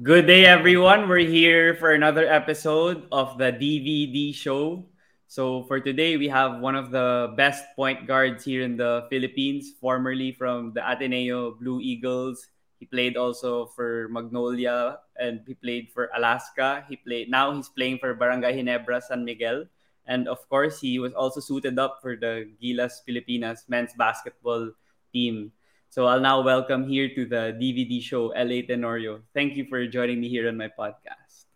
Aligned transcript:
Good 0.00 0.24
day, 0.24 0.48
everyone. 0.48 1.12
We're 1.12 1.28
here 1.28 1.76
for 1.76 1.92
another 1.92 2.24
episode 2.24 3.04
of 3.12 3.36
the 3.36 3.52
DVD 3.52 4.32
show. 4.32 4.88
So, 5.28 5.68
for 5.68 5.76
today, 5.76 6.16
we 6.16 6.24
have 6.32 6.64
one 6.64 6.72
of 6.72 6.88
the 6.88 7.36
best 7.36 7.68
point 7.76 8.08
guards 8.08 8.40
here 8.48 8.64
in 8.64 8.80
the 8.80 9.04
Philippines, 9.12 9.76
formerly 9.76 10.32
from 10.32 10.72
the 10.72 10.80
Ateneo 10.80 11.52
Blue 11.52 11.84
Eagles. 11.84 12.48
He 12.80 12.86
played 12.88 13.18
also 13.20 13.66
for 13.76 14.08
Magnolia 14.08 15.04
and 15.20 15.44
he 15.44 15.52
played 15.52 15.92
for 15.92 16.08
Alaska. 16.16 16.80
He 16.88 16.96
played 16.96 17.28
now 17.28 17.52
he's 17.52 17.68
playing 17.68 18.00
for 18.00 18.16
Barangay 18.16 18.56
Ginebra 18.56 19.04
San 19.04 19.28
Miguel. 19.28 19.68
And 20.08 20.32
of 20.32 20.40
course, 20.48 20.80
he 20.80 20.96
was 20.96 21.12
also 21.12 21.44
suited 21.44 21.76
up 21.76 22.00
for 22.00 22.16
the 22.16 22.48
Gilas 22.56 23.04
Pilipinas 23.04 23.68
men's 23.68 23.92
basketball 23.92 24.72
team. 25.12 25.52
So 25.90 26.06
I'll 26.06 26.22
now 26.22 26.38
welcome 26.38 26.86
here 26.86 27.10
to 27.18 27.26
the 27.26 27.50
DVD 27.58 27.98
show, 27.98 28.30
L.A. 28.30 28.62
Tenorio. 28.62 29.26
Thank 29.34 29.58
you 29.58 29.66
for 29.66 29.82
joining 29.90 30.22
me 30.22 30.30
here 30.30 30.46
on 30.46 30.54
my 30.54 30.70
podcast. 30.70 31.50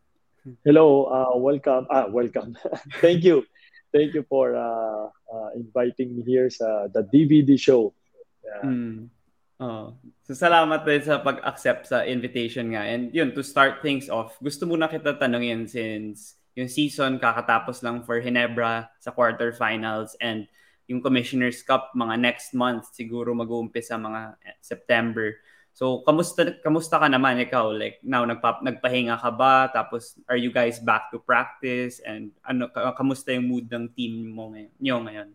Hello, 0.66 1.06
uh, 1.06 1.38
welcome. 1.38 1.87
Ah, 1.87 2.11
welcome. 2.11 2.59
Thank 2.98 3.23
you. 3.23 3.47
Thank 3.95 4.11
you 4.11 4.27
for 4.27 4.59
uh, 4.59 5.06
uh, 5.30 5.48
inviting 5.55 6.19
me 6.19 6.27
here 6.27 6.51
sa 6.51 6.91
the 6.91 7.06
DVD 7.06 7.55
show. 7.55 7.95
Yeah. 8.42 8.66
Mm. 8.66 9.15
Oh. 9.62 9.95
So 10.27 10.34
salamat 10.34 10.83
din 10.83 11.06
sa 11.06 11.23
pag-accept 11.23 11.95
sa 11.95 12.03
invitation 12.03 12.75
nga. 12.75 12.91
And 12.91 13.14
yun, 13.14 13.39
to 13.39 13.47
start 13.47 13.87
things 13.87 14.11
off, 14.11 14.34
gusto 14.42 14.66
muna 14.66 14.91
kita 14.91 15.14
tanungin 15.14 15.70
since 15.70 16.34
yung 16.59 16.66
season 16.66 17.23
kakatapos 17.23 17.87
lang 17.87 18.03
for 18.03 18.19
Hinebra 18.19 18.91
sa 18.98 19.14
quarterfinals 19.14 20.19
and 20.19 20.51
yung 20.88 21.01
Commissioner's 21.01 21.65
Cup 21.65 21.97
mga 21.97 22.20
next 22.20 22.52
month 22.52 22.92
siguro 22.92 23.33
mag-uumpisa 23.33 23.97
mga 23.97 24.37
September. 24.61 25.33
So 25.75 26.06
kamusta 26.06 26.55
kamusta 26.62 27.02
ka 27.02 27.09
naman 27.11 27.42
ikaw 27.42 27.75
like 27.75 27.98
now 28.06 28.23
nagpa, 28.23 28.62
nagpahinga 28.62 29.19
ka 29.19 29.30
ba 29.34 29.66
tapos 29.75 30.15
are 30.30 30.39
you 30.39 30.55
guys 30.55 30.78
back 30.78 31.11
to 31.11 31.19
practice 31.19 31.98
and 32.05 32.31
ano 32.47 32.70
kamusta 32.95 33.34
yung 33.34 33.50
mood 33.50 33.67
ng 33.67 33.91
team 33.97 34.31
mo 34.31 34.55
ngayon? 34.55 34.73
Niyo 34.78 34.97
ngayon? 35.03 35.28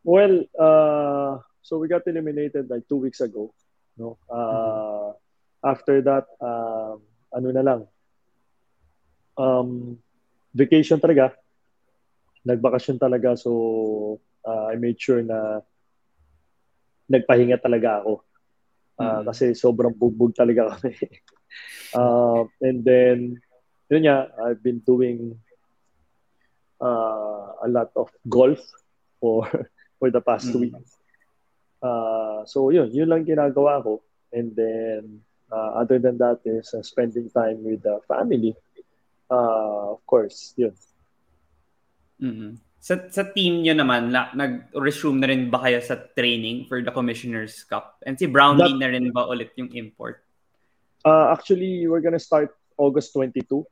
Well, 0.00 0.48
uh, 0.56 1.44
so 1.60 1.76
we 1.76 1.92
got 1.92 2.08
eliminated 2.08 2.72
like 2.72 2.88
two 2.88 2.96
weeks 2.96 3.20
ago, 3.20 3.52
no? 4.00 4.16
Uh, 4.32 5.12
mm-hmm. 5.12 5.12
after 5.60 6.00
that 6.08 6.24
uh, 6.40 6.96
ano 7.36 7.48
na 7.52 7.60
lang 7.60 7.80
um 9.36 10.00
vacation 10.56 10.96
talaga. 10.96 11.34
Nagbakasyon 12.48 12.96
talaga 12.96 13.36
so 13.36 13.52
uh, 14.46 14.72
I 14.72 14.76
made 14.76 15.00
sure 15.00 15.22
na 15.22 15.60
nagpahinga 17.10 17.58
talaga 17.58 18.00
ako. 18.04 18.22
Uh, 19.00 19.20
mm. 19.20 19.22
Kasi 19.32 19.44
sobrang 19.56 19.96
bugbog 19.96 20.36
talaga 20.36 20.76
kami. 20.76 20.94
uh, 21.98 22.46
and 22.66 22.84
then, 22.86 23.40
yun 23.90 24.06
nga, 24.06 24.30
I've 24.38 24.62
been 24.62 24.78
doing 24.86 25.34
uh, 26.78 27.58
a 27.64 27.68
lot 27.68 27.90
of 27.96 28.08
golf 28.30 28.62
for 29.18 29.44
for 29.98 30.08
the 30.08 30.22
past 30.22 30.48
mm. 30.48 30.52
two 30.54 30.62
weeks. 30.70 30.94
Uh, 31.82 32.44
so 32.44 32.70
yun, 32.70 32.92
yun 32.92 33.08
lang 33.08 33.26
ginagawa 33.26 33.82
ko. 33.82 34.04
And 34.30 34.54
then, 34.54 35.26
uh, 35.50 35.82
other 35.82 35.98
than 35.98 36.16
that 36.22 36.44
is 36.44 36.70
uh, 36.72 36.84
spending 36.86 37.28
time 37.34 37.64
with 37.64 37.82
the 37.82 37.98
family. 38.06 38.54
Uh, 39.30 39.96
of 39.98 40.06
course, 40.06 40.54
yun. 40.56 40.74
Mm-hmm. 42.20 42.69
Sa, 42.80 42.96
sa 43.12 43.28
team 43.28 43.60
nyo 43.60 43.76
naman, 43.76 44.08
la, 44.08 44.32
nag-resume 44.32 45.20
na 45.20 45.28
rin 45.28 45.52
ba 45.52 45.60
kayo 45.60 45.84
sa 45.84 46.00
training 46.16 46.64
for 46.64 46.80
the 46.80 46.88
Commissioner's 46.88 47.60
Cup? 47.68 48.00
And 48.08 48.16
si 48.16 48.24
Brownlee 48.24 48.72
That, 48.72 48.80
na 48.80 48.88
rin 48.88 49.12
ba 49.12 49.28
ulit 49.28 49.52
yung 49.60 49.68
import? 49.76 50.24
Uh, 51.04 51.28
actually, 51.28 51.84
we're 51.84 52.00
gonna 52.00 52.20
start 52.20 52.56
August 52.80 53.12
22. 53.12 53.68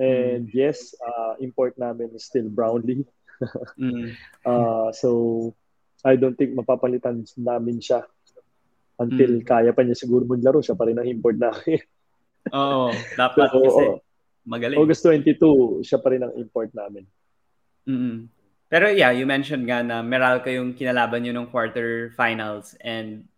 And 0.00 0.48
mm. 0.48 0.56
yes, 0.56 0.96
uh, 1.04 1.36
import 1.36 1.76
namin 1.76 2.16
is 2.16 2.24
still 2.24 2.48
Brownlee. 2.48 3.04
mm. 3.76 4.16
uh, 4.48 4.88
so, 4.96 5.52
I 6.00 6.16
don't 6.16 6.36
think 6.36 6.56
mapapalitan 6.56 7.28
namin 7.36 7.84
siya 7.84 8.08
until 8.96 9.40
mm. 9.40 9.44
kaya 9.44 9.76
pa 9.76 9.84
niya 9.84 10.00
siguro 10.00 10.24
maglaro. 10.24 10.64
Siya 10.64 10.80
pa 10.80 10.88
rin 10.88 10.96
ang 10.96 11.08
import 11.08 11.36
namin. 11.36 11.76
Oo, 12.56 12.88
dapat 13.20 13.48
so, 13.52 13.60
kasi 13.60 13.84
magaling. 14.48 14.80
August 14.80 15.04
22, 15.04 15.84
siya 15.84 16.00
pa 16.00 16.08
rin 16.08 16.24
ang 16.24 16.32
import 16.40 16.72
namin. 16.72 17.04
Mm-mm. 17.88 18.28
Pero 18.72 18.90
yeah, 18.90 19.12
you 19.14 19.28
mentioned 19.28 19.68
nga 19.68 19.84
na 19.84 20.02
Meralco 20.02 20.50
yung 20.50 20.74
kinalaban 20.74 21.22
nyo 21.22 21.32
nung 21.36 21.50
quarter 21.52 22.10
finals 22.16 22.74
and 22.82 23.28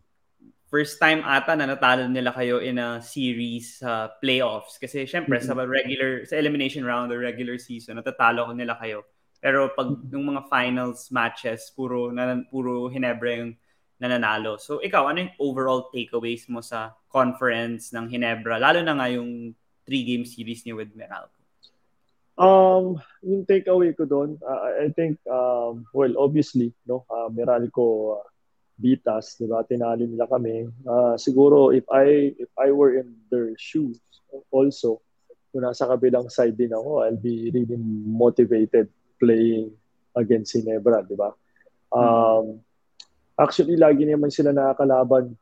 first 0.67 0.99
time 0.99 1.23
ata 1.23 1.55
na 1.55 1.71
natalo 1.71 2.11
nila 2.11 2.35
kayo 2.35 2.59
in 2.59 2.79
a 2.81 2.99
series 2.99 3.83
sa 3.83 3.91
uh, 3.91 4.05
playoffs 4.19 4.81
kasi 4.83 5.07
syempre 5.07 5.39
mm-hmm. 5.39 5.55
sa 5.55 5.67
regular 5.67 6.27
sa 6.27 6.35
elimination 6.41 6.83
round 6.83 7.15
or 7.15 7.23
regular 7.23 7.55
season 7.61 8.01
natatalo 8.01 8.51
ko 8.51 8.53
nila 8.55 8.75
kayo. 8.81 9.07
Pero 9.39 9.71
pag 9.77 9.93
yung 10.11 10.33
mga 10.33 10.49
finals 10.51 11.13
matches 11.13 11.71
puro 11.71 12.11
na, 12.11 12.41
puro 12.49 12.89
Hinebra 12.91 13.47
yung 13.47 13.53
nananalo. 14.01 14.59
So 14.59 14.83
ikaw 14.83 15.13
ano 15.13 15.29
yung 15.29 15.35
overall 15.39 15.93
takeaways 15.93 16.49
mo 16.51 16.65
sa 16.65 16.97
conference 17.13 17.93
ng 17.93 18.11
Hinebra 18.11 18.59
lalo 18.59 18.83
na 18.83 18.97
nga 18.97 19.07
yung 19.13 19.53
three 19.87 20.03
game 20.03 20.27
series 20.27 20.67
niyo 20.67 20.83
with 20.83 20.97
Meralco? 20.99 21.36
Um, 22.37 23.01
yung 23.25 23.49
takeaway 23.49 23.97
ko 23.97 24.05
doon, 24.05 24.37
uh, 24.45 24.61
I 24.85 24.93
think, 24.93 25.17
um, 25.25 25.89
well, 25.97 26.13
obviously, 26.21 26.77
no, 26.85 27.09
uh, 27.09 27.33
Meralco 27.33 28.21
uh, 28.21 28.25
beat 28.77 29.01
us, 29.09 29.41
di 29.41 29.49
ba? 29.49 29.65
Tinalo 29.65 30.05
nila 30.05 30.29
kami. 30.29 30.69
Uh, 30.85 31.17
siguro, 31.17 31.73
if 31.73 31.89
I 31.89 32.37
if 32.37 32.53
I 32.61 32.77
were 32.77 33.01
in 33.01 33.17
their 33.33 33.57
shoes 33.57 33.97
also, 34.53 35.01
kung 35.49 35.65
nasa 35.65 35.89
kabilang 35.89 36.29
side 36.29 36.61
din 36.61 36.77
ako, 36.77 37.09
I'll 37.09 37.17
be 37.17 37.49
really 37.49 37.81
motivated 38.05 38.93
playing 39.17 39.73
against 40.13 40.53
Ginebra, 40.53 41.01
di 41.09 41.17
ba? 41.17 41.33
Um, 41.89 42.61
actually, 43.41 43.81
lagi 43.81 44.05
naman 44.05 44.29
sila 44.29 44.53
nakakalaban 44.53 45.33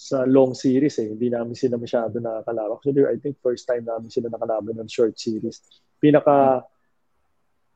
sa 0.00 0.24
long 0.24 0.56
series 0.56 0.96
eh. 0.96 1.12
Hindi 1.12 1.28
namin 1.28 1.52
sila 1.52 1.76
masyado 1.76 2.16
nakakalaban. 2.16 2.80
Actually, 2.80 3.04
I 3.04 3.20
think 3.20 3.36
first 3.44 3.68
time 3.68 3.84
namin 3.84 4.08
sila 4.08 4.32
nakalaban 4.32 4.80
ng 4.80 4.88
short 4.88 5.20
series. 5.20 5.60
Pinaka 6.00 6.64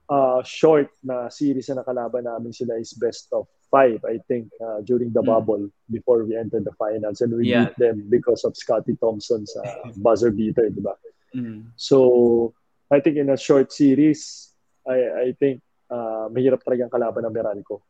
uh, 0.09 0.41
short 0.41 0.89
na 1.05 1.29
series 1.29 1.69
na 1.69 1.85
nakalaban 1.85 2.25
namin 2.25 2.57
sila 2.57 2.81
is 2.81 2.97
best 2.97 3.29
of 3.37 3.45
five, 3.69 4.01
I 4.09 4.25
think, 4.25 4.49
uh, 4.57 4.81
during 4.81 5.13
the 5.13 5.21
mm. 5.21 5.29
bubble 5.29 5.69
before 5.93 6.25
we 6.25 6.33
entered 6.33 6.65
the 6.65 6.73
finals. 6.81 7.21
And 7.21 7.37
we 7.37 7.53
yeah. 7.53 7.69
beat 7.69 7.77
them 7.77 8.09
because 8.09 8.49
of 8.49 8.57
Scotty 8.57 8.97
Thompson's 8.97 9.53
uh, 9.61 9.93
buzzer 10.01 10.33
beater, 10.33 10.73
di 10.73 10.81
ba? 10.81 10.97
Mm. 11.37 11.77
So, 11.77 12.57
I 12.89 13.05
think 13.05 13.21
in 13.21 13.29
a 13.29 13.37
short 13.37 13.69
series, 13.69 14.49
I, 14.89 15.29
I 15.29 15.37
think 15.37 15.61
uh, 15.93 16.33
mahirap 16.33 16.65
talagang 16.65 16.89
kalaban 16.89 17.29
ng 17.29 17.37
Meralco. 17.37 17.85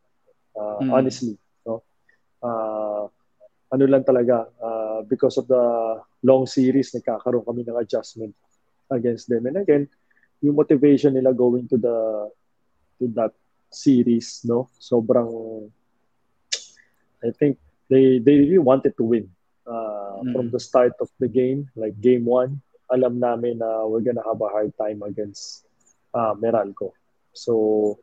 Uh, 0.59 0.83
mm. 0.83 0.91
Honestly. 0.91 1.39
No? 1.63 1.87
Uh, 2.43 3.14
ano 3.73 3.85
lang 3.87 4.05
talaga, 4.05 4.49
uh, 4.61 5.01
because 5.09 5.37
of 5.41 5.49
the 5.49 5.65
long 6.23 6.47
series, 6.47 6.93
nagkakaroon 6.93 7.45
kami 7.45 7.65
ng 7.65 7.79
adjustment 7.81 8.35
against 8.91 9.29
them. 9.29 9.47
And 9.47 9.61
again, 9.61 9.89
yung 10.45 10.57
motivation 10.57 11.15
nila 11.17 11.33
going 11.33 11.69
to 11.73 11.79
the 11.81 11.97
to 13.01 13.09
that 13.17 13.33
series, 13.73 14.45
no? 14.45 14.69
Sobrang 14.77 15.29
I 17.25 17.33
think 17.33 17.57
they 17.89 18.21
they 18.21 18.37
really 18.45 18.61
wanted 18.61 18.97
to 19.01 19.05
win. 19.05 19.27
Uh, 19.65 20.21
mm. 20.21 20.33
from 20.37 20.53
the 20.53 20.61
start 20.61 20.93
of 21.01 21.09
the 21.17 21.29
game, 21.29 21.65
like 21.73 21.97
game 21.97 22.29
one, 22.29 22.61
alam 22.93 23.17
namin 23.17 23.65
na 23.65 23.89
we're 23.89 24.05
gonna 24.05 24.21
have 24.21 24.37
a 24.45 24.53
hard 24.53 24.69
time 24.77 25.01
against 25.01 25.65
uh, 26.13 26.37
Meralco. 26.37 26.93
So, 27.33 27.99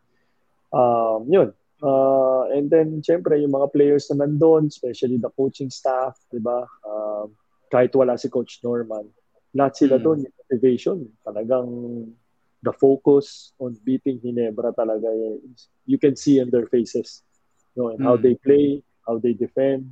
um, 0.73 1.29
yun. 1.29 1.53
Uh, 1.81 2.45
and 2.53 2.69
then, 2.69 3.01
syempre, 3.01 3.41
yung 3.41 3.57
mga 3.57 3.73
players 3.73 4.05
na 4.13 4.21
nandun, 4.23 4.69
especially 4.69 5.17
the 5.17 5.33
coaching 5.33 5.73
staff, 5.73 6.13
di 6.29 6.37
ba? 6.37 6.61
Uh, 6.85 7.25
kahit 7.73 7.89
wala 7.97 8.13
si 8.21 8.29
Coach 8.29 8.61
Norman, 8.61 9.09
lahat 9.57 9.73
sila 9.81 9.97
mm. 9.97 10.03
doon, 10.05 10.19
yung 10.21 10.35
motivation, 10.45 10.97
talagang 11.25 11.67
the 12.61 12.73
focus 12.77 13.57
on 13.57 13.73
beating 13.81 14.21
Ginebra 14.21 14.69
talaga, 14.77 15.09
you 15.89 15.97
can 15.97 16.13
see 16.13 16.37
in 16.37 16.53
their 16.53 16.69
faces. 16.69 17.25
You 17.73 17.83
know, 17.83 17.89
and 17.89 17.99
mm. 17.99 18.05
how 18.05 18.15
they 18.15 18.37
play, 18.37 18.85
how 19.07 19.17
they 19.17 19.33
defend, 19.33 19.89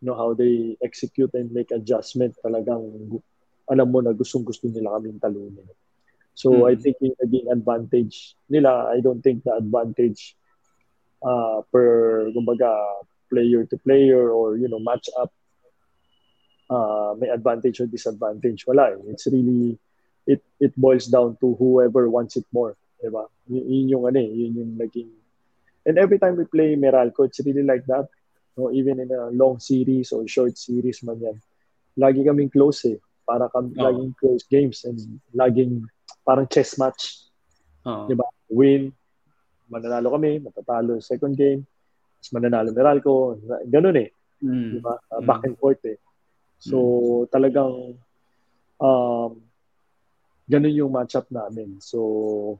you 0.00 0.08
know, 0.08 0.16
how 0.16 0.32
they 0.32 0.80
execute 0.80 1.36
and 1.36 1.52
make 1.52 1.68
adjustment, 1.70 2.32
talagang 2.40 3.20
alam 3.68 3.86
mo 3.92 4.00
na 4.00 4.16
gustong-gusto 4.16 4.72
nila 4.72 4.96
kaming 4.96 5.20
talunin. 5.20 5.68
So, 6.32 6.64
mm. 6.64 6.72
I 6.72 6.74
think 6.80 6.96
yung 7.04 7.18
naging 7.20 7.52
advantage 7.52 8.40
nila, 8.48 8.88
I 8.88 9.04
don't 9.04 9.20
think 9.20 9.44
the 9.44 9.60
advantage 9.60 10.39
uh, 11.22 11.62
per 11.72 12.28
kumbaga 12.32 12.70
player 13.30 13.64
to 13.64 13.76
player 13.80 14.30
or 14.30 14.56
you 14.56 14.68
know 14.68 14.78
match 14.78 15.06
up 15.18 15.30
uh, 16.70 17.14
may 17.18 17.28
advantage 17.28 17.80
or 17.80 17.86
disadvantage 17.86 18.66
wala 18.66 18.94
eh. 18.94 18.98
it's 19.12 19.26
really 19.26 19.78
it 20.26 20.42
it 20.60 20.72
boils 20.76 21.06
down 21.06 21.36
to 21.40 21.54
whoever 21.56 22.10
wants 22.10 22.36
it 22.36 22.46
more 22.52 22.76
di 23.00 23.08
ba 23.08 23.24
y- 23.48 23.64
yun 23.64 23.96
yung 23.96 24.04
ano 24.04 24.20
eh 24.20 24.28
yun 24.28 24.52
yung 24.60 24.72
naging 24.76 25.08
and 25.88 25.96
every 25.96 26.20
time 26.20 26.36
we 26.36 26.44
play 26.44 26.76
Meralco 26.76 27.24
it's 27.24 27.40
really 27.40 27.64
like 27.64 27.84
that 27.88 28.04
no 28.60 28.68
even 28.74 29.00
in 29.00 29.08
a 29.08 29.32
long 29.32 29.56
series 29.56 30.12
or 30.12 30.26
short 30.28 30.52
series 30.58 31.00
man 31.00 31.16
yan 31.16 31.38
lagi 31.96 32.20
kaming 32.22 32.52
close 32.52 32.84
eh 32.84 32.98
para 33.30 33.46
kami 33.48 33.72
oh. 33.78 33.88
laging 33.88 34.12
close 34.18 34.42
games 34.50 34.82
and 34.82 34.98
laging 35.32 35.86
parang 36.26 36.46
chess 36.50 36.74
match. 36.78 37.30
Oh. 37.86 38.10
'Di 38.10 38.14
ba? 38.18 38.26
Win, 38.50 38.90
mananalo 39.70 40.12
kami, 40.18 40.42
matatalo 40.42 40.98
second 40.98 41.38
game, 41.38 41.62
tapos 42.18 42.30
mananalo 42.34 42.68
Meralco, 42.74 43.38
ganun 43.70 43.96
eh. 44.02 44.10
Mm. 44.42 44.76
'Di 44.76 44.78
ba? 44.82 44.98
Uh, 45.08 45.22
back 45.22 45.46
and 45.46 45.56
forth 45.56 45.80
eh. 45.86 45.98
So 46.58 46.76
mm. 46.76 47.24
talagang 47.30 47.96
um 48.82 49.30
ganun 50.50 50.74
yung 50.74 50.92
matchup 50.92 51.30
namin. 51.30 51.78
So 51.78 52.58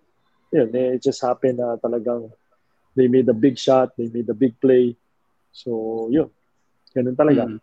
yun, 0.54 0.70
eh, 0.74 0.98
it 0.98 1.02
just 1.02 1.22
happened 1.22 1.58
na 1.58 1.78
talagang 1.78 2.30
they 2.94 3.06
made 3.06 3.28
a 3.28 3.36
big 3.36 3.58
shot, 3.58 3.94
they 3.96 4.08
made 4.10 4.28
a 4.28 4.34
big 4.34 4.58
play. 4.60 4.96
So, 5.52 6.08
yun. 6.10 6.30
Ganun 6.94 7.14
talaga. 7.14 7.46
Mm. 7.46 7.60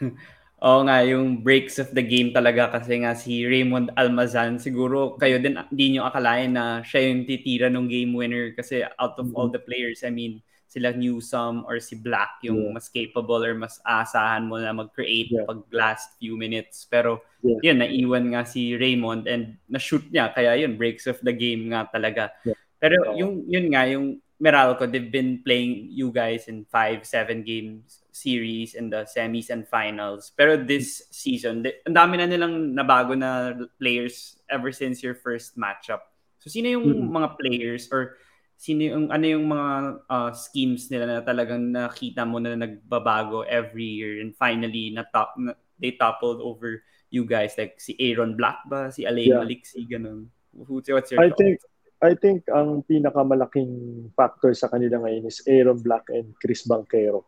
Oo 0.64 0.88
nga, 0.88 1.04
yung 1.04 1.44
breaks 1.44 1.76
of 1.76 1.92
the 1.92 2.00
game 2.00 2.32
talaga 2.32 2.72
kasi 2.72 3.04
nga 3.04 3.12
si 3.12 3.44
Raymond 3.44 3.92
Almazan, 3.92 4.56
siguro 4.56 5.12
kayo 5.20 5.36
din 5.36 5.60
hindi 5.68 5.86
nyo 5.92 6.08
akalain 6.08 6.56
na 6.56 6.80
siya 6.80 7.12
yung 7.12 7.28
titira 7.28 7.68
ng 7.68 7.84
game 7.92 8.16
winner 8.16 8.56
kasi 8.56 8.80
out 8.96 9.20
of 9.20 9.28
mm-hmm. 9.28 9.36
all 9.36 9.52
the 9.52 9.60
players, 9.60 10.00
I 10.00 10.08
mean, 10.08 10.40
sila 10.64 10.96
Newsome 10.96 11.68
or 11.68 11.76
si 11.76 12.00
Black 12.00 12.40
yung 12.40 12.68
yeah. 12.68 12.72
mas 12.72 12.88
capable 12.88 13.44
or 13.44 13.52
mas 13.52 13.76
asahan 13.84 14.48
mo 14.48 14.56
na 14.56 14.72
mag-create 14.72 15.28
yeah. 15.28 15.44
pag 15.44 15.60
last 15.76 16.16
few 16.16 16.40
minutes. 16.40 16.88
Pero 16.88 17.20
yeah. 17.44 17.60
yun, 17.60 17.84
naiwan 17.84 18.32
nga 18.32 18.48
si 18.48 18.80
Raymond 18.80 19.28
and 19.28 19.60
na-shoot 19.68 20.08
niya, 20.08 20.32
kaya 20.32 20.56
yun, 20.56 20.80
breaks 20.80 21.04
of 21.04 21.20
the 21.20 21.36
game 21.36 21.68
nga 21.68 21.84
talaga. 21.92 22.32
Yeah. 22.48 22.56
Pero 22.80 23.12
yung 23.12 23.44
yun 23.44 23.66
nga, 23.72 23.84
yung 23.92 24.24
Meralco, 24.36 24.84
they've 24.84 25.12
been 25.12 25.40
playing 25.40 25.88
you 25.92 26.12
guys 26.12 26.44
in 26.48 26.68
five, 26.68 27.08
seven 27.08 27.40
games 27.40 28.04
series 28.16 28.72
in 28.72 28.88
the 28.88 29.04
semis 29.04 29.52
and 29.52 29.68
finals. 29.68 30.32
Pero 30.32 30.56
this 30.56 31.04
season, 31.12 31.60
ang 31.84 31.96
dami 31.96 32.16
na 32.16 32.24
nilang 32.24 32.72
nabago 32.72 33.12
na 33.12 33.52
players 33.76 34.40
ever 34.48 34.72
since 34.72 35.04
your 35.04 35.12
first 35.12 35.60
matchup. 35.60 36.00
So 36.40 36.48
sino 36.48 36.72
yung 36.72 36.86
mm-hmm. 36.88 37.12
mga 37.12 37.28
players 37.36 37.92
or 37.92 38.16
sino 38.56 38.88
yung 38.88 39.12
ano 39.12 39.24
yung 39.28 39.46
mga 39.52 39.68
uh, 40.08 40.30
schemes 40.32 40.88
nila 40.88 41.04
na 41.04 41.20
talagang 41.20 41.60
nakita 41.68 42.24
mo 42.24 42.40
na 42.40 42.56
nagbabago 42.56 43.44
every 43.44 43.84
year 43.84 44.24
and 44.24 44.32
finally 44.32 44.88
na 44.96 45.04
top 45.12 45.36
na, 45.36 45.52
they 45.76 45.92
toppled 45.92 46.40
over 46.40 46.80
you 47.12 47.28
guys 47.28 47.52
like 47.60 47.76
si 47.76 47.92
Aaron 48.00 48.32
Black 48.32 48.64
ba 48.64 48.88
si 48.88 49.04
Alain 49.04 49.28
yeah. 49.28 49.44
Maliksi 49.44 49.84
ganun 49.84 50.32
what's 50.56 50.88
your 50.88 51.20
I 51.20 51.28
think 51.36 51.60
I 52.00 52.12
think 52.12 52.44
ang 52.52 52.84
pinakamalaking 52.84 53.72
factor 54.12 54.52
sa 54.52 54.68
kanila 54.68 55.04
ngayon 55.04 55.24
is 55.28 55.40
Aaron 55.48 55.80
Black 55.80 56.12
and 56.12 56.36
Chris 56.36 56.68
Banquero. 56.68 57.24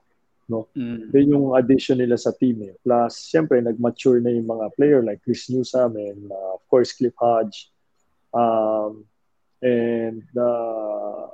No? 0.49 0.69
Mm. 0.73 1.13
Then 1.13 1.27
yung 1.29 1.53
addition 1.55 2.01
nila 2.01 2.17
sa 2.17 2.33
team. 2.33 2.65
Eh. 2.65 2.75
Plus, 2.81 3.13
siyempre, 3.29 3.61
nag-mature 3.61 4.25
na 4.25 4.33
yung 4.33 4.49
mga 4.49 4.67
player 4.75 5.01
like 5.05 5.21
Chris 5.21 5.53
Newsom 5.53 5.97
and 6.01 6.33
uh, 6.33 6.57
of 6.57 6.65
course 6.73 6.97
Cliff 6.97 7.15
Hodge. 7.21 7.69
Um, 8.33 9.05
and 9.61 10.25
uh, 10.33 11.29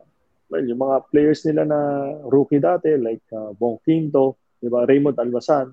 well, 0.50 0.64
yung 0.66 0.82
mga 0.82 0.96
players 1.14 1.46
nila 1.46 1.62
na 1.62 1.80
rookie 2.26 2.58
dati 2.58 2.98
like 2.98 3.22
uh, 3.30 3.54
Bong 3.54 3.78
Quinto, 3.86 4.36
di 4.58 4.66
ba? 4.66 4.82
Raymond 4.82 5.16
Albasan. 5.16 5.70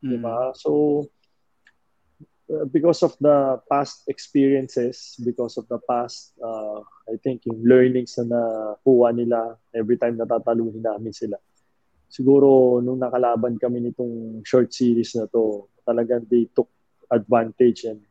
Mm. 0.00 0.08
Di 0.08 0.16
ba? 0.16 0.56
So, 0.56 1.04
Uh, 2.52 2.68
because 2.68 3.00
of 3.00 3.16
the 3.20 3.56
past 3.70 4.04
experiences, 4.12 5.16
because 5.24 5.56
of 5.56 5.64
the 5.72 5.80
past, 5.88 6.36
uh, 6.44 6.84
I 7.08 7.16
think 7.24 7.48
yung 7.48 7.64
learnings 7.64 8.18
na 8.20 8.28
nakuha 8.28 9.16
nila 9.16 9.56
every 9.72 9.96
time 9.96 10.20
natataluhin 10.20 10.84
namin 10.84 11.16
sila. 11.16 11.40
Siguro 12.12 12.76
nung 12.84 13.00
nakalaban 13.00 13.56
kami 13.56 13.88
nitong 13.88 14.44
short 14.44 14.68
series 14.68 15.16
na 15.16 15.24
to, 15.32 15.64
talagang 15.80 16.28
they 16.28 16.44
took 16.52 16.68
advantage 17.08 17.88
and 17.88 18.04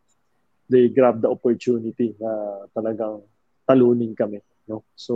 they 0.66 0.90
grabbed 0.90 1.22
the 1.22 1.30
opportunity 1.30 2.18
na 2.18 2.66
talagang 2.74 3.22
talunin 3.70 4.18
kami. 4.18 4.42
No? 4.66 4.82
So, 4.98 5.14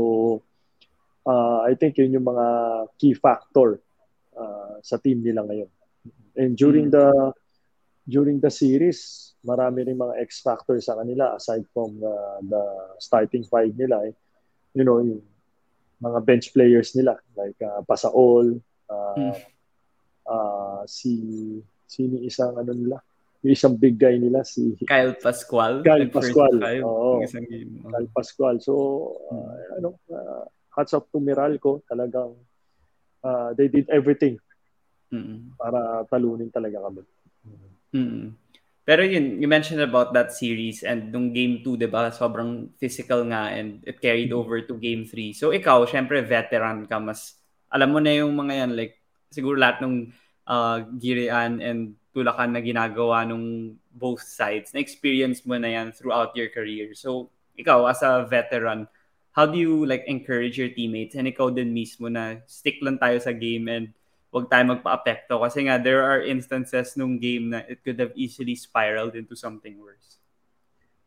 uh, 1.26 1.66
I 1.66 1.74
think 1.74 1.98
yun 1.98 2.14
yung 2.14 2.30
mga 2.30 2.46
key 3.02 3.18
factor 3.18 3.82
uh, 4.38 4.78
sa 4.86 5.02
team 5.02 5.26
nila 5.26 5.42
ngayon. 5.50 5.72
And 6.38 6.54
during 6.54 6.94
mm. 6.94 6.94
the 6.94 7.08
during 8.06 8.38
the 8.38 8.54
series, 8.54 9.34
marami 9.42 9.82
rin 9.90 9.98
mga 9.98 10.22
X 10.22 10.46
factor 10.46 10.78
sa 10.78 10.94
kanila 10.94 11.34
aside 11.34 11.66
from 11.74 11.98
uh, 12.06 12.38
the 12.46 12.64
starting 13.02 13.42
five 13.50 13.74
nila. 13.74 14.06
Eh. 14.06 14.14
You 14.78 14.86
know, 14.86 15.02
yung 15.02 15.26
mga 16.06 16.22
bench 16.22 16.54
players 16.54 16.94
nila 16.94 17.18
like 17.34 17.58
uh, 17.66 17.82
Pasaol, 17.82 18.62
uh, 18.90 19.16
hmm. 19.16 19.34
uh, 20.28 20.82
si 20.86 21.14
sino 21.86 22.20
isang 22.26 22.58
ano 22.58 22.74
nila, 22.74 22.98
yung 23.46 23.54
isang 23.54 23.78
big 23.78 23.96
guy 24.02 24.18
nila 24.18 24.42
si 24.42 24.74
Kyle 24.86 25.14
Pascual. 25.18 25.86
Kyle 25.86 26.10
Pascual. 26.10 26.58
Oo. 26.82 27.22
Isang 27.22 27.46
game. 27.46 27.86
Kyle 27.86 28.10
Pascual. 28.10 28.58
So, 28.58 28.74
uh, 29.30 29.38
hmm. 29.38 29.78
ano, 29.82 29.90
uh, 30.10 30.46
hats 30.76 30.94
off 30.94 31.08
to 31.16 31.24
Meralco, 31.24 31.82
talagang 31.88 32.36
uh, 33.24 33.56
they 33.56 33.72
did 33.72 33.88
everything 33.90 34.36
mm-hmm. 35.10 35.56
para 35.56 36.04
talunin 36.12 36.52
talaga 36.52 36.84
kami. 36.84 37.02
Mm. 37.96 38.36
Pero 38.86 39.02
yun, 39.02 39.42
you 39.42 39.50
mentioned 39.50 39.82
about 39.82 40.14
that 40.14 40.30
series 40.30 40.86
and 40.86 41.10
nung 41.10 41.34
game 41.34 41.66
2, 41.66 41.80
di 41.80 41.90
ba, 41.90 42.14
sobrang 42.14 42.70
physical 42.78 43.26
nga 43.26 43.50
and 43.50 43.82
it 43.88 43.98
carried 43.98 44.30
mm-hmm. 44.30 44.46
over 44.46 44.62
to 44.62 44.78
game 44.78 45.08
3. 45.08 45.34
So 45.34 45.50
ikaw, 45.50 45.88
syempre 45.90 46.22
veteran 46.22 46.86
ka, 46.86 47.02
mas 47.02 47.40
alam 47.71 47.89
mo 47.91 48.00
na 48.00 48.13
yung 48.13 48.33
mga 48.35 48.53
yan, 48.65 48.71
like 48.77 49.00
siguro 49.33 49.59
lahat 49.59 49.83
ng 49.83 50.12
uh, 50.47 50.85
girian 50.97 51.59
and 51.59 52.00
tulakan 52.15 52.56
na 52.56 52.62
ginagawa 52.63 53.27
nung 53.27 53.75
both 53.91 54.23
sides, 54.23 54.71
na 54.71 54.79
experience 54.79 55.44
mo 55.44 55.59
na 55.59 55.67
yan 55.67 55.91
throughout 55.91 56.31
your 56.38 56.47
career. 56.47 56.95
So 56.95 57.29
ikaw, 57.59 57.88
as 57.91 58.03
a 58.03 58.23
veteran, 58.23 58.88
how 59.35 59.44
do 59.44 59.59
you 59.59 59.83
like 59.83 60.07
encourage 60.07 60.56
your 60.56 60.71
teammates 60.71 61.19
and 61.19 61.27
ikaw 61.27 61.51
din 61.51 61.75
mismo 61.75 62.07
na 62.07 62.39
stick 62.47 62.79
lang 62.79 62.95
tayo 62.95 63.19
sa 63.19 63.35
game 63.35 63.67
and 63.67 63.85
wag 64.31 64.47
tayo 64.47 64.63
magpa-apekto 64.75 65.44
kasi 65.44 65.67
nga 65.67 65.79
there 65.79 66.03
are 66.03 66.23
instances 66.23 66.95
nung 67.00 67.19
game 67.19 67.51
na 67.51 67.63
it 67.67 67.83
could 67.83 68.00
have 68.00 68.12
easily 68.15 68.56
spiraled 68.56 69.15
into 69.15 69.35
something 69.35 69.79
worse. 69.79 70.19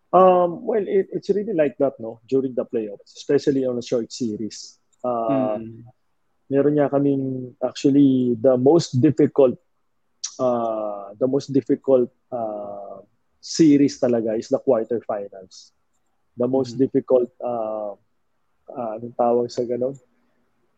Um, 0.08 0.64
well, 0.64 0.84
it, 0.88 1.12
it's 1.12 1.28
really 1.28 1.52
like 1.52 1.76
that, 1.76 2.00
no? 2.00 2.20
During 2.25 2.56
the 2.56 2.64
playoffs, 2.64 3.12
especially 3.16 3.69
on 3.69 3.76
a 3.76 3.84
short 3.84 4.08
series. 4.08 4.81
Uh, 5.05 5.60
mm. 5.60 5.84
Meron 6.49 6.75
niya 6.77 6.89
kaming 6.89 7.55
actually 7.61 8.37
the 8.41 8.56
most 8.56 8.97
difficult 9.00 9.56
uh, 10.41 11.12
the 11.21 11.29
most 11.29 11.53
difficult 11.53 12.09
uh, 12.33 13.05
series 13.41 14.01
talaga 14.01 14.37
is 14.37 14.49
the 14.49 14.61
quarterfinals. 14.61 15.77
The 16.37 16.49
most 16.49 16.77
mm. 16.77 16.89
difficult 16.89 17.29
uh, 17.41 17.94
uh, 18.69 18.91
anong 18.96 19.17
tawag 19.17 19.46
sa 19.53 19.65
ganun? 19.69 19.96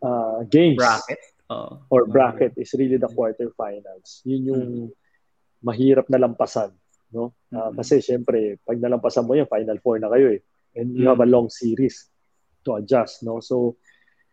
Uh, 0.03 0.43
games. 0.51 0.81
Bracket 0.81 1.21
Uh, 1.51 1.83
or 1.91 2.07
bracket 2.07 2.55
is 2.55 2.71
really 2.79 2.95
the 2.95 3.11
quarterfinals. 3.11 4.23
Yun 4.23 4.43
yung 4.47 4.65
mm-hmm. 4.87 5.67
mahirap 5.67 6.07
na 6.07 6.23
lampasan, 6.23 6.71
no? 7.11 7.35
Uh, 7.51 7.75
kasi 7.75 7.99
syempre, 7.99 8.63
pag 8.63 8.79
nalampasan 8.79 9.27
mo 9.27 9.35
yan, 9.35 9.51
final 9.51 9.75
four 9.83 9.99
na 9.99 10.07
kayo 10.15 10.39
eh. 10.39 10.41
And 10.79 10.95
you 10.95 11.11
mm-hmm. 11.11 11.11
have 11.11 11.19
a 11.19 11.27
long 11.27 11.51
series 11.51 12.07
to 12.63 12.79
adjust, 12.79 13.27
no? 13.27 13.43
So 13.43 13.83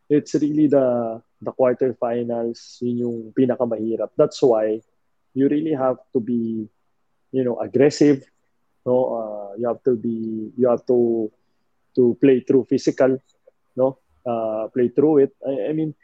it's 0.10 0.34
really 0.36 0.68
the 0.68 1.20
the 1.42 1.52
quarterfinals, 1.54 2.82
yun 2.82 2.98
yung 2.98 3.18
pinakamahirap. 3.38 4.10
That's 4.18 4.42
why 4.42 4.82
you 5.38 5.48
really 5.48 5.78
have 5.78 6.02
to 6.14 6.20
be 6.20 6.68
you 7.32 7.44
know, 7.44 7.60
aggressive, 7.60 8.24
no? 8.86 8.96
Uh, 9.14 9.50
you 9.60 9.68
have 9.68 9.84
to 9.84 9.96
be 9.96 10.52
you 10.58 10.70
have 10.70 10.86
to 10.88 11.32
to 11.96 12.18
play 12.22 12.42
through 12.42 12.66
physical, 12.70 13.20
no? 13.76 14.00
Uh, 14.26 14.68
play 14.74 14.90
through 14.90 15.30
it. 15.30 15.32
I, 15.46 15.72
I 15.72 15.74
mean, 15.74 15.96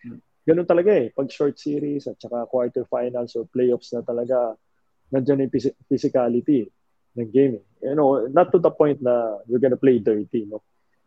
ganun 0.47 0.67
talaga 0.67 0.91
eh. 0.95 1.11
Pag 1.11 1.31
short 1.31 1.59
series 1.59 2.07
at 2.07 2.19
saka 2.19 2.47
quarterfinals 2.47 3.35
or 3.35 3.47
playoffs 3.51 3.91
na 3.93 4.01
talaga, 4.01 4.55
nandiyan 5.11 5.47
yung 5.47 5.53
physicality 5.87 6.67
ng 7.19 7.29
game. 7.31 7.59
Eh. 7.59 7.91
You 7.91 7.95
know, 7.95 8.27
not 8.31 8.51
to 8.51 8.59
the 8.59 8.71
point 8.71 9.03
na 9.03 9.43
you're 9.47 9.59
gonna 9.59 9.79
play 9.79 9.99
dirty, 9.99 10.47
no? 10.47 10.63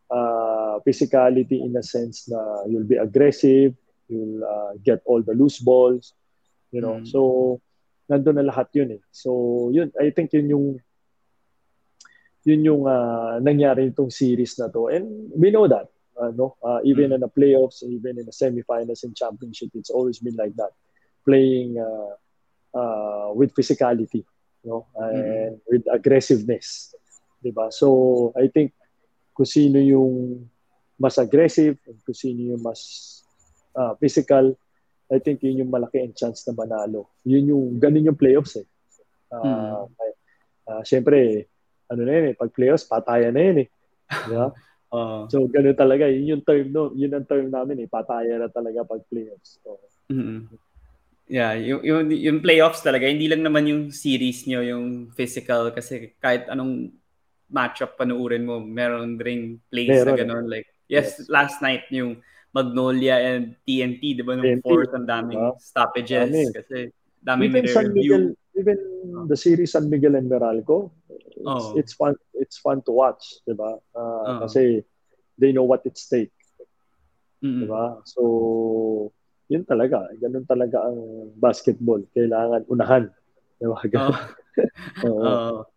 Uh, 0.07 0.79
physicality 0.87 1.67
in 1.67 1.75
a 1.75 1.83
sense 1.83 2.31
na 2.31 2.63
you'll 2.71 2.87
be 2.87 2.95
aggressive, 2.95 3.75
you'll 4.07 4.39
uh, 4.45 4.79
get 4.85 5.03
all 5.03 5.19
the 5.19 5.35
loose 5.35 5.59
balls, 5.59 6.15
you 6.71 6.79
know. 6.79 7.03
Mm. 7.03 7.11
So, 7.11 7.61
nandun 8.07 8.39
na 8.39 8.47
lahat 8.47 8.71
yun 8.71 8.95
eh. 8.95 9.03
So, 9.11 9.71
yun, 9.75 9.91
I 9.99 10.15
think 10.15 10.31
yun 10.31 10.47
yung 10.47 10.67
yun 12.47 12.63
yung 12.63 12.87
uh, 12.87 13.43
nangyari 13.43 13.91
itong 13.91 14.15
series 14.15 14.55
na 14.63 14.71
to. 14.71 14.95
And 14.95 15.35
we 15.35 15.51
know 15.51 15.67
that 15.67 15.91
uh, 16.21 16.33
no? 16.35 16.57
Uh, 16.63 16.81
even 16.85 17.11
mm. 17.11 17.15
in 17.15 17.21
the 17.21 17.29
playoffs, 17.29 17.83
even 17.83 18.19
in 18.19 18.27
the 18.27 18.33
semifinals 18.33 19.05
and 19.05 19.17
championship, 19.17 19.71
it's 19.75 19.91
always 19.91 20.19
been 20.19 20.37
like 20.37 20.55
that. 20.57 20.71
Playing 21.25 21.79
uh, 21.79 22.79
uh, 22.79 23.33
with 23.35 23.55
physicality, 23.55 24.25
no? 24.65 24.87
And 24.97 25.57
mm. 25.57 25.61
with 25.69 25.85
aggressiveness. 25.93 26.95
Diba? 27.45 27.73
So, 27.73 28.33
I 28.37 28.49
think 28.49 28.73
kung 29.37 29.45
sino 29.45 29.76
yung 29.76 30.40
mas 30.97 31.21
aggressive 31.21 31.76
and 31.85 32.00
kung 32.00 32.16
sino 32.16 32.57
yung 32.57 32.62
mas 32.64 32.81
uh, 33.76 33.93
physical, 34.00 34.57
I 35.12 35.21
think 35.21 35.45
yun 35.45 35.62
yung 35.62 35.71
malaki 35.71 36.00
ang 36.02 36.16
chance 36.16 36.43
na 36.49 36.57
manalo. 36.57 37.12
Yun 37.23 37.52
yung, 37.52 37.64
ganun 37.76 38.09
yung 38.11 38.19
playoffs 38.19 38.57
eh. 38.59 38.66
Uh, 39.31 39.45
mm. 39.45 39.73
Uh, 40.66 40.83
Siyempre, 40.83 41.47
ano 41.87 42.00
na 42.02 42.12
yun 42.16 42.26
eh, 42.33 42.35
pag 42.35 42.50
playoffs, 42.50 42.88
patayan 42.88 43.37
na 43.37 43.43
yun 43.45 43.59
eh. 43.62 43.69
Ba? 44.09 44.50
uh, 44.97 45.23
so, 45.31 45.47
ganun 45.47 45.76
talaga. 45.78 46.09
Yun 46.11 46.40
yung 46.40 46.43
term, 46.43 46.66
no? 46.73 46.90
Yun 46.97 47.12
ang 47.14 47.28
term 47.28 47.47
namin 47.52 47.87
eh. 47.87 47.88
Patayan 47.93 48.43
na 48.43 48.50
talaga 48.50 48.83
pag 48.83 49.05
playoffs. 49.07 49.62
So, 49.62 49.78
mm-hmm. 50.11 50.49
Yeah, 51.26 51.59
yung, 51.59 51.83
yung, 51.83 52.07
yung 52.14 52.38
playoffs 52.38 52.87
talaga, 52.87 53.11
hindi 53.11 53.26
lang 53.26 53.43
naman 53.43 53.66
yung 53.66 53.83
series 53.90 54.47
nyo, 54.47 54.62
yung 54.62 55.11
physical, 55.11 55.75
kasi 55.75 56.14
kahit 56.23 56.47
anong 56.47 56.95
matchup 57.53 57.95
panuurin 57.97 58.45
mo, 58.45 58.61
meron 58.61 59.19
ring 59.19 59.61
plays 59.71 59.91
meron. 59.91 60.07
na 60.07 60.21
gano'n. 60.21 60.47
Like, 60.50 60.69
yes, 60.91 61.19
yes, 61.19 61.31
last 61.31 61.62
night 61.62 61.87
yung 61.91 62.23
Magnolia 62.57 63.21
and 63.21 63.53
TNT, 63.69 64.17
di 64.17 64.23
ba, 64.25 64.33
nung 64.33 64.45
TNT, 64.45 64.65
fourth, 64.65 64.93
ang 64.97 65.05
daming 65.05 65.37
uh, 65.37 65.53
stoppages. 65.61 66.33
Dami. 66.33 66.45
Kasi 66.57 66.79
daming 67.21 67.53
even 67.53 67.65
San 67.69 67.88
Miguel, 67.93 68.25
even 68.57 68.79
oh. 69.12 69.26
the 69.29 69.37
series 69.37 69.76
San 69.76 69.93
Miguel 69.93 70.17
and 70.17 70.31
Meralco, 70.31 70.88
it's, 71.11 71.45
oh. 71.45 71.76
it's 71.76 71.93
fun 71.93 72.17
it's 72.33 72.57
fun 72.57 72.81
to 72.88 72.93
watch, 72.97 73.45
di 73.45 73.53
ba? 73.53 73.76
Uh, 73.93 74.25
oh. 74.25 74.38
Kasi 74.47 74.81
they 75.37 75.53
know 75.53 75.69
what 75.69 75.85
it 75.85 76.00
stake. 76.00 76.33
Mm-hmm. 77.45 77.61
Di 77.61 77.67
ba? 77.69 78.00
So, 78.09 79.12
yun 79.53 79.69
talaga. 79.69 80.09
Ganun 80.17 80.49
talaga 80.49 80.88
ang 80.88 81.33
basketball. 81.37 82.03
Kailangan 82.17 82.65
unahan. 82.73 83.05
Diba? 83.61 83.76
Oh. 83.76 84.17
Oo. 85.07 85.21
oh. 85.29 85.75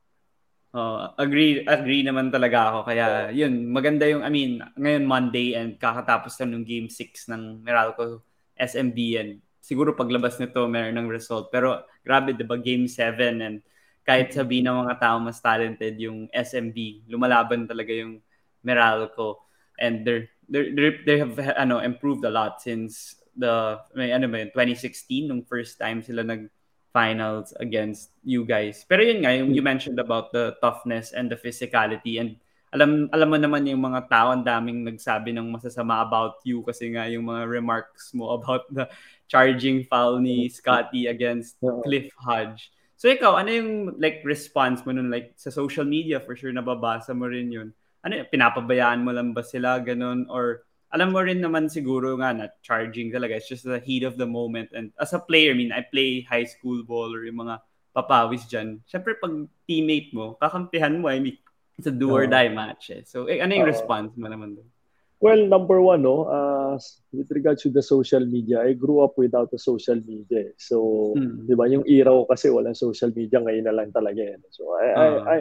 Oh. 0.73 1.09
agree 1.17 1.65
agree 1.65 2.01
naman 2.05 2.29
talaga 2.29 2.73
ako. 2.73 2.79
Kaya 2.89 3.33
yun, 3.33 3.69
maganda 3.69 4.05
yung, 4.05 4.21
I 4.21 4.29
mean, 4.29 4.61
ngayon 4.77 5.05
Monday 5.05 5.57
and 5.57 5.77
kakatapos 5.77 6.37
na 6.41 6.55
ng 6.55 6.65
game 6.65 6.87
6 6.91 7.29
ng 7.31 7.65
Meralco 7.65 8.25
SMB 8.59 8.97
and 9.17 9.31
siguro 9.61 9.93
paglabas 9.95 10.37
nito 10.37 10.65
meron 10.67 10.97
ng 10.97 11.09
result. 11.09 11.49
Pero 11.53 11.85
grabe, 12.01 12.33
di 12.35 12.45
ba, 12.45 12.57
game 12.57 12.85
7 12.85 13.39
and 13.41 13.57
kahit 14.03 14.33
sabi 14.33 14.65
ng 14.65 14.89
mga 14.89 14.95
tao 14.97 15.21
mas 15.21 15.37
talented 15.37 15.95
yung 16.01 16.25
SMB, 16.33 17.05
lumalaban 17.05 17.69
talaga 17.69 17.93
yung 17.93 18.17
Meralco 18.65 19.45
and 19.77 20.03
they're, 20.03 20.27
they're, 20.49 20.99
they 21.05 21.17
have 21.21 21.37
ano, 21.55 21.79
improved 21.79 22.25
a 22.25 22.33
lot 22.33 22.57
since 22.59 23.19
the 23.39 23.79
may 23.95 24.11
ano 24.11 24.27
ba 24.27 24.43
yun, 24.43 24.51
2016 24.51 25.31
nung 25.31 25.47
first 25.47 25.79
time 25.79 26.03
sila 26.03 26.27
nag 26.27 26.51
finals 26.93 27.53
against 27.59 28.11
you 28.25 28.45
guys. 28.45 28.85
Pero 28.89 29.05
yun 29.05 29.21
nga, 29.21 29.33
yung 29.35 29.53
you 29.53 29.61
mentioned 29.61 30.01
about 30.01 30.33
the 30.33 30.57
toughness 30.61 31.13
and 31.13 31.29
the 31.29 31.37
physicality 31.37 32.17
and 32.17 32.37
alam 32.69 33.09
alam 33.09 33.33
mo 33.33 33.37
naman 33.41 33.65
yung 33.65 33.81
mga 33.81 34.05
tao 34.13 34.29
ang 34.29 34.45
daming 34.45 34.85
nagsabi 34.85 35.33
ng 35.33 35.49
masasama 35.49 36.05
about 36.05 36.37
you 36.45 36.61
kasi 36.61 36.93
nga 36.93 37.09
yung 37.09 37.25
mga 37.25 37.49
remarks 37.49 38.13
mo 38.13 38.37
about 38.37 38.69
the 38.69 38.85
charging 39.25 39.81
foul 39.89 40.21
ni 40.21 40.45
Scotty 40.49 41.09
against 41.09 41.57
Cliff 41.81 42.13
Hodge. 42.17 42.69
So 42.99 43.09
ikaw, 43.09 43.39
ano 43.39 43.49
yung 43.49 43.71
like 43.97 44.21
response 44.27 44.83
mo 44.85 44.93
nun 44.93 45.09
like 45.09 45.33
sa 45.39 45.49
social 45.49 45.87
media 45.87 46.21
for 46.21 46.37
sure 46.37 46.53
nababasa 46.53 47.15
mo 47.15 47.25
rin 47.25 47.49
yun. 47.49 47.73
Ano 48.05 48.21
pinapabayaan 48.29 49.01
mo 49.01 49.17
lang 49.17 49.33
ba 49.33 49.41
sila 49.41 49.81
ganun 49.81 50.29
or 50.29 50.68
alam 50.89 51.13
mo 51.13 51.21
rin 51.21 51.37
naman 51.37 51.69
siguro 51.69 52.17
nga 52.17 52.33
na 52.33 52.45
charging 52.65 53.13
talaga. 53.13 53.37
It's 53.37 53.49
just 53.49 53.65
the 53.65 53.77
heat 53.77 54.01
of 54.01 54.17
the 54.17 54.25
moment. 54.25 54.73
And 54.73 54.89
as 54.97 55.13
a 55.13 55.21
player, 55.21 55.53
I 55.53 55.57
mean, 55.57 55.69
I 55.69 55.85
play 55.85 56.25
high 56.25 56.49
school 56.49 56.81
ball 56.81 57.13
or 57.13 57.29
yung 57.29 57.45
mga 57.45 57.61
papawis 57.93 58.49
dyan. 58.49 58.81
Siyempre, 58.89 59.13
pag 59.21 59.33
teammate 59.69 60.09
mo, 60.17 60.33
kakampihan 60.41 60.97
mo, 60.97 61.09
I 61.09 61.21
mean, 61.21 61.37
it's 61.77 61.85
a 61.85 61.93
do 61.93 62.09
or 62.09 62.25
die 62.25 62.49
match. 62.49 62.89
Eh. 62.89 63.05
So, 63.05 63.29
eh, 63.29 63.37
ano 63.37 63.53
yung 63.53 63.69
uh, 63.69 63.73
response 63.73 64.17
mo 64.17 64.25
naman 64.25 64.57
doon? 64.57 64.69
Well, 65.19 65.45
number 65.45 65.83
one, 65.83 66.07
no, 66.07 66.25
uh, 66.25 66.79
with 67.11 67.29
regards 67.35 67.61
to 67.67 67.69
the 67.69 67.83
social 67.83 68.23
media, 68.23 68.63
I 68.63 68.73
grew 68.73 69.03
up 69.03 69.19
without 69.19 69.51
the 69.51 69.59
social 69.59 69.99
media. 70.01 70.49
Eh. 70.49 70.53
So, 70.57 71.13
hmm. 71.13 71.45
di 71.45 71.53
ba, 71.53 71.69
yung 71.69 71.85
era 71.85 72.09
ko 72.09 72.25
kasi 72.25 72.49
walang 72.49 72.73
social 72.73 73.13
media, 73.13 73.37
ngayon 73.37 73.67
na 73.67 73.75
lang 73.75 73.93
talaga 73.93 74.25
yan. 74.25 74.41
So, 74.49 74.73
I, 74.73 74.85
uh. 74.89 74.97
I, 74.97 75.13
I, 75.29 75.37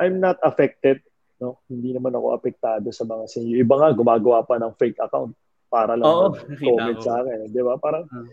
I'm 0.00 0.18
not 0.18 0.40
affected 0.42 1.04
no? 1.40 1.64
Hindi 1.66 1.96
naman 1.96 2.12
ako 2.12 2.36
apektado 2.36 2.88
sa 2.92 3.08
mga 3.08 3.24
senior. 3.26 3.64
Iba 3.64 3.74
nga 3.80 3.90
gumagawa 3.96 4.44
pa 4.44 4.60
ng 4.60 4.76
fake 4.76 5.00
account 5.00 5.32
para 5.72 5.96
lang 5.96 6.06
Oo, 6.06 6.36
comment 6.36 7.00
sa 7.06 7.24
akin, 7.24 7.48
'di 7.48 7.62
ba? 7.64 7.74
Parang 7.80 8.04
uh. 8.04 8.28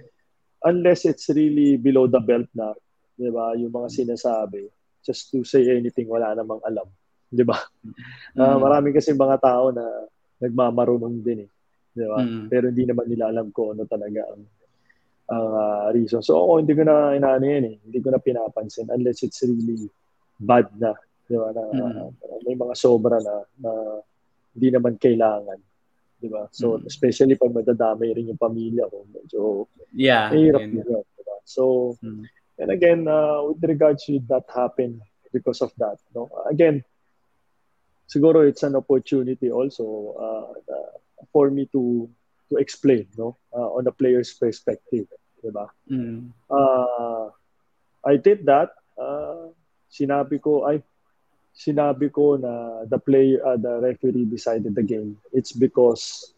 unless 0.68 1.08
it's 1.08 1.32
really 1.32 1.80
below 1.80 2.06
the 2.06 2.20
belt 2.20 2.50
na, 2.52 2.76
'di 3.16 3.32
ba? 3.32 3.56
Yung 3.56 3.72
mga 3.72 3.90
sinasabi 3.94 4.68
just 5.06 5.32
to 5.32 5.48
say 5.48 5.64
anything 5.72 6.12
wala 6.12 6.36
namang 6.36 6.60
alam, 6.68 6.86
'di 7.32 7.48
ba? 7.48 7.58
Mm. 8.38 8.44
Uh, 8.44 8.58
marami 8.62 8.94
kasi 8.94 9.18
mga 9.18 9.42
tao 9.42 9.74
na 9.74 9.82
nagmamarunong 10.38 11.26
din 11.26 11.48
eh, 11.48 11.50
'di 11.96 12.06
ba? 12.06 12.20
Mm. 12.22 12.46
Pero 12.52 12.66
hindi 12.70 12.84
naman 12.86 13.06
nila 13.10 13.34
alam 13.34 13.50
ko 13.50 13.74
ano 13.74 13.90
talaga 13.90 14.22
ang 14.30 14.44
ang 15.28 15.48
uh, 15.50 15.88
reason. 15.96 16.22
So 16.22 16.38
ako 16.38 16.62
hindi 16.62 16.78
ko 16.78 16.86
na 16.86 17.18
inaano 17.18 17.46
yan 17.48 17.66
eh. 17.66 17.76
Hindi 17.82 18.00
ko 18.04 18.14
na 18.14 18.22
pinapansin 18.22 18.94
unless 18.94 19.26
it's 19.26 19.42
really 19.42 19.90
bad 20.38 20.70
na 20.78 20.94
Di 21.27 21.36
ba? 21.36 21.51
Na, 21.51 21.63
mm-hmm. 21.67 22.43
May 22.48 22.55
mga 22.55 22.75
sobra 22.79 23.19
na, 23.19 23.43
na 23.60 23.72
hindi 24.55 24.67
naman 24.72 24.96
kailangan. 24.96 25.60
Di 26.17 26.27
ba? 26.31 26.48
So, 26.50 26.75
mm-hmm. 26.75 26.88
especially 26.88 27.36
pag 27.36 27.53
madadamay 27.53 28.15
rin 28.15 28.31
yung 28.31 28.41
pamilya 28.41 28.88
ko, 28.88 29.05
medyo 29.12 29.41
yeah, 29.93 30.31
mahirap 30.31 30.63
yeah. 30.65 30.81
yun. 30.81 31.03
Diba? 31.03 31.38
So, 31.43 31.93
mm-hmm. 32.01 32.24
and 32.63 32.69
again, 32.72 33.05
uh, 33.05 33.43
with 33.51 33.62
regards 33.67 34.07
to 34.07 34.17
that 34.31 34.48
happen 34.50 35.03
because 35.29 35.62
of 35.62 35.75
that, 35.77 36.00
no? 36.15 36.31
again, 36.50 36.81
siguro 38.07 38.48
it's 38.48 38.63
an 38.63 38.75
opportunity 38.75 39.51
also 39.51 40.15
uh, 40.15 40.51
uh, 40.72 40.96
for 41.31 41.51
me 41.51 41.67
to 41.75 42.07
to 42.50 42.55
explain 42.55 43.05
no 43.19 43.36
uh, 43.51 43.75
on 43.75 43.86
a 43.86 43.91
player's 43.91 44.31
perspective 44.34 45.05
di 45.43 45.51
ba 45.51 45.67
mm. 45.91 46.31
uh, 46.48 47.27
I 48.07 48.15
did 48.15 48.48
that 48.48 48.72
uh, 48.96 49.51
sinabi 49.91 50.39
ko 50.39 50.63
ay 50.63 50.79
sinabi 51.58 52.14
ko 52.14 52.38
na 52.38 52.86
the 52.86 53.02
player, 53.02 53.42
uh, 53.42 53.58
the 53.58 53.82
referee 53.82 54.30
decided 54.30 54.78
the 54.78 54.86
game. 54.86 55.18
It's 55.34 55.52
because, 55.52 56.30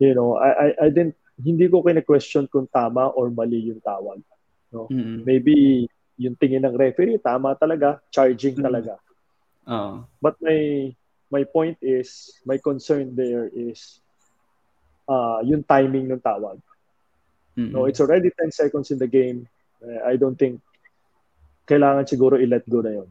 you 0.00 0.16
know, 0.16 0.40
I, 0.40 0.48
I, 0.48 0.68
I 0.84 0.88
didn't, 0.88 1.20
hindi 1.36 1.68
ko 1.68 1.84
kina-question 1.84 2.48
kung 2.48 2.64
tama 2.72 3.12
or 3.12 3.28
mali 3.28 3.68
yung 3.68 3.84
tawag. 3.84 4.24
No? 4.72 4.88
Mm-hmm. 4.88 5.28
Maybe 5.28 5.84
yung 6.16 6.40
tingin 6.40 6.64
ng 6.64 6.72
referee, 6.72 7.20
tama 7.20 7.52
talaga, 7.60 8.00
charging 8.08 8.56
mm-hmm. 8.56 8.64
talaga. 8.64 8.96
Uh-huh. 9.68 10.08
But 10.24 10.40
my 10.40 10.88
my 11.28 11.44
point 11.44 11.76
is, 11.84 12.32
my 12.48 12.56
concern 12.56 13.12
there 13.12 13.52
is 13.52 14.00
uh, 15.04 15.44
yung 15.44 15.68
timing 15.68 16.08
ng 16.08 16.22
tawag. 16.24 16.56
Mm-hmm. 17.60 17.76
No, 17.76 17.84
it's 17.84 18.00
already 18.00 18.32
10 18.32 18.52
seconds 18.52 18.88
in 18.88 18.96
the 18.96 19.10
game. 19.10 19.44
Uh, 19.84 20.00
I 20.08 20.16
don't 20.16 20.38
think 20.38 20.64
kailangan 21.66 22.08
siguro 22.08 22.38
i-let 22.38 22.64
go 22.64 22.80
na 22.80 22.96
yon. 22.96 23.10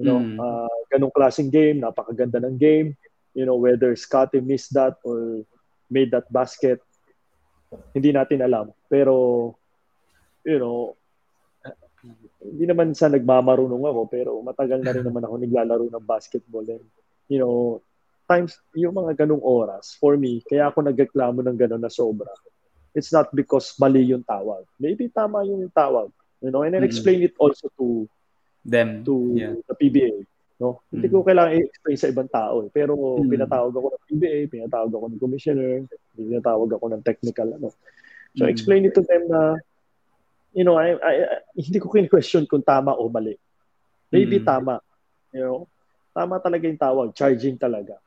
You 0.00 0.04
know, 0.08 0.20
mm. 0.20 0.36
uh, 0.40 0.76
ganong 0.88 1.12
klaseng 1.12 1.52
game, 1.52 1.80
napakaganda 1.80 2.40
ng 2.42 2.56
game. 2.56 2.96
You 3.32 3.44
know, 3.48 3.56
whether 3.56 3.96
Scotty 3.96 4.40
missed 4.40 4.72
that 4.76 4.96
or 5.04 5.44
made 5.92 6.12
that 6.12 6.28
basket, 6.32 6.80
hindi 7.92 8.12
natin 8.12 8.44
alam. 8.44 8.72
Pero, 8.88 9.52
you 10.44 10.60
know, 10.60 10.96
hindi 12.42 12.64
naman 12.66 12.92
sa 12.92 13.06
nagmamarunong 13.06 13.84
ako, 13.86 14.00
pero 14.10 14.30
matagal 14.42 14.82
na 14.82 14.92
rin 14.92 15.06
naman 15.06 15.22
ako 15.22 15.34
naglalaro 15.38 15.86
ng 15.86 16.04
basketball. 16.04 16.66
And, 16.66 16.84
you 17.30 17.38
know, 17.38 17.80
times, 18.26 18.58
yung 18.74 18.96
mga 18.96 19.24
ganong 19.24 19.44
oras, 19.44 19.94
for 19.96 20.18
me, 20.18 20.42
kaya 20.48 20.68
ako 20.68 20.82
nagreklamo 20.82 21.40
ng 21.44 21.56
ganon 21.56 21.84
na 21.84 21.92
sobra. 21.92 22.32
It's 22.92 23.14
not 23.14 23.32
because 23.32 23.72
mali 23.80 24.04
yung 24.04 24.26
tawag. 24.26 24.68
Maybe 24.76 25.08
tama 25.08 25.46
yung 25.48 25.70
tawag. 25.72 26.12
You 26.42 26.50
know, 26.50 26.66
and 26.66 26.74
then 26.74 26.82
explain 26.82 27.22
mm-hmm. 27.22 27.38
it 27.38 27.40
also 27.40 27.70
to 27.78 28.10
them 28.64 29.02
to 29.04 29.34
yeah. 29.34 29.54
the 29.66 29.74
PBA. 29.74 30.26
No? 30.62 30.78
Mm. 30.94 31.02
Hindi 31.02 31.08
ko 31.10 31.26
kailangan 31.26 31.58
i-explain 31.58 31.98
sa 31.98 32.10
ibang 32.10 32.30
tao. 32.30 32.62
Eh. 32.62 32.70
Pero 32.70 32.94
mm. 32.94 33.26
pinatawag 33.26 33.74
ako 33.74 33.86
ng 33.90 34.04
PBA, 34.06 34.38
pinatawag 34.46 34.92
ako 34.94 35.04
ng 35.10 35.22
commissioner, 35.22 35.72
pinatawag 36.14 36.70
ako 36.70 36.84
ng 36.94 37.02
technical. 37.02 37.48
Ano. 37.58 37.74
So, 38.38 38.46
mm. 38.46 38.50
explain 38.50 38.86
it 38.86 38.94
to 38.94 39.02
them 39.02 39.26
na, 39.26 39.58
you 40.54 40.62
know, 40.62 40.78
I, 40.78 40.94
I, 41.02 41.14
I 41.26 41.36
hindi 41.58 41.82
ko 41.82 41.90
question 41.90 42.46
kung 42.46 42.62
tama 42.62 42.94
o 42.94 43.10
mali. 43.10 43.34
Maybe 44.14 44.38
mm. 44.38 44.46
tama. 44.46 44.78
You 45.34 45.42
know, 45.42 45.58
tama 46.14 46.38
talaga 46.38 46.70
yung 46.70 46.78
tawag. 46.78 47.08
Charging 47.18 47.58
talaga. 47.58 47.98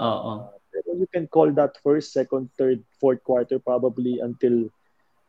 Oo. 0.00 0.48
Uh, 0.48 0.56
pero 0.72 0.96
you 0.96 1.08
can 1.10 1.26
call 1.28 1.50
that 1.52 1.76
first, 1.84 2.16
second, 2.16 2.48
third, 2.56 2.80
fourth 2.96 3.20
quarter 3.24 3.58
probably 3.58 4.20
until 4.22 4.70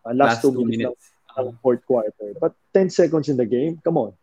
uh, 0.05 0.13
last, 0.13 0.39
last 0.39 0.41
two, 0.43 0.53
two 0.53 0.63
minutes, 0.63 1.11
minutes. 1.35 1.51
ng 1.51 1.57
fourth 1.59 1.83
quarter. 1.83 2.37
But 2.39 2.53
10 2.71 2.93
seconds 2.93 3.27
in 3.27 3.35
the 3.35 3.49
game, 3.49 3.81
come 3.83 3.97
on. 3.97 4.13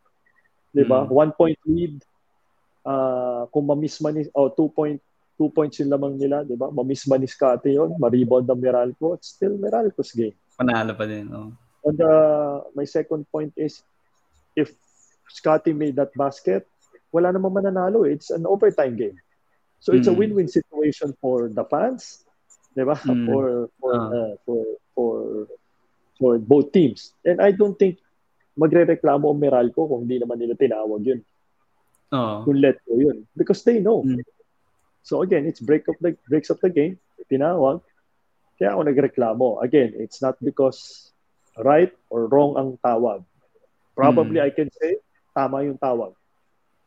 'Di 0.77 0.85
ba? 0.85 1.09
Mm. 1.09 1.09
One 1.09 1.33
point 1.33 1.57
lead. 1.65 1.97
Uh, 2.87 3.49
kung 3.51 3.65
ma-miss 3.65 3.99
man 4.05 4.15
ni 4.15 4.29
oh, 4.37 4.53
two 4.53 4.69
point 4.71 5.01
two 5.41 5.49
points 5.51 5.81
yung 5.81 5.89
lamang 5.89 6.21
nila, 6.21 6.45
'di 6.45 6.55
ba? 6.61 6.69
Ma-miss 6.69 7.09
man 7.09 7.25
ni 7.25 7.29
Scotty 7.29 7.81
'yon, 7.81 7.97
ma-rebound 7.97 8.45
ng 8.45 8.61
Meralco, 8.61 9.17
it's 9.17 9.33
still 9.33 9.57
Meralco's 9.57 10.13
game. 10.13 10.37
Panalo 10.61 10.93
pa 10.93 11.09
din, 11.09 11.33
oh. 11.33 11.51
And 11.87 11.99
uh, 11.99 12.67
my 12.77 12.85
second 12.85 13.25
point 13.33 13.57
is 13.57 13.81
if 14.55 14.71
Scotty 15.33 15.73
made 15.73 15.97
that 15.97 16.13
basket, 16.15 16.69
wala 17.11 17.33
namang 17.33 17.57
mananalo. 17.57 18.05
It's 18.07 18.31
an 18.31 18.47
overtime 18.47 18.95
game. 18.95 19.17
So 19.81 19.93
it's 19.93 20.09
mm. 20.09 20.15
a 20.15 20.19
win-win 20.19 20.49
situation 20.49 21.17
for 21.19 21.51
the 21.51 21.65
fans, 21.67 22.23
'di 22.79 22.85
ba? 22.87 22.97
Mm. 23.03 23.27
For 23.27 23.45
for, 23.83 23.93
uh. 23.93 24.09
Uh, 24.09 24.33
for 24.47 24.63
for 24.95 25.15
for 26.17 26.33
both 26.39 26.73
teams. 26.73 27.13
And 27.27 27.43
I 27.43 27.53
don't 27.53 27.77
think 27.77 28.01
magre-reklamo 28.57 29.29
ang 29.31 29.39
Meralco 29.39 29.85
kung 29.85 30.09
hindi 30.09 30.17
naman 30.17 30.41
nila 30.41 30.57
tinawag 30.57 31.05
yun. 31.05 31.21
Oo. 32.17 32.37
Kung 32.49 32.59
let 32.59 32.81
go 32.89 32.97
yun. 32.97 33.29
Because 33.37 33.63
they 33.63 33.79
know. 33.79 34.03
Mm. 34.03 34.25
So 35.07 35.23
again, 35.23 35.47
it's 35.47 35.63
break 35.63 35.87
of 35.87 35.95
the 36.01 36.17
breaks 36.27 36.51
of 36.51 36.59
the 36.65 36.73
game. 36.73 36.99
Tinawag. 37.29 37.85
Kaya 38.57 38.73
ako 38.73 38.81
nagreklamo. 38.89 39.47
Again, 39.61 39.93
it's 40.01 40.25
not 40.25 40.41
because 40.41 41.13
right 41.61 41.93
or 42.09 42.27
wrong 42.27 42.57
ang 42.57 42.81
tawag. 42.81 43.23
Probably 43.93 44.41
Mm. 44.41 44.49
I 44.49 44.51
can 44.51 44.73
say 44.73 44.99
tama 45.37 45.63
yung 45.69 45.77
tawag. 45.77 46.17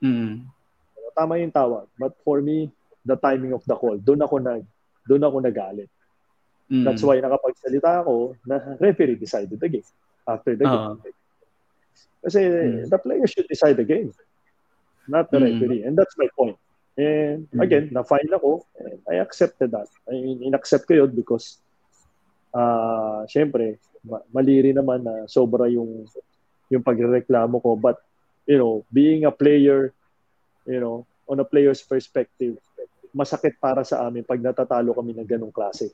Mm. 0.02 0.50
Tama 1.14 1.38
yung 1.38 1.54
tawag. 1.54 1.86
But 1.96 2.18
for 2.26 2.42
me, 2.42 2.74
the 3.06 3.16
timing 3.16 3.54
of 3.54 3.62
the 3.70 3.78
call, 3.78 3.98
doon 4.02 4.26
ako 4.26 4.42
nag 4.42 4.66
doon 5.06 5.24
ako 5.26 5.38
nagalit. 5.42 5.90
Mm. 6.70 6.86
That's 6.86 7.02
why 7.02 7.18
nakapagsalita 7.18 8.06
ako 8.06 8.38
na 8.46 8.78
referee 8.78 9.18
decided 9.18 9.58
the 9.58 9.70
game 9.70 9.90
after 10.26 10.54
the 10.54 10.66
Oo. 10.66 10.98
game. 11.02 11.18
Kasi 12.20 12.40
Mm. 12.44 12.92
the 12.92 13.00
player 13.00 13.26
should 13.28 13.48
decide 13.48 13.80
the 13.80 13.88
game, 13.88 14.12
not 15.08 15.32
the 15.32 15.40
Mm. 15.40 15.48
referee. 15.48 15.82
And 15.88 15.96
that's 15.96 16.20
my 16.20 16.28
point. 16.36 16.60
And 17.00 17.48
Mm. 17.48 17.64
again, 17.64 17.86
na-file 17.96 18.36
ako 18.36 18.68
and 18.76 19.00
I 19.08 19.24
accepted 19.24 19.72
that. 19.72 19.88
I 20.04 20.20
mean, 20.20 20.44
in-accept 20.44 20.84
ko 20.84 21.00
yun 21.00 21.16
because 21.16 21.64
uh, 22.50 23.24
syempre, 23.30 23.78
ma- 24.02 24.26
mali 24.34 24.58
rin 24.58 24.74
naman 24.74 25.06
na 25.06 25.30
sobra 25.30 25.70
yung 25.70 26.10
yung 26.70 26.82
pagrereklamo 26.82 27.62
ko. 27.62 27.78
But, 27.78 27.98
you 28.46 28.58
know, 28.58 28.86
being 28.90 29.26
a 29.26 29.34
player, 29.34 29.94
you 30.66 30.82
know, 30.82 31.06
on 31.30 31.42
a 31.42 31.46
player's 31.46 31.82
perspective, 31.86 32.58
masakit 33.14 33.58
para 33.58 33.82
sa 33.82 34.06
amin 34.06 34.26
pag 34.26 34.42
natatalo 34.42 34.94
kami 34.94 35.14
ng 35.14 35.30
ganong 35.30 35.54
klase. 35.54 35.90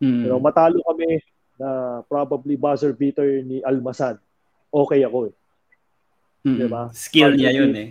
Mm. 0.00 0.20
You 0.24 0.30
know, 0.32 0.40
matalo 0.40 0.80
kami 0.84 1.20
na 1.56 2.00
probably 2.08 2.56
buzzer 2.56 2.92
beater 2.92 3.40
ni 3.44 3.60
Almasan. 3.64 4.20
Okay 4.74 5.06
ako 5.06 5.30
eh. 5.30 5.34
Mm. 6.44 6.58
diba? 6.60 6.82
Skill 6.90 7.38
niya 7.38 7.52
yun 7.54 7.72
eh. 7.72 7.88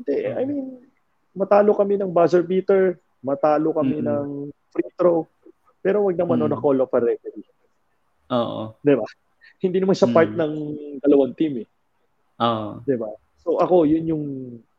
Hindi, 0.00 0.14
I 0.24 0.42
mean, 0.42 0.66
matalo 1.36 1.76
kami 1.76 1.94
ng 1.94 2.10
buzzer 2.10 2.42
beater, 2.42 2.96
matalo 3.20 3.70
kami 3.70 4.00
Mm-mm. 4.00 4.08
ng 4.08 4.26
free 4.72 4.90
throw, 4.96 5.28
pero 5.78 6.02
wag 6.02 6.16
naman 6.16 6.40
Mm. 6.40 6.44
on 6.48 6.56
a 6.56 6.58
call 6.58 6.78
of 6.80 6.90
a 6.90 6.98
referee. 6.98 7.46
Oo. 8.32 8.74
Di 8.80 8.94
ba? 8.96 9.04
Hindi 9.64 9.78
naman 9.78 9.94
siya 9.94 10.10
part 10.10 10.32
Mm. 10.32 10.38
ng 10.38 10.52
dalawang 11.02 11.34
team 11.36 11.62
eh. 11.62 11.68
Oo. 12.40 12.80
Di 12.82 12.96
ba? 12.96 13.10
So 13.44 13.60
ako, 13.60 13.84
yun 13.84 14.04
yung, 14.08 14.24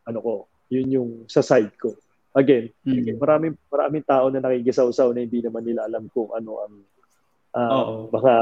ano 0.04 0.20
ko, 0.20 0.34
yun 0.68 0.88
yung 0.90 1.10
sa 1.30 1.40
side 1.40 1.72
ko. 1.78 1.94
Again, 2.34 2.70
Mm. 2.86 3.18
maraming 3.18 3.56
maraming 3.68 4.06
tao 4.06 4.30
na 4.30 4.38
nakikisaw-saw 4.40 5.12
na 5.12 5.24
hindi 5.24 5.42
naman 5.42 5.66
nila 5.66 5.86
alam 5.86 6.06
kung 6.10 6.30
ano 6.30 6.62
ang 6.62 6.74
ah, 7.50 7.72
Oo. 7.82 8.14
mga 8.14 8.34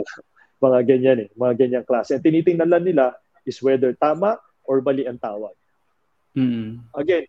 mga 0.57 0.79
ganyan 0.85 1.19
eh, 1.25 1.29
mga 1.37 1.53
ganyang 1.65 1.85
klase. 1.87 2.17
Ang 2.17 2.25
tinitingnan 2.25 2.69
lang 2.69 2.83
nila 2.85 3.13
is 3.45 3.61
whether 3.61 3.93
tama 3.93 4.37
or 4.65 4.81
mali 4.81 5.05
ang 5.05 5.21
tawag. 5.21 5.53
Mm. 6.33 6.81
Again, 6.93 7.25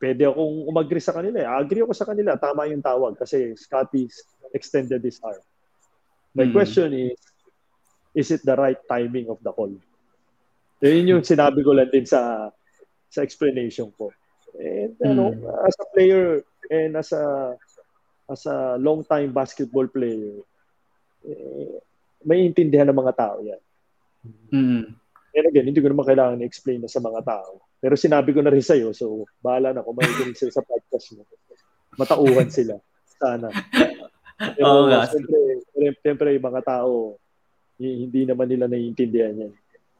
pwede 0.00 0.22
akong 0.28 0.56
umagri 0.66 1.00
sa 1.02 1.14
kanila. 1.14 1.40
eh. 1.42 1.48
Agree 1.48 1.82
ako 1.82 1.94
sa 1.94 2.08
kanila, 2.08 2.38
tama 2.38 2.68
yung 2.70 2.84
tawag 2.84 3.16
kasi 3.18 3.54
Scotty 3.56 4.06
extended 4.54 5.02
his 5.02 5.18
arm. 5.22 5.40
My 6.36 6.46
Mm. 6.46 6.54
question 6.54 6.90
is, 6.92 7.18
is 8.12 8.28
it 8.32 8.42
the 8.44 8.56
right 8.56 8.80
timing 8.88 9.28
of 9.28 9.40
the 9.40 9.52
call? 9.52 9.72
Yun 10.84 11.08
yung 11.08 11.24
sinabi 11.24 11.64
ko 11.64 11.72
lang 11.72 11.88
din 11.88 12.04
sa 12.04 12.52
sa 13.08 13.24
explanation 13.24 13.88
ko. 13.96 14.12
And 14.56 14.96
ano, 15.00 15.32
Mm. 15.32 15.68
as 15.68 15.76
a 15.80 15.86
player 15.92 16.44
and 16.68 16.96
as 16.96 17.12
a 17.12 17.56
as 18.28 18.42
a 18.44 18.76
long 18.76 19.06
time 19.06 19.32
basketball 19.32 19.88
player, 19.88 20.42
eh, 21.24 21.80
may 22.26 22.42
intindihan 22.42 22.90
ng 22.90 22.98
mga 22.98 23.14
tao 23.14 23.38
yan. 23.38 23.62
Mm. 24.50 24.84
And 25.36 25.46
again, 25.46 25.66
hindi 25.70 25.78
ko 25.78 25.88
naman 25.92 26.08
kailangan 26.08 26.42
i-explain 26.42 26.82
na 26.82 26.90
sa 26.90 26.98
mga 26.98 27.22
tao. 27.22 27.62
Pero 27.78 27.94
sinabi 27.94 28.34
ko 28.34 28.42
na 28.42 28.50
rin 28.50 28.64
sa'yo, 28.64 28.90
so 28.90 29.28
bahala 29.38 29.70
na 29.70 29.86
kung 29.86 29.94
may 29.94 30.10
dinig 30.10 30.34
sila 30.34 30.50
sa 30.50 30.66
podcast 30.66 31.14
mo. 31.14 31.22
Matauhan 31.94 32.50
sila. 32.50 32.82
Sana. 33.20 33.52
Pero 34.58 34.64
Oo 34.66 34.82
nga. 34.90 35.06
siyempre, 35.06 35.38
siyempre, 36.02 36.28
yung 36.34 36.46
mga 36.50 36.62
tao, 36.66 37.16
hi- 37.78 38.08
hindi 38.08 38.26
naman 38.26 38.48
nila 38.50 38.66
naiintindihan 38.66 39.48
yan. 39.48 39.52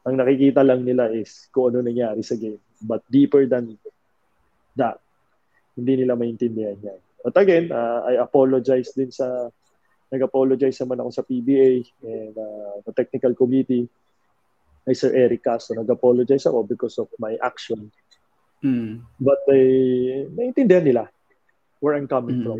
Ang 0.03 0.15
nakikita 0.19 0.61
lang 0.61 0.83
nila 0.83 1.09
is 1.13 1.47
kung 1.49 1.71
ano 1.73 1.85
nangyari 1.85 2.21
sa 2.21 2.35
game. 2.37 2.59
But 2.81 3.01
deeper 3.09 3.47
than 3.49 3.77
that, 4.77 5.01
hindi 5.73 6.01
nila 6.01 6.17
maintindihan 6.17 6.77
yan. 6.81 6.99
But 7.21 7.35
again, 7.37 7.73
uh, 7.73 8.05
I 8.05 8.21
apologize 8.21 8.93
din 8.93 9.13
sa 9.13 9.49
nag-apologize 10.07 10.79
naman 10.83 11.03
ako 11.03 11.09
sa 11.11 11.23
PBA 11.25 11.83
and 12.03 12.35
uh, 12.35 12.79
the 12.87 12.93
technical 12.95 13.35
committee 13.35 13.87
kay 14.87 14.95
Sir 14.95 15.11
Eric 15.11 15.43
Castro. 15.43 15.75
Nag-apologize 15.75 16.47
ako 16.47 16.63
because 16.63 16.95
of 16.95 17.11
my 17.19 17.35
action. 17.43 17.91
Mm. 18.63 19.03
But 19.19 19.43
they, 19.45 20.23
naiintindihan 20.31 20.87
nila 20.87 21.03
where 21.83 21.99
I'm 21.99 22.07
coming 22.07 22.39
Mm. 22.39 22.45
from. 22.47 22.59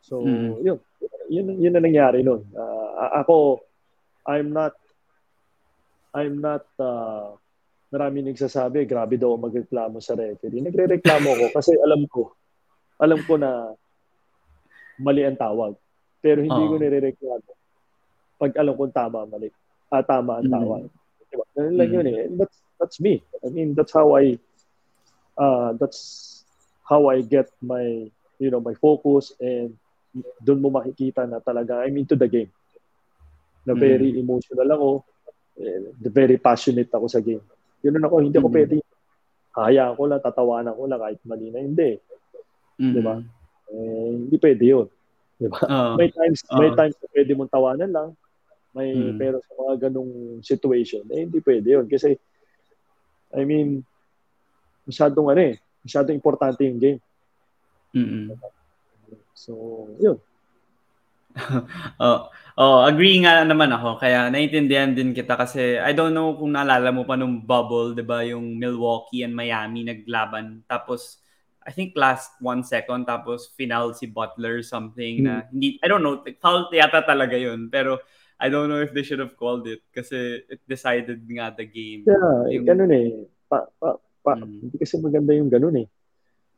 So, 0.00 0.24
Mm. 0.24 0.64
yun. 0.64 0.78
Yun, 1.30 1.46
yun 1.62 1.74
na 1.76 1.84
nangyari 1.84 2.24
nun. 2.24 2.42
Uh, 2.50 3.22
ako, 3.22 3.62
I'm 4.26 4.50
not, 4.50 4.74
I'm 6.10 6.42
not, 6.42 6.66
uh, 6.80 7.38
marami 7.92 8.26
nagsasabi, 8.26 8.88
grabe 8.88 9.14
daw 9.14 9.36
magreklamo 9.38 10.02
sa 10.02 10.18
referee. 10.18 10.64
Nagre-reklamo 10.64 11.28
ako 11.28 11.46
kasi 11.54 11.72
alam 11.78 12.02
ko, 12.10 12.34
alam 12.98 13.20
ko 13.22 13.38
na 13.38 13.70
mali 14.98 15.22
ang 15.22 15.38
tawag. 15.38 15.78
Pero 16.20 16.44
hindi 16.44 16.62
Oo. 16.62 16.70
ko 16.70 16.76
nire-reklamo 16.76 17.50
pag 18.40 18.52
alam 18.56 18.72
kong 18.72 18.94
tama 18.96 19.28
mali. 19.28 19.52
Ah, 19.92 20.00
tama 20.00 20.40
ang 20.40 20.48
Mm. 20.48 20.54
tawag. 20.56 20.82
Diba? 21.28 21.44
Ganun 21.52 21.76
lang 21.76 21.88
Mm. 21.92 21.96
yun 21.96 22.06
eh. 22.08 22.16
And 22.24 22.34
that's, 22.40 22.56
that's 22.80 22.96
me. 22.96 23.20
I 23.44 23.52
mean, 23.52 23.76
that's 23.76 23.92
how 23.92 24.16
I, 24.16 24.40
uh, 25.36 25.76
that's 25.76 26.00
how 26.84 27.12
I 27.12 27.20
get 27.20 27.52
my, 27.60 28.08
you 28.40 28.48
know, 28.48 28.64
my 28.64 28.72
focus 28.72 29.36
and 29.36 29.76
doon 30.40 30.64
mo 30.64 30.72
makikita 30.72 31.28
na 31.28 31.38
talaga 31.38 31.84
I'm 31.84 32.00
into 32.00 32.16
the 32.16 32.26
game. 32.26 32.50
Na 33.68 33.76
Mm. 33.76 33.80
very 33.80 34.08
emotional 34.16 34.68
ako. 34.72 34.90
eh, 35.60 35.92
very 36.08 36.40
passionate 36.40 36.88
ako 36.88 37.04
sa 37.04 37.20
game. 37.20 37.44
Yun 37.84 38.00
ako, 38.00 38.24
hindi 38.24 38.40
ako 38.40 38.48
Mm. 38.48 38.56
pwede 38.56 38.74
hayaan 39.52 39.92
ko 39.92 40.02
lang, 40.08 40.24
tatawanan 40.24 40.72
ko 40.72 40.88
lang 40.88 41.00
kahit 41.04 41.20
mali 41.28 41.52
na. 41.52 41.60
Hindi. 41.60 42.00
Mm. 42.80 42.92
Diba? 42.96 43.14
Eh, 43.68 44.08
hindi 44.24 44.36
pwede 44.40 44.64
yun. 44.64 44.86
Diba? 45.40 45.56
Oo. 45.64 45.96
May 45.96 46.12
times, 46.12 46.40
may 46.52 46.68
Oo. 46.68 46.76
times 46.76 46.96
na 47.00 47.08
pwede 47.16 47.32
mong 47.32 47.52
tawanan 47.52 47.90
lang. 47.90 48.10
May, 48.76 48.92
Mm. 48.92 49.16
pero 49.18 49.36
sa 49.40 49.52
mga 49.56 49.74
ganong 49.88 50.44
situation, 50.44 51.02
eh, 51.10 51.24
hindi 51.24 51.40
pwede 51.40 51.80
yun. 51.80 51.86
Kasi, 51.88 52.14
I 53.34 53.42
mean, 53.48 53.82
masyadong 54.84 55.32
ano 55.32 55.40
eh, 55.40 55.56
masyadong 55.82 56.14
importante 56.14 56.60
yung 56.62 56.78
game. 56.78 57.00
Mm. 57.96 58.36
So, 59.34 59.88
yun. 59.96 60.20
Oh, 62.02 62.26
oh, 62.58 62.78
agree 62.82 63.22
nga 63.22 63.46
naman 63.46 63.70
ako. 63.70 64.02
Kaya 64.02 64.28
naiintindihan 64.34 64.90
din 64.90 65.14
kita 65.14 65.38
kasi 65.38 65.78
I 65.78 65.94
don't 65.94 66.10
know 66.10 66.34
kung 66.34 66.52
naalala 66.52 66.90
mo 66.90 67.06
pa 67.06 67.14
nung 67.14 67.38
bubble, 67.38 67.94
'di 67.94 68.02
ba, 68.02 68.26
yung 68.26 68.58
Milwaukee 68.58 69.22
and 69.22 69.36
Miami 69.36 69.86
naglaban. 69.86 70.66
Tapos 70.66 71.22
I 71.70 71.72
think 71.72 71.94
last 71.94 72.34
one 72.42 72.66
second 72.66 73.06
tapos 73.06 73.54
final 73.54 73.94
si 73.94 74.10
Butler 74.10 74.58
something 74.66 75.22
na 75.22 75.46
hindi 75.54 75.78
I 75.78 75.86
don't 75.86 76.02
know, 76.02 76.18
foul 76.42 76.66
yata 76.74 77.06
talaga 77.06 77.38
yun. 77.38 77.70
Pero 77.70 78.02
I 78.42 78.50
don't 78.50 78.66
know 78.66 78.82
if 78.82 78.90
they 78.90 79.06
should 79.06 79.22
have 79.22 79.38
called 79.38 79.70
it 79.70 79.86
kasi 79.94 80.42
it 80.50 80.58
decided 80.66 81.22
nga 81.30 81.54
the 81.54 81.62
game. 81.62 82.02
Yeah, 82.10 82.50
Yung- 82.58 82.66
ganun 82.66 82.90
eh. 82.90 83.06
Pa, 83.46 83.70
pa, 83.78 84.02
pa, 84.26 84.34
Mm. 84.34 84.66
Hindi 84.66 84.76
kasi 84.82 84.98
maganda 84.98 85.30
yung 85.30 85.46
ganun 85.46 85.78
eh. 85.78 85.88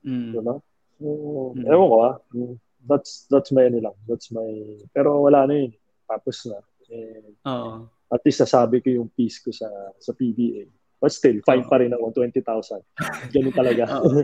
Mm. 0.00 0.32
Diba? 0.32 0.54
So, 0.96 1.06
Mm. 1.52 1.68
ewan 1.68 1.88
ko 1.92 1.96
ah. 2.00 2.16
Mm, 2.32 2.56
That's, 2.82 3.30
that's 3.30 3.54
my 3.54 3.70
ano 3.70 3.78
lang. 3.78 3.96
That's 4.10 4.34
my, 4.34 4.42
pero 4.90 5.22
wala 5.22 5.46
na 5.46 5.54
yun. 5.54 5.70
Tapos 6.02 6.42
na. 6.50 6.58
And 6.90 7.34
Oo. 7.46 7.86
at 8.10 8.22
least 8.26 8.42
nasabi 8.42 8.82
ko 8.82 8.90
yung 8.90 9.06
piece 9.14 9.38
ko 9.38 9.54
sa 9.54 9.70
sa 10.02 10.10
PBA. 10.10 10.66
But 11.02 11.10
still, 11.10 11.42
fine 11.42 11.66
pa 11.66 11.82
rin 11.82 11.90
ako, 11.90 12.14
20,000. 12.14 12.78
Ganun 13.34 13.50
talaga. 13.50 13.90
Oo. 13.98 14.22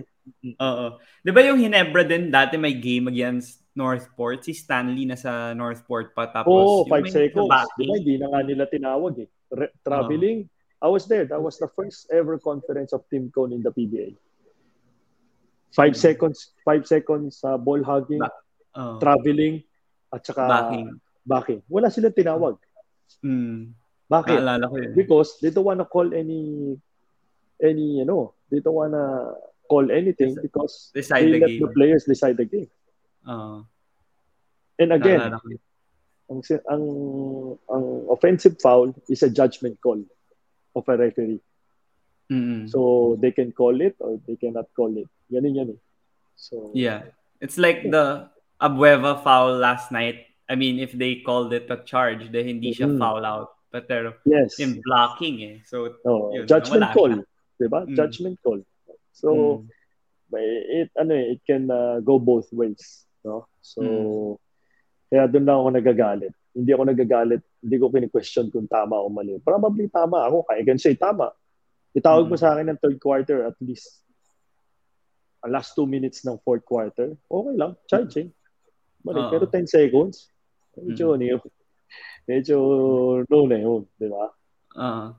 Oo. 0.63 0.87
'Di 1.27 1.31
ba 1.35 1.43
yung 1.43 1.59
Hinebra 1.59 2.07
din 2.07 2.31
dati 2.31 2.55
may 2.55 2.71
game 2.71 3.11
against 3.11 3.67
Northport, 3.75 4.47
si 4.47 4.55
Stanley 4.55 5.03
na 5.03 5.19
sa 5.19 5.51
Northport 5.53 6.15
pa 6.15 6.31
tapos 6.31 6.55
Oo, 6.55 6.87
5 6.87 7.03
may 7.03 7.11
seconds. 7.11 7.51
Di 7.75 7.83
ba, 7.83 7.95
hindi 7.99 8.15
na 8.15 8.31
nga 8.31 8.41
nila 8.47 8.65
tinawag 8.67 9.19
eh. 9.19 9.29
Re- 9.51 9.75
traveling, 9.83 10.47
I 10.79 10.87
was 10.87 11.07
there. 11.07 11.27
That 11.27 11.43
was 11.43 11.59
the 11.59 11.67
first 11.75 12.07
ever 12.15 12.39
conference 12.39 12.95
of 12.95 13.03
Team 13.11 13.27
Cone 13.35 13.51
in 13.51 13.63
the 13.63 13.75
PBA. 13.75 14.15
5 15.75 15.95
Mm. 15.95 15.99
seconds, 15.99 16.39
5 16.63 16.87
seconds 16.87 17.43
sa 17.43 17.59
ball 17.59 17.83
hugging, 17.83 18.23
Ba- 18.23 18.39
Oo. 18.79 18.99
traveling, 18.99 19.67
at 20.09 20.23
saka 20.23 20.47
Backing. 20.47 20.89
backing. 21.23 21.61
Wala 21.67 21.91
silang 21.91 22.15
tinawag. 22.15 22.55
Mm. 23.21 23.75
Bakit? 24.09 24.41
Naalala 24.41 24.65
ko 24.73 24.77
yun. 24.81 24.93
Because 24.97 25.37
they 25.41 25.53
don't 25.53 25.69
wanna 25.69 25.85
call 25.85 26.09
any 26.17 26.75
any 27.61 28.01
you 28.01 28.07
know, 28.09 28.33
they 28.51 28.61
don't 28.61 28.75
wanna 28.75 29.37
call 29.69 29.85
anything 29.93 30.35
Deci- 30.35 30.43
because 30.43 30.91
decide 30.97 31.29
they 31.29 31.33
the 31.33 31.39
let 31.39 31.49
game. 31.53 31.61
the 31.61 31.71
players 31.77 32.05
decide 32.09 32.37
the 32.41 32.49
game. 32.49 32.73
Oo. 33.29 33.69
And 34.79 34.95
again, 34.95 35.35
ang, 36.31 36.41
ang, 36.71 36.85
ang 37.67 37.85
offensive 38.09 38.57
foul 38.63 38.95
is 39.09 39.23
a 39.27 39.31
judgment 39.31 39.77
call 39.83 40.01
of 40.77 40.89
a 40.89 40.97
referee. 40.97 41.43
Mm-hmm. 42.31 42.69
So 42.69 43.17
they 43.21 43.33
can 43.33 43.53
call 43.53 43.81
it 43.81 43.97
or 43.99 44.21
they 44.27 44.37
cannot 44.37 44.71
call 44.77 44.95
it. 44.97 45.09
Yan 45.29 45.45
yan 45.45 45.75
eh. 45.77 45.81
So 46.37 46.71
yeah, 46.73 47.11
it's 47.41 47.59
like 47.59 47.91
the 47.91 48.31
Abueva 48.63 49.23
foul 49.25 49.59
last 49.59 49.91
night. 49.91 50.31
I 50.49 50.55
mean, 50.55 50.79
if 50.79 50.93
they 50.93 51.21
called 51.27 51.53
it 51.53 51.67
a 51.69 51.83
charge, 51.83 52.31
then 52.31 52.47
hindi 52.47 52.73
siya 52.73 52.89
mm-hmm. 52.89 53.03
foul 53.03 53.25
out. 53.27 53.58
But 53.69 53.85
pero 53.85 54.17
yes. 54.25 54.57
yung 54.57 54.81
blocking 54.81 55.37
eh. 55.45 55.57
So 55.69 56.01
oh, 56.09 56.33
yun, 56.33 56.49
judgment 56.49 56.89
call. 56.97 57.21
'di 57.61 57.69
ba? 57.69 57.85
Mm. 57.85 57.97
Judgment 57.99 58.37
call. 58.41 58.61
So 59.13 59.29
mm. 60.33 60.41
it 60.73 60.89
ano 60.97 61.13
eh, 61.13 61.37
it 61.37 61.41
can 61.45 61.69
uh, 61.69 62.01
go 62.01 62.17
both 62.17 62.49
ways, 62.55 63.05
no? 63.21 63.45
So 63.61 63.81
mm. 63.85 64.33
kaya 65.13 65.25
doon 65.29 65.45
lang 65.45 65.59
ako 65.61 65.69
nagagalit. 65.77 66.35
Hindi 66.57 66.71
ako 66.73 66.85
nagagalit, 66.91 67.43
hindi 67.61 67.77
ko 67.77 67.87
kini-question 67.93 68.49
kung 68.49 68.67
tama 68.67 68.99
o 68.99 69.13
mali. 69.13 69.37
Probably 69.45 69.87
tama 69.93 70.27
ako, 70.27 70.49
I 70.49 70.65
can 70.65 70.81
say 70.81 70.97
tama. 70.97 71.31
Itawag 71.93 72.27
mo 72.27 72.35
mm. 72.37 72.41
sa 72.41 72.57
akin 72.57 72.73
ng 72.73 72.81
third 72.81 72.97
quarter 72.97 73.45
at 73.45 73.57
least 73.61 74.01
uh, 75.45 75.51
last 75.51 75.77
two 75.77 75.87
minutes 75.87 76.25
ng 76.25 76.41
fourth 76.41 76.65
quarter, 76.65 77.15
okay 77.29 77.55
lang, 77.55 77.77
charging. 77.85 78.33
Mali. 79.05 79.23
Uh-huh. 79.23 79.31
Pero 79.31 79.45
10 79.47 79.67
seconds, 79.69 80.33
medyo 80.75 81.13
mm. 81.13 81.15
ano 81.15 81.25
yun. 81.37 81.41
Medyo 82.29 82.57
no 83.25 83.39
na 83.49 83.57
yun, 83.57 83.89
di 83.97 84.07
ba? 84.13 84.25
Uh-huh. 84.77 85.11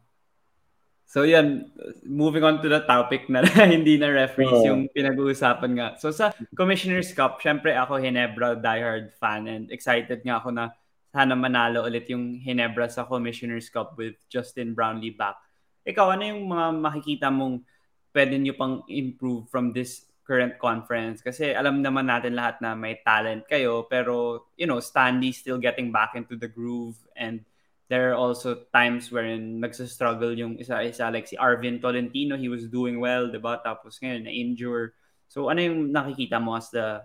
So 1.09 1.25
yan, 1.25 1.73
moving 2.05 2.45
on 2.45 2.61
to 2.61 2.69
the 2.69 2.85
topic 2.85 3.25
na 3.33 3.41
hindi 3.65 3.97
na 3.97 4.13
referees 4.13 4.61
uh, 4.61 4.69
yung 4.69 4.93
pinag-uusapan 4.93 5.71
nga. 5.73 5.87
So 5.97 6.13
sa 6.13 6.29
Commissioner's 6.53 7.09
Cup, 7.17 7.41
syempre 7.41 7.73
ako 7.73 7.97
Hinebra 7.97 8.53
diehard 8.61 9.17
fan 9.17 9.49
and 9.49 9.73
excited 9.73 10.21
nga 10.21 10.37
ako 10.37 10.53
na 10.53 10.69
sana 11.09 11.33
manalo 11.33 11.89
ulit 11.89 12.05
yung 12.13 12.37
Hinebra 12.37 12.85
sa 12.93 13.09
Commissioner's 13.09 13.73
Cup 13.73 13.97
with 13.97 14.21
Justin 14.29 14.77
Brownlee 14.77 15.17
back. 15.17 15.41
Ikaw, 15.81 16.13
ano 16.13 16.23
yung 16.29 16.45
mga 16.45 16.67
makikita 16.77 17.27
mong 17.33 17.65
pwede 18.13 18.37
nyo 18.37 18.53
pang 18.53 18.75
improve 18.85 19.49
from 19.49 19.73
this 19.73 20.05
current 20.29 20.61
conference? 20.61 21.25
Kasi 21.25 21.57
alam 21.57 21.81
naman 21.81 22.05
natin 22.05 22.37
lahat 22.37 22.61
na 22.61 22.77
may 22.77 23.01
talent 23.01 23.49
kayo, 23.49 23.89
pero, 23.89 24.45
you 24.53 24.69
know, 24.69 24.77
Stanley 24.77 25.33
still 25.33 25.57
getting 25.57 25.89
back 25.89 26.13
into 26.13 26.37
the 26.37 26.45
groove 26.45 27.01
and 27.17 27.41
there 27.89 28.13
are 28.13 28.17
also 28.17 28.69
times 28.69 29.09
wherein 29.09 29.57
nagsa-struggle 29.57 30.37
yung 30.37 30.61
isa-isa 30.61 31.09
like 31.09 31.25
si 31.25 31.33
Arvin 31.33 31.81
Tolentino, 31.81 32.37
he 32.37 32.45
was 32.45 32.69
doing 32.69 33.01
well, 33.01 33.25
'di 33.25 33.41
ba? 33.41 33.57
Tapos 33.65 33.97
ngayon 33.97 34.29
na-injure. 34.29 34.93
So 35.25 35.49
ano 35.49 35.65
yung 35.65 35.89
nakikita 35.89 36.37
mo 36.37 36.53
as 36.53 36.69
the 36.69 37.01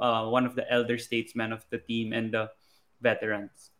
uh, 0.00 0.24
one 0.32 0.48
of 0.48 0.56
the 0.56 0.64
elder 0.72 0.96
statesmen 0.96 1.52
of 1.52 1.60
the 1.68 1.76
team 1.76 2.16
and 2.16 2.32
the 2.32 2.48
veterans? 3.04 3.76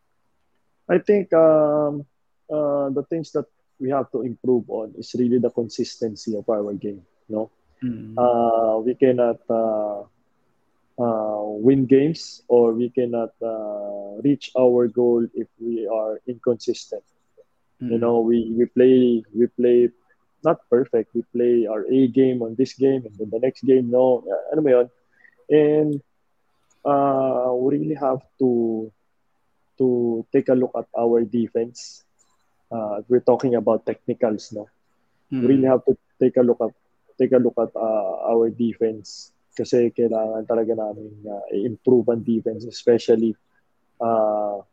I 0.84 1.00
think 1.00 1.32
um, 1.32 2.04
uh, 2.52 2.92
the 2.92 3.08
things 3.08 3.32
that 3.32 3.48
we 3.80 3.88
have 3.88 4.12
to 4.12 4.20
improve 4.20 4.68
on 4.68 4.92
is 5.00 5.16
really 5.16 5.40
the 5.40 5.50
consistency 5.50 6.36
of 6.36 6.44
our 6.52 6.76
game. 6.76 7.00
No, 7.32 7.48
mm-hmm. 7.82 8.18
uh, 8.18 8.78
we 8.78 8.94
cannot 8.94 9.40
uh, 9.50 10.02
uh, 10.98 11.42
win 11.60 11.86
games 11.86 12.42
or 12.48 12.72
we 12.72 12.90
cannot 12.90 13.30
uh, 13.42 14.20
reach 14.22 14.50
our 14.58 14.88
goal 14.88 15.26
if 15.34 15.48
we 15.60 15.86
are 15.86 16.20
inconsistent. 16.26 17.02
Mm-hmm. 17.82 17.92
You 17.92 17.98
know, 17.98 18.20
we 18.20 18.52
we 18.56 18.66
play 18.66 19.24
we 19.34 19.46
play 19.46 19.90
not 20.44 20.62
perfect. 20.70 21.14
We 21.14 21.22
play 21.34 21.66
our 21.66 21.86
A 21.90 22.08
game 22.08 22.42
on 22.42 22.54
this 22.54 22.74
game 22.74 23.06
and 23.06 23.14
then 23.18 23.30
the 23.30 23.38
next 23.38 23.62
game 23.62 23.90
no. 23.90 24.24
Ano 24.52 24.62
mo 24.62 24.70
yun? 24.70 24.88
And 25.50 26.00
uh, 26.84 27.52
we 27.54 27.78
really 27.78 27.98
have 27.98 28.22
to 28.38 28.92
to 29.78 30.26
take 30.30 30.48
a 30.48 30.54
look 30.54 30.72
at 30.78 30.86
our 30.94 31.22
defense 31.24 32.04
uh, 32.72 33.02
we're 33.08 33.20
talking 33.20 33.54
about 33.54 33.84
technicals, 33.84 34.50
no? 34.52 34.66
Mm-hmm. 35.30 35.40
We 35.40 35.46
really 35.46 35.68
have 35.68 35.84
to 35.84 35.96
take 36.20 36.36
a 36.36 36.42
look 36.42 36.60
at 36.60 36.72
take 37.18 37.32
a 37.32 37.42
look 37.42 37.54
at 37.58 37.72
uh, 37.76 38.14
our 38.28 38.50
defense. 38.50 39.32
Kasi 39.52 39.92
kailangan 39.92 40.48
talaga 40.48 40.72
namin 40.72 41.12
uh, 41.28 41.44
improve 41.52 42.08
ang 42.08 42.24
defense 42.24 42.64
especially 42.64 43.36
uh, 44.00 44.64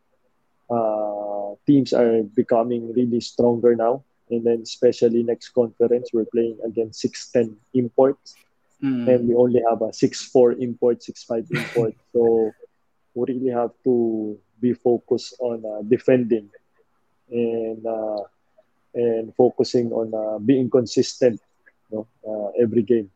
uh, 0.71 1.49
teams 1.67 1.91
are 1.91 2.23
becoming 2.31 2.93
really 2.95 3.19
stronger 3.19 3.75
now. 3.75 4.03
And 4.29 4.45
then 4.45 4.61
especially 4.63 5.25
next 5.25 5.51
conference 5.51 6.13
we're 6.13 6.29
playing 6.31 6.63
against 6.63 7.01
610 7.01 7.59
imports. 7.73 8.39
Mm-hmm. 8.79 9.09
and 9.09 9.27
we 9.27 9.35
only 9.35 9.61
have 9.67 9.81
a 9.81 9.91
6-4 9.91 10.63
import 10.63 11.03
6-5 11.03 11.51
import. 11.51 11.95
So 12.13 12.51
we 13.13 13.33
really 13.33 13.51
have 13.51 13.71
to 13.83 14.39
be 14.61 14.73
focused 14.73 15.35
on 15.39 15.63
uh, 15.65 15.81
defending 15.83 16.49
and 17.29 17.85
uh, 17.85 18.23
and 18.95 19.35
focusing 19.35 19.91
on 19.91 20.13
uh, 20.15 20.39
being 20.39 20.69
consistent 20.69 21.41
no 21.91 22.07
uh, 22.25 22.49
every 22.57 22.81
game 22.81 23.09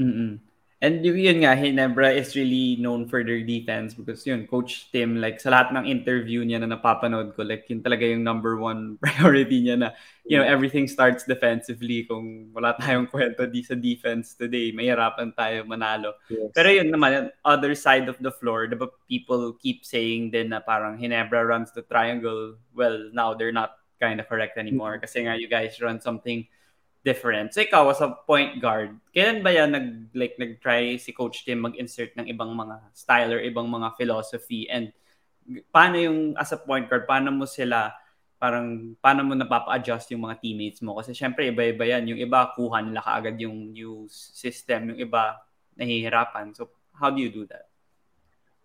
mm-hmm. 0.00 0.36
and 0.82 0.94
yun, 1.06 1.16
yun 1.16 1.38
nga 1.46 1.54
Hinebra 1.54 2.10
is 2.10 2.34
really 2.34 2.76
known 2.76 3.06
for 3.06 3.22
their 3.22 3.40
defense 3.40 3.94
because 3.94 4.26
yun 4.26 4.46
coach 4.46 4.90
Tim 4.92 5.22
like 5.22 5.40
sa 5.40 5.54
lahat 5.54 5.72
ng 5.72 5.86
interview 5.86 6.42
niya 6.42 6.60
na 6.60 6.74
napapanood 6.76 7.32
ko 7.38 7.46
like 7.46 7.64
yun 7.70 7.80
talaga 7.80 8.02
yung 8.02 8.26
number 8.26 8.58
one 8.58 8.96
priority 9.04 9.62
niya 9.62 9.78
na 9.78 9.88
you 10.26 10.36
know 10.36 10.44
everything 10.44 10.90
starts 10.90 11.24
defensively 11.24 12.04
kung 12.04 12.50
wala 12.52 12.74
tayong 12.76 13.08
kwento 13.08 13.46
di 13.46 13.62
sa 13.62 13.78
defense 13.78 14.34
today 14.34 14.74
mahirapan 14.74 15.32
tayo 15.32 15.64
manalo 15.64 16.18
yes. 16.28 16.50
pero 16.52 16.68
yun 16.68 16.90
naman 16.90 17.30
other 17.46 17.72
side 17.78 18.10
of 18.10 18.18
the 18.20 18.30
floor 18.30 18.66
diba 18.66 18.90
people 19.06 19.54
keep 19.62 19.86
saying 19.86 20.34
din 20.34 20.50
na 20.50 20.60
parang 20.60 20.98
Hinebra 20.98 21.46
runs 21.46 21.72
the 21.72 21.86
triangle 21.86 22.58
well 22.74 23.08
now 23.14 23.32
they're 23.32 23.54
not 23.54 23.80
kind 24.02 24.18
of 24.18 24.26
correct 24.26 24.58
anymore 24.58 24.98
mm-hmm. 24.98 25.06
kasi 25.06 25.22
nga 25.22 25.38
you 25.38 25.46
guys 25.46 25.78
run 25.78 26.02
something 26.02 26.42
different. 27.02 27.54
So 27.54 27.62
ikaw 27.62 27.90
as 27.90 28.00
a 28.00 28.14
point 28.14 28.62
guard, 28.62 28.94
kailan 29.10 29.42
ba 29.42 29.50
yan 29.50 29.74
nag 29.74 29.88
like 30.14 30.38
nag-try 30.38 30.96
si 30.98 31.10
coach 31.10 31.42
Tim 31.42 31.62
mag-insert 31.62 32.14
ng 32.14 32.30
ibang 32.30 32.54
mga 32.54 32.78
style 32.94 33.34
or 33.34 33.40
ibang 33.42 33.66
mga 33.66 33.94
philosophy? 33.98 34.70
And 34.70 34.94
paano 35.74 35.98
yung 35.98 36.18
as 36.38 36.54
a 36.54 36.58
point 36.58 36.86
guard, 36.86 37.04
paano 37.06 37.34
mo 37.34 37.44
sila 37.44 37.90
parang 38.42 38.98
paano 38.98 39.22
mo 39.22 39.38
napapa-adjust 39.38 40.14
yung 40.14 40.26
mga 40.26 40.38
teammates 40.42 40.82
mo? 40.82 40.98
Kasi 40.98 41.14
syempre 41.14 41.50
iba-iba 41.50 41.86
yan. 41.86 42.10
Yung 42.14 42.20
iba 42.22 42.50
kuha 42.54 42.82
nila 42.82 43.02
kaagad 43.02 43.38
yung 43.38 43.70
new 43.70 44.06
system. 44.10 44.94
Yung 44.94 44.98
iba 45.02 45.38
nahihirapan. 45.78 46.54
So 46.54 46.70
how 46.94 47.10
do 47.10 47.22
you 47.22 47.30
do 47.30 47.46
that? 47.50 47.66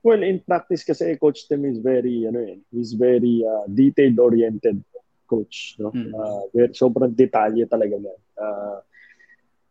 Well 0.05 0.21
in 0.21 0.45
practice 0.45 0.85
kasi 0.85 1.17
coach 1.17 1.49
Tim 1.49 1.65
is 1.65 1.81
very 1.81 2.29
ano 2.29 2.39
eh 2.39 2.61
he's 2.69 2.93
very 2.93 3.41
uh, 3.43 3.65
detailed 3.67 4.21
oriented 4.21 4.79
coach 5.27 5.75
no 5.77 5.91
mm-hmm. 5.91 6.15
uh, 6.15 6.71
sobrang 6.71 7.11
detalye 7.11 7.67
talaga 7.67 7.99
niya 7.99 8.15
uh, 8.39 8.79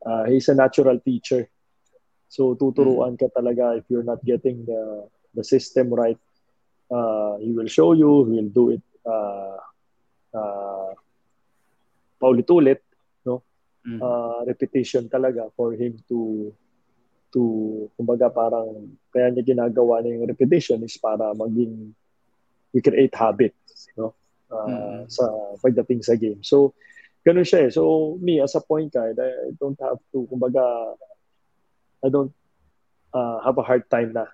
uh, 0.04 0.24
he's 0.28 0.46
a 0.52 0.56
natural 0.56 1.00
teacher 1.00 1.48
so 2.28 2.52
tuturuan 2.54 3.16
mm-hmm. 3.16 3.32
ka 3.32 3.32
talaga 3.32 3.80
if 3.80 3.88
you're 3.88 4.06
not 4.06 4.20
getting 4.22 4.62
the 4.68 5.08
the 5.32 5.44
system 5.44 5.88
right 5.88 6.20
uh, 6.92 7.40
he 7.40 7.50
will 7.56 7.68
show 7.68 7.96
you 7.96 8.28
he 8.28 8.38
will 8.38 8.52
do 8.52 8.64
it 8.76 8.84
uh, 9.08 9.56
uh, 10.36 10.92
paulit-ulit, 12.20 12.80
no? 13.24 13.42
Mm. 13.86 14.00
Uh, 14.02 14.40
repetition 14.48 15.08
talaga 15.08 15.48
for 15.54 15.72
him 15.76 15.96
to 16.08 16.50
to 17.30 17.42
kumbaga 17.94 18.32
parang 18.32 18.96
kaya 19.12 19.30
niya 19.30 19.54
ginagawa 19.54 20.00
niya 20.00 20.18
yung 20.18 20.30
repetition 20.30 20.80
is 20.82 20.96
para 20.96 21.36
maging 21.36 21.92
we 22.74 22.80
create 22.82 23.14
habits, 23.14 23.88
no? 23.94 24.16
Uh, 24.46 24.70
mm. 24.70 25.10
sa 25.10 25.26
pagdating 25.58 26.06
sa 26.06 26.14
game. 26.14 26.38
So 26.46 26.78
ganun 27.26 27.42
siya 27.42 27.66
eh. 27.66 27.70
So 27.74 28.14
me 28.22 28.38
as 28.38 28.54
a 28.54 28.62
point 28.62 28.94
guard, 28.94 29.18
I 29.18 29.50
don't 29.58 29.78
have 29.82 29.98
to 30.14 30.26
kumbaga 30.30 30.94
I 32.04 32.08
don't 32.08 32.30
uh, 33.10 33.42
have 33.42 33.58
a 33.58 33.66
hard 33.66 33.90
time 33.90 34.14
na 34.14 34.30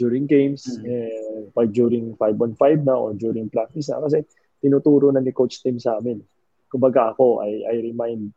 during 0.00 0.24
games, 0.24 0.64
mm. 0.64 0.84
eh, 0.88 1.52
pag 1.52 1.68
during 1.76 2.16
5 2.16 2.40
on 2.40 2.52
5 2.56 2.88
na 2.88 2.96
or 2.96 3.12
during 3.12 3.52
practice 3.52 3.92
na 3.92 4.00
kasi 4.00 4.24
tinuturo 4.64 5.12
na 5.12 5.20
ni 5.20 5.28
Coach 5.32 5.60
Tim 5.60 5.76
sa 5.76 6.00
amin. 6.00 6.24
Kumbaga 6.72 7.12
ako, 7.12 7.44
I, 7.44 7.68
I 7.68 7.76
remind, 7.84 8.32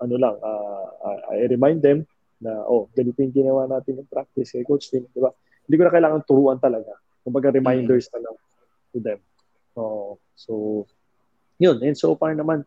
ano 0.00 0.14
lang, 0.16 0.36
uh, 0.40 0.86
I 1.28 1.44
remind 1.44 1.84
them 1.84 2.08
na, 2.40 2.64
oh, 2.64 2.88
ganito 2.96 3.20
yung 3.20 3.36
ginawa 3.36 3.68
natin 3.68 4.00
ng 4.00 4.08
practice 4.08 4.56
kay 4.56 4.64
Coach 4.64 4.88
Tim, 4.88 5.04
di 5.12 5.20
ba? 5.20 5.28
Hindi 5.68 5.76
ko 5.76 5.84
na 5.84 5.92
kailangan 5.92 6.22
turuan 6.24 6.58
talaga. 6.58 6.96
Kumbaga 7.20 7.52
reminders 7.52 8.08
mm-hmm. 8.08 8.22
na 8.22 8.24
lang 8.26 8.36
to 8.92 8.98
them. 8.98 9.20
Oh, 9.76 10.18
so, 10.36 10.86
yun. 11.58 11.82
And 11.82 11.96
so 11.96 12.16
far 12.16 12.34
naman, 12.34 12.64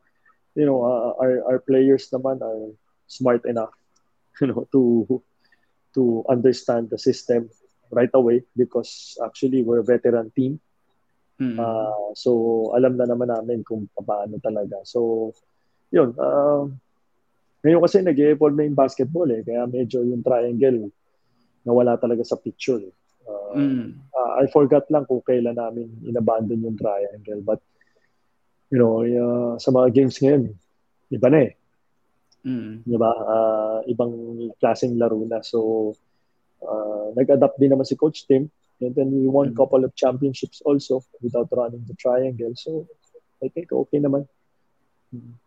you 0.56 0.66
know, 0.66 0.82
uh, 0.84 1.14
our, 1.22 1.34
our 1.46 1.60
players 1.60 2.10
naman 2.10 2.42
are 2.42 2.74
smart 3.08 3.46
enough, 3.46 3.74
you 4.42 4.48
know, 4.48 4.68
to 4.72 5.22
to 5.94 6.26
understand 6.28 6.90
the 6.90 7.00
system 7.00 7.50
right 7.92 8.12
away 8.14 8.44
because 8.58 9.16
actually 9.24 9.64
we're 9.64 9.80
a 9.80 9.88
veteran 9.88 10.28
team 10.36 10.60
Mm. 11.36 11.60
Uh, 11.60 12.16
so, 12.16 12.72
alam 12.72 12.96
na 12.96 13.04
naman 13.04 13.28
namin 13.28 13.60
kung 13.68 13.92
paano 13.92 14.40
talaga. 14.40 14.80
So, 14.88 15.32
yun. 15.92 16.16
Uh, 16.16 16.72
ngayon 17.66 17.84
kasi 17.84 18.00
nag-evolve 18.00 18.56
na 18.56 18.68
yung 18.68 18.78
basketball 18.78 19.28
eh. 19.34 19.44
Kaya 19.44 19.68
medyo 19.68 20.06
yung 20.06 20.24
triangle 20.24 20.92
nawala 21.66 21.98
talaga 22.00 22.24
sa 22.24 22.40
picture. 22.40 22.80
Eh. 22.80 22.94
Uh, 23.26 23.58
mm. 23.58 23.86
uh, 24.14 24.32
I 24.38 24.46
forgot 24.54 24.86
lang 24.94 25.10
kung 25.10 25.26
kailan 25.26 25.58
namin 25.58 25.90
inabandon 26.06 26.62
yung 26.62 26.78
triangle. 26.78 27.42
But, 27.42 27.62
you 28.70 28.78
know, 28.78 29.02
uh, 29.02 29.58
sa 29.58 29.74
mga 29.74 29.92
games 29.92 30.22
ngayon, 30.22 30.54
iba 31.10 31.28
na 31.34 31.40
eh. 31.50 31.52
Mm. 32.46 32.86
Di 32.86 32.98
ba? 32.98 33.12
Uh, 33.12 33.80
ibang 33.90 34.14
klaseng 34.62 34.96
laro 35.02 35.18
na. 35.26 35.42
So, 35.42 35.92
uh, 36.62 37.12
nag-adapt 37.18 37.58
din 37.58 37.74
naman 37.74 37.90
si 37.90 37.98
Coach 37.98 38.30
Tim. 38.30 38.48
And 38.84 38.94
then 38.94 39.10
we 39.10 39.26
won 39.26 39.52
mm. 39.52 39.58
couple 39.58 39.82
of 39.82 39.96
championships 39.98 40.62
also 40.62 41.02
without 41.24 41.50
running 41.50 41.84
the 41.90 41.98
triangle. 41.98 42.54
So, 42.54 42.86
I 43.42 43.50
think 43.50 43.74
okay 43.74 43.98
naman. 43.98 44.30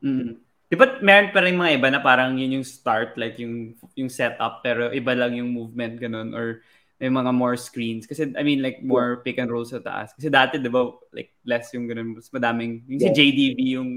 Mm. 0.03 0.43
Di 0.69 0.77
ba 0.77 1.01
meron 1.01 1.33
pa 1.33 1.41
rin 1.41 1.57
mga 1.57 1.81
iba 1.81 1.89
na 1.89 2.01
parang 2.05 2.37
yun 2.37 2.61
yung 2.61 2.67
start, 2.67 3.17
like 3.17 3.41
yung 3.41 3.73
yung 3.97 4.13
setup, 4.13 4.61
pero 4.61 4.93
iba 4.93 5.17
lang 5.17 5.33
yung 5.33 5.49
movement, 5.49 5.97
ganun, 5.97 6.37
or 6.37 6.61
may 6.99 7.07
mga 7.07 7.31
more 7.31 7.55
screens. 7.55 8.07
Kasi, 8.07 8.35
I 8.35 8.43
mean, 8.43 8.61
like, 8.61 8.83
more 8.83 9.23
pick 9.23 9.39
and 9.39 9.51
roll 9.51 9.65
sa 9.65 9.79
taas. 9.79 10.11
Kasi 10.19 10.29
dati, 10.29 10.59
di 10.59 10.67
ba, 10.67 10.91
like, 11.15 11.31
less 11.47 11.71
yung 11.71 11.87
ganun, 11.87 12.19
mas 12.19 12.27
madaming, 12.35 12.83
yung 12.91 13.01
yeah. 13.01 13.15
si 13.15 13.17
JDB 13.17 13.59
yung 13.79 13.91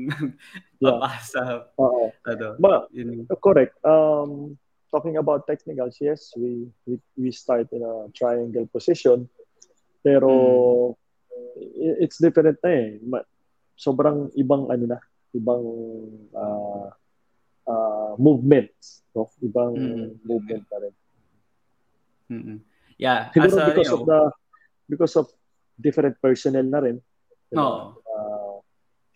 papasa. 0.78 1.66
Oo. 1.82 2.14
Ano, 2.30 2.48
But, 2.62 2.94
yun. 2.94 3.26
correct. 3.42 3.74
Um, 3.82 4.56
talking 4.94 5.18
about 5.18 5.50
technicals, 5.50 5.98
yes, 5.98 6.30
we, 6.38 6.70
we, 6.86 7.02
we 7.18 7.30
start 7.34 7.74
in 7.74 7.82
a 7.82 8.08
triangle 8.14 8.70
position. 8.70 9.26
Pero, 10.06 10.30
mm. 10.94 12.06
it's 12.06 12.22
different 12.22 12.62
na 12.62 12.70
eh. 12.70 13.02
Sobrang 13.74 14.30
ibang, 14.38 14.70
ano 14.70 14.86
na, 14.86 15.00
ibang 15.34 15.66
uh, 16.38 16.86
uh, 17.66 18.14
movements, 18.18 19.02
no? 19.16 19.30
Ibang 19.42 19.74
mm-hmm. 19.74 20.10
movement 20.22 20.66
na 20.70 20.78
rin. 20.86 20.96
Mm-hmm. 22.32 22.58
Yeah, 23.02 23.34
Siguro 23.34 23.58
as, 23.58 23.68
because 23.74 23.90
you 23.90 23.98
know, 23.98 23.98
of 23.98 24.06
the 24.06 24.22
because 24.86 25.14
of 25.18 25.26
different 25.82 26.22
personnel 26.22 26.70
na 26.70 26.80
rin. 26.86 26.98
No. 27.50 27.98
Uh, 28.06 28.62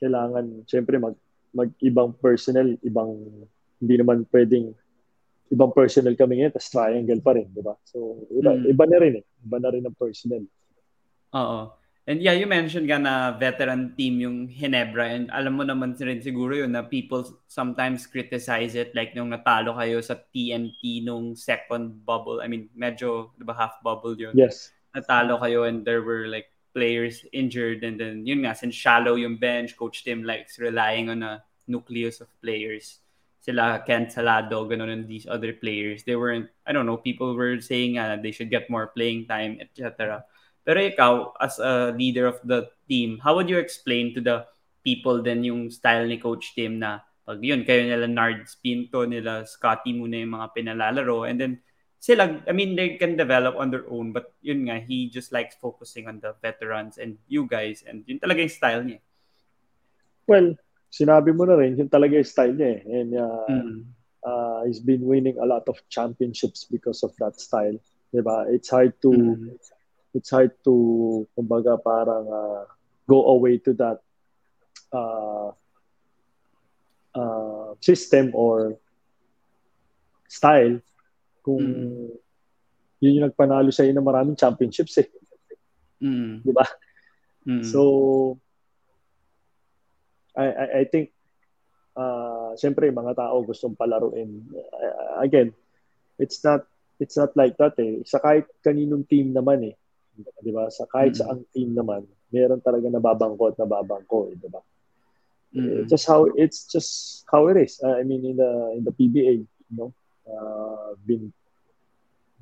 kailangan 0.02 0.66
syempre 0.66 0.98
mag 0.98 1.14
mag-ibang 1.54 2.18
personnel, 2.18 2.76
ibang 2.84 3.16
hindi 3.80 3.96
naman 3.96 4.26
pwedeng 4.34 4.74
ibang 5.54 5.72
personnel 5.72 6.18
kami 6.18 6.42
ngayon, 6.42 6.52
tapos 6.52 6.74
triangle 6.74 7.22
pa 7.22 7.32
rin, 7.38 7.48
di 7.54 7.62
ba? 7.62 7.78
So, 7.86 8.26
iba, 8.34 8.58
mm. 8.58 8.66
iba 8.66 8.86
na 8.90 8.98
rin 8.98 9.14
eh. 9.22 9.26
Iba 9.46 9.58
na 9.62 9.70
rin 9.72 9.86
ang 9.86 9.96
personnel. 9.96 10.44
Oo. 11.38 11.60
And 12.06 12.22
yeah, 12.22 12.38
you 12.38 12.46
mentioned 12.46 12.86
ka 12.86 13.02
na 13.02 13.34
veteran 13.34 13.98
team 13.98 14.22
yung 14.22 14.46
Hinebra 14.46 15.10
and 15.10 15.26
alam 15.34 15.58
mo 15.58 15.66
naman 15.66 15.98
rin 15.98 16.22
siguro 16.22 16.54
yun 16.54 16.78
na 16.78 16.86
people 16.86 17.26
sometimes 17.50 18.06
criticize 18.06 18.78
it 18.78 18.94
like 18.94 19.18
nung 19.18 19.34
natalo 19.34 19.74
kayo 19.74 19.98
sa 20.06 20.14
TNT 20.30 21.02
nung 21.02 21.34
second 21.34 22.06
bubble. 22.06 22.46
I 22.46 22.48
mean, 22.48 22.70
medyo, 22.78 23.34
di 23.34 23.42
ba, 23.42 23.58
half 23.58 23.82
bubble 23.82 24.14
yun. 24.14 24.38
Yes. 24.38 24.70
Natalo 24.94 25.42
kayo 25.42 25.66
and 25.66 25.82
there 25.82 26.06
were 26.06 26.30
like 26.30 26.46
players 26.78 27.26
injured 27.34 27.82
and 27.82 27.98
then 27.98 28.22
yun 28.22 28.46
nga, 28.46 28.54
since 28.54 28.78
shallow 28.78 29.18
yung 29.18 29.42
bench, 29.42 29.74
Coach 29.74 30.06
Tim 30.06 30.22
likes 30.22 30.62
relying 30.62 31.10
on 31.10 31.26
a 31.26 31.42
nucleus 31.66 32.22
of 32.22 32.30
players. 32.38 33.02
Sila 33.42 33.82
Ken 33.82 34.10
Salado, 34.10 34.70
ganun 34.70 34.94
and 34.94 35.10
these 35.10 35.26
other 35.26 35.54
players. 35.54 36.06
They 36.06 36.16
weren't, 36.16 36.54
I 36.66 36.74
don't 36.74 36.86
know, 36.86 36.98
people 36.98 37.34
were 37.34 37.62
saying 37.62 37.98
uh, 37.98 38.18
they 38.22 38.30
should 38.30 38.54
get 38.54 38.70
more 38.70 38.94
playing 38.94 39.26
time, 39.26 39.58
etc. 39.58 40.26
Pero 40.66 40.82
ikaw, 40.82 41.38
as 41.38 41.62
a 41.62 41.94
leader 41.94 42.26
of 42.26 42.42
the 42.42 42.66
team, 42.90 43.22
how 43.22 43.38
would 43.38 43.46
you 43.46 43.62
explain 43.62 44.18
to 44.18 44.20
the 44.20 44.50
people 44.82 45.22
then 45.22 45.46
yung 45.46 45.70
style 45.70 46.10
ni 46.10 46.18
Coach 46.18 46.58
Tim 46.58 46.82
na 46.82 47.06
pag 47.26 47.42
yun, 47.42 47.66
kayo 47.66 47.86
nila 47.86 48.10
Nards 48.10 48.58
Pinto, 48.58 49.06
nila 49.06 49.46
Scotty 49.46 49.94
muna 49.94 50.22
yung 50.22 50.34
mga 50.34 50.48
pinalalaro 50.58 51.30
and 51.30 51.38
then 51.42 51.54
sila, 51.98 52.42
I 52.46 52.54
mean, 52.54 52.78
they 52.78 53.02
can 53.02 53.18
develop 53.18 53.58
on 53.58 53.70
their 53.70 53.86
own 53.90 54.14
but 54.14 54.34
yun 54.42 54.70
nga, 54.70 54.82
he 54.82 55.10
just 55.10 55.34
likes 55.34 55.58
focusing 55.58 56.10
on 56.10 56.22
the 56.22 56.34
veterans 56.42 56.98
and 56.98 57.18
you 57.30 57.46
guys 57.46 57.86
and 57.86 58.06
yun 58.06 58.22
talaga 58.22 58.46
yung 58.46 58.54
style 58.54 58.82
niya. 58.86 59.02
Well, 60.26 60.58
sinabi 60.90 61.34
mo 61.34 61.46
na 61.46 61.58
rin, 61.62 61.78
yun 61.78 61.90
talaga 61.90 62.18
yung 62.18 62.30
style 62.30 62.54
niya 62.58 62.70
eh. 62.78 62.82
And 62.86 63.10
uh, 63.18 63.46
mm. 63.50 63.78
uh, 64.22 64.60
he's 64.66 64.82
been 64.82 65.06
winning 65.06 65.38
a 65.38 65.46
lot 65.46 65.66
of 65.70 65.78
championships 65.90 66.66
because 66.66 67.02
of 67.02 67.14
that 67.18 67.38
style. 67.38 67.78
Diba? 68.14 68.50
It's 68.54 68.70
hard 68.70 68.98
to 69.02 69.10
mm 69.14 69.54
it's 70.16 70.32
hard 70.32 70.56
to 70.64 71.28
kumbaga 71.36 71.76
parang 71.76 72.26
uh, 72.26 72.64
go 73.04 73.36
away 73.36 73.60
to 73.60 73.76
that 73.76 74.00
uh, 74.96 75.52
uh, 77.12 77.76
system 77.84 78.32
or 78.32 78.80
style 80.32 80.80
kung 81.44 81.62
mm. 81.62 82.10
yun 83.04 83.16
yung 83.20 83.28
nagpanalo 83.28 83.70
sa 83.70 83.84
ng 83.84 84.00
maraming 84.00 84.40
championships 84.40 84.98
eh. 85.04 85.08
Mm. 86.00 86.42
Di 86.42 86.52
ba? 86.56 86.66
Mm. 87.46 87.62
So 87.62 87.82
I, 90.34 90.48
I, 90.48 90.66
I 90.80 90.84
think 90.90 91.12
uh, 91.94 92.56
siyempre 92.58 92.90
mga 92.90 93.20
tao 93.20 93.44
gustong 93.44 93.78
palaruin. 93.78 94.48
Uh, 94.56 95.22
again, 95.22 95.52
it's 96.18 96.42
not 96.42 96.66
it's 97.00 97.20
not 97.20 97.36
like 97.36 97.60
that 97.60 97.76
eh. 97.78 98.02
Sa 98.08 98.18
kahit 98.24 98.48
kaninong 98.64 99.06
team 99.06 99.36
naman 99.36 99.72
eh. 99.72 99.76
'Di 100.16 100.52
ba? 100.52 100.72
Sa 100.72 100.88
kahit 100.88 101.16
mm-hmm. 101.16 101.28
sa 101.28 101.34
ang 101.36 101.44
team 101.52 101.76
naman, 101.76 102.08
meron 102.32 102.62
talaga 102.64 102.88
nababangko 102.88 103.52
at 103.52 103.58
nababangko, 103.60 104.32
eh, 104.32 104.36
'di 104.40 104.50
ba? 104.50 104.62
Mm-hmm. 105.56 105.88
Just 105.88 106.06
how 106.08 106.28
it's 106.36 106.68
just 106.68 107.24
how 107.32 107.48
it 107.48 107.58
is. 107.60 107.80
Uh, 107.80 107.96
I 107.96 108.04
mean 108.04 108.24
in 108.24 108.38
the 108.40 108.52
in 108.76 108.84
the 108.84 108.92
PBA, 108.96 109.44
you 109.44 109.76
know, 109.76 109.92
uh, 110.28 110.96
been 111.04 111.32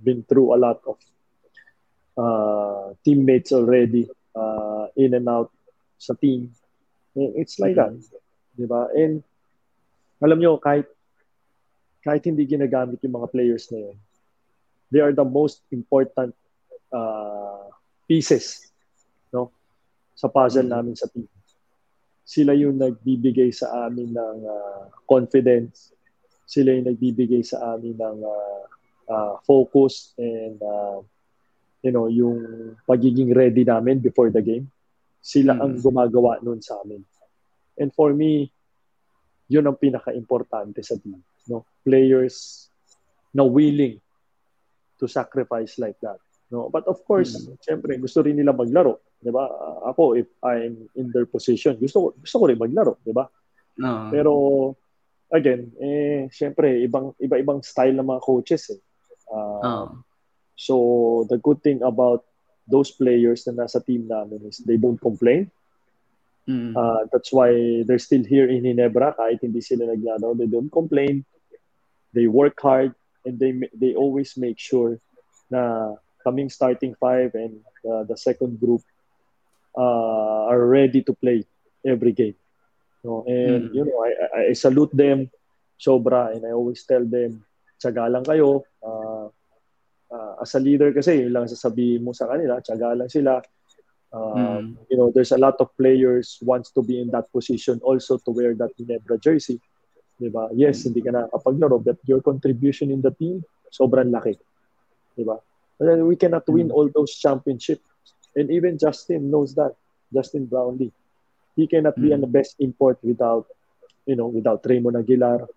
been 0.02 0.26
through 0.26 0.54
a 0.54 0.60
lot 0.60 0.82
of 0.86 0.98
uh, 2.18 2.94
teammates 3.06 3.54
already 3.54 4.10
uh, 4.34 4.90
in 4.98 5.14
and 5.14 5.30
out 5.30 5.54
sa 5.98 6.14
team. 6.18 6.54
It's 7.14 7.62
like 7.62 7.78
that. 7.78 7.94
'Di 8.58 8.66
ba? 8.66 8.90
And 8.94 9.22
alam 10.22 10.42
nyo, 10.42 10.58
kahit 10.58 10.90
kahit 12.04 12.26
hindi 12.28 12.44
ginagamit 12.44 13.00
yung 13.06 13.16
mga 13.16 13.32
players 13.32 13.72
na 13.72 13.90
yun, 13.90 13.98
they 14.92 15.00
are 15.00 15.16
the 15.16 15.26
most 15.26 15.64
important 15.72 16.36
uh, 16.94 17.68
pieces 18.06 18.70
no 19.34 19.50
sa 20.14 20.30
puzzle 20.30 20.64
mm-hmm. 20.64 20.74
namin 20.78 20.96
sa 20.96 21.10
team. 21.10 21.28
Sila 22.24 22.56
yung 22.56 22.80
nagbibigay 22.80 23.52
sa 23.52 23.90
amin 23.90 24.16
ng 24.16 24.40
uh, 24.48 24.88
confidence. 25.10 25.92
Sila 26.48 26.72
yung 26.72 26.88
nagbibigay 26.88 27.44
sa 27.44 27.76
amin 27.76 27.98
ng 28.00 28.18
uh, 28.24 28.64
uh, 29.12 29.34
focus 29.44 30.16
and 30.16 30.56
uh, 30.64 31.04
you 31.84 31.92
know 31.92 32.08
yung 32.08 32.40
pagiging 32.88 33.36
ready 33.36 33.68
namin 33.68 34.00
before 34.00 34.32
the 34.32 34.40
game. 34.40 34.72
Sila 35.20 35.58
mm-hmm. 35.58 35.64
ang 35.66 35.74
gumagawa 35.84 36.32
noon 36.40 36.64
sa 36.64 36.80
amin. 36.80 37.04
And 37.76 37.90
for 37.92 38.14
me, 38.14 38.54
yun 39.50 39.66
ang 39.66 39.80
pinaka-importante 39.80 40.86
sa 40.86 40.96
team. 41.00 41.20
No? 41.50 41.66
Players 41.84 42.70
na 43.34 43.44
willing 43.44 43.98
to 45.02 45.10
sacrifice 45.10 45.82
like 45.82 45.98
that. 46.06 46.22
No? 46.54 46.70
But 46.70 46.86
of 46.86 47.02
course, 47.02 47.34
mm-hmm. 47.34 47.58
syempre, 47.58 47.98
gusto 47.98 48.22
rin 48.22 48.38
nila 48.38 48.54
maglaro. 48.54 49.02
Di 49.18 49.34
ba? 49.34 49.50
Ako, 49.90 50.14
if 50.14 50.30
I'm 50.46 50.86
in 50.94 51.10
their 51.10 51.26
position, 51.26 51.82
gusto, 51.82 52.14
gusto 52.14 52.36
ko 52.38 52.46
rin 52.46 52.62
maglaro. 52.62 53.02
Di 53.02 53.10
ba? 53.10 53.26
Uh-huh. 53.82 54.14
Pero, 54.14 54.34
again, 55.34 55.74
eh, 55.82 56.30
syempre, 56.30 56.78
ibang, 56.86 57.18
iba-ibang 57.18 57.66
style 57.66 57.98
ng 57.98 58.06
mga 58.06 58.22
coaches. 58.22 58.70
Eh. 58.70 58.78
Uh, 59.34 59.62
uh-huh. 59.66 59.90
So, 60.54 60.76
the 61.34 61.42
good 61.42 61.66
thing 61.66 61.82
about 61.82 62.22
those 62.70 62.94
players 62.94 63.50
na 63.50 63.66
nasa 63.66 63.82
team 63.82 64.06
namin 64.06 64.46
is 64.46 64.62
they 64.62 64.78
don't 64.78 65.02
complain. 65.02 65.50
Mm. 66.46 66.78
Uh, 66.78 67.10
that's 67.10 67.34
why 67.34 67.50
they're 67.88 67.98
still 67.98 68.22
here 68.22 68.46
in 68.46 68.62
Ginebra 68.62 69.18
kahit 69.18 69.42
hindi 69.42 69.64
sila 69.64 69.90
naglaro. 69.90 70.38
They 70.38 70.46
don't 70.46 70.70
complain. 70.70 71.26
They 72.14 72.30
work 72.30 72.62
hard 72.62 72.94
and 73.26 73.40
they 73.40 73.56
they 73.74 73.96
always 73.96 74.36
make 74.36 74.60
sure 74.60 75.00
na 75.48 75.96
kaming 76.26 76.52
starting 76.52 76.96
five 76.96 77.36
and 77.36 77.60
uh, 77.86 78.04
the 78.08 78.18
second 78.18 78.60
group 78.60 78.82
uh, 79.78 80.48
are 80.50 80.66
ready 80.66 81.04
to 81.04 81.14
play 81.14 81.46
every 81.86 82.12
game. 82.12 82.36
No? 83.04 83.28
And, 83.28 83.70
mm-hmm. 83.70 83.76
you 83.76 83.84
know, 83.86 84.00
I, 84.00 84.50
I 84.50 84.54
salute 84.54 84.96
them 84.96 85.30
sobra 85.76 86.32
and 86.32 86.46
I 86.48 86.52
always 86.56 86.84
tell 86.88 87.04
them, 87.04 87.44
tsaga 87.76 88.08
lang 88.08 88.24
kayo. 88.24 88.64
Uh, 88.80 89.28
uh, 90.08 90.34
as 90.42 90.56
a 90.56 90.60
leader 90.64 90.96
kasi, 90.96 91.28
yun 91.28 91.36
lang 91.36 91.52
sasabihin 91.52 92.04
mo 92.04 92.16
sa 92.16 92.32
kanila, 92.32 92.64
tsaga 92.64 92.96
lang 92.96 93.12
sila. 93.12 93.44
Uh, 94.14 94.62
mm. 94.64 94.78
You 94.88 94.98
know, 94.98 95.12
there's 95.12 95.34
a 95.34 95.42
lot 95.42 95.60
of 95.60 95.76
players 95.76 96.40
wants 96.46 96.72
to 96.72 96.82
be 96.86 97.02
in 97.02 97.12
that 97.12 97.28
position 97.34 97.82
also 97.84 98.22
to 98.22 98.32
wear 98.32 98.54
that 98.56 98.72
Ginebra 98.80 99.20
jersey. 99.20 99.60
Diba? 100.22 100.48
Yes, 100.54 100.86
mm. 100.86 100.94
hindi 100.94 101.02
ka 101.04 101.12
nakapaglaro, 101.12 101.84
but 101.84 101.98
your 102.08 102.22
contribution 102.22 102.94
in 102.94 103.02
the 103.02 103.12
team, 103.12 103.44
sobrang 103.74 104.14
laki. 104.14 104.38
Diba? 105.18 105.42
We 105.80 106.16
cannot 106.16 106.48
win 106.48 106.68
hmm. 106.68 106.72
all 106.72 106.90
those 106.94 107.16
championships. 107.16 107.84
And 108.36 108.50
even 108.50 108.78
Justin 108.78 109.30
knows 109.30 109.54
that. 109.56 109.76
Justin 110.14 110.46
Brownlee. 110.46 110.92
He 111.56 111.68
cannot 111.68 111.96
be 111.96 112.10
mm. 112.10 112.22
the 112.22 112.28
best 112.28 112.56
import 112.60 112.98
without, 113.04 113.48
you 114.06 114.16
know, 114.16 114.28
without 114.28 114.66
Raymond 114.66 114.98
Aguilar 114.98 115.48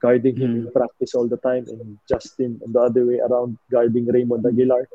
guarding 0.00 0.36
him 0.36 0.54
mm. 0.54 0.66
in 0.66 0.72
practice 0.72 1.14
all 1.14 1.26
the 1.26 1.36
time, 1.38 1.66
and 1.68 1.98
Justin 2.08 2.60
the 2.64 2.80
other 2.80 3.04
way 3.04 3.18
around 3.18 3.58
guarding 3.70 4.06
Raymond 4.06 4.44
Aguilar. 4.46 4.88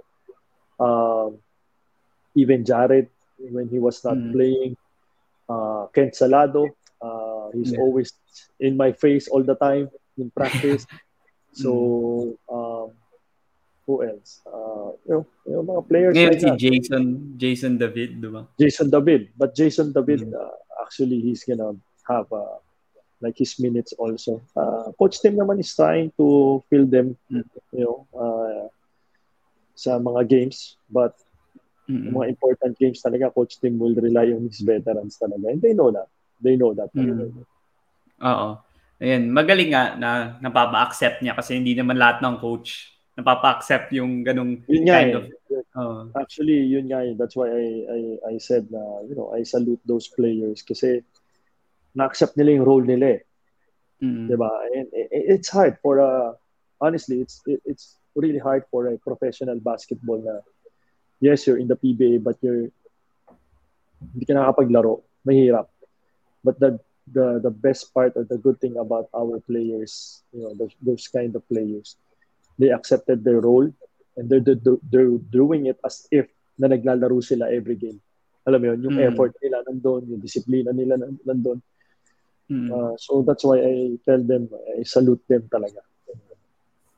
Um, 0.80 1.38
even 2.36 2.66
Jared 2.66 3.10
when 3.38 3.68
he 3.70 3.80
was 3.80 4.04
not 4.04 4.18
mm. 4.18 4.34
playing. 4.34 4.78
Uh, 5.50 5.88
Kent 5.94 6.16
Salado, 6.16 6.66
uh, 7.02 7.50
he's 7.54 7.74
yeah. 7.74 7.80
always 7.80 8.14
in 8.60 8.78
my 8.78 8.92
face 8.94 9.28
all 9.28 9.44
the 9.44 9.56
time 9.56 9.90
in 10.18 10.32
practice. 10.32 10.88
so, 11.54 12.38
um, 12.50 12.63
who 13.86 14.04
else? 14.04 14.42
Uh, 14.48 14.96
you 15.06 15.14
know, 15.14 15.24
you 15.46 15.54
know, 15.54 15.64
mga 15.64 15.84
players 15.88 16.14
Ngayon 16.16 16.32
like 16.32 16.40
si 16.40 16.50
that. 16.50 16.60
Jason, 16.60 17.04
Jason 17.38 17.74
David, 17.78 18.22
di 18.22 18.30
ba? 18.30 18.48
Jason 18.60 18.88
David. 18.90 19.30
But 19.36 19.56
Jason 19.56 19.92
David, 19.92 20.28
mm. 20.28 20.34
uh, 20.34 20.56
actually, 20.84 21.20
he's 21.20 21.44
gonna 21.44 21.76
have 22.08 22.28
uh, 22.32 22.60
like 23.20 23.38
his 23.38 23.60
minutes 23.60 23.94
also. 24.00 24.42
Uh, 24.56 24.92
Coach 24.96 25.20
Tim 25.20 25.36
naman 25.36 25.60
is 25.60 25.72
trying 25.76 26.12
to 26.16 26.62
fill 26.70 26.88
them, 26.88 27.16
mm. 27.32 27.44
you 27.72 27.84
know, 27.84 28.08
uh, 28.16 28.68
sa 29.76 30.00
mga 30.00 30.28
games. 30.28 30.80
But 30.88 31.16
Mm-hmm. 31.84 32.16
mga 32.16 32.28
important 32.32 32.74
games 32.80 33.04
talaga, 33.04 33.28
coach 33.28 33.60
team 33.60 33.76
will 33.76 33.92
rely 33.92 34.32
on 34.32 34.48
his 34.48 34.64
veterans 34.64 35.20
talaga. 35.20 35.52
And 35.52 35.60
they 35.60 35.76
know 35.76 35.92
that. 35.92 36.08
They 36.40 36.56
know 36.56 36.72
that. 36.72 36.88
Mm-hmm. 36.96 37.44
Oo. 38.24 38.50
Ayan, 39.04 39.28
magaling 39.36 39.76
nga 39.76 40.00
na 40.00 40.40
napapa-accept 40.40 41.20
niya 41.20 41.36
kasi 41.36 41.60
hindi 41.60 41.76
naman 41.76 42.00
lahat 42.00 42.24
ng 42.24 42.40
coach 42.40 42.93
napapa-accept 43.14 43.94
yung 43.94 44.26
ganung 44.26 44.66
yun 44.66 44.90
kind 44.90 45.14
eh. 45.14 45.18
of 45.22 45.26
uh, 45.78 46.04
actually 46.18 46.66
yun 46.66 46.90
nga 46.90 47.06
eh. 47.06 47.14
that's 47.14 47.38
why 47.38 47.46
I, 47.46 47.66
I 47.86 48.00
I 48.34 48.36
said 48.42 48.66
na 48.74 48.82
you 49.06 49.14
know 49.14 49.30
I 49.30 49.46
salute 49.46 49.82
those 49.86 50.10
players 50.10 50.66
kasi 50.66 51.06
na-accept 51.94 52.34
nila 52.34 52.58
yung 52.58 52.66
role 52.66 52.86
nila 52.86 53.22
eh. 53.22 53.22
Mm-hmm. 54.02 54.26
'Di 54.28 54.36
ba? 54.36 54.50
And 54.74 54.88
it's 55.14 55.54
hard 55.54 55.78
for 55.86 56.02
a 56.02 56.34
honestly 56.82 57.22
it's 57.22 57.40
it's 57.46 58.02
really 58.18 58.42
hard 58.42 58.66
for 58.74 58.90
a 58.90 58.98
professional 58.98 59.62
basketball 59.62 60.18
na 60.22 60.42
yes, 61.22 61.48
you're 61.48 61.62
in 61.62 61.70
the 61.70 61.78
PBA, 61.78 62.20
but 62.20 62.36
you're 62.42 62.68
hindi 64.12 64.26
ka 64.28 64.36
nakapaglaro. 64.36 65.06
Mahirap. 65.24 65.70
But 66.44 66.60
the 66.60 66.82
the 67.08 67.40
the 67.40 67.54
best 67.54 67.94
part 67.94 68.18
or 68.20 68.28
the 68.28 68.42
good 68.42 68.60
thing 68.60 68.76
about 68.76 69.08
our 69.16 69.40
players, 69.48 70.24
you 70.36 70.44
know, 70.44 70.52
those, 70.58 70.76
those 70.84 71.06
kind 71.08 71.32
of 71.36 71.48
players, 71.48 71.96
they 72.58 72.70
accepted 72.70 73.24
their 73.24 73.42
role 73.42 73.70
and 74.18 74.26
they're, 74.30 74.42
they're, 74.42 74.82
they're 74.90 75.18
doing 75.32 75.68
it 75.68 75.80
as 75.86 76.08
if 76.12 76.30
na 76.58 76.70
naglalaro 76.70 77.18
sila 77.24 77.50
every 77.50 77.76
game. 77.76 78.00
Alam 78.46 78.60
mo 78.60 78.66
yun, 78.74 78.80
yung 78.84 78.98
mm. 79.00 79.08
effort 79.08 79.34
nila 79.42 79.64
nandun, 79.66 80.04
yung 80.10 80.22
disiplina 80.22 80.76
nila 80.76 81.00
nandun. 81.24 81.64
Mm. 82.52 82.70
Uh, 82.70 82.94
so 83.00 83.24
that's 83.24 83.44
why 83.44 83.58
I 83.58 83.98
tell 84.04 84.22
them, 84.22 84.52
I 84.78 84.84
salute 84.84 85.24
them 85.26 85.48
talaga. 85.48 85.82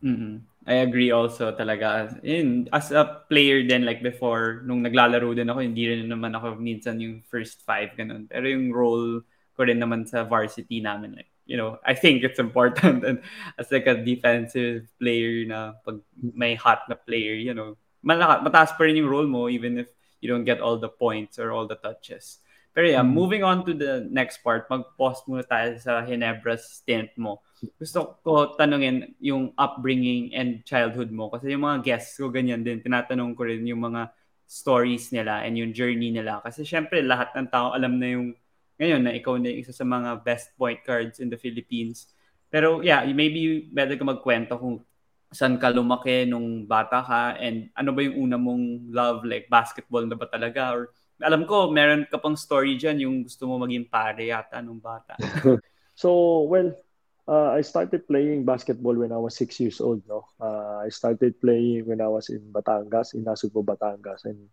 Mm-hmm. 0.04 0.36
I 0.66 0.82
agree 0.82 1.14
also 1.14 1.54
talaga. 1.54 2.18
In, 2.26 2.70
as 2.74 2.90
a 2.90 3.22
player 3.30 3.62
din, 3.62 3.86
like 3.86 4.02
before, 4.02 4.66
nung 4.66 4.82
naglalaro 4.82 5.38
din 5.38 5.50
ako, 5.50 5.62
hindi 5.62 5.86
rin 5.86 6.10
naman 6.10 6.34
ako 6.34 6.58
minsan 6.58 6.98
yung 6.98 7.22
first 7.30 7.62
five, 7.62 7.94
ganun. 7.94 8.26
Pero 8.26 8.50
yung 8.50 8.74
role 8.74 9.22
ko 9.54 9.62
rin 9.62 9.78
naman 9.78 10.10
sa 10.10 10.26
varsity 10.26 10.82
namin, 10.82 11.14
like, 11.14 11.30
you 11.46 11.58
know, 11.58 11.78
I 11.86 11.94
think 11.94 12.24
it's 12.24 12.40
important 12.40 13.06
and 13.06 13.22
as 13.58 13.72
like 13.72 13.88
a 13.88 14.02
defensive 14.02 14.90
player 15.00 15.46
na 15.46 15.78
pag 15.86 16.02
may 16.18 16.56
hot 16.58 16.90
na 16.90 16.96
player, 16.96 17.34
you 17.34 17.54
know, 17.54 17.78
malaka, 18.06 18.42
mataas 18.42 18.74
pa 18.78 18.86
rin 18.86 18.98
yung 18.98 19.10
role 19.10 19.30
mo 19.30 19.50
even 19.50 19.78
if 19.78 19.90
you 20.22 20.30
don't 20.30 20.46
get 20.46 20.62
all 20.62 20.78
the 20.78 20.90
points 20.90 21.38
or 21.38 21.54
all 21.54 21.70
the 21.70 21.78
touches. 21.78 22.42
Pero 22.76 22.92
yeah, 22.92 23.06
mm-hmm. 23.06 23.16
moving 23.16 23.44
on 23.46 23.64
to 23.64 23.72
the 23.72 24.04
next 24.12 24.44
part, 24.44 24.68
mag-pause 24.68 25.24
muna 25.32 25.48
tayo 25.48 25.80
sa 25.80 26.04
Ginebra 26.04 26.60
stint 26.60 27.14
mo. 27.16 27.40
Gusto 27.80 28.20
ko 28.20 28.58
tanungin 28.60 29.16
yung 29.24 29.56
upbringing 29.56 30.36
and 30.36 30.60
childhood 30.68 31.08
mo 31.08 31.32
kasi 31.32 31.56
yung 31.56 31.64
mga 31.64 31.88
guests 31.88 32.20
ko 32.20 32.28
ganyan 32.28 32.68
din, 32.68 32.84
tinatanong 32.84 33.32
ko 33.32 33.48
rin 33.48 33.64
yung 33.64 33.80
mga 33.80 34.12
stories 34.46 35.10
nila 35.16 35.42
and 35.48 35.56
yung 35.56 35.72
journey 35.72 36.12
nila. 36.12 36.44
Kasi 36.44 36.68
syempre 36.68 37.00
lahat 37.00 37.32
ng 37.34 37.48
tao 37.48 37.72
alam 37.72 37.96
na 37.96 38.12
yung 38.12 38.36
ngayon 38.80 39.02
na 39.04 39.14
ikaw 39.16 39.36
na 39.40 39.52
isa 39.52 39.72
sa 39.72 39.88
mga 39.88 40.24
best 40.26 40.52
point 40.60 40.82
guards 40.84 41.24
in 41.24 41.32
the 41.32 41.40
Philippines. 41.40 42.12
Pero 42.52 42.84
yeah, 42.84 43.04
maybe 43.08 43.68
better 43.72 43.96
ka 43.96 44.06
magkwento 44.06 44.60
kung 44.60 44.84
saan 45.36 45.60
ka 45.60 45.74
lumaki 45.74 46.24
nung 46.24 46.64
bata 46.64 47.04
ka 47.04 47.36
and 47.42 47.68
ano 47.76 47.92
ba 47.92 48.00
yung 48.06 48.30
una 48.30 48.38
mong 48.40 48.88
love 48.94 49.28
like 49.28 49.52
basketball 49.52 50.06
na 50.08 50.16
ba 50.16 50.30
talaga 50.32 50.72
or 50.72 50.96
alam 51.24 51.48
ko, 51.48 51.72
meron 51.72 52.04
ka 52.12 52.20
pang 52.20 52.36
story 52.36 52.76
dyan, 52.76 53.00
yung 53.00 53.16
gusto 53.24 53.48
mo 53.48 53.56
maging 53.64 53.88
pare 53.88 54.28
yata 54.28 54.60
nung 54.60 54.84
bata. 54.84 55.16
so, 55.96 56.44
well, 56.44 56.76
uh, 57.28 57.56
I 57.56 57.62
started 57.64 58.04
playing 58.08 58.44
basketball 58.44 58.96
when 58.96 59.16
I 59.16 59.20
was 59.20 59.38
six 59.38 59.60
years 59.60 59.80
old. 59.80 60.04
No, 60.08 60.28
uh, 60.42 60.84
I 60.84 60.90
started 60.92 61.40
playing 61.40 61.88
when 61.88 62.02
I 62.02 62.10
was 62.12 62.28
in 62.28 62.44
Batangas, 62.52 63.16
in 63.16 63.24
Nasugbo, 63.24 63.64
Batangas, 63.64 64.28
and 64.28 64.52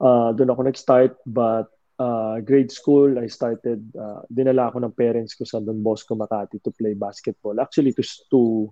uh, 0.00 0.32
doon 0.32 0.56
ako 0.56 0.62
nag-start. 0.64 1.20
But 1.28 1.68
uh, 1.98 2.40
grade 2.40 2.70
school, 2.70 3.18
I 3.18 3.26
started. 3.26 3.82
Uh, 3.92 4.22
dinala 4.30 4.70
ako 4.70 4.78
ng 4.86 4.94
parents 4.94 5.34
ko 5.34 5.44
sa 5.44 5.58
Don 5.58 5.82
Bosco 5.82 6.14
Makati 6.14 6.62
to 6.62 6.70
play 6.70 6.94
basketball. 6.94 7.58
Actually, 7.58 7.92
to 7.98 8.02
to 8.30 8.70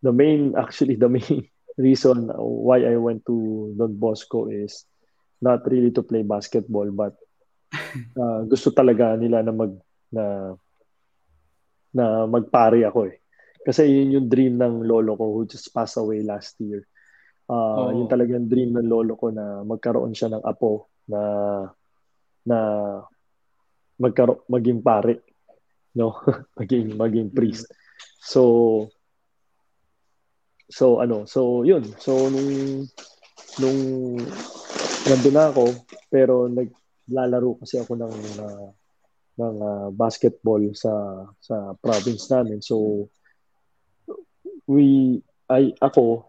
the 0.00 0.14
main 0.14 0.54
actually 0.62 0.96
the 0.96 1.10
main 1.10 1.44
reason 1.76 2.30
why 2.38 2.82
I 2.86 2.96
went 2.96 3.26
to 3.26 3.74
Don 3.76 3.98
Bosco 3.98 4.48
is 4.48 4.86
not 5.40 5.64
really 5.68 5.90
to 5.96 6.04
play 6.04 6.20
basketball 6.20 6.92
but 6.92 7.16
uh, 8.16 8.44
gusto 8.52 8.72
talaga 8.72 9.16
nila 9.16 9.40
na 9.40 9.52
mag 9.52 9.72
na 10.12 10.24
na 11.90 12.26
magpare 12.26 12.86
ako 12.86 13.10
eh. 13.10 13.18
Kasi 13.60 13.84
yun 13.84 14.14
yung 14.16 14.28
dream 14.30 14.56
ng 14.56 14.86
lolo 14.88 15.18
ko 15.18 15.24
who 15.36 15.40
just 15.44 15.68
passed 15.74 16.00
away 16.00 16.24
last 16.24 16.56
year. 16.62 16.86
Uh, 17.50 17.90
oh. 17.90 17.92
Yun 17.92 18.08
talagang 18.08 18.46
dream 18.46 18.72
ng 18.72 18.88
lolo 18.88 19.18
ko 19.18 19.34
na 19.34 19.66
magkaroon 19.66 20.14
siya 20.14 20.32
ng 20.32 20.42
apo 20.46 20.86
na 21.10 21.20
na 22.46 22.58
magkaro 24.00 24.44
maging 24.48 24.80
pare 24.80 25.24
no 25.96 26.16
maging 26.60 26.96
maging 26.96 27.28
priest 27.34 27.68
so 28.20 28.86
so 30.70 31.02
ano 31.02 31.26
so 31.26 31.66
yun 31.66 31.82
so 31.98 32.30
nung 32.30 32.86
nung 33.58 33.80
nandun 35.08 35.34
na 35.34 35.50
ako, 35.50 35.64
pero 36.12 36.46
naglalaro 36.46 37.58
kasi 37.58 37.80
ako 37.80 37.92
ng 37.96 38.16
uh, 38.38 38.68
ng 39.40 39.56
uh, 39.58 39.88
basketball 39.90 40.60
sa 40.76 41.24
sa 41.40 41.74
province 41.80 42.28
namin. 42.28 42.60
So 42.60 43.08
we 44.68 45.18
ay 45.50 45.74
ako 45.80 46.28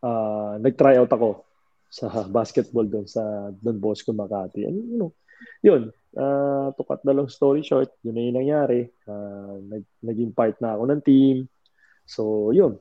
uh, 0.00 0.56
nag-try 0.62 0.96
out 0.96 1.10
ako 1.12 1.44
sa 1.88 2.24
basketball 2.28 2.86
doon 2.86 3.08
sa 3.08 3.52
Don 3.52 3.80
Bosco 3.80 4.14
Makati. 4.14 4.64
And 4.64 4.78
you 4.88 4.98
know, 5.00 5.12
yun, 5.62 5.92
uh, 6.16 6.72
to 6.74 6.82
cut 6.84 7.02
the 7.04 7.12
long 7.12 7.28
story 7.28 7.62
short, 7.62 7.92
yun 8.02 8.14
na 8.14 8.22
yung 8.26 8.38
nangyari. 8.38 8.80
Uh, 9.04 9.58
nag, 9.62 9.84
naging 10.02 10.32
part 10.34 10.56
na 10.62 10.74
ako 10.74 10.82
ng 10.88 11.02
team. 11.04 11.36
So, 12.08 12.50
yun. 12.50 12.80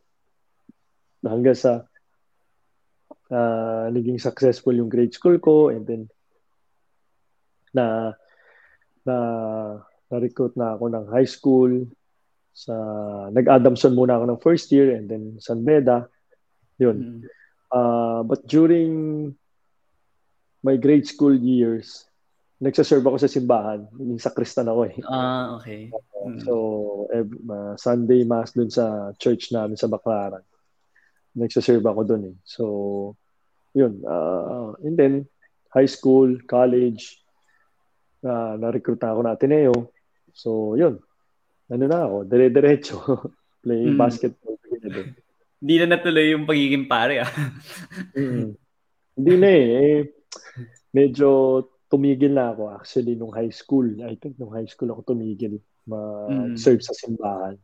Hanggang 1.26 1.58
sa 1.58 1.88
uh, 3.32 3.88
naging 3.92 4.20
successful 4.20 4.74
yung 4.76 4.90
grade 4.90 5.14
school 5.14 5.38
ko 5.40 5.70
and 5.70 5.84
then 5.88 6.04
na 7.76 8.16
na 9.04 9.16
na-recruit 10.08 10.56
na 10.56 10.76
ako 10.76 10.88
ng 10.88 11.06
high 11.12 11.28
school 11.28 11.84
sa 12.56 12.74
nag-Adamson 13.30 13.94
muna 13.94 14.18
ako 14.18 14.26
ng 14.32 14.44
first 14.44 14.72
year 14.72 14.96
and 14.96 15.12
then 15.12 15.36
San 15.44 15.68
Beda 15.68 16.08
yun 16.80 16.98
mm. 16.98 17.22
uh, 17.76 18.24
but 18.24 18.48
during 18.48 19.32
my 20.64 20.80
grade 20.80 21.06
school 21.06 21.36
years 21.36 22.07
nagsaserve 22.58 23.06
ako 23.06 23.18
sa 23.22 23.30
simbahan 23.30 23.86
naging 23.94 24.22
sakristan 24.22 24.66
ako 24.66 24.90
eh 24.90 24.96
ah 25.06 25.14
uh, 25.14 25.46
okay 25.62 25.94
mm. 25.94 26.42
so 26.42 26.54
every, 27.14 27.38
uh, 27.46 27.78
Sunday 27.78 28.26
mass 28.26 28.54
dun 28.54 28.74
sa 28.74 29.14
church 29.22 29.54
namin 29.54 29.78
sa 29.78 29.86
Baclaran 29.86 30.42
nagsaserve 31.38 31.86
ako 31.86 32.02
doon 32.04 32.24
eh. 32.34 32.36
So, 32.42 32.64
yun. 33.78 34.02
Uh, 34.02 34.74
and 34.82 34.98
then, 34.98 35.14
high 35.70 35.86
school, 35.86 36.42
college, 36.50 37.22
uh, 38.26 38.58
na-recruit 38.58 39.00
ako 39.00 39.22
na 39.22 39.38
Ateneo. 39.38 39.94
So, 40.34 40.74
yun. 40.74 40.98
Ano 41.70 41.86
na 41.86 42.10
ako, 42.10 42.18
dire-diretso. 42.26 42.98
Playing 43.64 43.94
mm. 43.94 44.02
basketball. 44.02 44.58
Hindi 45.58 45.76
na 45.82 45.98
natuloy 45.98 46.34
yung 46.34 46.50
pagiging 46.50 46.90
pare 46.90 47.22
ah. 47.22 47.32
mm. 48.18 48.50
Hindi 49.18 49.34
na 49.38 49.48
eh. 49.50 49.66
eh. 49.78 50.00
Medyo 50.94 51.30
tumigil 51.88 52.36
na 52.36 52.52
ako 52.52 52.76
actually 52.76 53.16
nung 53.16 53.32
high 53.32 53.52
school. 53.52 53.88
I 54.04 54.20
think 54.20 54.36
nung 54.40 54.52
high 54.52 54.68
school 54.68 54.92
ako 54.92 55.16
tumigil 55.16 55.60
ma-serve 55.88 56.84
mm. 56.84 56.88
sa 56.88 56.94
simbahan. 56.96 57.56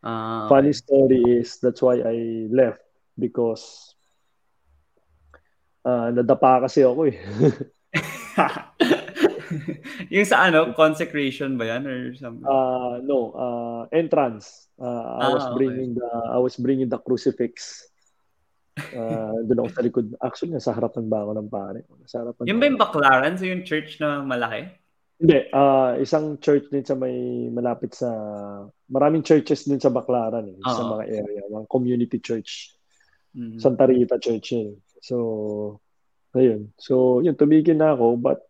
Uh, 0.00 0.48
okay. 0.48 0.48
Funny 0.48 0.72
story 0.72 1.20
is 1.40 1.60
that's 1.60 1.84
why 1.84 2.00
I 2.00 2.48
left 2.48 2.80
because 3.16 3.96
uh, 5.84 6.12
nadapa 6.12 6.68
kasi 6.68 6.84
ako 6.84 7.12
eh. 7.12 7.16
yung 10.14 10.24
sa 10.24 10.48
ano, 10.48 10.72
consecration 10.72 11.60
ba 11.60 11.76
yan 11.76 11.84
or 11.84 12.14
something? 12.16 12.46
Uh, 12.46 13.02
no, 13.04 13.36
uh, 13.36 13.82
entrance. 13.92 14.72
Uh, 14.80 15.20
I 15.20 15.28
ah, 15.28 15.32
was 15.36 15.46
bringing 15.56 15.92
okay. 15.96 16.00
the 16.00 16.10
I 16.32 16.38
was 16.40 16.56
bringing 16.56 16.88
the 16.88 17.00
crucifix 17.00 17.84
Uh, 18.90 19.44
doon 19.46 19.60
ako 19.64 19.70
sa 19.72 19.84
likod. 19.84 20.06
Actually, 20.18 20.52
nasa 20.56 20.72
harap 20.72 20.96
ng 20.96 21.10
bango 21.10 21.36
ng 21.36 21.50
pare. 21.50 21.84
Nasa 22.00 22.24
harap 22.24 22.38
yung 22.46 22.58
ba 22.58 22.66
yung 22.66 22.80
Baclaran? 22.80 23.34
So 23.36 23.44
yung 23.46 23.62
church 23.62 24.00
na 24.00 24.24
malaki? 24.24 24.72
Hindi. 25.20 25.38
Uh, 25.52 26.00
isang 26.00 26.40
church 26.40 26.72
din 26.72 26.80
sa 26.80 26.96
may 26.96 27.46
malapit 27.52 27.92
sa... 27.92 28.08
Maraming 28.88 29.20
churches 29.20 29.68
din 29.68 29.78
sa 29.78 29.92
Baclaran 29.92 30.48
eh. 30.48 30.56
Uh-huh. 30.56 30.72
Sa 30.72 30.82
mga 30.96 31.04
area. 31.12 31.42
Mga 31.52 31.66
community 31.68 32.18
church. 32.18 32.72
Mm-hmm. 33.36 33.60
Santa 33.60 33.84
Rita 33.84 34.16
Church 34.16 34.56
yun. 34.56 34.80
So, 35.04 35.16
ayun. 36.32 36.72
So, 36.80 37.20
yun, 37.20 37.36
tumigil 37.36 37.76
na 37.76 37.92
ako. 37.92 38.16
But, 38.16 38.40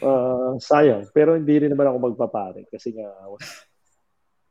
uh, 0.00 0.56
sayang. 0.58 1.06
Pero 1.12 1.36
hindi 1.36 1.52
rin 1.60 1.70
naman 1.70 1.92
ako 1.92 1.96
magpapare. 2.10 2.64
Kasi 2.72 2.96
nga, 2.96 3.06
I 3.06 3.28
was, 3.30 3.44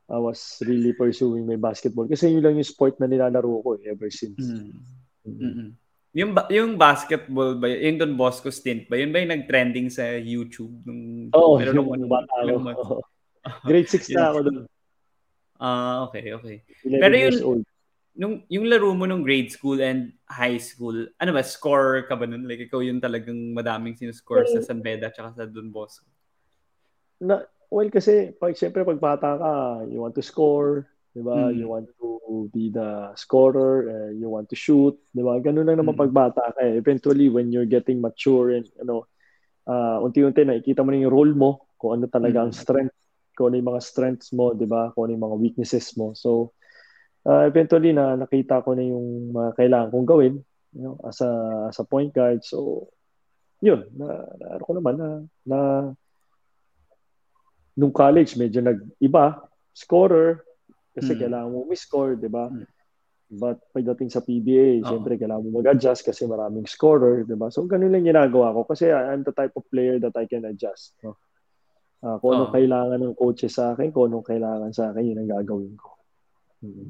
I 0.10 0.18
was 0.18 0.57
really 0.66 0.91
pursuing 0.97 1.45
my 1.45 1.55
basketball. 1.55 2.10
Kasi 2.10 2.34
yun 2.34 2.41
lang 2.41 2.57
yung 2.57 2.66
sport 2.66 2.97
na 2.97 3.05
nilalaro 3.05 3.62
ko 3.62 3.78
eh, 3.78 3.93
ever 3.93 4.10
since. 4.10 4.41
Mm-hmm. 4.41 4.74
Mm-hmm. 5.30 5.70
Yung 6.18 6.32
yung 6.49 6.72
basketball 6.74 7.62
ba, 7.62 7.70
yung 7.70 8.01
Don 8.01 8.18
Bosco 8.18 8.49
stint 8.49 8.89
ba, 8.89 8.97
yun 8.97 9.14
ba 9.14 9.22
yung 9.22 9.30
nag-trending 9.30 9.93
sa 9.93 10.18
YouTube 10.18 10.74
nung 10.82 11.30
oh, 11.38 11.62
pero 11.62 11.70
nung 11.78 11.93
ano 11.93 12.10
bata 12.10 12.34
ako. 12.41 13.05
Grade 13.70 13.88
6 13.88 14.18
na 14.18 14.34
ako 14.34 14.39
doon. 14.49 14.57
Ah, 15.60 15.70
uh, 15.70 15.95
okay, 16.10 16.34
okay. 16.34 16.57
Pero 16.88 17.14
yung 17.14 17.38
old. 17.45 17.64
nung 18.16 18.34
yung 18.49 18.66
laro 18.68 18.95
mo 18.95 19.03
nung 19.05 19.24
grade 19.24 19.51
school 19.51 19.80
and 19.84 20.16
high 20.24 20.57
school, 20.57 20.95
ano 21.20 21.32
ba, 21.36 21.43
score 21.43 22.07
ka 22.07 22.16
ba 22.16 22.26
nun? 22.26 22.47
Like 22.47 22.68
ikaw 22.68 22.80
yung 22.80 23.03
talagang 23.03 23.51
madaming 23.51 23.99
sinuscore 23.99 24.47
sa 24.47 24.64
San 24.64 24.80
Beda 24.80 25.12
at 25.12 25.20
sa 25.20 25.45
Don 25.45 25.68
Bosco? 25.68 26.07
Na, 27.20 27.43
well, 27.70 27.90
kasi 27.90 28.34
pag 28.36 28.58
syempre 28.58 28.82
pag 28.82 29.00
bata 29.00 29.38
ka, 29.38 29.54
you 29.88 30.02
want 30.02 30.18
to 30.18 30.26
score, 30.26 30.90
'di 31.14 31.22
ba? 31.22 31.50
Mm. 31.50 31.56
You 31.58 31.68
want 31.70 31.88
to 32.02 32.50
be 32.54 32.70
the 32.74 33.14
scorer, 33.14 33.90
uh, 33.90 34.12
you 34.14 34.30
want 34.30 34.50
to 34.50 34.58
shoot, 34.58 34.98
'di 35.14 35.22
ba? 35.22 35.38
Ganun 35.42 35.66
lang 35.70 35.78
naman 35.82 35.96
mm. 35.98 36.02
pagbata 36.02 36.54
ka. 36.54 36.62
Eh. 36.66 36.78
Eventually 36.78 37.30
when 37.30 37.54
you're 37.54 37.70
getting 37.70 38.02
mature 38.02 38.58
and 38.58 38.66
ano, 38.82 39.06
uh, 39.70 40.02
unti-unti 40.02 40.46
nakikita 40.46 40.82
mo 40.82 40.90
na 40.94 41.02
yung 41.02 41.14
role 41.14 41.34
mo, 41.38 41.70
kung 41.78 42.02
ano 42.02 42.06
talaga 42.10 42.42
mm. 42.42 42.46
ang 42.50 42.54
strength, 42.54 42.96
kung 43.38 43.54
ano 43.54 43.56
yung 43.62 43.70
mga 43.78 43.84
strengths 43.86 44.30
mo, 44.34 44.52
'di 44.58 44.66
ba? 44.66 44.90
Kung 44.94 45.10
ano 45.10 45.14
yung 45.16 45.26
mga 45.30 45.38
weaknesses 45.40 45.94
mo. 45.94 46.18
So 46.18 46.58
uh, 47.30 47.46
eventually 47.46 47.94
na 47.94 48.18
nakita 48.18 48.66
ko 48.66 48.74
na 48.74 48.86
yung 48.86 49.34
mga 49.34 49.50
kailangan 49.58 49.90
kong 49.94 50.10
gawin, 50.10 50.36
you 50.74 50.82
know, 50.82 50.98
as 51.06 51.22
a 51.22 51.32
as 51.70 51.78
a 51.78 51.86
point 51.86 52.14
guard. 52.14 52.42
So 52.42 52.90
yun, 53.60 53.92
na, 53.94 54.24
na 54.40 54.46
ano 54.56 54.64
ko 54.64 54.72
naman 54.72 54.96
na, 54.96 55.10
na 55.44 55.60
nung 57.80 57.96
college 57.96 58.36
medyo 58.36 58.60
nag-iba, 58.60 59.40
scorer, 59.72 60.44
kasi 60.92 61.16
mm. 61.16 61.20
kailangan 61.24 61.50
mo 61.56 61.64
score, 61.80 62.20
di 62.20 62.28
ba? 62.28 62.52
Mm. 62.52 62.68
But 63.30 63.62
pagdating 63.72 64.12
sa 64.12 64.20
PBA, 64.20 64.84
oh. 64.84 64.90
siyempre 64.92 65.16
kailangan 65.16 65.48
mo 65.48 65.64
mag-adjust 65.64 66.04
kasi 66.04 66.28
maraming 66.28 66.68
scorer, 66.68 67.24
di 67.24 67.40
ba? 67.40 67.48
So 67.48 67.64
ganun 67.64 67.96
lang 67.96 68.04
ginagawa 68.04 68.52
ko 68.52 68.68
kasi 68.68 68.92
I'm 68.92 69.24
the 69.24 69.32
type 69.32 69.56
of 69.56 69.64
player 69.72 69.96
that 70.04 70.18
I 70.20 70.28
can 70.28 70.44
adjust. 70.44 71.00
No? 71.00 71.16
Uh, 72.00 72.16
kung 72.20 72.36
anong 72.36 72.52
oh. 72.52 72.56
kailangan 72.56 73.00
ng 73.00 73.16
coaches 73.16 73.56
sa 73.56 73.76
akin, 73.76 73.96
kung 73.96 74.12
anong 74.12 74.28
kailangan 74.28 74.72
sa 74.76 74.92
akin, 74.92 75.04
yun 75.04 75.20
ang 75.24 75.32
gagawin 75.40 75.76
ko. 75.80 75.90
Mm-hmm. 76.64 76.90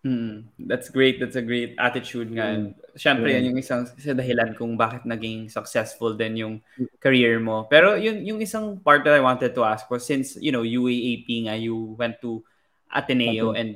Mm, 0.00 0.48
that's 0.64 0.88
great. 0.88 1.20
That's 1.20 1.36
a 1.36 1.44
great 1.44 1.76
attitude 1.76 2.32
nga. 2.32 2.56
Mm. 2.56 2.72
Siyempre, 2.96 3.28
yeah. 3.28 3.44
yan 3.44 3.52
yung 3.52 3.60
isang 3.60 3.84
isa 3.84 4.16
dahilan 4.16 4.56
kung 4.56 4.72
bakit 4.72 5.04
naging 5.04 5.52
successful 5.52 6.16
din 6.16 6.40
yung 6.40 6.54
career 6.96 7.36
mo. 7.36 7.68
Pero 7.68 8.00
yun, 8.00 8.24
yung 8.24 8.40
isang 8.40 8.80
part 8.80 9.04
that 9.04 9.12
I 9.12 9.20
wanted 9.20 9.52
to 9.52 9.62
ask 9.64 9.84
was 9.92 10.08
since, 10.08 10.40
you 10.40 10.56
know, 10.56 10.64
UAAP 10.64 11.52
nga, 11.52 11.56
you 11.60 11.96
went 12.00 12.16
to 12.24 12.40
Ateneo 12.88 13.52
okay. 13.52 13.60
and 13.60 13.70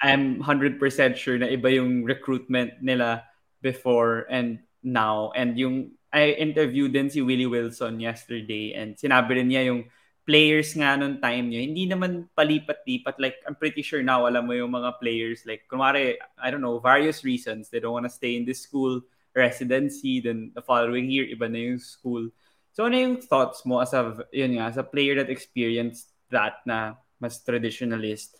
I'm 0.00 0.40
100% 0.40 0.80
sure 1.16 1.36
na 1.36 1.48
iba 1.48 1.72
yung 1.72 2.04
recruitment 2.04 2.80
nila 2.80 3.24
before 3.60 4.24
and 4.32 4.64
now. 4.80 5.32
And 5.36 5.56
yung 5.60 5.96
I 6.08 6.32
interviewed 6.40 6.96
din 6.96 7.12
si 7.12 7.20
Willie 7.20 7.48
Wilson 7.48 8.00
yesterday 8.00 8.72
and 8.72 8.96
sinabi 8.96 9.36
rin 9.36 9.52
niya 9.52 9.68
yung 9.68 9.84
players 10.26 10.74
nga 10.74 10.98
nung 10.98 11.22
time 11.22 11.48
niya, 11.48 11.62
hindi 11.62 11.86
naman 11.86 12.26
palipat-lipat. 12.34 13.16
Like, 13.22 13.38
I'm 13.46 13.54
pretty 13.54 13.80
sure 13.80 14.02
now, 14.02 14.26
alam 14.26 14.50
mo 14.50 14.52
yung 14.52 14.74
mga 14.74 14.98
players, 14.98 15.46
like, 15.46 15.70
kumare, 15.70 16.18
I 16.36 16.50
don't 16.50 16.60
know, 16.60 16.82
various 16.82 17.22
reasons. 17.22 17.70
They 17.70 17.78
don't 17.78 17.94
want 17.94 18.10
to 18.10 18.12
stay 18.12 18.34
in 18.34 18.44
this 18.44 18.66
school 18.66 19.00
residency, 19.32 20.18
then 20.18 20.50
the 20.52 20.66
following 20.66 21.08
year, 21.08 21.30
iba 21.30 21.46
na 21.46 21.72
yung 21.72 21.78
school. 21.78 22.28
So, 22.74 22.90
ano 22.90 22.98
yung 22.98 23.22
thoughts 23.22 23.62
mo 23.62 23.78
as 23.78 23.94
a, 23.94 24.26
yun 24.34 24.58
nga, 24.58 24.68
as 24.68 24.76
a 24.76 24.84
player 24.84 25.14
that 25.22 25.30
experienced 25.30 26.10
that 26.34 26.60
na 26.66 26.98
mas 27.22 27.38
traditionalist? 27.40 28.36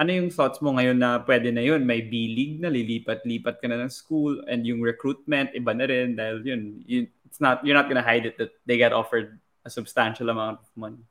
ano 0.00 0.16
yung 0.16 0.32
thoughts 0.32 0.64
mo 0.64 0.72
ngayon 0.72 0.96
na 0.96 1.20
pwede 1.28 1.52
na 1.52 1.60
yun? 1.60 1.84
May 1.84 2.00
B-League 2.00 2.64
na, 2.64 2.72
lilipat-lipat 2.72 3.60
ka 3.60 3.68
na 3.68 3.84
ng 3.84 3.92
school 3.92 4.40
and 4.48 4.64
yung 4.64 4.80
recruitment, 4.80 5.52
iba 5.52 5.76
na 5.76 5.84
rin 5.84 6.16
dahil 6.16 6.40
yun, 6.40 6.80
yun 6.88 7.04
it's 7.28 7.36
not, 7.36 7.60
you're 7.60 7.76
not 7.76 7.84
gonna 7.92 8.00
hide 8.00 8.24
it 8.24 8.40
that 8.40 8.56
they 8.64 8.80
get 8.80 8.96
offered 8.96 9.36
a 9.60 9.68
substantial 9.68 10.32
amount 10.32 10.64
of 10.64 10.68
money. 10.72 11.04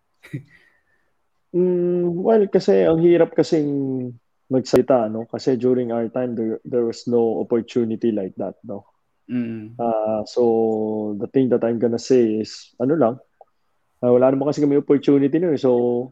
Mm, 1.56 2.06
well, 2.14 2.44
kasi 2.48 2.86
ang 2.86 3.00
hirap 3.02 3.36
kasing 3.36 3.70
magsalita, 4.50 5.10
no? 5.12 5.30
Kasi 5.30 5.56
during 5.56 5.92
our 5.94 6.10
time, 6.10 6.34
there, 6.34 6.60
there 6.66 6.86
was 6.86 7.06
no 7.06 7.40
opportunity 7.42 8.12
like 8.12 8.34
that, 8.38 8.58
no? 8.66 8.86
Mm. 9.30 9.78
Uh, 9.78 10.26
so, 10.26 11.16
the 11.22 11.28
thing 11.30 11.50
that 11.54 11.64
I'm 11.64 11.78
gonna 11.78 12.02
say 12.02 12.42
is, 12.42 12.74
ano 12.82 12.98
lang, 12.98 13.16
uh, 14.02 14.12
wala 14.12 14.34
naman 14.34 14.50
kasi 14.50 14.66
kami 14.66 14.82
opportunity 14.82 15.38
nun. 15.38 15.58
So, 15.58 16.12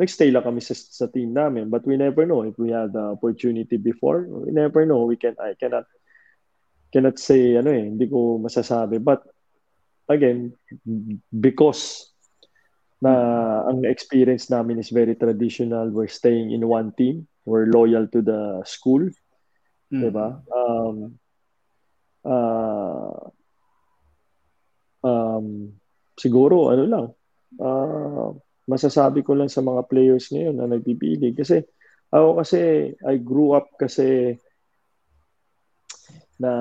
nagstay 0.00 0.32
lang 0.32 0.44
kami 0.48 0.64
sa, 0.64 0.72
sa 0.72 1.06
team 1.12 1.36
namin. 1.36 1.68
But 1.68 1.84
we 1.84 2.00
never 2.00 2.24
know 2.24 2.42
if 2.42 2.56
we 2.56 2.72
had 2.72 2.96
the 2.96 3.16
opportunity 3.16 3.76
before. 3.76 4.24
We 4.28 4.52
never 4.52 4.88
know. 4.88 5.04
We 5.04 5.20
can 5.20 5.36
I 5.36 5.52
cannot 5.60 5.84
cannot 6.88 7.20
say 7.20 7.60
ano 7.60 7.68
eh, 7.68 7.84
hindi 7.84 8.08
ko 8.08 8.40
masasabi. 8.40 8.96
But 9.02 9.28
again, 10.08 10.56
because 11.28 12.09
na 13.00 13.12
ang 13.64 13.84
experience 13.88 14.52
namin 14.52 14.76
is 14.76 14.92
very 14.92 15.16
traditional. 15.16 15.88
We're 15.88 16.12
staying 16.12 16.52
in 16.52 16.68
one 16.68 16.92
team. 16.96 17.24
We're 17.48 17.72
loyal 17.72 18.06
to 18.12 18.20
the 18.20 18.60
school. 18.68 19.08
Mm. 19.88 20.00
'Di 20.04 20.10
ba? 20.12 20.28
Um 20.52 20.96
uh, 22.24 23.20
um 25.00 25.46
siguro 26.20 26.68
ano 26.68 26.84
lang 26.84 27.06
uh, 27.56 28.28
masasabi 28.68 29.24
ko 29.24 29.34
lang 29.34 29.48
sa 29.48 29.64
mga 29.64 29.88
players 29.88 30.28
ngayon 30.30 30.60
na 30.60 30.68
nagpipili 30.68 31.32
kasi 31.32 31.64
ako 32.12 32.44
kasi 32.44 32.92
I 33.02 33.16
grew 33.18 33.56
up 33.56 33.72
kasi 33.80 34.36
na 36.36 36.52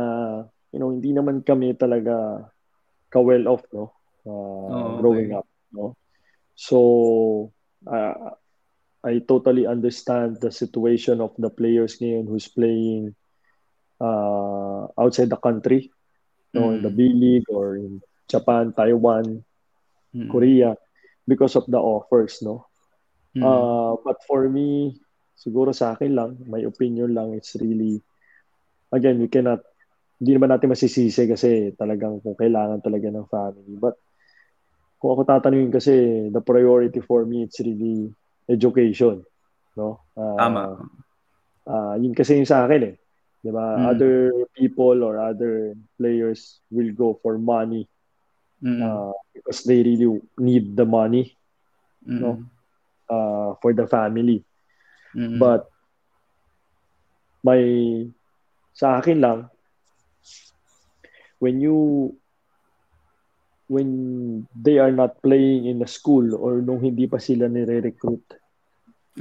you 0.72 0.80
know 0.80 0.90
hindi 0.90 1.12
naman 1.12 1.44
kami 1.44 1.76
talaga 1.76 2.48
ka 3.12 3.20
well 3.20 3.46
off 3.52 3.66
no 3.76 3.92
uh, 4.26 4.70
oh, 4.72 4.92
growing 5.04 5.36
okay. 5.36 5.40
up 5.44 5.48
no 5.76 5.94
so 6.60 7.56
uh, 7.88 8.36
I 9.00 9.24
totally 9.24 9.64
understand 9.64 10.44
the 10.44 10.52
situation 10.52 11.24
of 11.24 11.32
the 11.40 11.48
players 11.48 12.04
ngayon 12.04 12.28
who's 12.28 12.52
playing 12.52 13.16
uh, 14.04 14.92
outside 15.00 15.32
the 15.32 15.40
country 15.40 15.88
no 16.52 16.68
mm. 16.68 16.76
in 16.76 16.82
the 16.84 16.92
B 16.92 17.16
League 17.16 17.48
or 17.48 17.80
in 17.80 18.04
Japan 18.28 18.76
Taiwan 18.76 19.48
mm. 20.12 20.28
Korea 20.28 20.76
because 21.30 21.54
of 21.54 21.70
the 21.70 21.78
offers, 21.78 22.42
no? 22.42 22.66
Mm. 23.38 23.46
Uh, 23.46 24.02
but 24.02 24.18
for 24.26 24.50
me, 24.50 24.98
siguro 25.38 25.70
sa 25.70 25.94
akin 25.94 26.18
lang, 26.18 26.32
my 26.50 26.66
opinion 26.66 27.14
lang, 27.14 27.38
it's 27.38 27.54
really, 27.62 28.02
again, 28.90 29.22
we 29.22 29.30
cannot, 29.30 29.62
hindi 30.18 30.36
naman 30.36 30.50
natin 30.50 30.74
masisisi 30.74 31.30
kasi 31.30 31.72
talagang 31.78 32.20
kung 32.26 32.34
kailangan 32.34 32.82
talaga 32.82 33.08
ng 33.14 33.30
family. 33.30 33.78
But 33.78 34.02
kung 35.00 35.16
ako 35.16 35.22
tatanungin 35.24 35.72
kasi, 35.72 36.28
the 36.30 36.44
priority 36.44 37.00
for 37.00 37.24
me, 37.24 37.48
it's 37.48 37.60
really 37.64 38.12
education. 38.52 39.24
No? 39.74 40.04
Uh, 40.14 40.36
Tama. 40.36 40.64
Uh, 41.64 41.96
yun 41.98 42.12
kasi 42.12 42.36
yung 42.36 42.50
sa 42.50 42.68
akin 42.68 42.94
eh. 42.94 42.96
Di 43.40 43.50
ba? 43.56 43.80
Mm. 43.80 43.86
Other 43.96 44.16
people 44.52 45.00
or 45.00 45.16
other 45.16 45.72
players 45.96 46.60
will 46.68 46.92
go 46.92 47.16
for 47.24 47.40
money 47.40 47.88
mm. 48.64 48.82
uh, 48.84 49.14
because 49.34 49.64
they 49.64 49.84
really 49.84 50.22
need 50.38 50.76
the 50.76 50.86
money 50.86 51.36
mm. 52.06 52.20
no 52.20 52.32
uh, 53.10 53.56
for 53.62 53.74
the 53.74 53.88
family 53.88 54.44
mm. 55.16 55.40
but 55.40 55.68
my 57.44 57.60
sa 58.76 59.00
akin 59.00 59.20
lang 59.24 59.40
when 61.40 61.60
you 61.60 62.12
when 63.70 63.90
they 64.58 64.82
are 64.82 64.92
not 64.92 65.22
playing 65.22 65.70
in 65.70 65.80
a 65.86 65.90
school 65.90 66.26
or 66.34 66.60
nung 66.60 66.82
hindi 66.82 67.06
pa 67.06 67.22
sila 67.22 67.46
nire-recruit 67.46 68.26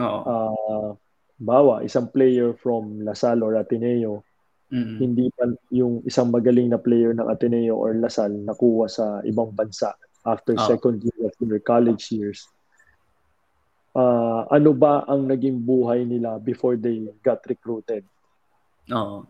Oo. 0.01 0.21
Uh, 0.25 0.91
bawa 1.39 1.85
isang 1.85 2.09
player 2.11 2.57
from 2.57 3.05
Lasal 3.05 3.45
or 3.45 3.61
Ateneo 3.61 4.27
Mm-hmm. 4.69 4.99
Hindi 5.01 5.27
pa 5.33 5.49
yung 5.73 6.05
isang 6.05 6.29
magaling 6.29 6.69
na 6.69 6.81
player 6.81 7.17
ng 7.17 7.25
Ateneo 7.25 7.81
or 7.81 7.97
Lasal 7.97 8.37
nakuha 8.45 8.85
sa 8.93 9.05
ibang 9.25 9.57
bansa 9.57 9.97
after 10.29 10.53
oh. 10.61 10.67
second 10.69 11.01
year 11.01 11.21
of 11.25 11.33
their 11.41 11.63
college 11.65 12.13
years. 12.13 12.45
Uh, 13.97 14.45
ano 14.53 14.77
ba 14.77 15.09
ang 15.09 15.25
naging 15.25 15.65
buhay 15.65 16.05
nila 16.05 16.37
before 16.37 16.77
they 16.77 17.01
got 17.25 17.41
recruited? 17.49 18.05
Oo. 18.93 19.25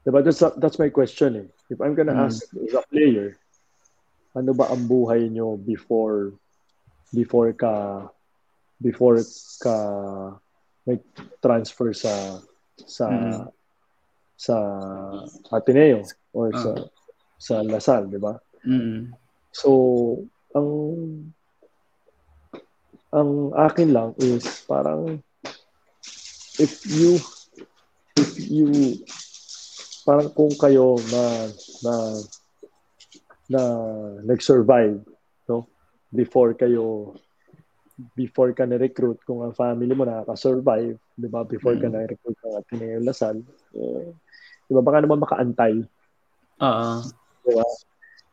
Diba? 0.00 0.24
That's, 0.24 0.40
that's 0.56 0.80
my 0.80 0.88
question 0.88 1.36
eh. 1.36 1.48
If 1.68 1.84
I'm 1.84 1.92
gonna 1.92 2.16
mm. 2.16 2.24
ask 2.24 2.40
as 2.56 2.72
a 2.72 2.80
player, 2.88 3.36
ano 4.36 4.50
ba 4.54 4.70
ang 4.70 4.86
buhay 4.86 5.26
nyo 5.26 5.58
before 5.58 6.34
before 7.10 7.50
ka 7.54 8.06
before 8.78 9.18
ka 9.58 9.76
like 10.86 11.02
transfer 11.42 11.90
sa 11.92 12.38
sa 12.86 13.06
mm. 13.10 13.44
sa 14.38 14.56
Ateneo 15.52 16.06
or 16.32 16.54
uh. 16.54 16.58
sa 16.58 16.72
sa 17.40 17.64
Lasal, 17.64 18.12
di 18.12 18.20
ba? 18.20 18.36
Mm. 18.68 19.16
So, 19.48 19.70
ang 20.52 20.68
ang 23.10 23.30
akin 23.56 23.90
lang 23.90 24.12
is 24.20 24.44
parang 24.68 25.18
if 26.60 26.84
you 26.86 27.16
if 28.14 28.30
you 28.38 29.00
parang 30.04 30.30
kung 30.36 30.52
kayo 30.54 31.00
na 31.10 31.48
na 31.82 31.94
na 33.50 33.60
nag-survive 34.22 35.02
no 35.50 35.66
before 36.14 36.54
kayo 36.54 37.18
before 38.16 38.52
ka 38.56 38.64
na-recruit 38.64 39.20
kung 39.28 39.44
ang 39.44 39.52
family 39.52 39.92
mo 39.92 40.08
nakaka-survive, 40.08 40.96
'di 41.18 41.28
ba? 41.28 41.44
Before 41.44 41.76
mm. 41.76 41.82
ka 41.84 41.88
na-recruit 41.92 42.38
ng 42.40 42.54
Ateneo 42.56 42.98
Lasal, 43.04 43.44
eh, 43.76 44.08
'di 44.64 44.72
ba 44.72 44.80
baka 44.80 45.04
naman 45.04 45.20
makaantay. 45.20 45.84
Oo. 46.64 46.64
Uh-huh. 46.64 47.00
'Di 47.44 47.52
ba? 47.56 47.66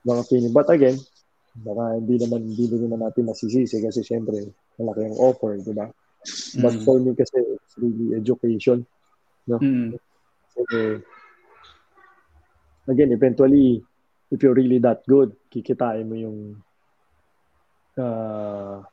Mga 0.07 0.21
feeling. 0.31 0.53
But 0.55 0.71
again, 0.71 0.95
baka 1.59 1.99
hindi 1.99 2.15
naman 2.21 2.47
hindi 2.47 2.65
naman 2.79 3.03
natin 3.03 3.27
masisisi 3.27 3.81
kasi 3.83 4.05
syempre 4.05 4.55
malaki 4.79 5.03
ang 5.03 5.17
offer, 5.19 5.59
'di 5.59 5.73
ba? 5.75 5.91
Mm. 6.55 6.61
But 6.63 6.75
for 6.87 6.97
me 7.03 7.11
kasi 7.15 7.35
it's 7.35 7.75
really 7.75 8.15
education, 8.15 8.87
no? 9.47 9.59
Mm. 9.59 9.99
So, 10.55 10.63
again, 12.87 13.11
eventually 13.11 13.83
if 14.31 14.43
you're 14.43 14.55
really 14.55 14.79
that 14.83 15.03
good, 15.07 15.31
kikitain 15.51 16.07
mo 16.07 16.15
yung 16.15 16.39
uh, 17.97 18.83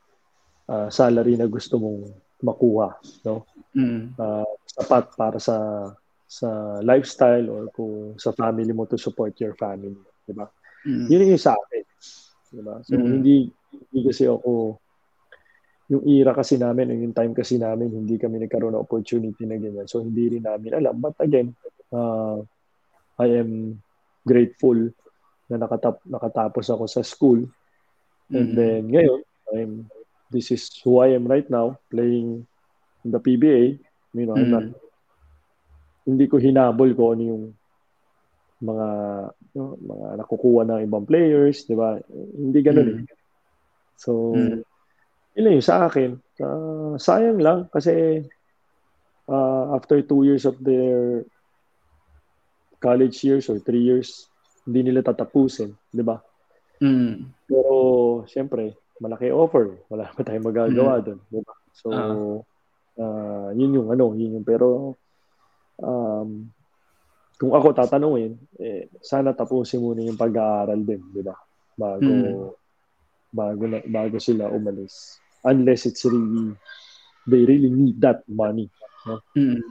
uh, 0.69 0.87
salary 0.89 1.35
na 1.35 1.47
gusto 1.47 1.79
mong 1.79 2.11
makuha, 2.43 2.95
no? 3.27 3.45
Mm. 3.75 4.15
Uh, 4.15 4.47
sapat 4.67 5.11
para 5.15 5.39
sa 5.39 5.89
sa 6.25 6.79
lifestyle 6.81 7.47
or 7.51 7.69
kung 7.71 8.17
sa 8.19 8.33
family 8.33 8.71
mo 8.71 8.87
to 8.87 8.99
support 8.99 9.35
your 9.39 9.55
family, 9.55 9.95
'di 10.25 10.33
ba? 10.35 10.47
Mm. 10.83 11.07
Yun 11.11 11.31
yung 11.35 11.43
sa 11.43 11.55
akin. 11.55 11.83
'Di 12.51 12.61
ba? 12.63 12.75
So 12.83 12.95
mm. 12.95 13.03
hindi 13.03 13.35
hindi 13.75 13.99
kasi 14.07 14.27
ako 14.27 14.79
yung 15.85 16.03
era 16.09 16.33
kasi 16.33 16.57
namin, 16.57 16.97
yung 16.97 17.13
time 17.13 17.37
kasi 17.37 17.61
namin, 17.61 17.93
hindi 17.93 18.17
kami 18.17 18.41
nagkaroon 18.41 18.73
ng 18.73 18.85
opportunity 18.89 19.45
na 19.45 19.53
ganyan. 19.61 19.85
So, 19.85 20.01
hindi 20.01 20.33
rin 20.33 20.41
namin 20.41 20.73
alam. 20.81 20.97
But 20.97 21.13
again, 21.21 21.53
uh, 21.93 22.41
I 23.21 23.27
am 23.37 23.77
grateful 24.25 24.89
na 25.49 25.61
nakatap 25.61 26.01
nakatapos 26.05 26.65
ako 26.73 26.83
sa 26.89 27.01
school. 27.05 27.45
And 28.33 28.53
mm-hmm. 28.53 28.57
then 28.57 28.81
ngayon, 28.89 29.21
I'm 29.53 29.73
this 30.33 30.51
is 30.51 30.67
who 30.81 30.99
I 30.99 31.13
am 31.13 31.29
right 31.29 31.45
now, 31.49 31.77
playing 31.89 32.47
in 33.05 33.09
the 33.11 33.21
PBA. 33.21 33.77
You 34.15 34.25
know, 34.25 34.33
mm-hmm. 34.33 34.41
I'm 34.41 34.51
not, 34.51 34.65
hindi 36.05 36.25
ko 36.27 36.37
hinabol 36.41 36.91
ko 36.97 37.13
ano 37.13 37.23
yung 37.23 37.43
mga 38.63 38.87
you 39.53 39.59
know, 39.61 39.77
mga 39.79 40.07
nakukuha 40.19 40.61
ng 40.65 40.81
ibang 40.89 41.05
players, 41.05 41.63
di 41.69 41.75
ba? 41.77 41.99
Hindi 42.11 42.59
ganoon 42.59 42.89
mm-hmm. 42.89 43.05
eh. 43.05 43.23
So, 43.95 44.35
mm-hmm. 44.35 44.61
yun 45.39 45.55
yung 45.61 45.65
sa 45.65 45.87
akin. 45.87 46.19
Uh, 46.35 46.99
sayang 46.99 47.39
lang 47.39 47.71
kasi 47.71 48.25
uh, 49.29 49.65
after 49.75 50.01
two 50.01 50.27
years 50.27 50.43
of 50.43 50.59
their 50.59 51.23
college 52.83 53.23
years 53.23 53.47
or 53.47 53.57
three 53.59 53.81
years, 53.81 54.27
hindi 54.65 54.79
nila 54.81 55.05
tatapusin, 55.05 55.71
di 55.93 56.01
ba? 56.01 56.17
Mm. 56.81 57.31
Pero, 57.45 57.73
siyempre, 58.25 58.75
malaki 58.97 59.29
offer. 59.29 59.77
Wala 59.87 60.09
pa 60.09 60.21
tayong 60.25 60.49
magagawa 60.49 60.99
mm. 60.99 61.03
doon, 61.05 61.19
di 61.29 61.39
ba? 61.45 61.53
So, 61.75 61.87
uh-huh. 61.93 62.37
uh, 62.97 63.49
yun 63.53 63.77
yung 63.77 63.89
ano, 63.93 64.17
yun 64.17 64.41
yung, 64.41 64.47
pero, 64.47 64.97
um, 65.79 66.49
kung 67.35 67.51
ako 67.51 67.75
tatanungin, 67.75 68.39
eh, 68.57 68.87
sana 69.03 69.35
tapusin 69.35 69.83
muna 69.83 70.01
yung 70.01 70.17
pag-aaral 70.17 70.81
din, 70.81 71.03
di 71.13 71.21
ba? 71.21 71.35
Bago, 71.75 72.09
mm. 72.09 72.49
bago, 73.35 73.63
na, 73.69 73.79
bago 73.85 74.17
sila 74.17 74.49
umalis. 74.49 75.19
Unless 75.45 75.85
it's 75.85 76.03
really, 76.09 76.57
they 77.29 77.45
really 77.45 77.69
need 77.69 78.01
that 78.01 78.25
money. 78.25 78.71
No? 79.05 79.21
Mm. 79.37 79.61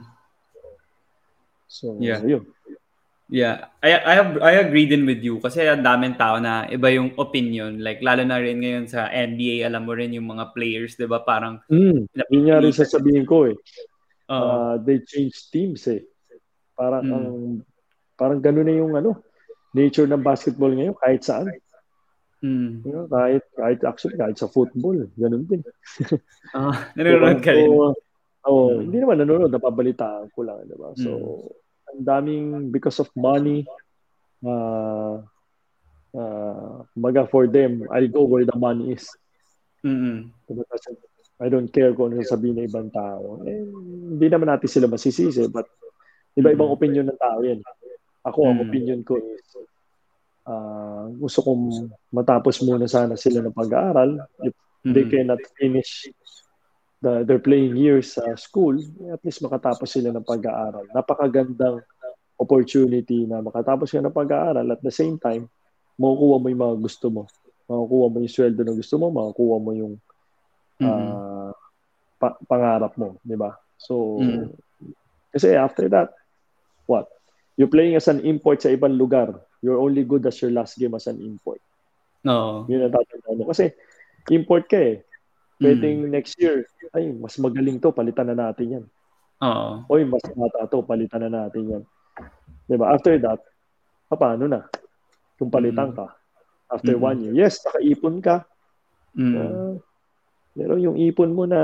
So, 1.67 1.99
yeah. 1.99 2.23
yun. 2.23 2.47
Yeah, 3.25 3.73
I 3.81 3.97
I 3.97 4.13
have 4.21 4.31
I 4.37 4.53
agree 4.61 4.85
din 4.85 5.09
with 5.09 5.17
you 5.25 5.41
kasi 5.41 5.65
ang 5.65 5.81
daming 5.81 6.13
tao 6.13 6.37
na 6.37 6.69
iba 6.69 6.93
yung 6.93 7.17
opinion 7.17 7.81
like 7.81 7.97
lalo 8.05 8.21
na 8.21 8.37
rin 8.37 8.61
ngayon 8.61 8.85
sa 8.85 9.09
NBA 9.09 9.65
alam 9.65 9.81
mo 9.81 9.97
rin 9.97 10.13
yung 10.13 10.29
mga 10.29 10.53
players 10.53 10.93
'di 10.93 11.09
ba 11.09 11.25
parang 11.25 11.57
mm, 11.65 12.05
yun 12.29 12.45
nga 12.45 12.61
rin 12.61 12.69
sasabihin 12.69 13.25
ko 13.25 13.49
eh. 13.49 13.57
Uh, 14.29 14.37
uh, 14.37 14.73
they 14.77 15.01
change 15.01 15.49
teams 15.49 15.89
eh. 15.89 16.05
Parang 16.77 17.01
mm. 17.01 17.15
ang 17.17 17.27
parang 18.13 18.39
ganoon 18.45 18.67
na 18.69 18.75
yung 18.77 18.93
ano 18.93 19.17
nature 19.73 20.05
ng 20.05 20.21
basketball 20.21 20.69
ngayon 20.77 20.93
kahit 21.01 21.25
saan. 21.25 21.49
Mm. 22.45 22.85
You 22.85 22.93
know, 22.93 23.05
kahit 23.09 23.41
kahit 23.57 23.81
actually 23.89 24.21
kahit 24.21 24.37
sa 24.37 24.53
football, 24.53 25.01
ganoon 25.17 25.49
din. 25.49 25.65
Ah, 26.53 26.69
uh, 26.69 26.75
nanonood 27.01 27.41
ka 27.41 27.57
rin. 27.57 27.73
Oh, 28.45 28.69
mm. 28.69 28.85
hindi 28.85 28.97
naman 29.01 29.17
nanonood, 29.17 29.49
napabalitaan 29.49 30.29
ko 30.29 30.45
lang, 30.45 30.61
'di 30.69 30.77
ba? 30.77 30.93
So 30.93 31.09
mm 31.09 31.64
daming 32.01 32.71
because 32.71 32.99
of 32.99 33.07
money 33.15 33.63
uh, 34.43 35.21
uh, 36.15 36.75
maga 36.95 37.27
for 37.27 37.47
them 37.47 37.85
I 37.91 38.07
go 38.07 38.25
where 38.27 38.47
the 38.47 38.57
money 38.57 38.95
is 38.95 39.07
mm-hmm. 39.85 40.31
I 41.35 41.47
don't 41.51 41.67
care 41.67 41.91
kung 41.91 42.15
ano 42.15 42.23
sabihin 42.23 42.63
ng 42.63 42.67
ibang 42.71 42.89
tao 42.91 43.43
eh, 43.43 43.63
hindi 44.15 44.27
naman 44.31 44.51
natin 44.51 44.69
sila 44.71 44.87
masisisi 44.87 45.47
but 45.51 45.67
iba-ibang 46.35 46.71
mm-hmm. 46.71 46.79
opinion 46.79 47.05
ng 47.11 47.19
tao 47.19 47.39
yan 47.43 47.59
ako 48.25 48.39
ang 48.47 48.57
mm-hmm. 48.59 48.65
opinion 48.71 48.99
ko 49.05 49.19
is 49.19 49.47
uh, 50.49 51.11
gusto 51.19 51.39
kong 51.45 51.91
matapos 52.09 52.63
muna 52.65 52.87
sana 52.89 53.13
sila 53.19 53.43
ng 53.43 53.55
pag-aaral 53.55 54.17
if 54.43 54.53
mm-hmm. 54.55 54.93
they 54.95 55.05
cannot 55.05 55.41
finish 55.59 56.09
the, 57.01 57.23
their 57.27 57.41
playing 57.41 57.75
years 57.75 58.15
sa 58.15 58.35
school, 58.35 58.75
at 59.11 59.21
least 59.23 59.43
makatapos 59.43 59.91
sila 59.91 60.11
ng 60.15 60.25
pag-aaral. 60.25 60.87
Napakagandang 60.91 61.83
opportunity 62.35 63.23
na 63.23 63.39
makatapos 63.39 63.91
ka 63.91 64.03
ng 64.03 64.15
pag-aaral 64.15 64.67
at 64.71 64.81
the 64.83 64.91
same 64.91 65.15
time, 65.19 65.47
makukuha 65.95 66.37
mo 66.39 66.47
yung 66.51 66.63
mga 66.63 66.77
gusto 66.83 67.07
mo. 67.07 67.21
Makukuha 67.71 68.05
mo 68.11 68.17
yung 68.19 68.33
sweldo 68.33 68.61
na 68.63 68.75
gusto 68.75 68.95
mo, 68.99 69.07
makukuha 69.11 69.57
mo 69.59 69.71
yung 69.71 69.93
uh, 70.83 70.85
mm-hmm. 70.85 71.51
pa- 72.19 72.39
pangarap 72.45 72.93
mo, 72.99 73.15
di 73.23 73.39
ba? 73.39 73.55
So, 73.79 74.19
mm-hmm. 74.19 74.51
kasi 75.31 75.55
after 75.55 75.87
that, 75.91 76.11
what? 76.87 77.07
You're 77.55 77.71
playing 77.71 77.95
as 77.95 78.11
an 78.11 78.19
import 78.27 78.59
sa 78.59 78.75
ibang 78.75 78.99
lugar. 78.99 79.31
You're 79.63 79.79
only 79.79 80.03
good 80.03 80.27
as 80.27 80.35
your 80.43 80.51
last 80.51 80.75
game 80.75 80.91
as 80.91 81.07
an 81.07 81.23
import. 81.23 81.63
No. 82.25 82.67
Yun 82.67 82.89
ang 82.89 82.93
tatandaan 82.93 83.37
mo. 83.39 83.43
Kasi, 83.47 83.71
import 84.27 84.67
ka 84.67 84.75
eh. 84.75 85.04
Pwedeng 85.55 86.05
mm. 86.05 86.11
next 86.11 86.35
year, 86.35 86.67
ay, 86.91 87.15
mas 87.15 87.39
magaling 87.39 87.79
to, 87.79 87.95
palitan 87.95 88.27
na 88.31 88.49
natin 88.49 88.67
yan. 88.79 88.85
Oo. 89.43 89.87
Oy, 89.91 90.03
mas 90.03 90.23
mata 90.35 90.67
to, 90.67 90.83
palitan 90.83 91.27
na 91.27 91.47
natin 91.47 91.63
yan. 91.63 91.83
Diba? 92.67 92.91
After 92.91 93.15
that, 93.23 93.39
paano 94.11 94.47
na? 94.47 94.67
Kung 95.39 95.51
palitan 95.51 95.91
mm. 95.91 95.95
ka. 95.95 96.07
After 96.71 96.95
mm. 96.95 97.03
one 97.03 97.17
year. 97.23 97.33
Yes, 97.45 97.63
nakaipon 97.63 98.19
ka. 98.19 98.43
Mm. 99.15 99.35
Uh, 99.35 99.73
pero 100.55 100.75
yung 100.79 100.99
ipon 100.99 101.31
mo 101.31 101.43
na 101.47 101.61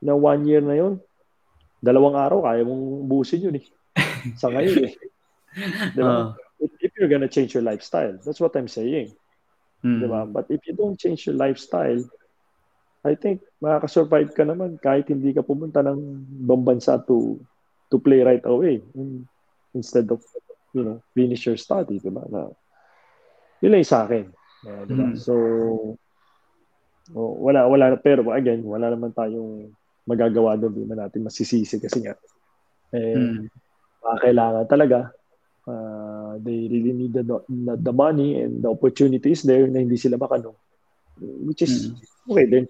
na 0.00 0.12
one 0.12 0.44
year 0.44 0.60
na 0.60 0.76
yon 0.76 1.00
dalawang 1.80 2.16
araw, 2.16 2.44
kaya 2.44 2.64
mong 2.64 3.08
busin 3.08 3.48
yun 3.48 3.60
eh. 3.60 3.66
Sa 4.40 4.52
ngayon 4.52 4.92
eh. 4.92 4.94
Diba? 5.92 6.12
Uh. 6.12 6.44
If, 6.56 6.72
if 6.80 6.92
you're 6.96 7.12
gonna 7.12 7.28
change 7.28 7.52
your 7.52 7.64
lifestyle, 7.64 8.16
that's 8.24 8.40
what 8.40 8.56
I'm 8.56 8.68
saying. 8.68 9.12
Mm. 9.84 10.00
Diba? 10.04 10.20
But 10.32 10.48
if 10.48 10.64
you 10.64 10.72
don't 10.72 10.96
change 10.96 11.28
your 11.28 11.36
lifestyle, 11.36 12.00
I 13.06 13.14
think 13.14 13.46
makaka-survive 13.62 14.34
ka 14.34 14.42
naman 14.42 14.82
kahit 14.82 15.06
hindi 15.06 15.30
ka 15.30 15.46
pumunta 15.46 15.78
ng 15.86 16.26
ibang 16.42 16.66
bansa 16.66 16.98
to 17.06 17.38
to 17.86 18.02
play 18.02 18.26
right 18.26 18.42
away 18.42 18.82
instead 19.70 20.10
of 20.10 20.18
you 20.74 20.82
know 20.82 20.98
finish 21.14 21.46
your 21.46 21.56
study 21.56 22.02
diba 22.02 22.26
na 22.26 22.50
yun 23.62 23.72
lang 23.72 23.86
sa 23.86 24.04
akin 24.04 24.26
uh, 24.66 24.82
diba? 24.90 25.14
Mm. 25.14 25.16
so 25.16 25.34
oh, 27.14 27.32
wala 27.38 27.70
wala 27.70 27.94
pero 28.02 28.26
again 28.34 28.66
wala 28.66 28.90
naman 28.90 29.14
tayong 29.14 29.70
magagawa 30.02 30.58
doon 30.58 30.74
di 30.74 30.82
man 30.82 31.06
natin 31.06 31.22
masisisi 31.22 31.78
kasi 31.78 32.02
nga 32.02 32.18
eh 32.90 33.14
mm. 33.14 33.46
kailangan 34.22 34.66
talaga 34.66 35.14
uh, 35.70 36.34
they 36.42 36.66
really 36.66 36.94
need 36.94 37.14
the, 37.14 37.22
the 37.78 37.94
money 37.94 38.42
and 38.42 38.66
the 38.66 38.70
opportunities 38.70 39.46
there 39.46 39.70
na 39.70 39.78
hindi 39.78 39.94
sila 39.94 40.18
makano 40.18 40.58
which 41.46 41.62
is 41.62 41.94
mm. 41.94 42.34
okay 42.34 42.46
din 42.50 42.66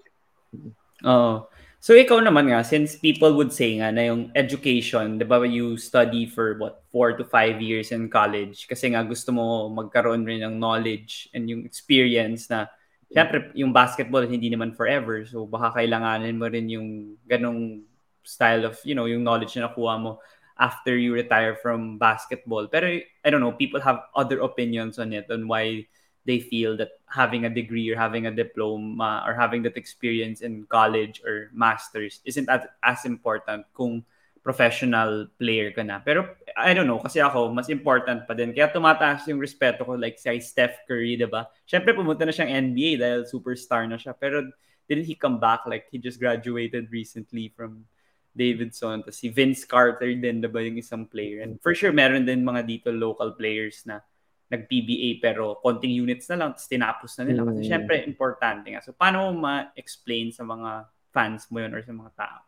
Oo. 1.05 1.47
So 1.77 1.93
ikaw 1.93 2.19
naman 2.25 2.49
nga, 2.49 2.65
since 2.65 2.97
people 2.97 3.37
would 3.37 3.53
say 3.53 3.77
nga 3.77 3.93
na 3.93 4.09
yung 4.09 4.33
education, 4.33 5.21
di 5.21 5.23
ba 5.23 5.39
you 5.45 5.77
study 5.77 6.25
for 6.25 6.57
what, 6.57 6.83
four 6.89 7.13
to 7.13 7.23
five 7.23 7.61
years 7.61 7.93
in 7.93 8.09
college 8.09 8.65
kasi 8.65 8.91
nga 8.91 9.05
gusto 9.05 9.29
mo 9.29 9.69
magkaroon 9.69 10.25
rin 10.25 10.41
ng 10.41 10.57
knowledge 10.57 11.29
and 11.37 11.45
yung 11.45 11.63
experience 11.63 12.49
na 12.49 12.65
syempre 13.13 13.53
yung 13.53 13.71
basketball 13.71 14.25
hindi 14.25 14.51
naman 14.51 14.75
forever 14.75 15.23
so 15.23 15.47
baka 15.47 15.79
kailanganin 15.79 16.35
mo 16.35 16.49
rin 16.49 16.67
yung 16.67 17.15
ganong 17.23 17.85
style 18.27 18.67
of, 18.67 18.75
you 18.83 18.91
know, 18.91 19.07
yung 19.07 19.23
knowledge 19.23 19.55
na 19.55 19.71
nakuha 19.71 19.95
mo 19.95 20.19
after 20.59 20.97
you 20.97 21.15
retire 21.15 21.55
from 21.55 21.95
basketball. 21.95 22.67
Pero 22.67 22.99
I 22.99 23.27
don't 23.31 23.39
know, 23.39 23.55
people 23.55 23.79
have 23.79 24.03
other 24.11 24.43
opinions 24.43 24.99
on 24.99 25.13
it 25.15 25.31
on 25.31 25.47
why 25.47 25.87
they 26.27 26.43
feel 26.43 26.75
that 26.75 26.99
having 27.07 27.47
a 27.47 27.49
degree 27.49 27.87
or 27.87 27.95
having 27.95 28.27
a 28.27 28.35
diploma 28.35 29.23
or 29.23 29.31
having 29.31 29.63
that 29.63 29.79
experience 29.79 30.43
in 30.43 30.67
college 30.67 31.23
or 31.23 31.47
masters 31.55 32.19
isn't 32.27 32.51
as, 32.51 32.67
as 32.83 33.07
important 33.07 33.63
kung 33.71 34.03
professional 34.43 35.27
player 35.39 35.71
ka 35.71 35.87
na. 35.87 36.03
Pero 36.03 36.27
I 36.59 36.75
don't 36.75 36.87
know, 36.87 36.99
kasi 36.99 37.23
ako, 37.23 37.55
mas 37.55 37.71
important 37.71 38.27
pa 38.27 38.35
din. 38.35 38.51
Kaya 38.51 38.67
tumataas 38.67 39.23
yung 39.31 39.39
respeto 39.39 39.87
ko 39.87 39.95
like 39.95 40.19
si 40.19 40.35
Steph 40.43 40.83
Curry, 40.83 41.15
di 41.15 41.27
ba? 41.27 41.47
Siyempre 41.63 41.95
pumunta 41.95 42.27
na 42.27 42.35
siyang 42.35 42.75
NBA 42.75 42.99
dahil 42.99 43.21
superstar 43.23 43.87
na 43.87 43.95
siya. 43.95 44.11
Pero 44.11 44.43
didn't 44.91 45.07
he 45.07 45.15
come 45.15 45.39
back? 45.39 45.63
Like 45.63 45.87
he 45.91 45.99
just 45.99 46.19
graduated 46.19 46.91
recently 46.91 47.55
from 47.55 47.87
Davidson. 48.35 49.03
Tapos 49.03 49.19
si 49.19 49.31
Vince 49.31 49.63
Carter 49.63 50.11
din, 50.11 50.43
di 50.43 50.47
ba 50.51 50.59
yung 50.59 50.79
isang 50.79 51.07
player. 51.07 51.39
And 51.43 51.59
for 51.59 51.71
sure, 51.71 51.95
meron 51.95 52.27
din 52.27 52.43
mga 52.43 52.67
dito 52.67 52.91
local 52.91 53.35
players 53.35 53.83
na 53.87 54.03
nag-PBA 54.47 55.19
pero 55.19 55.59
konting 55.59 55.91
units 55.91 56.31
na 56.31 56.39
lang 56.39 56.49
tapos 56.55 56.71
tinapos 56.71 57.11
na 57.19 57.23
nila. 57.27 57.41
Kasi 57.43 57.61
mm. 57.67 57.69
syempre, 57.69 57.95
importante 58.07 58.67
nga. 58.71 58.81
So, 58.83 58.95
paano 58.95 59.27
mo 59.27 59.43
ma-explain 59.43 60.31
sa 60.31 60.47
mga 60.47 60.87
fans 61.11 61.51
mo 61.51 61.59
yun 61.59 61.75
or 61.75 61.83
sa 61.83 61.91
mga 61.91 62.11
tao? 62.15 62.39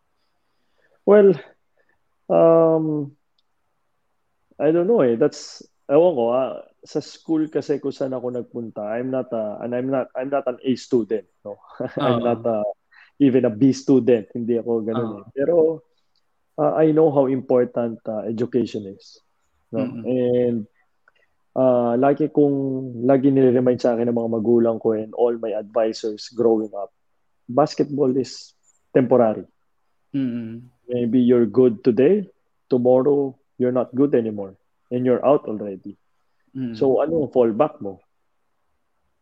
Well, 1.04 1.30
um, 2.32 3.12
I 4.56 4.72
don't 4.72 4.88
know 4.88 5.04
eh. 5.04 5.20
That's, 5.20 5.60
ewan 5.92 6.16
ko 6.16 6.24
ah, 6.32 6.64
sa 6.86 7.04
school 7.04 7.52
kasi 7.52 7.84
kung 7.84 7.92
saan 7.92 8.16
ako 8.16 8.32
nagpunta, 8.32 8.80
I'm 8.80 9.12
not 9.12 9.28
a, 9.36 9.60
and 9.60 9.76
I'm 9.76 9.92
not, 9.92 10.08
I'm 10.16 10.32
not 10.32 10.48
an 10.48 10.64
A 10.64 10.80
student. 10.80 11.28
No? 11.44 11.60
I'm 12.00 12.24
not 12.24 12.48
a, 12.48 12.64
even 13.20 13.44
a 13.44 13.52
B 13.52 13.76
student. 13.76 14.32
Hindi 14.32 14.56
ako 14.56 14.88
ganun 14.88 15.20
uh-huh. 15.20 15.24
eh. 15.28 15.36
Pero, 15.36 15.84
uh, 16.56 16.74
I 16.80 16.96
know 16.96 17.12
how 17.12 17.28
important 17.28 18.00
uh, 18.08 18.24
education 18.24 18.88
is. 18.88 19.20
No? 19.76 19.84
Mm-hmm. 19.84 20.04
And, 20.08 20.60
uh, 21.56 21.94
lagi 21.98 22.30
kong, 22.30 23.02
lagi 23.06 23.32
nire-remind 23.32 23.80
sa 23.82 23.96
akin 23.96 24.10
ng 24.10 24.18
mga 24.18 24.34
magulang 24.36 24.78
ko 24.78 24.94
and 24.94 25.14
all 25.16 25.34
my 25.38 25.54
advisors 25.54 26.30
growing 26.34 26.74
up, 26.76 26.94
basketball 27.50 28.12
is 28.18 28.54
temporary. 28.94 29.46
Mm-hmm. 30.14 30.66
Maybe 30.90 31.22
you're 31.22 31.46
good 31.46 31.86
today, 31.86 32.26
tomorrow 32.70 33.38
you're 33.60 33.76
not 33.76 33.94
good 33.94 34.16
anymore 34.16 34.56
and 34.90 35.06
you're 35.06 35.24
out 35.26 35.46
already. 35.46 35.98
Mm-hmm. 36.56 36.74
So 36.74 37.04
ano 37.04 37.28
ang 37.28 37.34
fallback 37.36 37.78
mo? 37.84 38.02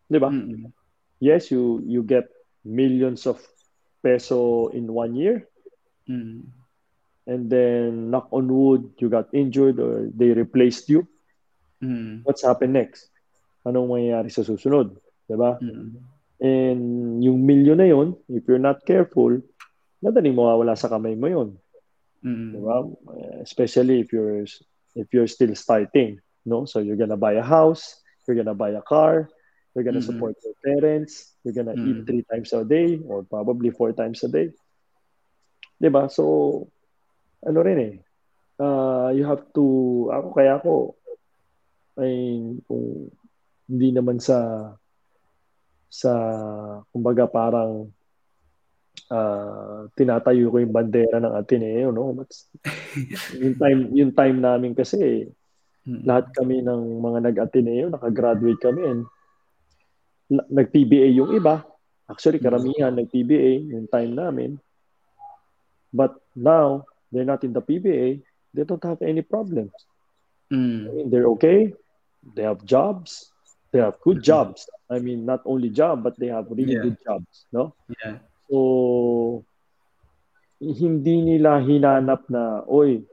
'Di 0.07 0.19
ba? 0.21 0.31
Mm-hmm. 0.31 0.71
Yes, 1.19 1.51
you 1.51 1.83
you 1.83 2.05
get 2.05 2.31
millions 2.63 3.27
of 3.27 3.41
peso 3.99 4.71
in 4.71 4.87
one 4.87 5.17
year. 5.17 5.43
Mm-hmm. 6.07 6.47
And 7.27 7.51
then 7.51 8.07
knock 8.07 8.31
on 8.31 8.47
wood, 8.47 8.95
you 9.03 9.11
got 9.11 9.27
injured 9.35 9.83
or 9.83 10.07
they 10.15 10.31
replaced 10.31 10.87
you. 10.87 11.03
Mm. 11.83 12.25
What's 12.25 12.43
happen 12.43 12.73
next? 12.73 13.09
Anong 13.67 13.89
mangyayari 13.91 14.29
sa 14.31 14.45
susunod? 14.45 14.97
Diba? 15.27 15.59
Mm. 15.59 15.87
And 16.37 16.81
yung 17.21 17.41
milyon 17.43 17.81
na 17.81 17.89
yon, 17.89 18.15
if 18.29 18.45
you're 18.45 18.61
not 18.61 18.85
careful, 18.85 19.41
madaling 20.01 20.37
mawawala 20.37 20.77
sa 20.77 20.89
kamay 20.89 21.17
mo 21.17 21.27
yon. 21.27 21.49
Mm. 22.23 22.57
Diba? 22.57 22.75
Especially 23.41 24.01
if 24.01 24.13
you're 24.13 24.45
if 24.97 25.07
you're 25.13 25.29
still 25.29 25.53
starting, 25.53 26.17
no? 26.45 26.65
So 26.65 26.81
you're 26.81 26.97
gonna 26.97 27.19
buy 27.19 27.37
a 27.37 27.45
house, 27.45 28.01
you're 28.25 28.37
gonna 28.37 28.57
buy 28.57 28.73
a 28.73 28.81
car, 28.81 29.29
you're 29.77 29.85
gonna 29.85 30.01
mm-hmm. 30.01 30.09
support 30.09 30.35
your 30.41 30.57
parents, 30.65 31.37
you're 31.45 31.53
gonna 31.53 31.77
mm 31.77 31.85
eat 31.85 31.99
three 32.09 32.23
times 32.25 32.49
a 32.53 32.65
day 32.65 32.97
or 33.05 33.21
probably 33.23 33.69
four 33.69 33.93
times 33.93 34.23
a 34.25 34.29
day. 34.29 34.49
Diba? 35.77 36.09
So, 36.09 36.65
ano 37.45 37.61
rin 37.61 37.77
eh, 37.77 37.95
uh, 38.57 39.13
you 39.13 39.21
have 39.25 39.45
to, 39.53 39.65
ako 40.09 40.27
kaya 40.33 40.57
ako, 40.57 40.97
ay 41.97 42.13
kung 42.69 43.09
hindi 43.67 43.89
naman 43.91 44.21
sa 44.21 44.71
sa 45.87 46.13
kumbaga 46.91 47.27
parang 47.27 47.91
uh, 49.11 49.87
tinatayo 49.95 50.51
ko 50.51 50.57
yung 50.59 50.75
bandera 50.75 51.17
ng 51.19 51.33
Ateneo 51.35 51.89
no 51.91 52.11
but 52.15 52.29
yung 53.41 53.55
time 53.55 53.81
yung 53.95 54.11
time 54.13 54.37
namin 54.39 54.71
kasi 54.75 55.27
mm-hmm. 55.87 56.03
lahat 56.03 56.31
kami 56.35 56.63
ng 56.63 56.81
mga 56.99 57.19
nag-Ateneo 57.31 57.85
nakagraduate 57.91 58.61
kami 58.61 58.81
and 58.83 59.01
nag-PBA 60.27 61.15
yung 61.15 61.31
iba 61.35 61.63
actually 62.11 62.39
karamihan 62.39 62.91
mm-hmm. 62.91 63.07
nag-PBA 63.07 63.51
yung 63.71 63.87
time 63.87 64.11
namin 64.11 64.51
but 65.95 66.19
now 66.35 66.83
they're 67.11 67.27
not 67.27 67.43
in 67.47 67.55
the 67.55 67.63
PBA 67.63 68.19
they 68.51 68.65
don't 68.67 68.83
have 68.83 68.99
any 68.99 69.23
problems 69.23 69.71
mm. 70.51 70.83
I 70.83 70.91
mean, 70.91 71.07
they're 71.07 71.31
okay 71.39 71.71
they 72.35 72.43
have 72.43 72.63
jobs 72.65 73.31
they 73.71 73.79
have 73.79 73.99
good 74.01 74.23
mm-hmm. 74.23 74.31
jobs 74.31 74.69
i 74.89 74.99
mean 74.99 75.25
not 75.25 75.41
only 75.45 75.69
job 75.69 76.03
but 76.03 76.17
they 76.17 76.27
have 76.27 76.47
really 76.51 76.75
yeah. 76.75 76.83
good 76.83 76.97
jobs 77.03 77.45
no 77.51 77.73
yeah 78.03 78.17
so 78.49 79.43
hindi 80.57 81.21
nila 81.21 81.61
hinanap 81.61 82.25
na 82.33 82.65
oy 82.65 83.05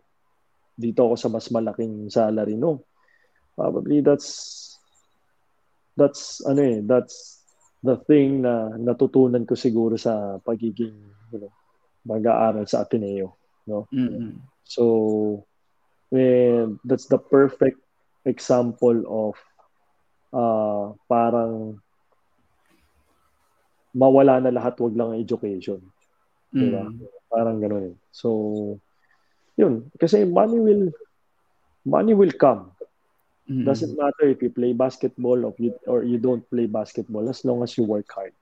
dito 0.74 1.06
ako 1.06 1.14
sa 1.14 1.28
mas 1.28 1.52
malaking 1.52 2.08
salary 2.08 2.56
no 2.56 2.82
probably 3.54 4.00
that's 4.00 4.62
that's 5.94 6.42
ano 6.48 6.60
eh 6.62 6.78
that's 6.82 7.44
the 7.84 8.00
thing 8.08 8.42
na 8.42 8.72
natutunan 8.80 9.44
ko 9.46 9.54
siguro 9.54 9.94
sa 9.94 10.40
pagiging 10.42 10.96
you 11.30 11.38
know 11.38 11.52
mag-aaral 12.08 12.64
sa 12.66 12.82
Ateneo 12.82 13.36
no 13.68 13.86
mm-hmm. 13.92 14.40
so 14.64 15.44
and 16.10 16.80
that's 16.88 17.06
the 17.06 17.20
perfect 17.20 17.83
example 18.24 18.98
of 19.06 19.34
uh, 20.34 20.96
parang 21.06 21.78
mawala 23.94 24.42
na 24.42 24.50
lahat, 24.50 24.74
wag 24.82 24.98
lang 24.98 25.14
ang 25.14 25.22
education. 25.22 25.78
Mm. 26.50 26.58
Diba? 26.58 26.84
Parang 27.30 27.62
ganoon 27.62 27.94
eh. 27.94 27.96
So, 28.10 28.28
yun. 29.54 29.86
Kasi 29.96 30.26
money 30.26 30.58
will, 30.58 30.90
money 31.86 32.12
will 32.12 32.34
come. 32.34 32.74
Mm. 33.46 33.62
Doesn't 33.64 33.94
matter 33.94 34.26
if 34.26 34.42
you 34.42 34.50
play 34.50 34.74
basketball 34.74 35.46
or 35.46 35.54
you, 35.62 35.72
or 35.86 36.02
you 36.02 36.18
don't 36.18 36.42
play 36.50 36.66
basketball 36.66 37.30
as 37.30 37.46
long 37.46 37.62
as 37.62 37.78
you 37.78 37.86
work 37.86 38.10
hard. 38.10 38.34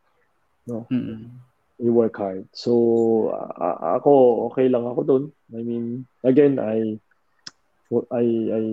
No? 0.64 0.88
Mm. 0.88 1.28
You 1.76 1.92
work 1.92 2.16
hard. 2.16 2.48
So, 2.56 3.34
uh, 3.36 4.00
ako, 4.00 4.46
okay 4.52 4.72
lang 4.72 4.88
ako 4.88 5.00
doon. 5.04 5.24
I 5.52 5.60
mean, 5.60 6.08
again, 6.24 6.56
I 6.56 6.96
I 8.08 8.24
I 8.48 8.64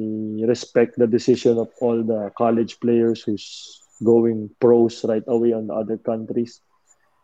respect 0.48 0.96
the 0.96 1.08
decision 1.08 1.60
of 1.60 1.70
all 1.84 2.00
the 2.04 2.32
college 2.40 2.80
players 2.80 3.24
who's 3.24 3.80
going 4.00 4.48
pros 4.64 5.04
right 5.04 5.26
away 5.28 5.52
on 5.52 5.68
the 5.68 5.76
other 5.76 6.00
countries 6.00 6.64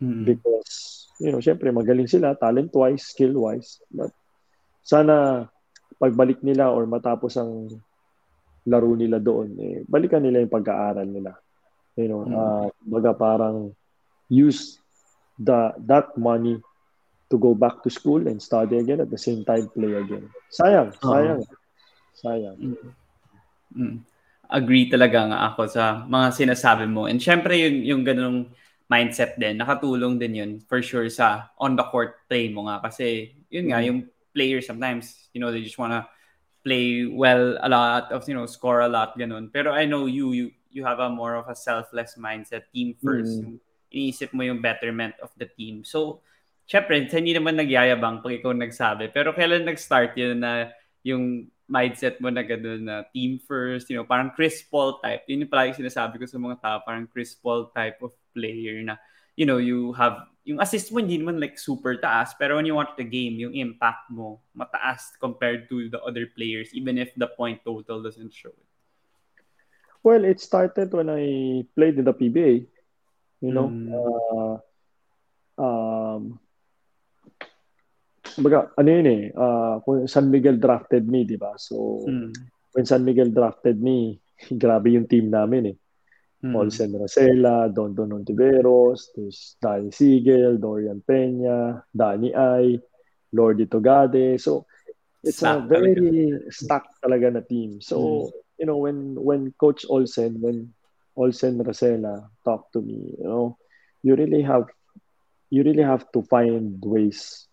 mm-hmm. 0.03 0.27
because 0.27 1.07
you 1.23 1.31
know 1.31 1.39
syempre 1.39 1.71
magaling 1.71 2.11
sila 2.11 2.35
talent 2.35 2.75
wise 2.75 3.07
skill 3.15 3.47
wise 3.47 3.79
but 3.87 4.11
sana 4.83 5.47
pagbalik 5.95 6.43
nila 6.43 6.67
or 6.67 6.83
matapos 6.83 7.39
ang 7.39 7.71
laro 8.67 8.91
nila 8.99 9.23
doon 9.23 9.55
eh 9.63 9.75
balikan 9.87 10.19
nila 10.19 10.43
yung 10.43 10.51
pag-aaral 10.51 11.07
nila 11.07 11.31
you 11.95 12.11
know 12.11 12.27
mm-hmm. 12.27 12.35
uh, 12.35 12.67
baga 12.83 13.15
parang 13.15 13.71
use 14.27 14.83
the 15.39 15.71
that 15.87 16.11
money 16.19 16.59
to 17.31 17.39
go 17.39 17.55
back 17.55 17.79
to 17.83 17.89
school 17.89 18.19
and 18.27 18.43
study 18.43 18.75
again 18.75 18.99
at 18.99 19.07
the 19.07 19.19
same 19.19 19.47
time 19.47 19.71
play 19.71 19.95
again 19.95 20.27
sayang 20.51 20.91
sayang 20.99 21.39
uh-huh. 21.39 21.63
Sayang. 22.15 22.57
Mm. 22.57 22.89
Mm. 23.75 23.97
Agree 24.45 24.87
talaga 24.87 25.27
nga 25.27 25.39
ako 25.51 25.61
sa 25.67 26.07
mga 26.07 26.27
sinasabi 26.31 26.85
mo. 26.87 27.05
And 27.05 27.19
syempre 27.19 27.59
yung, 27.59 27.77
yung 27.83 28.01
ganung 28.07 28.39
mindset 28.87 29.35
din, 29.35 29.59
nakatulong 29.59 30.21
din 30.21 30.33
yun 30.37 30.51
for 30.63 30.79
sure 30.79 31.09
sa 31.09 31.49
on 31.59 31.75
the 31.75 31.85
court 31.89 32.23
play 32.29 32.47
mo 32.47 32.69
nga. 32.71 32.79
Kasi 32.79 33.35
yun 33.51 33.69
nga, 33.69 33.81
mm. 33.81 33.87
yung 33.89 33.99
players 34.31 34.65
sometimes, 34.65 35.27
you 35.35 35.41
know, 35.43 35.51
they 35.51 35.61
just 35.65 35.77
wanna 35.77 36.05
play 36.63 37.05
well 37.05 37.59
a 37.61 37.69
lot 37.69 38.09
of, 38.09 38.23
you 38.29 38.33
know, 38.33 38.45
score 38.47 38.81
a 38.85 38.89
lot, 38.89 39.13
ganun. 39.17 39.51
Pero 39.51 39.73
I 39.73 39.85
know 39.85 40.05
you, 40.05 40.31
you, 40.31 40.45
you 40.71 40.81
have 40.85 41.01
a 41.01 41.09
more 41.09 41.35
of 41.35 41.49
a 41.49 41.55
selfless 41.57 42.17
mindset, 42.17 42.69
team 42.73 42.95
first. 43.01 43.41
Mm. 43.41 43.59
iniisip 43.95 44.35
mo 44.35 44.43
yung 44.43 44.59
betterment 44.59 45.15
of 45.23 45.31
the 45.39 45.47
team. 45.47 45.87
So, 45.87 46.19
syempre, 46.67 46.99
hindi 46.99 47.31
naman 47.31 47.55
nagyayabang 47.55 48.19
pag 48.19 48.35
ikaw 48.35 48.51
nagsabi. 48.51 49.15
Pero 49.15 49.31
kailan 49.31 49.63
nag-start 49.63 50.19
yun 50.19 50.43
na 50.43 50.75
yung 51.07 51.47
mindset 51.65 52.21
mo 52.21 52.29
na 52.29 52.45
gano'n 52.45 52.81
na 52.85 52.95
team 53.09 53.41
first, 53.41 53.89
you 53.89 53.97
know, 53.97 54.05
parang 54.05 54.29
Chris 54.33 54.61
Paul 54.61 55.01
type. 55.01 55.25
Yun 55.25 55.45
yung 55.45 55.51
palagi 55.51 55.81
sinasabi 55.81 56.21
ko 56.21 56.25
sa 56.29 56.37
mga 56.37 56.61
tao, 56.61 56.77
parang 56.85 57.09
Chris 57.09 57.33
Paul 57.33 57.73
type 57.73 57.97
of 58.05 58.13
player 58.33 58.85
na 58.85 58.95
you 59.35 59.43
know, 59.43 59.59
you 59.59 59.91
have 59.99 60.31
yung 60.45 60.61
assist 60.61 60.93
mo 60.93 61.01
hindi 61.01 61.17
naman 61.17 61.41
like 61.41 61.57
super 61.57 61.97
taas 61.97 62.37
pero 62.37 62.55
when 62.55 62.69
you 62.69 62.77
watch 62.77 62.93
the 63.01 63.03
game 63.03 63.33
yung 63.41 63.57
impact 63.57 64.05
mo 64.13 64.37
mataas 64.53 65.17
compared 65.17 65.65
to 65.65 65.89
the 65.89 65.97
other 66.05 66.29
players 66.37 66.69
even 66.77 67.01
if 67.01 67.09
the 67.17 67.25
point 67.33 67.57
total 67.65 67.97
doesn't 67.97 68.29
show 68.29 68.53
it 68.53 68.69
well 70.05 70.21
it 70.21 70.37
started 70.37 70.93
when 70.93 71.09
I 71.09 71.65
played 71.73 71.97
in 71.97 72.05
the 72.05 72.13
PBA 72.13 72.69
you 73.41 73.51
know 73.51 73.73
mm. 73.73 73.89
uh, 73.89 74.55
um 75.57 76.37
baga, 78.43 78.71
ano 78.75 78.89
yun 78.91 79.07
eh 79.07 79.21
uh, 79.35 79.79
San 80.07 80.27
Miguel 80.31 80.59
drafted 80.59 81.07
me 81.07 81.23
di 81.23 81.37
ba 81.39 81.55
so 81.55 82.03
mm. 82.03 82.31
when 82.75 82.85
San 82.85 83.03
Miguel 83.03 83.31
drafted 83.31 83.79
me 83.79 84.19
grabe 84.61 84.91
yung 84.91 85.07
team 85.07 85.31
namin 85.31 85.71
eh 85.71 85.77
Mm. 86.45 86.55
Olsen 86.55 86.93
Rosella, 86.93 87.71
Don 87.73 87.95
Don 87.95 88.13
Ontiveros, 88.13 89.09
there's 89.15 89.57
Danny 89.57 89.89
Siegel, 89.89 90.57
Dorian 90.61 91.01
Peña, 91.01 91.81
Danny 91.89 92.35
Ay, 92.35 92.77
Lordy 93.33 93.65
Togade. 93.65 94.39
So, 94.39 94.67
it's 95.23 95.41
Stack 95.41 95.57
a 95.57 95.67
very 95.67 95.95
talaga. 95.97 96.53
stacked 96.53 97.01
talaga 97.01 97.33
na 97.33 97.41
team. 97.41 97.81
So, 97.81 97.97
mm. 97.97 98.31
you 98.61 98.65
know, 98.69 98.77
when 98.77 99.17
when 99.17 99.57
Coach 99.57 99.89
Olsen, 99.89 100.37
when 100.37 100.69
Olsen 101.17 101.57
Rosella 101.57 102.29
talked 102.45 102.73
to 102.77 102.81
me, 102.81 103.17
you 103.17 103.25
know, 103.25 103.57
you 104.05 104.13
really 104.13 104.45
have 104.45 104.69
you 105.49 105.65
really 105.65 105.83
have 105.83 106.05
to 106.13 106.21
find 106.29 106.77
ways 106.85 107.47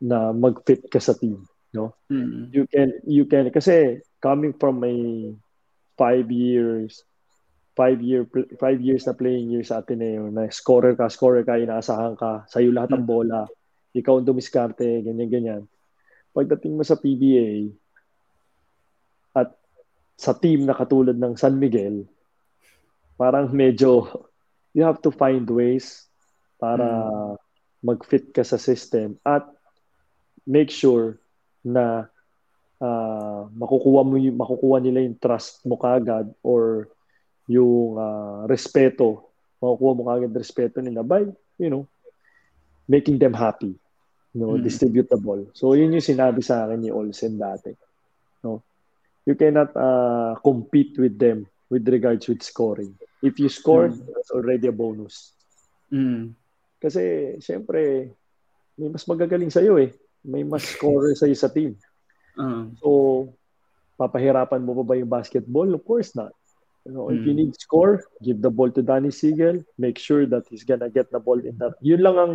na 0.00 0.32
mag-fit 0.32 0.84
ka 0.88 1.00
sa 1.00 1.16
team, 1.16 1.44
no? 1.72 1.96
Mm. 2.12 2.52
You 2.52 2.64
can 2.68 2.88
you 3.08 3.24
can 3.24 3.48
kasi 3.52 4.04
coming 4.20 4.52
from 4.56 4.84
a 4.84 4.94
five 5.96 6.28
years 6.28 7.06
five 7.76 8.00
year 8.00 8.24
five 8.56 8.80
years 8.80 9.04
na 9.04 9.12
playing 9.12 9.52
years 9.52 9.68
sa 9.68 9.84
Ateneo 9.84 10.32
na 10.32 10.48
scorer 10.48 10.96
ka, 10.96 11.12
scorer 11.12 11.44
ka, 11.44 11.60
inaasahan 11.60 12.16
ka, 12.16 12.48
sa 12.48 12.58
iyo 12.64 12.72
lahat 12.72 12.96
ng 12.96 13.04
hmm. 13.04 13.12
bola, 13.12 13.44
ikaw 13.92 14.16
ang 14.16 14.26
dumiskarte, 14.26 15.04
ganyan 15.04 15.28
ganyan. 15.28 15.62
Pagdating 16.32 16.72
mo 16.72 16.82
sa 16.82 16.96
PBA 16.96 17.68
at 19.36 19.52
sa 20.16 20.32
team 20.32 20.64
na 20.64 20.72
katulad 20.72 21.20
ng 21.20 21.36
San 21.36 21.60
Miguel, 21.60 22.08
parang 23.20 23.52
medyo 23.52 24.08
you 24.72 24.80
have 24.80 25.04
to 25.04 25.12
find 25.12 25.44
ways 25.44 26.08
para 26.56 26.84
hmm. 27.12 27.36
mag-fit 27.84 28.32
ka 28.32 28.40
sa 28.40 28.56
system 28.56 29.20
at 29.20 29.44
make 30.46 30.70
sure 30.70 31.18
na 31.66 32.06
uh, 32.78 33.50
makukuha 33.50 34.06
mo 34.06 34.14
yung, 34.16 34.38
makukuha 34.38 34.78
nila 34.78 35.02
yung 35.02 35.18
trust 35.18 35.66
mo 35.66 35.74
kagad 35.74 36.30
or 36.46 36.88
yung 37.50 37.98
uh, 37.98 38.46
respeto, 38.46 39.26
makukuha 39.58 39.92
mo 39.98 40.02
kagad 40.06 40.32
respeto 40.32 40.78
nila 40.78 41.02
by, 41.02 41.26
you 41.58 41.70
know, 41.70 41.84
making 42.86 43.18
them 43.18 43.34
happy. 43.34 43.74
You 44.36 44.44
know, 44.44 44.52
mm. 44.60 44.62
distribute 44.68 45.08
the 45.08 45.16
ball. 45.16 45.48
So, 45.56 45.72
yun 45.72 45.96
yung 45.96 46.04
sinabi 46.04 46.44
sa 46.44 46.68
akin 46.68 46.84
ni 46.84 46.92
Olsen 46.92 47.40
dati. 47.40 47.72
No? 48.44 48.60
You 49.24 49.32
cannot 49.32 49.72
uh, 49.72 50.36
compete 50.44 50.92
with 51.00 51.16
them 51.16 51.48
with 51.72 51.88
regards 51.88 52.28
with 52.28 52.44
scoring. 52.44 52.94
If 53.24 53.40
you 53.40 53.48
score, 53.48 53.88
mm. 53.88 53.96
that's 54.12 54.30
already 54.36 54.68
a 54.68 54.76
bonus. 54.76 55.32
Mm. 55.88 56.36
Kasi, 56.76 57.34
syempre, 57.40 58.12
may 58.76 58.88
mas 58.92 59.08
magagaling 59.08 59.48
sa'yo 59.48 59.80
eh. 59.80 59.96
May 60.26 60.42
mas 60.42 60.66
scorer 60.66 61.14
sa'yo 61.14 61.38
sa 61.38 61.48
team. 61.48 61.78
Uh. 62.34 62.74
So, 62.82 62.90
papahirapan 63.94 64.60
mo 64.66 64.74
pa 64.82 64.84
ba 64.92 64.94
yung 64.98 65.08
basketball? 65.08 65.70
Of 65.72 65.86
course 65.86 66.12
not. 66.18 66.34
You 66.86 66.92
know, 66.92 67.06
mm. 67.10 67.18
if 67.18 67.20
you 67.26 67.34
hmm. 67.34 67.40
need 67.42 67.52
score, 67.58 68.06
give 68.22 68.38
the 68.38 68.50
ball 68.50 68.70
to 68.70 68.78
Danny 68.78 69.10
Siegel. 69.10 69.66
Make 69.74 69.98
sure 69.98 70.22
that 70.30 70.46
he's 70.46 70.62
gonna 70.62 70.86
get 70.86 71.10
the 71.10 71.18
ball 71.18 71.38
in 71.42 71.58
that. 71.58 71.74
Yun 71.82 71.98
lang 71.98 72.14
ang 72.14 72.34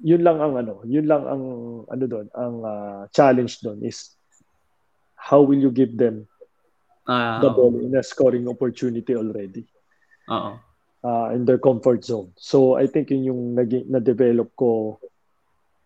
yun 0.00 0.24
lang 0.24 0.40
ang 0.40 0.56
ano, 0.56 0.80
yun 0.88 1.04
lang 1.04 1.28
ang 1.28 1.44
ano 1.84 2.04
doon, 2.08 2.26
ang 2.32 2.56
uh, 2.64 3.00
challenge 3.12 3.60
doon 3.60 3.84
is 3.84 4.16
how 5.12 5.44
will 5.44 5.60
you 5.60 5.68
give 5.68 5.92
them 5.92 6.24
uh, 7.04 7.36
the 7.44 7.52
ball 7.52 7.76
in 7.76 7.92
a 7.92 8.02
scoring 8.02 8.48
opportunity 8.48 9.12
already. 9.12 9.68
Uh-oh. 10.24 10.56
Uh, 11.00 11.32
in 11.32 11.44
their 11.44 11.60
comfort 11.60 12.04
zone. 12.04 12.32
So 12.36 12.76
I 12.76 12.88
think 12.88 13.08
yun 13.08 13.24
yung 13.24 13.42
naging 13.56 13.88
na-develop 13.88 14.52
ko 14.56 15.00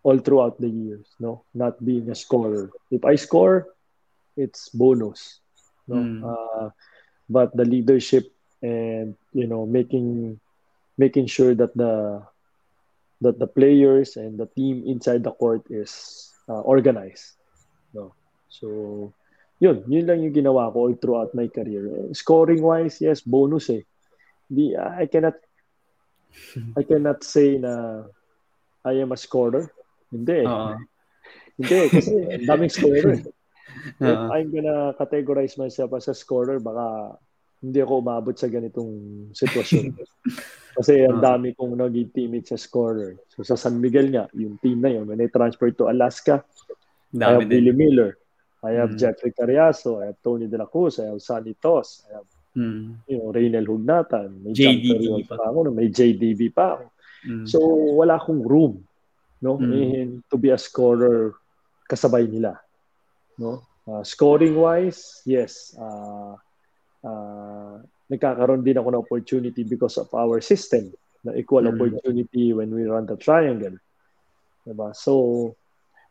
all 0.04 0.18
throughout 0.20 0.60
the 0.60 0.68
years, 0.68 1.08
no? 1.18 1.42
Not 1.56 1.80
being 1.80 2.08
a 2.10 2.14
scorer. 2.14 2.70
If 2.92 3.04
I 3.04 3.16
score, 3.16 3.72
it's 4.36 4.68
bonus. 4.68 5.40
No? 5.88 5.96
Mm. 5.96 6.20
Uh, 6.22 6.70
but 7.28 7.56
the 7.56 7.64
leadership 7.64 8.28
and 8.64 9.16
you 9.32 9.46
know 9.46 9.66
making 9.66 10.40
making 10.96 11.26
sure 11.26 11.54
that 11.54 11.76
the 11.76 12.24
that 13.20 13.38
the 13.38 13.46
players 13.46 14.16
and 14.16 14.40
the 14.40 14.48
team 14.56 14.84
inside 14.86 15.24
the 15.24 15.32
court 15.32 15.64
is 15.68 16.32
uh, 16.48 16.60
organized 16.64 17.36
no 17.92 18.12
so 18.48 19.12
yun 19.60 19.84
yun 19.88 20.08
lang 20.08 20.20
yung 20.24 20.32
ginawa 20.32 20.72
ko 20.72 20.88
all 20.88 20.96
throughout 20.96 21.32
my 21.36 21.48
career 21.48 21.88
scoring 22.16 22.60
wise 22.64 23.00
yes 23.00 23.20
bonus 23.20 23.68
eh 23.72 23.84
di 24.48 24.76
I 24.76 25.08
cannot 25.08 25.36
I 26.76 26.82
cannot 26.84 27.24
say 27.24 27.56
na 27.56 28.04
I 28.84 29.00
am 29.00 29.12
a 29.12 29.20
scorer 29.20 29.68
hindi 30.14 30.38
uh-huh. 30.46 30.78
hindi 31.58 31.78
kasi 31.90 32.12
daming 32.48 32.70
scorer 32.70 33.18
Uh-huh. 34.00 34.32
I'm 34.32 34.48
gonna 34.48 34.94
categorize 34.96 35.58
myself 35.58 35.92
as 35.92 36.08
a 36.08 36.16
scorer, 36.16 36.62
baka 36.62 37.18
hindi 37.64 37.80
ako 37.80 38.00
umabot 38.00 38.36
sa 38.36 38.48
ganitong 38.48 38.92
sitwasyon. 39.32 39.96
Kasi 40.76 41.06
ang 41.06 41.22
dami 41.22 41.56
kong 41.56 41.80
naging 41.80 42.12
teammate 42.12 42.50
sa 42.52 42.60
scorer. 42.60 43.16
So 43.32 43.40
sa 43.40 43.56
San 43.56 43.80
Miguel 43.80 44.12
nga, 44.12 44.28
yung 44.36 44.60
team 44.60 44.84
na 44.84 44.92
yun, 44.92 45.08
when 45.08 45.22
I 45.22 45.32
transferred 45.32 45.78
to 45.80 45.88
Alaska, 45.88 46.44
dami 47.08 47.24
I 47.24 47.46
have. 47.46 47.48
Billy 47.48 47.72
Miller, 47.72 48.20
I 48.60 48.76
have 48.76 48.92
mm. 48.92 49.00
Jeffrey 49.00 49.32
Cariaso, 49.32 50.04
I 50.04 50.12
have 50.12 50.20
Tony 50.20 50.44
De 50.44 50.60
La 50.60 50.68
Cruz, 50.68 51.00
I 51.00 51.08
have 51.08 51.24
Sonny 51.24 51.56
Tos, 51.56 52.04
I 52.10 52.20
have 52.20 52.28
mm. 52.52 53.00
you 53.08 53.16
know, 53.16 53.32
Reynel 53.32 53.64
Hugnatan, 53.64 54.44
may 54.44 54.52
JDB 54.52 55.24
pa. 55.24 55.40
pa 55.40 55.48
ako, 55.48 55.72
may 55.72 55.88
JDB 55.88 56.52
pa 56.52 56.76
ako. 56.76 56.84
Mm. 57.24 57.44
So 57.48 57.58
wala 57.96 58.20
akong 58.20 58.44
room 58.44 58.84
no 59.44 59.60
mm. 59.60 59.76
in, 59.76 60.08
to 60.32 60.40
be 60.40 60.48
a 60.48 60.56
scorer 60.56 61.36
kasabay 61.84 62.24
nila 62.24 62.56
no 63.36 63.60
uh, 63.84 64.00
scoring 64.00 64.56
wise 64.56 65.20
yes 65.28 65.76
uh, 65.76 66.32
uh, 67.04 67.76
nagkakaroon 68.08 68.64
din 68.64 68.80
ako 68.80 68.88
ng 68.88 69.04
opportunity 69.04 69.62
because 69.68 70.00
of 70.00 70.08
our 70.16 70.40
system 70.40 70.88
na 71.20 71.36
equal 71.36 71.68
mm. 71.68 71.76
opportunity 71.76 72.56
when 72.56 72.72
we 72.72 72.88
run 72.88 73.04
the 73.04 73.20
triangle 73.20 73.76
diba 74.64 74.96
so 74.96 75.52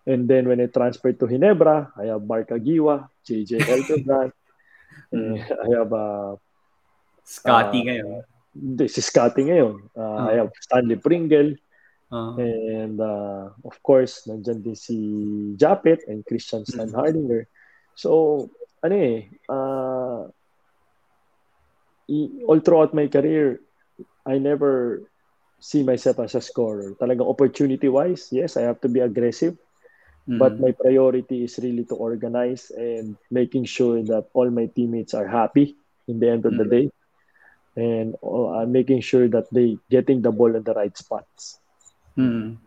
and 0.06 0.30
then 0.30 0.46
when 0.46 0.62
I 0.62 0.70
transferred 0.70 1.18
to 1.18 1.26
Ginebra 1.26 1.90
I 1.98 2.14
have 2.14 2.22
Mark 2.22 2.54
Agiwa 2.54 3.10
JJ 3.26 3.66
Eltonbrand 3.74 4.34
mm. 5.10 5.42
I 5.42 5.68
have 5.74 5.90
uh, 5.90 6.38
Scotty 7.26 7.82
uh, 7.82 7.86
ngayon 7.90 8.10
hindi, 8.54 8.86
si 8.86 9.02
Scotty 9.02 9.50
ngayon 9.50 9.90
uh, 9.98 10.02
uh. 10.02 10.30
I 10.30 10.34
have 10.46 10.54
Stanley 10.62 11.02
Pringle 11.02 11.58
Uh-huh. 12.14 12.38
And 12.38 13.02
uh, 13.02 13.50
of 13.66 13.82
course, 13.82 14.30
nandiyan 14.30 14.62
din 14.62 14.78
si 14.78 14.98
Japet 15.58 16.06
and 16.06 16.22
Christian 16.22 16.62
Stan 16.62 16.94
Hardinger. 16.94 17.50
So, 17.98 18.46
ano 18.86 18.94
eh, 18.94 19.34
uh, 19.50 20.30
all 22.46 22.62
throughout 22.62 22.94
my 22.94 23.10
career, 23.10 23.66
I 24.30 24.38
never 24.38 25.02
see 25.58 25.82
myself 25.82 26.22
as 26.22 26.38
a 26.38 26.44
scorer. 26.46 26.94
Talagang 27.02 27.26
opportunity-wise, 27.26 28.30
yes, 28.30 28.62
I 28.62 28.70
have 28.70 28.78
to 28.86 28.90
be 28.94 29.02
aggressive. 29.02 29.58
Mm-hmm. 30.30 30.38
But 30.38 30.62
my 30.62 30.72
priority 30.72 31.50
is 31.50 31.58
really 31.58 31.84
to 31.90 31.96
organize 31.98 32.70
and 32.70 33.18
making 33.34 33.66
sure 33.66 34.06
that 34.06 34.30
all 34.38 34.54
my 34.54 34.70
teammates 34.70 35.18
are 35.18 35.28
happy 35.28 35.76
in 36.08 36.20
the 36.22 36.30
end 36.30 36.46
of 36.46 36.54
mm-hmm. 36.54 36.62
the 36.62 36.70
day. 36.70 36.86
And 37.74 38.14
uh, 38.22 38.70
making 38.70 39.02
sure 39.02 39.26
that 39.34 39.50
they 39.50 39.82
getting 39.90 40.22
the 40.22 40.30
ball 40.32 40.54
in 40.54 40.62
the 40.62 40.78
right 40.78 40.94
spots. 40.94 41.58
Mm. 42.18 42.58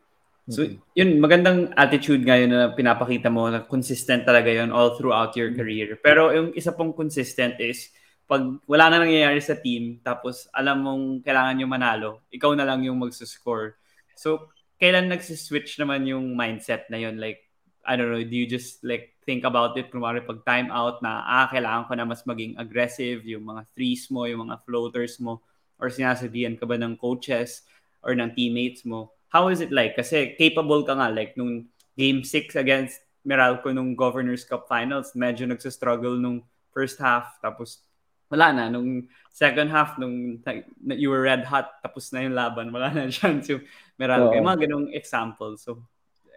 So, 0.47 0.63
yun, 0.95 1.19
magandang 1.19 1.75
attitude 1.75 2.23
ngayon 2.23 2.51
na 2.55 2.71
pinapakita 2.71 3.27
mo 3.27 3.51
na 3.51 3.67
consistent 3.67 4.23
talaga 4.23 4.47
yun 4.47 4.71
all 4.71 4.95
throughout 4.95 5.35
your 5.35 5.51
mm. 5.51 5.59
career. 5.59 5.89
Pero 5.99 6.31
yung 6.31 6.55
isa 6.55 6.71
pong 6.71 6.95
consistent 6.95 7.59
is, 7.59 7.91
pag 8.27 8.43
wala 8.67 8.91
na 8.91 9.03
nangyayari 9.07 9.39
sa 9.43 9.59
team, 9.59 10.03
tapos 10.03 10.51
alam 10.51 10.83
mong 10.83 11.05
kailangan 11.23 11.55
nyo 11.59 11.67
manalo, 11.67 12.11
ikaw 12.31 12.55
na 12.55 12.67
lang 12.67 12.83
yung 12.83 12.99
magsuscore. 12.99 13.79
So, 14.15 14.51
kailan 14.79 15.11
nagsiswitch 15.11 15.79
naman 15.83 16.07
yung 16.07 16.35
mindset 16.35 16.91
na 16.91 16.99
yun? 16.99 17.19
Like, 17.19 17.47
I 17.87 17.95
don't 17.95 18.11
know, 18.11 18.23
do 18.23 18.35
you 18.35 18.51
just 18.51 18.83
like 18.83 19.15
think 19.27 19.47
about 19.47 19.79
it, 19.79 19.91
kumari 19.91 20.23
pag 20.23 20.43
time 20.47 20.71
out 20.71 21.03
na, 21.03 21.23
ah, 21.27 21.47
kailangan 21.51 21.87
ko 21.87 21.93
na 21.95 22.07
mas 22.07 22.23
maging 22.27 22.59
aggressive, 22.59 23.23
yung 23.27 23.47
mga 23.47 23.63
threes 23.75 24.11
mo, 24.11 24.27
yung 24.27 24.47
mga 24.47 24.63
floaters 24.63 25.19
mo, 25.19 25.43
or 25.79 25.91
sinasabihan 25.91 26.55
ka 26.59 26.67
ba 26.67 26.79
ng 26.79 26.99
coaches 26.99 27.67
or 28.03 28.15
ng 28.15 28.31
teammates 28.35 28.83
mo? 28.87 29.16
How 29.29 29.49
is 29.49 29.61
it 29.61 29.72
like? 29.72 29.97
Kasi 29.97 30.35
capable 30.39 30.83
ka 30.85 30.95
nga, 30.95 31.09
like 31.11 31.37
nung 31.37 31.66
game 31.97 32.22
6 32.22 32.57
against 32.57 33.01
Meralco 33.27 33.74
nung 33.74 33.99
Governor's 33.99 34.47
Cup 34.47 34.70
Finals, 34.70 35.12
medyo 35.18 35.51
nagsa-struggle 35.51 36.14
nung 36.22 36.47
first 36.70 37.03
half, 37.03 37.43
tapos 37.43 37.83
wala 38.31 38.55
na. 38.55 38.64
Nung 38.70 39.11
second 39.35 39.70
half, 39.70 39.99
nung 39.99 40.39
you 40.87 41.11
were 41.11 41.27
red 41.27 41.43
hot, 41.43 41.83
tapos 41.83 42.12
na 42.14 42.22
yung 42.22 42.39
laban, 42.39 42.70
wala 42.70 42.95
na 42.95 43.11
chance 43.14 43.51
yung 43.51 43.66
Meralco. 43.99 44.35
Yung 44.35 44.47
mga 44.47 44.68
ganong 44.68 44.89
example. 44.95 45.59
So, 45.59 45.83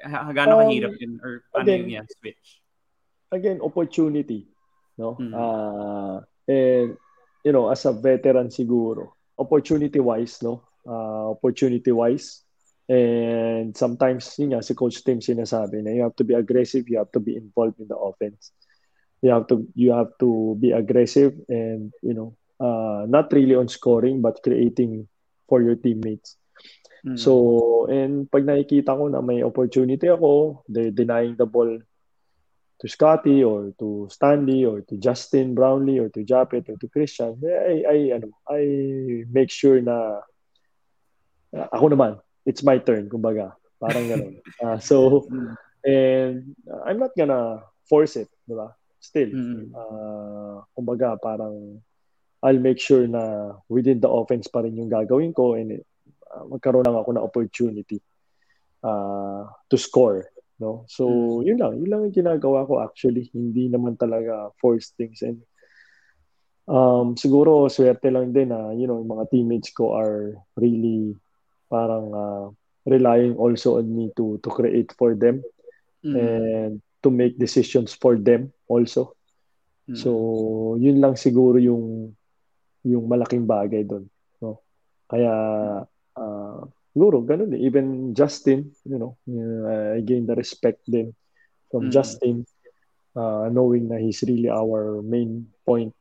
gano'ng 0.05 0.57
um, 0.57 0.61
kahirap 0.65 0.95
yun? 0.97 1.19
Or 1.21 1.43
paano 1.53 1.63
again, 1.67 1.81
yung 1.85 1.91
yeah, 2.01 2.05
switch? 2.07 2.63
Again, 3.29 3.59
opportunity. 3.61 4.49
No? 4.97 5.15
Mm. 5.19 5.33
Uh, 5.35 6.17
and, 6.49 6.97
you 7.43 7.51
know, 7.51 7.69
as 7.69 7.85
a 7.85 7.93
veteran 7.93 8.49
siguro, 8.49 9.13
opportunity-wise, 9.37 10.41
no? 10.41 10.63
Uh, 10.87 11.35
opportunity-wise, 11.37 12.43
and 12.89 13.77
sometimes, 13.77 14.33
yun 14.41 14.57
nga, 14.57 14.65
si 14.65 14.73
Coach 14.73 15.05
Tim 15.05 15.21
sinasabi 15.21 15.85
na 15.85 15.93
you 15.93 16.01
have 16.01 16.17
to 16.17 16.25
be 16.25 16.33
aggressive, 16.33 16.89
you 16.89 16.97
have 16.97 17.13
to 17.13 17.21
be 17.21 17.37
involved 17.37 17.77
in 17.77 17.85
the 17.85 17.95
offense. 17.95 18.51
You 19.21 19.29
have 19.29 19.45
to 19.53 19.67
you 19.75 19.93
have 19.93 20.09
to 20.19 20.57
be 20.57 20.73
aggressive 20.73 21.37
and 21.45 21.93
you 22.01 22.17
know 22.17 22.33
uh, 22.57 23.05
not 23.05 23.29
really 23.29 23.53
on 23.53 23.67
scoring 23.67 24.25
but 24.25 24.41
creating 24.41 25.07
for 25.45 25.61
your 25.61 25.75
teammates. 25.75 26.35
Mm. 27.05 27.19
So, 27.19 27.85
and 27.87 28.25
pag 28.31 28.43
nakikita 28.43 28.97
ko 28.97 29.07
na 29.07 29.21
may 29.21 29.45
opportunity 29.45 30.09
ako, 30.09 30.63
they're 30.67 30.91
denying 30.91 31.37
the 31.37 31.45
ball 31.45 31.79
to 32.79 32.85
Scotty 32.87 33.43
or 33.43 33.75
to 33.77 34.07
Stanley 34.09 34.63
or 34.63 34.81
to 34.87 34.97
Justin 34.97 35.53
Brownlee 35.53 35.99
or 35.99 36.09
to 36.09 36.23
Japet 36.23 36.67
or 36.71 36.77
to 36.79 36.87
Christian, 36.87 37.35
I, 37.43 37.83
I, 37.83 37.97
ano, 38.15 38.31
I 38.47 38.63
make 39.27 39.51
sure 39.51 39.83
na 39.83 40.23
ako 41.51 41.91
naman, 41.91 42.23
it's 42.49 42.65
my 42.65 42.81
turn, 42.81 43.05
kumbaga. 43.05 43.53
Parang 43.77 44.09
gano'n. 44.09 44.33
Uh, 44.57 44.81
so, 44.89 45.29
and 45.85 46.57
uh, 46.65 46.81
I'm 46.89 46.97
not 46.97 47.13
gonna 47.13 47.61
force 47.85 48.17
it, 48.17 48.33
di 48.49 48.57
ba? 48.57 48.73
Still, 48.97 49.29
mm-hmm. 49.29 49.77
uh, 49.77 50.65
kumbaga, 50.73 51.21
parang 51.21 51.77
I'll 52.41 52.59
make 52.59 52.81
sure 52.81 53.05
na 53.05 53.55
within 53.69 54.01
the 54.01 54.09
offense 54.09 54.47
pa 54.47 54.63
rin 54.63 54.79
yung 54.79 54.89
gagawin 54.89 55.35
ko 55.35 55.59
and 55.59 55.83
uh, 56.31 56.43
magkaroon 56.47 56.87
lang 56.87 56.95
ako 56.95 57.09
ng 57.15 57.25
opportunity 57.25 57.99
uh, 58.83 59.43
to 59.67 59.75
score 59.75 60.31
no 60.59 60.83
so 60.91 61.07
mm. 61.07 61.47
yun 61.47 61.57
lang 61.57 61.73
yun 61.79 61.89
lang 61.89 62.01
yung 62.07 62.15
ginagawa 62.19 62.67
ko 62.67 62.83
actually 62.83 63.31
hindi 63.31 63.71
naman 63.71 63.95
talaga 63.95 64.51
force 64.59 64.91
things 64.99 65.23
and 65.23 65.39
um 66.67 67.15
siguro 67.15 67.71
swerte 67.71 68.11
lang 68.11 68.35
din 68.35 68.51
na 68.51 68.75
you 68.75 68.83
know 68.83 68.99
yung 68.99 69.07
mga 69.07 69.31
teammates 69.31 69.71
ko 69.71 69.95
are 69.95 70.35
really 70.59 71.15
parang 71.69 72.05
uh, 72.11 72.45
relying 72.89 73.37
also 73.37 73.77
on 73.77 73.87
me 73.87 74.09
to 74.17 74.41
to 74.41 74.49
create 74.49 74.91
for 74.97 75.13
them 75.13 75.45
mm. 76.03 76.17
and 76.17 76.81
to 76.99 77.13
make 77.13 77.37
decisions 77.37 77.93
for 77.95 78.17
them 78.17 78.51
also 78.67 79.13
mm. 79.85 79.95
so 79.95 80.75
yun 80.81 80.99
lang 80.99 81.13
siguro 81.15 81.61
yung 81.61 82.11
yung 82.83 83.05
malaking 83.05 83.45
bagay 83.45 83.85
doon 83.85 84.09
no 84.41 84.59
kaya 85.05 85.31
uh, 86.17 86.61
siguro 86.99 87.23
ganun 87.23 87.55
eh. 87.55 87.63
Even 87.63 88.11
Justin, 88.11 88.75
you 88.83 88.99
know, 88.99 89.15
uh, 89.23 89.95
I 89.95 90.03
gained 90.03 90.27
the 90.27 90.35
respect 90.35 90.83
din 90.83 91.15
from 91.71 91.87
mm. 91.87 91.91
Justin, 91.95 92.43
uh, 93.15 93.47
knowing 93.47 93.87
na 93.87 93.95
he's 93.95 94.19
really 94.27 94.51
our 94.51 94.99
main 94.99 95.47
point, 95.63 95.95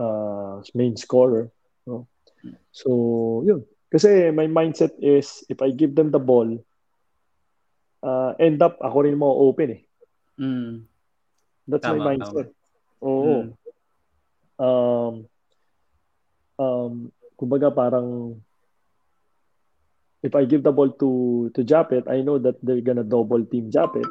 uh, 0.00 0.64
main 0.72 0.96
scorer. 0.96 1.52
No? 1.84 2.08
So, 2.72 3.44
yun. 3.44 3.68
Kasi 3.94 4.34
my 4.34 4.50
mindset 4.50 4.90
is, 4.98 5.46
if 5.46 5.62
I 5.62 5.70
give 5.70 5.94
them 5.94 6.10
the 6.10 6.18
ball, 6.18 6.50
uh, 8.02 8.34
end 8.42 8.58
up, 8.58 8.74
ako 8.82 9.06
rin 9.06 9.14
mo 9.14 9.30
open 9.46 9.78
eh. 9.78 9.82
Mm. 10.42 10.90
That's 11.70 11.86
tama, 11.86 12.02
my 12.02 12.18
mindset. 12.18 12.50
Tama. 12.50 13.06
Oo. 13.06 13.34
Mm. 13.38 13.48
Um, 14.58 15.14
um, 16.58 16.92
kumbaga 17.38 17.70
parang 17.70 18.38
if 20.26 20.34
I 20.34 20.48
give 20.48 20.66
the 20.66 20.72
ball 20.72 20.90
to 20.98 21.50
to 21.54 21.60
Japet, 21.62 22.10
I 22.10 22.24
know 22.24 22.42
that 22.42 22.58
they're 22.64 22.82
gonna 22.82 23.06
double 23.06 23.46
team 23.46 23.70
Japet. 23.70 24.08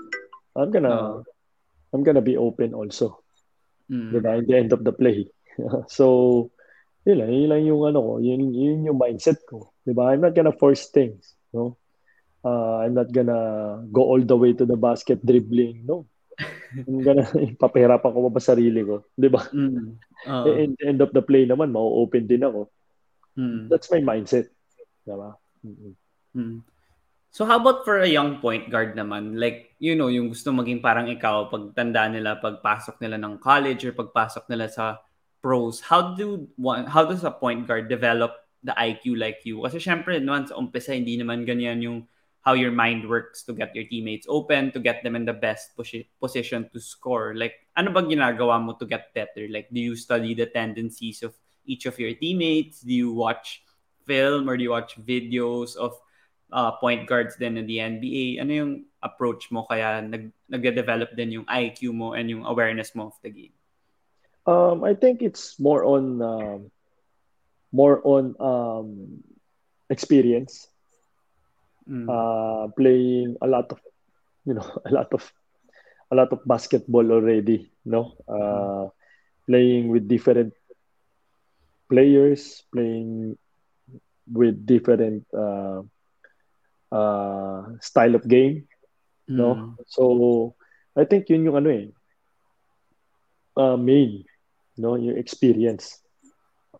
I'm 0.55 0.71
gonna 0.71 0.93
uh, 0.93 1.17
I'm 1.91 2.07
gonna 2.07 2.23
be 2.23 2.37
open 2.37 2.71
also. 2.71 3.19
Mm. 3.91 4.15
Diba? 4.15 4.31
In 4.39 4.45
the 4.47 4.55
end 4.55 4.71
of 4.71 4.85
the 4.85 4.93
play. 4.93 5.27
so, 5.89 6.52
yun 7.03 7.17
lang, 7.19 7.29
yun 7.31 7.49
lang 7.51 7.61
yung 7.67 7.83
ano 7.83 7.99
ko, 7.99 8.13
yun, 8.23 8.41
yun 8.55 8.87
yung 8.87 8.99
mindset 8.99 9.43
ko. 9.43 9.75
Diba? 9.83 10.11
I'm 10.11 10.23
not 10.23 10.35
gonna 10.35 10.55
force 10.55 10.87
things. 10.87 11.35
No? 11.51 11.75
Uh, 12.43 12.83
I'm 12.83 12.95
not 12.95 13.11
gonna 13.11 13.83
go 13.91 14.03
all 14.03 14.23
the 14.23 14.35
way 14.35 14.55
to 14.55 14.63
the 14.63 14.79
basket 14.79 15.19
dribbling. 15.23 15.83
No. 15.83 16.07
I'm 16.73 17.03
gonna 17.03 17.27
papahirapan 17.61 18.11
ko 18.11 18.29
pa 18.31 18.41
sarili 18.41 18.81
ko. 18.87 19.03
Di 19.13 19.27
ba? 19.27 19.43
Mm. 19.51 19.99
Uh, 20.25 20.45
In 20.55 20.75
the 20.79 20.83
end 20.87 20.99
of 21.03 21.11
the 21.11 21.21
play 21.21 21.43
naman, 21.43 21.75
ma-open 21.75 22.25
din 22.25 22.47
ako. 22.47 22.71
Mm. 23.35 23.67
That's 23.67 23.91
my 23.91 23.99
mindset. 23.99 24.47
Diba? 25.03 25.35
Mm-hmm. 25.63 25.93
Hmm. 26.33 26.57
So 27.33 27.49
how 27.49 27.57
about 27.57 27.81
for 27.81 27.97
a 28.01 28.09
young 28.09 28.37
point 28.37 28.69
guard 28.69 28.93
naman? 28.93 29.41
Like, 29.41 29.73
you 29.81 29.97
know, 29.97 30.07
yung 30.07 30.29
gusto 30.29 30.53
maging 30.53 30.85
parang 30.85 31.09
ikaw 31.09 31.49
pag 31.49 31.73
tanda 31.73 32.05
nila, 32.05 32.37
pagpasok 32.37 33.01
nila 33.01 33.17
ng 33.17 33.41
college 33.41 33.89
or 33.89 33.93
pagpasok 33.97 34.45
nila 34.53 34.69
sa 34.69 35.01
pros, 35.43 35.83
how 35.83 36.15
do 36.15 36.47
one, 36.55 36.87
how 36.87 37.03
does 37.03 37.27
a 37.27 37.31
point 37.31 37.67
guard 37.67 37.91
develop 37.91 38.31
the 38.63 38.71
IQ 38.79 39.19
like 39.19 39.43
you? 39.43 39.59
Kasi 39.59 39.77
syempre, 39.83 40.15
sa 40.47 40.55
umpisa, 40.55 40.95
hindi 40.95 41.19
naman 41.19 41.43
ganyan 41.43 41.83
yung 41.83 42.07
how 42.41 42.55
your 42.55 42.71
mind 42.71 43.07
works 43.07 43.43
to 43.43 43.53
get 43.53 43.75
your 43.75 43.83
teammates 43.83 44.25
open, 44.27 44.71
to 44.71 44.79
get 44.79 45.03
them 45.03 45.15
in 45.15 45.27
the 45.27 45.35
best 45.35 45.75
position 46.19 46.69
to 46.71 46.79
score. 46.79 47.35
Like, 47.35 47.67
ano 47.75 47.91
ba 47.91 48.03
ginagawa 48.03 48.63
mo 48.63 48.73
to 48.79 48.87
get 48.87 49.13
better? 49.13 49.47
Like, 49.51 49.67
do 49.71 49.79
you 49.79 49.95
study 49.95 50.33
the 50.33 50.47
tendencies 50.47 51.23
of 51.23 51.35
each 51.67 51.85
of 51.85 51.99
your 51.99 52.15
teammates? 52.15 52.79
Do 52.79 52.91
you 52.91 53.11
watch 53.11 53.63
film 54.07 54.49
or 54.49 54.57
do 54.57 54.63
you 54.63 54.71
watch 54.71 54.99
videos 54.99 55.75
of 55.75 55.95
uh, 56.51 56.71
point 56.83 57.07
guards 57.07 57.35
then 57.35 57.57
in 57.57 57.67
the 57.67 57.79
NBA, 57.79 58.39
ano 58.39 58.51
yung 58.51 58.73
approach 59.01 59.47
mo 59.51 59.63
kaya 59.63 60.03
nag 60.03 60.31
nagde-develop 60.47 61.15
din 61.15 61.41
yung 61.41 61.47
IQ 61.47 61.91
mo 61.91 62.13
and 62.13 62.29
yung 62.29 62.43
awareness 62.43 62.91
mo 62.95 63.07
of 63.07 63.17
the 63.23 63.31
game? 63.31 63.55
Um, 64.45 64.83
I 64.83 64.93
think 64.93 65.21
it's 65.21 65.59
more 65.59 65.83
on 65.85 66.21
um, 66.21 66.71
more 67.71 68.01
on 68.03 68.35
um, 68.39 69.23
experience. 69.89 70.67
Mm. 71.89 72.07
Uh, 72.07 72.71
playing 72.79 73.35
a 73.41 73.47
lot 73.47 73.71
of 73.71 73.79
you 74.45 74.53
know 74.55 74.63
a 74.85 74.91
lot 74.91 75.11
of 75.11 75.23
a 76.11 76.15
lot 76.15 76.31
of 76.31 76.45
basketball 76.45 77.11
already, 77.11 77.71
no? 77.85 78.13
Uh, 78.27 78.89
playing 79.47 79.89
with 79.89 80.07
different 80.07 80.53
players, 81.89 82.63
playing 82.71 83.37
with 84.31 84.65
different 84.65 85.25
uh, 85.33 85.81
uh, 86.91 87.61
style 87.81 88.15
of 88.15 88.27
game. 88.27 88.67
Mm. 89.29 89.37
No? 89.37 89.75
So, 89.87 90.55
I 90.95 91.05
think 91.05 91.29
yun 91.29 91.45
yung 91.45 91.57
ano 91.57 91.69
eh, 91.73 91.87
uh, 93.57 93.77
main, 93.77 94.23
no? 94.77 94.95
Yung 94.95 95.17
experience. 95.17 95.99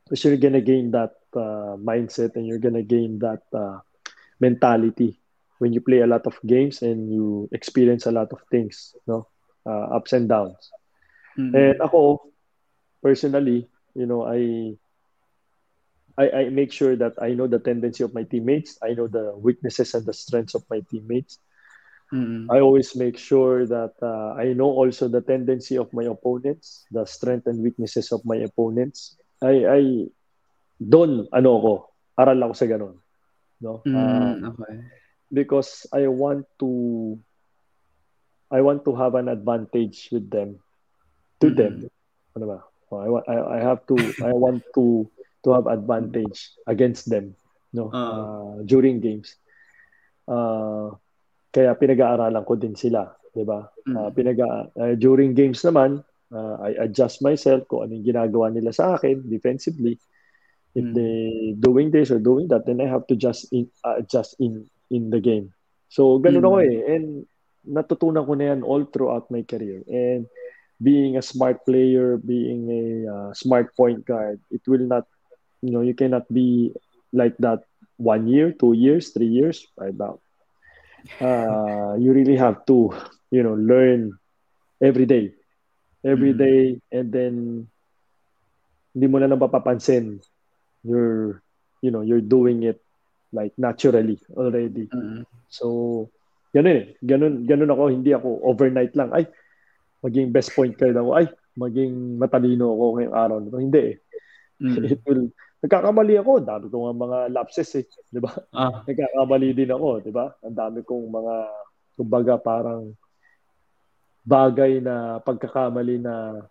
Because 0.04 0.24
you're 0.24 0.38
gonna 0.38 0.62
gain 0.62 0.92
that 0.92 1.16
uh, 1.36 1.78
mindset 1.80 2.36
and 2.36 2.46
you're 2.46 2.62
gonna 2.62 2.84
gain 2.84 3.20
that 3.20 3.44
uh, 3.54 3.80
mentality 4.40 5.20
when 5.60 5.72
you 5.72 5.82
play 5.82 6.00
a 6.00 6.08
lot 6.08 6.28
of 6.28 6.36
games 6.46 6.82
and 6.82 7.12
you 7.12 7.48
experience 7.52 8.06
a 8.06 8.12
lot 8.12 8.32
of 8.32 8.42
things, 8.52 8.96
no? 9.08 9.28
Uh, 9.66 9.96
ups 9.96 10.12
and 10.12 10.28
downs. 10.28 10.72
Mm-hmm. 11.40 11.56
And 11.56 11.82
ako, 11.82 12.30
personally, 13.02 13.70
you 13.96 14.06
know, 14.06 14.28
I 14.28 14.76
I, 16.18 16.30
I 16.30 16.50
make 16.50 16.72
sure 16.72 16.96
that 16.96 17.14
I 17.22 17.34
know 17.34 17.48
the 17.48 17.60
tendency 17.60 18.04
of 18.04 18.14
my 18.14 18.24
teammates. 18.24 18.78
I 18.84 18.94
know 18.94 19.08
the 19.08 19.34
weaknesses 19.36 19.94
and 19.96 20.06
the 20.06 20.14
strengths 20.14 20.54
of 20.54 20.64
my 20.70 20.82
teammates. 20.92 21.40
Mm-hmm. 22.14 22.52
I 22.54 22.62
always 22.62 22.94
make 22.96 23.18
sure 23.18 23.66
that 23.66 23.98
uh, 23.98 24.38
I 24.38 24.54
know 24.54 24.70
also 24.70 25.10
the 25.10 25.26
tendency 25.26 25.82
of 25.82 25.90
my 25.98 26.06
opponents, 26.06 26.86
the 26.94 27.10
strength 27.10 27.50
and 27.50 27.58
weaknesses 27.58 28.14
of 28.14 28.22
my 28.22 28.38
opponents. 28.46 29.18
I, 29.42 29.66
I 29.66 29.82
doon 30.78 31.26
ano 31.34 31.52
ko, 31.58 31.74
aral 32.14 32.38
ako 32.46 32.54
sa 32.54 32.70
ganun. 32.70 33.02
No? 33.58 33.82
Mm, 33.82 33.98
uh, 33.98 34.34
okay. 34.54 34.76
Because 35.34 35.90
I 35.90 36.06
want 36.06 36.46
to 36.62 37.18
I 38.54 38.62
want 38.62 38.86
to 38.86 38.94
have 38.94 39.18
an 39.18 39.26
advantage 39.26 40.14
with 40.14 40.30
them 40.30 40.62
to 41.42 41.50
mm-hmm. 41.50 41.58
them. 41.58 41.74
Ano 42.38 42.46
ba? 42.46 42.60
I, 42.94 43.10
I, 43.26 43.36
I 43.58 43.60
have 43.66 43.90
to 43.90 43.98
I 44.22 44.30
want 44.38 44.62
to 44.78 45.10
to 45.42 45.50
have 45.50 45.66
advantage 45.66 46.54
against 46.70 47.10
them 47.10 47.34
no 47.74 47.90
uh, 47.90 47.98
uh, 47.98 48.54
during 48.70 49.02
games. 49.02 49.34
Uh, 50.30 50.94
kaya 51.54 51.78
pinag-aaralan 51.78 52.44
ko 52.44 52.58
din 52.58 52.74
sila, 52.74 53.14
'di 53.32 53.46
ba? 53.46 53.70
Uh, 53.86 54.10
pinag 54.10 54.42
uh, 54.42 54.98
during 54.98 55.38
games 55.38 55.62
naman, 55.62 56.02
uh, 56.34 56.58
I 56.58 56.90
adjust 56.90 57.22
myself 57.22 57.70
kung 57.70 57.86
anong 57.86 58.02
ginagawa 58.02 58.50
nila 58.50 58.74
sa 58.74 58.98
akin 58.98 59.30
defensively. 59.30 60.02
If 60.74 60.90
mm. 60.90 60.94
they 60.98 61.54
doing 61.62 61.94
this 61.94 62.10
or 62.10 62.18
doing 62.18 62.50
that, 62.50 62.66
then 62.66 62.82
I 62.82 62.90
have 62.90 63.06
to 63.14 63.16
just 63.16 63.54
in, 63.54 63.70
uh, 63.86 64.02
adjust 64.02 64.42
in 64.42 64.66
in 64.90 65.14
the 65.14 65.22
game. 65.22 65.54
So 65.94 66.18
ganun 66.18 66.42
mm. 66.42 66.50
ako 66.50 66.58
eh. 66.66 66.80
And 66.90 67.06
natutunan 67.62 68.26
ko 68.26 68.34
na 68.34 68.46
yan 68.50 68.66
all 68.66 68.90
throughout 68.90 69.30
my 69.30 69.46
career. 69.46 69.86
And 69.86 70.26
being 70.82 71.16
a 71.16 71.24
smart 71.24 71.62
player, 71.70 72.18
being 72.18 72.66
a 72.74 72.86
uh, 73.06 73.30
smart 73.38 73.78
point 73.78 74.02
guard, 74.02 74.42
it 74.50 74.66
will 74.66 74.84
not, 74.84 75.06
you 75.62 75.70
know, 75.70 75.86
you 75.86 75.94
cannot 75.94 76.26
be 76.34 76.74
like 77.14 77.38
that 77.40 77.64
one 78.02 78.26
year, 78.26 78.52
two 78.52 78.74
years, 78.74 79.14
three 79.14 79.30
years. 79.30 79.70
Doubt. 79.78 80.23
Uh, 81.20 81.96
you 82.00 82.12
really 82.12 82.36
have 82.36 82.64
to, 82.66 82.92
you 83.32 83.44
know, 83.44 83.56
learn 83.56 84.16
every 84.80 85.06
day, 85.06 85.32
every 86.04 86.32
Mm. 86.34 86.40
day, 86.40 86.60
and 86.92 87.08
then 87.12 87.34
hindi 88.94 89.06
mo 89.08 89.18
na 89.20 89.28
lang 89.28 89.42
mapapansin. 89.42 90.22
You're, 90.84 91.42
you 91.82 91.90
know, 91.92 92.04
you're 92.04 92.24
doing 92.24 92.64
it 92.64 92.80
like 93.34 93.56
naturally 93.58 94.20
already. 94.38 94.88
Mm. 94.94 95.26
So, 95.50 96.08
ganun 96.54 96.76
eh. 96.78 96.86
Ganun, 97.02 97.48
ganun 97.48 97.72
ako. 97.74 97.84
Hindi 97.90 98.12
ako 98.14 98.44
overnight 98.46 98.94
lang. 98.94 99.10
Ay, 99.16 99.26
maging 100.04 100.30
best 100.30 100.54
point 100.54 100.76
guard 100.78 100.94
ako. 100.94 101.18
Ay, 101.18 101.26
maging 101.58 102.20
matalino 102.20 102.70
ako 102.74 102.84
ngayong 103.00 103.16
araw. 103.18 103.38
na 103.42 103.50
to. 103.50 103.60
Hindi 103.64 103.82
eh. 103.82 103.96
Mm. 104.62 104.76
It 104.94 105.02
will, 105.08 105.34
nagkakamali 105.64 106.20
ako. 106.20 106.44
Dami 106.44 106.66
ko 106.68 106.78
nga 106.84 106.94
mga 106.94 107.18
lapses 107.32 107.72
eh. 107.80 107.88
Di 108.12 108.20
ba? 108.20 108.30
Ah, 108.52 108.84
Nagkakamali 108.88 109.56
din 109.56 109.72
ako. 109.72 110.04
Di 110.04 110.12
ba? 110.12 110.28
Ang 110.44 110.54
dami 110.54 110.80
kong 110.84 111.08
mga, 111.08 111.36
kumbaga 111.96 112.36
parang 112.36 112.92
bagay 114.24 114.80
na 114.80 115.20
pagkakamali 115.20 116.00
na 116.00 116.44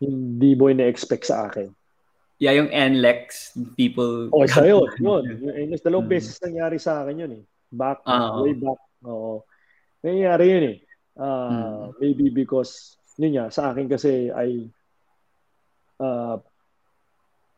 hindi 0.00 0.52
mo 0.52 0.66
ina-expect 0.66 1.28
sa 1.28 1.46
akin. 1.46 1.68
yeah, 2.36 2.50
yung 2.52 2.66
NLEX, 2.68 3.54
people... 3.78 4.26
O, 4.34 4.42
isa 4.42 4.66
yun. 4.66 4.90
Yun. 4.98 5.24
Yung 5.46 5.54
English, 5.54 5.84
dalawang 5.86 6.10
Mm. 6.10 6.14
beses 6.18 6.42
nangyari 6.42 6.74
sa 6.74 7.06
akin 7.06 7.22
yun 7.22 7.32
eh. 7.38 7.42
Back, 7.70 8.02
oo. 8.02 8.42
way 8.42 8.58
back. 8.58 8.80
Oo. 9.06 9.46
Nangyari 10.02 10.44
yun 10.50 10.64
eh. 10.74 10.78
Ah, 11.14 11.48
Mm. 11.54 12.02
Maybe 12.02 12.26
because, 12.34 12.98
yun 13.14 13.38
nga, 13.38 13.46
sa 13.46 13.70
akin 13.70 13.86
kasi 13.86 14.26
ay 14.34 14.66
uh, 16.02 16.34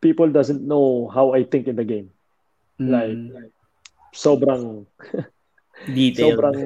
people 0.05 0.29
doesn't 0.29 0.61
know 0.61 1.09
how 1.09 1.33
I 1.33 1.49
think 1.49 1.65
in 1.65 1.81
the 1.81 1.89
game. 1.89 2.13
Mm. 2.77 2.93
Like, 2.93 3.53
sobrang, 4.13 4.85
Detailed. 5.89 6.37
sobrang, 6.37 6.61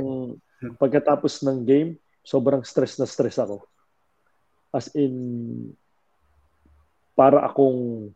pagkatapos 0.74 1.47
ng 1.47 1.62
game, 1.62 1.95
sobrang 2.26 2.66
stress 2.66 2.99
na 2.99 3.07
stress 3.07 3.39
ako. 3.39 3.62
As 4.74 4.91
in, 4.99 5.14
para 7.14 7.47
akong, 7.47 8.11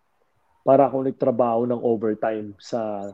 para 0.67 0.91
akong 0.91 1.07
nagtrabaho 1.07 1.71
ng 1.71 1.79
overtime 1.79 2.59
sa 2.59 3.07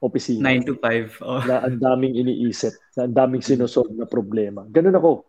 opisina. 0.00 0.48
9 0.56 0.64
to 0.64 0.74
5. 0.80 1.20
Oh. 1.20 1.44
na 1.44 1.68
ang 1.68 1.76
daming 1.76 2.16
iniisip, 2.16 2.72
na 2.96 3.04
ang 3.04 3.14
daming 3.14 3.44
sinusolve 3.44 3.92
na 3.92 4.08
problema. 4.08 4.64
Ganun 4.64 4.96
ako. 4.96 5.28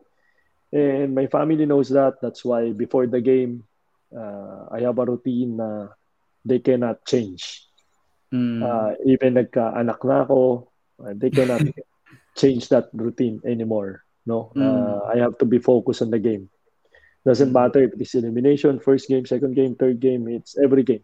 And 0.72 1.12
my 1.12 1.28
family 1.28 1.68
knows 1.68 1.92
that. 1.92 2.24
That's 2.24 2.48
why 2.48 2.72
before 2.72 3.04
the 3.04 3.20
game, 3.20 3.68
uh, 4.16 4.72
I 4.72 4.88
have 4.88 4.96
a 4.96 5.04
routine 5.04 5.60
na 5.60 5.92
they 6.46 6.60
cannot 6.60 7.04
change. 7.06 7.66
Mm. 8.32 8.64
Uh, 8.64 8.96
even 9.06 9.36
nagka-anak 9.36 10.00
na 10.08 10.24
ako, 10.24 10.72
uh, 11.04 11.14
they 11.14 11.30
cannot 11.30 11.62
change 12.40 12.72
that 12.72 12.88
routine 12.96 13.44
anymore. 13.44 14.04
No, 14.24 14.54
Mm. 14.54 14.62
uh, 14.62 15.00
I 15.10 15.18
have 15.20 15.36
to 15.42 15.46
be 15.50 15.58
focused 15.58 16.06
on 16.06 16.14
the 16.14 16.22
game. 16.22 16.48
Doesn't 17.26 17.50
Mm. 17.50 17.58
matter 17.58 17.82
if 17.86 17.94
it's 17.98 18.16
elimination, 18.16 18.82
first 18.82 19.10
game, 19.10 19.26
second 19.26 19.54
game, 19.54 19.76
third 19.76 20.00
game. 20.00 20.26
It's 20.30 20.58
every 20.58 20.86
game 20.86 21.04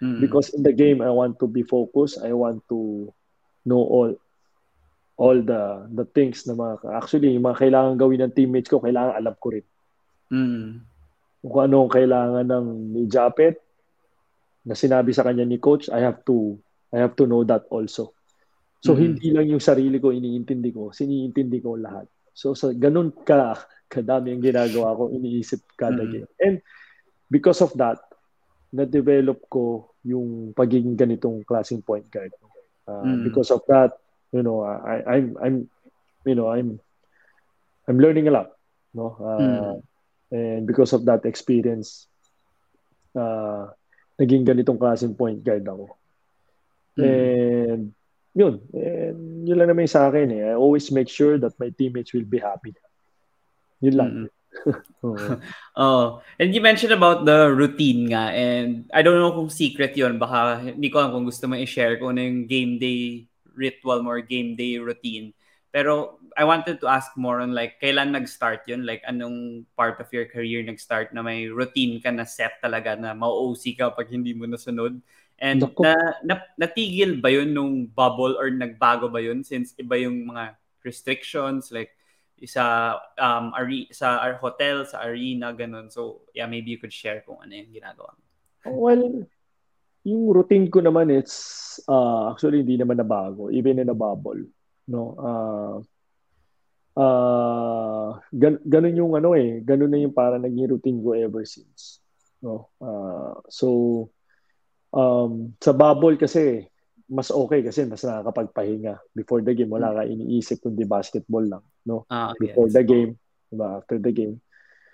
Mm. 0.00 0.20
because 0.20 0.52
in 0.52 0.62
the 0.62 0.72
game 0.72 1.00
I 1.00 1.10
want 1.10 1.38
to 1.40 1.46
be 1.48 1.64
focused. 1.64 2.20
I 2.20 2.32
want 2.32 2.64
to 2.72 3.10
know 3.64 3.82
all 3.82 4.10
all 5.20 5.38
the 5.38 5.86
the 5.92 6.08
things 6.08 6.48
na 6.48 6.56
mga 6.56 6.88
actually 6.98 7.36
yung 7.36 7.46
mga 7.46 7.68
kailangan 7.68 7.94
gawin 8.00 8.20
ng 8.26 8.34
teammates 8.34 8.72
ko, 8.72 8.80
kailangan 8.82 9.14
alam 9.14 9.34
ko 9.38 9.46
rin. 9.54 9.66
Mm. 10.32 10.68
Kung 11.46 11.62
ano 11.62 11.76
ang 11.86 11.92
kailangan 11.92 12.46
ng 12.48 12.66
ni 12.96 13.02
Japet 13.06 13.60
na 14.66 14.74
sinabi 14.74 15.10
sa 15.14 15.26
kanya 15.26 15.44
ni 15.46 15.58
coach, 15.58 15.90
I 15.90 16.00
have 16.02 16.22
to 16.26 16.58
I 16.92 17.02
have 17.02 17.16
to 17.18 17.26
know 17.26 17.42
that 17.46 17.66
also. 17.72 18.14
So 18.82 18.94
Mhm. 18.94 18.98
hindi 18.98 19.28
lang 19.32 19.46
yung 19.48 19.62
sarili 19.62 19.98
ko 20.02 20.10
iniintindi 20.10 20.70
ko, 20.74 20.90
siniintindi 20.90 21.58
ko 21.62 21.78
lahat. 21.78 22.06
So 22.34 22.54
sa 22.54 22.70
ganun 22.74 23.12
ka 23.24 23.58
kadami 23.88 24.32
ang 24.32 24.42
ginagawa 24.42 24.96
ko, 24.96 25.12
iniisip 25.12 25.62
kada 25.76 26.02
Mhm. 26.02 26.10
game. 26.10 26.30
And 26.40 26.56
because 27.28 27.60
of 27.60 27.72
that, 27.76 28.00
na-develop 28.72 29.44
ko 29.52 29.92
yung 30.02 30.56
pagiging 30.56 30.96
ganitong 30.96 31.44
klaseng 31.44 31.84
point 31.84 32.08
guard. 32.08 32.32
Uh, 32.88 33.14
Mm. 33.14 33.22
Because 33.22 33.52
of 33.52 33.60
that, 33.68 33.92
you 34.32 34.40
know, 34.40 34.64
I, 34.64 35.04
I'm, 35.04 35.36
I'm, 35.38 35.56
you 36.24 36.34
know, 36.34 36.48
I'm, 36.48 36.80
I'm 37.86 37.98
learning 38.00 38.28
a 38.28 38.34
lot, 38.34 38.48
no. 38.96 39.06
Uh, 39.20 39.76
And 40.32 40.64
because 40.64 40.96
of 40.96 41.04
that 41.04 41.28
experience, 41.28 42.08
uh, 43.12 43.68
naging 44.22 44.46
ganitong 44.46 44.78
klaseng 44.78 45.18
point 45.18 45.42
guard 45.42 45.66
ako. 45.66 45.98
Mm. 46.94 47.02
And 47.02 47.82
yun, 48.38 48.54
and 48.70 49.18
yun 49.42 49.58
lang 49.58 49.68
naman 49.74 49.90
yung 49.90 49.96
sa 49.98 50.06
akin 50.06 50.30
eh. 50.30 50.42
I 50.52 50.54
always 50.54 50.86
make 50.94 51.10
sure 51.10 51.42
that 51.42 51.58
my 51.58 51.74
teammates 51.74 52.14
will 52.14 52.28
be 52.28 52.38
happy. 52.38 52.78
Yun 53.82 53.96
lang. 53.98 54.10
Mm. 54.14 54.28
Oo. 55.08 55.16
Oh, 55.72 56.20
and 56.36 56.52
you 56.52 56.60
mentioned 56.60 56.92
about 56.92 57.24
the 57.24 57.48
routine 57.48 58.12
nga 58.12 58.28
and 58.36 58.84
I 58.92 59.00
don't 59.00 59.16
know 59.16 59.32
kung 59.32 59.48
secret 59.48 59.96
'yon 59.96 60.20
baka 60.20 60.60
hindi 60.60 60.92
ko 60.92 61.00
alam 61.00 61.16
kung 61.16 61.24
gusto 61.24 61.48
mo 61.48 61.56
i-share 61.56 61.96
kung 61.96 62.12
ano 62.12 62.20
yung 62.20 62.44
game 62.44 62.76
day 62.76 63.24
ritual 63.56 64.04
mo 64.04 64.12
or 64.12 64.20
game 64.20 64.52
day 64.52 64.76
routine. 64.76 65.32
Pero 65.72 66.20
I 66.36 66.44
wanted 66.44 66.80
to 66.80 66.88
ask 66.88 67.12
more 67.16 67.40
on 67.40 67.52
like 67.52 67.80
kailan 67.80 68.16
nag-start 68.16 68.64
'yon? 68.68 68.84
Like 68.84 69.04
anong 69.08 69.68
part 69.76 70.00
of 70.00 70.08
your 70.10 70.26
career 70.26 70.62
nag-start 70.64 71.12
na 71.12 71.22
may 71.22 71.48
routine 71.48 72.00
ka 72.00 72.10
na 72.10 72.24
set 72.24 72.60
talaga 72.62 72.96
na 72.96 73.12
mau-OC 73.12 73.78
ka 73.78 73.92
pag 73.92 74.08
hindi 74.08 74.32
mo 74.32 74.48
nasunod? 74.48 75.00
And 75.42 75.58
na, 75.82 75.94
na, 76.22 76.34
natigil 76.56 77.18
ba 77.18 77.32
'yun 77.32 77.50
nung 77.50 77.90
bubble 77.90 78.38
or 78.38 78.48
nagbago 78.50 79.10
ba 79.10 79.18
'yun 79.18 79.42
since 79.42 79.74
iba 79.76 79.98
yung 79.98 80.30
mga 80.30 80.54
restrictions 80.86 81.70
like 81.70 81.94
sa 82.42 82.98
um 83.22 83.54
are, 83.54 83.70
sa 83.94 84.18
our 84.18 84.34
hotel 84.42 84.82
sa 84.82 85.06
arena 85.06 85.54
ganun 85.54 85.86
so 85.86 86.26
yeah 86.34 86.42
maybe 86.42 86.74
you 86.74 86.78
could 86.82 86.90
share 86.90 87.22
kung 87.22 87.38
ano 87.38 87.54
yung 87.54 87.70
ginagawa 87.70 88.10
mo 88.18 88.22
Well, 88.62 89.26
yung 90.06 90.22
routine 90.30 90.70
ko 90.70 90.82
naman 90.82 91.10
it's 91.10 91.78
uh, 91.86 92.30
actually 92.30 92.62
hindi 92.62 92.78
naman 92.78 92.98
nabago 92.98 93.50
even 93.50 93.78
in 93.82 93.90
a 93.90 93.96
bubble, 93.96 94.38
no. 94.90 95.02
Uh, 95.18 95.74
uh, 96.96 98.16
gan 98.32 98.60
ganun 98.64 98.98
yung 98.98 99.12
ano 99.16 99.36
eh, 99.36 99.60
ganun 99.64 99.92
na 99.92 100.00
yung 100.00 100.14
para 100.14 100.36
naging 100.36 100.76
routine 100.76 101.00
ko 101.00 101.16
ever 101.16 101.44
since, 101.44 102.00
no. 102.40 102.68
Uh, 102.80 103.38
so 103.48 103.68
um, 104.92 105.56
sa 105.60 105.72
bubble 105.72 106.16
kasi 106.20 106.68
mas 107.12 107.28
okay 107.28 107.60
kasi 107.60 107.84
mas 107.84 108.00
nakakapagpahinga 108.00 108.96
before 109.12 109.44
the 109.44 109.52
game 109.52 109.68
wala 109.68 109.92
ka 109.92 110.08
iniisip 110.08 110.64
kundi 110.64 110.88
basketball 110.88 111.44
lang, 111.44 111.64
no. 111.84 112.08
ah 112.08 112.32
Before 112.40 112.68
yes. 112.68 112.76
the 112.76 112.84
game, 112.84 113.10
diba? 113.52 113.68
After 113.80 114.00
the 114.00 114.12
game. 114.12 114.40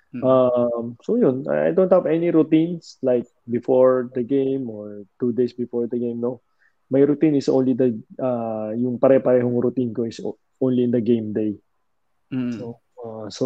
Mm. 0.09 0.24
Um, 0.24 0.84
so 1.05 1.20
yun, 1.20 1.44
I 1.46 1.76
don't 1.76 1.92
have 1.92 2.09
any 2.09 2.32
routines 2.32 2.96
like 3.05 3.28
before 3.44 4.09
the 4.16 4.24
game 4.24 4.72
or 4.72 5.05
two 5.20 5.36
days 5.36 5.53
before 5.53 5.86
the 5.86 6.01
game, 6.01 6.24
no. 6.24 6.40
My 6.88 7.05
routine 7.05 7.36
is 7.36 7.53
only 7.53 7.76
the, 7.76 7.92
uh, 8.16 8.72
yung 8.72 8.96
pare-parehong 8.96 9.61
routine 9.61 9.92
ko 9.92 10.09
is 10.09 10.24
only 10.57 10.88
in 10.88 10.90
the 10.90 11.05
game 11.05 11.36
day. 11.36 11.61
Mm. 12.33 12.53
So, 12.57 12.64
uh, 13.01 13.26
so 13.31 13.45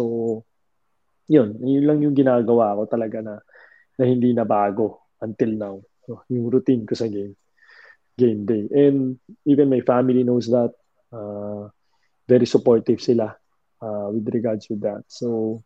yun, 1.27 1.55
yun 1.63 1.85
lang 1.87 1.99
yung 2.03 2.15
ginagawa 2.15 2.75
ko 2.75 2.83
talaga 2.87 3.23
na, 3.23 3.35
na 3.99 4.03
hindi 4.03 4.35
na 4.35 4.43
bago 4.43 5.07
until 5.23 5.51
now. 5.55 5.75
So, 6.03 6.27
yung 6.27 6.51
routine 6.51 6.83
ko 6.83 6.95
sa 6.95 7.07
game, 7.07 7.35
game 8.19 8.43
day. 8.43 8.67
And 8.71 9.19
even 9.47 9.71
my 9.71 9.79
family 9.81 10.23
knows 10.27 10.51
that, 10.51 10.75
uh, 11.15 11.71
very 12.27 12.47
supportive 12.47 12.99
sila 13.03 13.35
uh, 13.83 14.07
with 14.11 14.27
regards 14.31 14.67
with 14.67 14.83
that. 14.83 15.03
So, 15.07 15.59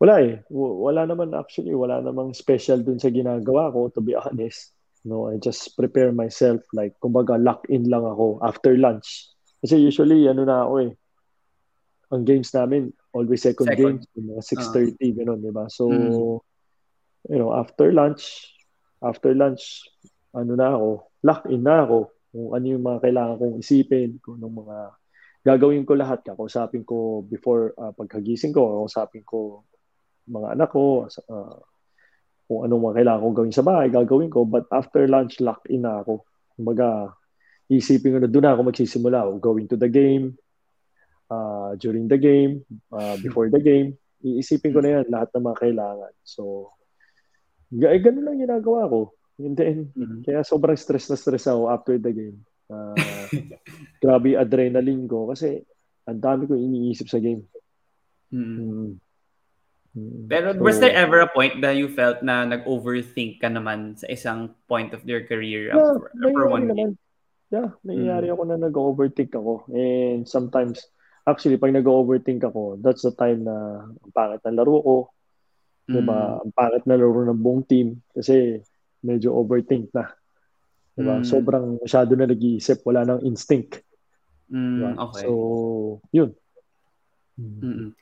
wala 0.00 0.24
eh. 0.24 0.40
W- 0.48 0.80
Wala 0.88 1.04
naman 1.04 1.36
actually, 1.36 1.76
wala 1.76 2.00
namang 2.00 2.32
special 2.32 2.80
dun 2.80 2.96
sa 3.00 3.12
ginagawa 3.12 3.68
ko, 3.72 3.92
to 3.92 4.00
be 4.00 4.16
honest. 4.16 4.72
No, 5.04 5.28
I 5.32 5.40
just 5.40 5.76
prepare 5.76 6.12
myself 6.12 6.60
like, 6.72 6.96
kumbaga, 7.00 7.40
lock 7.40 7.68
in 7.68 7.88
lang 7.88 8.04
ako 8.04 8.40
after 8.44 8.76
lunch. 8.76 9.28
Kasi 9.60 9.80
usually, 9.80 10.28
ano 10.28 10.44
na 10.44 10.64
ako 10.64 10.74
eh, 10.88 10.92
ang 12.10 12.22
games 12.26 12.50
namin, 12.50 12.90
always 13.14 13.42
second, 13.42 13.70
Second. 13.70 14.02
games, 14.02 14.04
mga 14.18 14.42
6.30, 14.98 15.18
ganun, 15.18 15.38
di 15.38 15.54
ba? 15.54 15.70
So, 15.70 15.86
Mm. 15.86 16.38
you 17.30 17.38
know, 17.38 17.54
after 17.54 17.94
lunch, 17.94 18.50
after 18.98 19.30
lunch, 19.32 19.86
ano 20.34 20.58
na 20.58 20.74
ako, 20.74 20.90
lock 21.22 21.42
in 21.46 21.62
na 21.62 21.86
ako. 21.86 22.10
Kung 22.30 22.48
ano 22.54 22.64
yung 22.66 22.84
mga 22.86 22.98
kailangan 23.02 23.36
kong 23.38 23.56
isipin, 23.58 24.10
kung 24.22 24.38
anong 24.38 24.56
mga 24.66 24.78
gagawin 25.40 25.86
ko 25.86 25.94
lahat, 25.98 26.22
kakausapin 26.22 26.86
ko 26.86 27.22
before 27.26 27.74
uh, 27.78 27.90
pagkagising 27.94 28.54
ko, 28.54 28.66
kakausapin 28.70 29.22
ko 29.26 29.66
mga 30.30 30.54
anak 30.54 30.70
ko, 30.70 31.06
uh, 31.06 31.58
kung 32.46 32.60
anong 32.66 32.82
mga 32.90 32.96
kailangan 33.02 33.22
kong 33.22 33.36
gawin 33.38 33.54
sa 33.54 33.66
bahay, 33.66 33.86
gagawin 33.90 34.30
ko. 34.30 34.46
But 34.46 34.66
after 34.70 35.06
lunch, 35.06 35.38
lock 35.42 35.62
in 35.70 35.82
na 35.86 36.02
ako. 36.02 36.26
Kumbaga, 36.54 37.14
isipin 37.70 38.14
ko 38.14 38.18
na 38.22 38.30
doon 38.30 38.46
ako 38.46 38.60
magsisimula. 38.70 39.18
Going 39.38 39.66
to 39.70 39.78
the 39.78 39.90
game, 39.90 40.34
uh, 41.30 41.78
during 41.78 42.10
the 42.10 42.18
game, 42.18 42.66
uh, 42.92 43.16
before 43.22 43.48
the 43.48 43.62
game. 43.62 43.96
Iisipin 44.20 44.74
ko 44.74 44.84
na 44.84 45.00
yan 45.00 45.08
lahat 45.08 45.32
ng 45.32 45.44
mga 45.46 45.60
kailangan. 45.64 46.12
So, 46.26 46.74
g- 47.72 47.88
eh, 47.88 48.02
ganun 48.02 48.26
lang 48.26 48.42
ginagawa 48.42 48.90
ko. 48.90 49.00
And 49.40 49.56
then, 49.56 49.88
mm-hmm. 49.96 50.20
kaya 50.28 50.44
sobrang 50.44 50.76
stress 50.76 51.08
na 51.08 51.16
stress 51.16 51.48
ako 51.48 51.72
after 51.72 51.96
the 51.96 52.12
game. 52.12 52.44
Uh, 52.68 52.94
grabe 54.04 54.36
adrenaline 54.36 55.08
ko 55.08 55.32
kasi 55.32 55.64
ang 56.04 56.20
dami 56.20 56.44
ko 56.44 56.58
iniisip 56.58 57.08
sa 57.08 57.22
game. 57.22 57.48
Mm-hmm. 58.28 59.00
Mm-hmm. 59.90 60.30
Pero 60.30 60.54
so, 60.54 60.62
was 60.62 60.78
there 60.78 60.94
ever 60.94 61.24
a 61.24 61.30
point 61.32 61.58
that 61.64 61.74
you 61.74 61.90
felt 61.90 62.22
na 62.22 62.46
nag-overthink 62.46 63.42
ka 63.42 63.50
naman 63.50 63.98
sa 63.98 64.06
isang 64.06 64.54
point 64.70 64.94
of 64.94 65.02
your 65.02 65.26
career 65.26 65.74
yeah, 65.74 65.98
for, 65.98 66.12
for 66.14 66.46
one 66.46 66.70
naman. 66.70 66.76
game? 66.76 66.94
Yeah, 67.50 67.74
nangyayari 67.82 68.30
mm. 68.30 68.34
ako 68.38 68.42
na 68.46 68.58
nag-overthink 68.62 69.34
ako. 69.34 69.66
And 69.74 70.22
sometimes, 70.22 70.86
actually, 71.30 71.56
pag 71.56 71.72
nag-overthink 71.72 72.42
ako, 72.42 72.76
that's 72.82 73.06
the 73.06 73.14
time 73.14 73.46
na 73.46 73.86
ang 73.86 74.12
pangit 74.12 74.42
ng 74.42 74.58
laro 74.58 74.76
ko. 74.82 74.96
Mm. 75.86 75.94
Diba? 75.94 76.18
Ang 76.42 76.52
pangit 76.52 76.84
na 76.84 76.98
laro 76.98 77.22
ng 77.24 77.40
buong 77.40 77.62
team. 77.64 78.02
Kasi 78.10 78.58
medyo 79.00 79.34
overthink 79.38 79.94
na. 79.94 80.10
Diba? 80.98 81.22
Mm. 81.22 81.26
Sobrang 81.26 81.66
masyado 81.78 82.12
na 82.18 82.26
nag-iisip. 82.26 82.82
Wala 82.82 83.06
nang 83.06 83.22
instinct. 83.22 83.80
Mm, 84.50 84.74
diba? 84.76 84.90
okay. 85.08 85.22
So, 85.24 85.30
yun. 86.10 86.30
Mm-mm. 87.40 87.94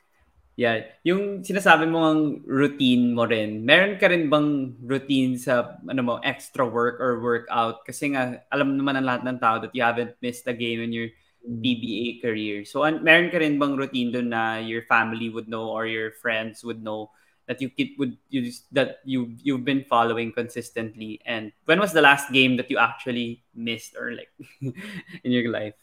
Yeah. 0.59 0.91
Yung 1.07 1.39
sinasabi 1.39 1.87
mo 1.87 2.03
ang 2.03 2.43
routine 2.43 3.15
mo 3.15 3.23
rin, 3.23 3.63
meron 3.63 3.95
ka 3.95 4.11
rin 4.11 4.27
bang 4.27 4.75
routine 4.83 5.39
sa 5.39 5.79
ano 5.87 6.01
mo, 6.03 6.13
extra 6.19 6.67
work 6.67 6.99
or 6.99 7.23
workout? 7.23 7.87
Kasi 7.87 8.11
nga, 8.11 8.43
alam 8.51 8.75
naman 8.75 8.99
ng 8.99 9.07
lahat 9.07 9.23
ng 9.23 9.39
tao 9.39 9.63
that 9.63 9.71
you 9.71 9.79
haven't 9.79 10.19
missed 10.19 10.43
a 10.51 10.55
game 10.57 10.83
in 10.83 10.91
your 10.91 11.07
PBA 11.45 12.21
career. 12.21 12.65
So, 12.65 12.83
an- 12.83 13.03
meron 13.03 13.31
ka 13.31 13.39
rin 13.39 13.57
bang 13.57 13.75
routine 13.75 14.11
doon 14.11 14.29
na 14.29 14.59
your 14.59 14.83
family 14.85 15.29
would 15.31 15.47
know 15.47 15.71
or 15.71 15.87
your 15.87 16.11
friends 16.19 16.63
would 16.63 16.83
know 16.83 17.11
that 17.49 17.57
you 17.61 17.69
keep 17.73 17.97
would 17.97 18.13
you 18.29 18.53
that 18.69 19.01
you 19.01 19.33
you've 19.41 19.65
been 19.65 19.81
following 19.89 20.29
consistently 20.29 21.17
and 21.25 21.49
when 21.65 21.81
was 21.81 21.97
the 21.97 22.05
last 22.05 22.29
game 22.29 22.61
that 22.61 22.69
you 22.69 22.77
actually 22.77 23.41
missed 23.57 23.97
or 23.97 24.13
like 24.13 24.29
in 25.25 25.33
your 25.33 25.49
life 25.49 25.73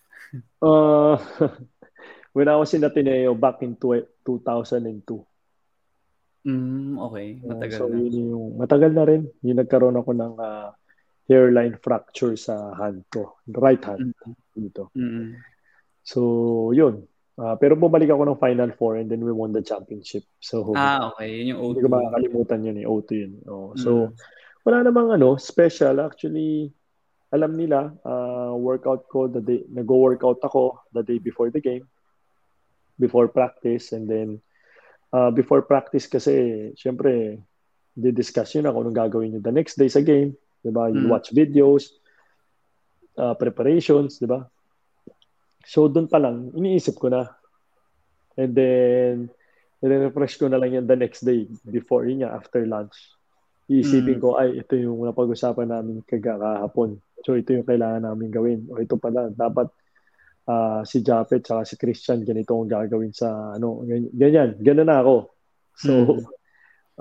uh 0.63 1.19
when 2.37 2.53
I 2.53 2.57
was 2.61 2.77
in 2.77 2.85
Ateneo 2.85 3.33
back 3.33 3.65
in 3.65 3.81
2002. 3.81 4.29
Mm, 6.47 7.01
okay. 7.09 7.41
Matagal 7.41 7.75
uh, 7.75 7.81
so, 7.81 7.89
na. 7.89 7.97
Yun 7.97 8.13
yung, 8.13 8.47
matagal 8.61 8.93
na 8.93 9.05
rin. 9.09 9.23
Yung 9.41 9.57
nagkaroon 9.57 9.97
ako 9.97 10.11
ng 10.13 10.35
uh, 10.37 10.69
hairline 11.27 11.79
fracture 11.83 12.39
sa 12.39 12.75
hand 12.75 13.05
ko. 13.11 13.39
Right 13.51 13.83
hand. 13.83 14.15
Mm-hmm. 14.15 14.35
Dito. 14.57 14.83
Mm-hmm. 14.95 15.29
So, 16.07 16.21
yun. 16.73 17.07
Uh, 17.37 17.53
pero 17.61 17.77
bumalik 17.77 18.09
ako 18.09 18.23
ng 18.33 18.41
Final 18.41 18.71
Four 18.73 18.97
and 18.97 19.13
then 19.13 19.21
we 19.21 19.29
won 19.29 19.53
the 19.53 19.61
championship. 19.61 20.25
So, 20.41 20.73
ah, 20.73 21.13
okay. 21.13 21.43
Yun 21.43 21.53
yung 21.53 21.61
O2. 21.61 21.69
Hindi 21.69 21.85
ko 21.85 21.91
makakalimutan 21.93 22.61
yun 22.65 22.79
eh. 22.81 22.87
O2 22.89 23.11
yun. 23.13 23.33
Oh, 23.45 23.77
so, 23.77 23.91
mm-hmm. 24.09 24.65
wala 24.65 24.79
namang 24.87 25.09
ano, 25.21 25.37
special. 25.37 26.01
Actually, 26.01 26.73
alam 27.35 27.53
nila, 27.53 27.93
uh, 28.07 28.57
workout 28.57 29.05
ko, 29.11 29.29
the 29.29 29.43
day, 29.43 29.61
nag-workout 29.69 30.41
ako 30.41 30.81
the 30.95 31.05
day 31.05 31.21
before 31.21 31.53
the 31.53 31.61
game 31.61 31.85
before 32.99 33.29
practice 33.29 33.93
and 33.93 34.09
then 34.09 34.41
uh, 35.13 35.31
before 35.31 35.63
practice 35.63 36.09
kasi 36.09 36.69
syempre 36.77 37.41
di-discuss 37.97 38.57
yun 38.57 38.69
ako 38.69 38.85
anong 38.85 38.97
gagawin 38.97 39.29
nyo 39.37 39.41
the 39.41 39.53
next 39.53 39.77
day 39.77 39.89
sa 39.89 40.01
game 40.01 40.37
di 40.63 40.71
ba 40.73 40.89
you 40.89 41.07
mm. 41.07 41.13
watch 41.13 41.33
videos 41.33 41.93
uh, 43.19 43.35
preparations 43.37 44.21
di 44.21 44.29
ba 44.29 44.45
so 45.67 45.91
doon 45.91 46.07
pa 46.07 46.23
lang 46.23 46.55
iniisip 46.55 46.95
ko 46.95 47.11
na. 47.11 47.27
And 48.39 48.55
then 48.55 49.17
refresh 49.83 50.39
ko 50.39 50.47
na 50.47 50.63
lang 50.63 50.79
yan 50.79 50.87
the 50.87 50.95
next 50.95 51.27
day 51.27 51.51
before 51.67 52.07
yun 52.07 52.23
nga 52.23 52.39
after 52.39 52.63
lunch. 52.63 52.95
Iisipin 53.67 54.21
mm. 54.21 54.23
ko 54.23 54.39
ay 54.39 54.63
ito 54.63 54.79
yung 54.79 55.03
napag-usapan 55.03 55.75
namin 55.75 56.07
kagahapon 56.07 57.03
so 57.27 57.35
ito 57.35 57.51
yung 57.51 57.67
kailangan 57.67 58.07
namin 58.07 58.31
gawin. 58.31 58.61
O 58.71 58.79
ito 58.79 58.95
pala 58.95 59.27
dapat 59.35 59.67
uh, 60.47 60.87
si 60.87 61.03
Japet 61.03 61.43
at 61.51 61.67
si 61.67 61.75
Christian 61.75 62.23
ganito 62.23 62.55
ang 62.55 62.71
gagawin 62.71 63.11
sa 63.11 63.59
ano 63.59 63.83
ganyan 64.15 64.55
ganyan. 64.63 64.87
Na 64.87 65.03
ako. 65.03 65.17
So 65.75 65.93
mm. 65.93 66.19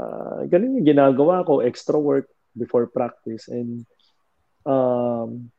uh, 0.02 0.40
ganun 0.52 0.82
yung 0.82 0.90
ginagawa 0.90 1.46
ko 1.46 1.62
extra 1.62 2.02
work 2.02 2.32
before 2.56 2.88
practice 2.88 3.52
and 3.52 3.84
um 4.66 5.52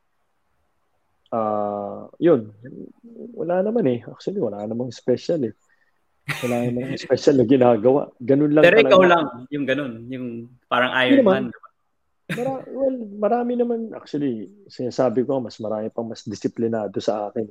uh, 1.30 2.10
yun 2.18 2.50
wala 3.36 3.62
naman 3.62 3.84
eh 3.86 4.00
actually 4.08 4.40
wala 4.42 4.64
namang 4.66 4.90
special 4.90 5.44
eh 5.46 5.54
wala 6.42 6.66
namang 6.66 6.98
special 7.06 7.38
na 7.38 7.46
ginagawa 7.46 8.10
ganun 8.18 8.50
lang 8.50 8.64
pero 8.66 8.82
ikaw 8.82 9.02
lang 9.04 9.46
yung 9.52 9.64
ganun 9.68 9.92
yung 10.10 10.50
parang 10.66 10.90
Iron 11.06 11.22
Man 11.22 11.46
Mara, 12.26 12.58
well, 12.66 12.96
marami 13.22 13.54
naman 13.54 13.94
actually 13.94 14.50
sinasabi 14.66 15.22
ko 15.22 15.38
mas 15.38 15.62
marami 15.62 15.86
pang 15.94 16.10
mas 16.10 16.26
disiplinado 16.26 16.98
sa 16.98 17.30
akin. 17.30 17.46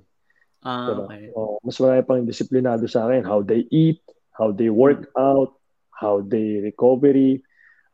Ah, 0.67 0.91
diba? 0.91 1.07
okay. 1.07 1.23
Oh, 1.31 1.63
mas 1.63 1.79
marami 1.79 2.01
pang 2.03 2.27
disiplinado 2.27 2.83
sa 2.91 3.07
akin. 3.07 3.23
How 3.23 3.39
they 3.39 3.63
eat, 3.71 4.03
how 4.35 4.51
they 4.51 4.67
work 4.67 5.07
out, 5.15 5.55
how 5.95 6.19
they 6.19 6.59
recovery. 6.59 7.39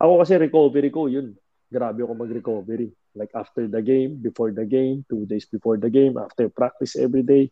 Ako 0.01 0.25
kasi 0.25 0.41
recovery 0.41 0.89
ko, 0.89 1.05
yun. 1.05 1.37
Grabe 1.71 2.03
ako 2.03 2.13
mag-recovery. 2.19 2.91
Like 3.15 3.31
after 3.31 3.63
the 3.63 3.79
game, 3.79 4.19
before 4.19 4.51
the 4.51 4.67
game, 4.67 5.07
two 5.07 5.23
days 5.23 5.47
before 5.47 5.79
the 5.79 5.87
game, 5.87 6.19
after 6.19 6.51
practice 6.51 6.99
every 6.99 7.23
day. 7.23 7.47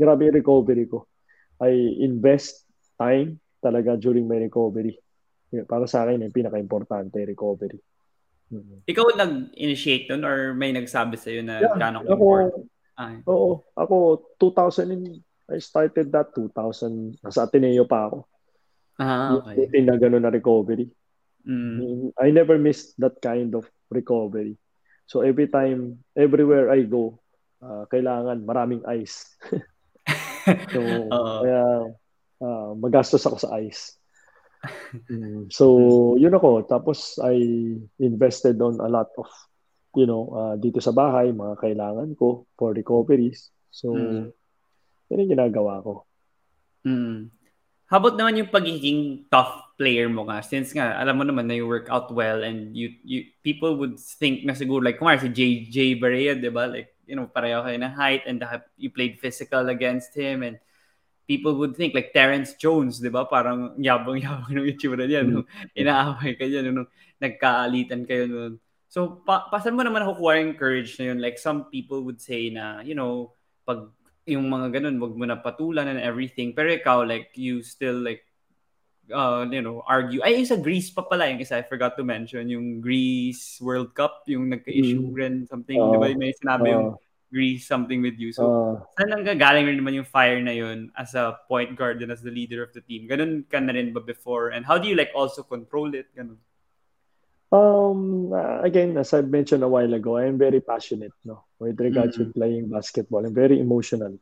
Grabe 0.00 0.32
yung 0.32 0.40
recovery 0.40 0.88
ko. 0.88 1.04
I 1.60 1.76
invest 2.00 2.64
time 2.96 3.36
talaga 3.60 4.00
during 4.00 4.24
my 4.24 4.40
recovery. 4.40 4.96
Para 5.68 5.84
sa 5.84 6.08
akin, 6.08 6.24
yung 6.24 6.32
pinaka-importante, 6.32 7.20
recovery. 7.28 7.76
Mm-hmm. 8.48 8.78
Ikaw 8.88 9.04
nag-initiate 9.20 10.08
nun 10.12 10.24
or 10.24 10.56
may 10.56 10.72
nagsabi 10.72 11.20
sa'yo 11.20 11.44
na 11.44 11.60
yeah, 11.60 11.76
gano'ng 11.76 12.08
important? 12.08 12.68
Ay. 12.96 13.20
Oo. 13.28 13.64
Ako, 13.76 14.28
2000, 14.40 14.92
in, 14.92 15.20
I 15.48 15.60
started 15.60 16.08
that 16.12 16.32
2000. 16.36 17.20
Nasa 17.20 17.44
Ateneo 17.44 17.84
pa 17.84 18.08
ako. 18.08 18.18
Ah, 19.00 19.40
okay. 19.40 19.68
Yung 19.72 19.88
na 19.88 19.96
gano'n 19.96 20.24
na 20.24 20.32
recovery. 20.32 20.88
Mm. 21.46 22.12
I 22.18 22.30
never 22.30 22.58
missed 22.58 22.98
that 22.98 23.18
kind 23.22 23.54
of 23.54 23.66
recovery. 23.90 24.56
So 25.06 25.20
every 25.20 25.48
time, 25.48 26.04
everywhere 26.16 26.70
I 26.70 26.86
go, 26.86 27.18
uh, 27.60 27.84
kailangan 27.90 28.46
maraming 28.46 28.86
ice. 28.86 29.26
so, 30.72 30.80
uh 31.14 31.38
kaya 31.42 31.64
uh, 32.42 32.70
magastos 32.78 33.26
ako 33.26 33.38
sa 33.42 33.50
ice. 33.58 33.98
mm. 35.10 35.50
So, 35.50 36.14
yun 36.16 36.34
ako. 36.38 36.64
Tapos, 36.70 37.18
I 37.18 37.34
invested 37.98 38.62
on 38.62 38.78
a 38.78 38.86
lot 38.86 39.10
of 39.18 39.26
you 39.92 40.08
know, 40.08 40.32
uh, 40.32 40.54
dito 40.56 40.80
sa 40.80 40.92
bahay, 40.92 41.32
mga 41.36 41.60
kailangan 41.60 42.16
ko 42.16 42.48
for 42.56 42.72
recoveries. 42.72 43.52
So, 43.68 43.92
mm. 43.92 44.32
yun 45.12 45.22
yung 45.24 45.32
ginagawa 45.36 45.84
ko. 45.84 46.08
Mm. 46.88 47.28
How 47.92 48.00
about 48.00 48.16
naman 48.16 48.40
yung 48.40 48.48
pagiging 48.48 49.28
tough 49.28 49.76
player 49.76 50.08
mo 50.08 50.24
nga? 50.24 50.40
Since 50.40 50.72
nga, 50.72 50.96
alam 50.96 51.20
mo 51.20 51.28
naman 51.28 51.44
na 51.44 51.60
you 51.60 51.68
work 51.68 51.92
out 51.92 52.08
well 52.08 52.40
and 52.40 52.72
you, 52.72 52.96
you 53.04 53.28
people 53.44 53.76
would 53.76 54.00
think 54.00 54.48
na 54.48 54.56
siguro, 54.56 54.80
like, 54.80 54.96
kumari 54.96 55.20
si 55.20 55.28
JJ 55.28 56.00
Barea, 56.00 56.32
di 56.32 56.48
ba? 56.48 56.72
Like, 56.72 56.96
you 57.04 57.20
know, 57.20 57.28
pareho 57.28 57.60
kayo 57.60 57.76
na 57.76 57.92
height 57.92 58.24
and 58.24 58.40
you 58.80 58.88
played 58.88 59.20
physical 59.20 59.68
against 59.68 60.16
him 60.16 60.40
and 60.40 60.56
people 61.28 61.60
would 61.60 61.76
think 61.76 61.92
like 61.92 62.16
Terrence 62.16 62.56
Jones, 62.56 62.96
'di 62.96 63.12
ba? 63.12 63.28
Parang 63.28 63.76
yabang-yabang 63.76 64.52
ng 64.56 64.68
itsura 64.72 65.04
niya 65.04 65.20
nung 65.28 65.44
mm. 65.44 65.76
inaaway 65.76 66.32
ka 66.40 66.48
niya 66.48 66.64
nung 66.64 66.88
nagkaalitan 67.20 68.08
kayo 68.08 68.24
noon. 68.24 68.52
So, 68.88 69.20
pa 69.20 69.52
pasan 69.52 69.76
mo 69.76 69.84
naman 69.84 70.00
nakukuha 70.00 70.40
yung 70.40 70.56
courage 70.56 70.96
na 70.96 71.12
yun? 71.12 71.20
Like, 71.20 71.36
some 71.36 71.68
people 71.68 72.08
would 72.08 72.24
say 72.24 72.48
na, 72.48 72.80
you 72.80 72.96
know, 72.96 73.36
pag 73.68 73.92
yung 74.26 74.46
mga 74.46 74.78
ganun, 74.78 75.02
wag 75.02 75.14
mo 75.18 75.24
na 75.26 75.38
patulan 75.38 75.90
and 75.90 75.98
everything. 75.98 76.54
Pero 76.54 76.70
ikaw, 76.70 77.02
like, 77.02 77.34
you 77.34 77.62
still, 77.62 77.98
like, 77.98 78.22
uh, 79.10 79.42
you 79.50 79.62
know, 79.62 79.82
argue. 79.82 80.22
Ay, 80.22 80.38
yung 80.38 80.50
sa 80.50 80.58
Greece 80.58 80.94
pa 80.94 81.02
pala, 81.02 81.26
yung 81.26 81.42
isa, 81.42 81.58
I 81.58 81.66
forgot 81.66 81.98
to 81.98 82.04
mention, 82.06 82.46
yung 82.46 82.78
Greece 82.78 83.58
World 83.58 83.94
Cup, 83.98 84.22
yung 84.30 84.54
nagka-issue 84.54 85.10
mm. 85.10 85.18
rin, 85.18 85.34
something, 85.50 85.74
uh, 85.74 85.90
di 85.90 85.98
ba, 85.98 86.08
may 86.14 86.30
sinabi 86.38 86.70
uh, 86.70 86.74
yung 86.78 86.88
Greece 87.32 87.64
something 87.66 88.04
with 88.04 88.20
you. 88.20 88.30
So, 88.30 88.44
uh, 88.44 88.72
saan 88.94 89.10
ang 89.10 89.24
gagaling 89.24 89.64
rin 89.64 89.80
naman 89.80 89.96
yung 89.96 90.06
fire 90.06 90.38
na 90.38 90.52
yun 90.52 90.92
as 90.94 91.16
a 91.16 91.34
point 91.48 91.74
guard 91.74 91.98
and 92.04 92.12
as 92.12 92.20
the 92.20 92.30
leader 92.30 92.62
of 92.62 92.70
the 92.76 92.84
team? 92.84 93.08
Ganun 93.08 93.48
ka 93.48 93.58
na 93.58 93.72
rin 93.72 93.90
ba 93.90 94.04
before? 94.04 94.52
And 94.52 94.62
how 94.62 94.78
do 94.78 94.86
you, 94.86 94.94
like, 94.94 95.10
also 95.16 95.42
control 95.42 95.90
it? 95.98 96.12
Ganun. 96.14 96.38
Um, 97.52 98.32
uh, 98.32 98.64
again, 98.64 98.96
as 98.96 99.12
I 99.12 99.20
mentioned 99.20 99.62
a 99.62 99.68
while 99.68 99.92
ago, 99.92 100.16
I 100.16 100.24
am 100.24 100.40
very 100.40 100.60
passionate 100.64 101.12
no, 101.24 101.44
with 101.60 101.78
regards 101.78 102.16
mm-hmm. 102.16 102.32
to 102.32 102.34
playing 102.34 102.72
basketball. 102.72 103.24
I'm 103.26 103.36
very 103.36 103.60
emotional. 103.60 104.16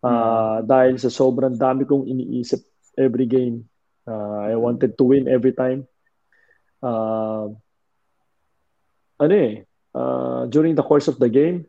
Uh, 0.00 0.08
mm-hmm. 0.08 0.66
Dahil 0.66 0.94
sa 0.96 1.12
sobrang 1.12 1.60
dami 1.60 1.84
kong 1.84 2.08
iniisip 2.08 2.64
every 2.96 3.28
game. 3.28 3.68
Uh, 4.08 4.48
I 4.48 4.56
wanted 4.56 4.96
to 4.96 5.04
win 5.04 5.28
every 5.28 5.52
time. 5.52 5.84
Uh, 6.80 7.52
ano 9.20 9.34
eh, 9.36 9.68
uh, 9.92 10.48
during 10.48 10.72
the 10.72 10.84
course 10.84 11.08
of 11.12 11.20
the 11.20 11.28
game, 11.28 11.68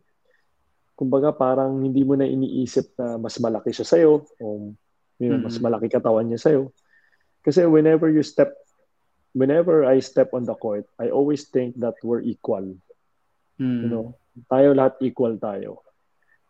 kumbaga 0.96 1.36
parang 1.36 1.84
hindi 1.84 2.08
mo 2.08 2.16
na 2.16 2.24
iniisip 2.24 2.96
na 2.96 3.20
mas 3.20 3.36
malaki 3.44 3.76
siya 3.76 3.84
sa'yo 3.84 4.24
o 4.40 4.72
you 5.20 5.28
know, 5.28 5.40
mm-hmm. 5.40 5.44
mas 5.44 5.60
malaki 5.60 5.92
katawan 5.92 6.28
niya 6.28 6.40
sa'yo. 6.40 6.72
kasi 7.46 7.62
whenever 7.70 8.10
you 8.10 8.26
step 8.26 8.58
whenever 9.36 9.84
I 9.84 10.00
step 10.00 10.32
on 10.32 10.48
the 10.48 10.56
court, 10.56 10.88
I 10.96 11.12
always 11.12 11.52
think 11.52 11.76
that 11.84 12.00
we're 12.00 12.24
equal. 12.24 12.80
Mm. 13.60 13.80
You 13.84 13.90
know, 13.92 14.06
tayo 14.48 14.72
lahat 14.72 14.96
equal 15.04 15.36
tayo. 15.36 15.84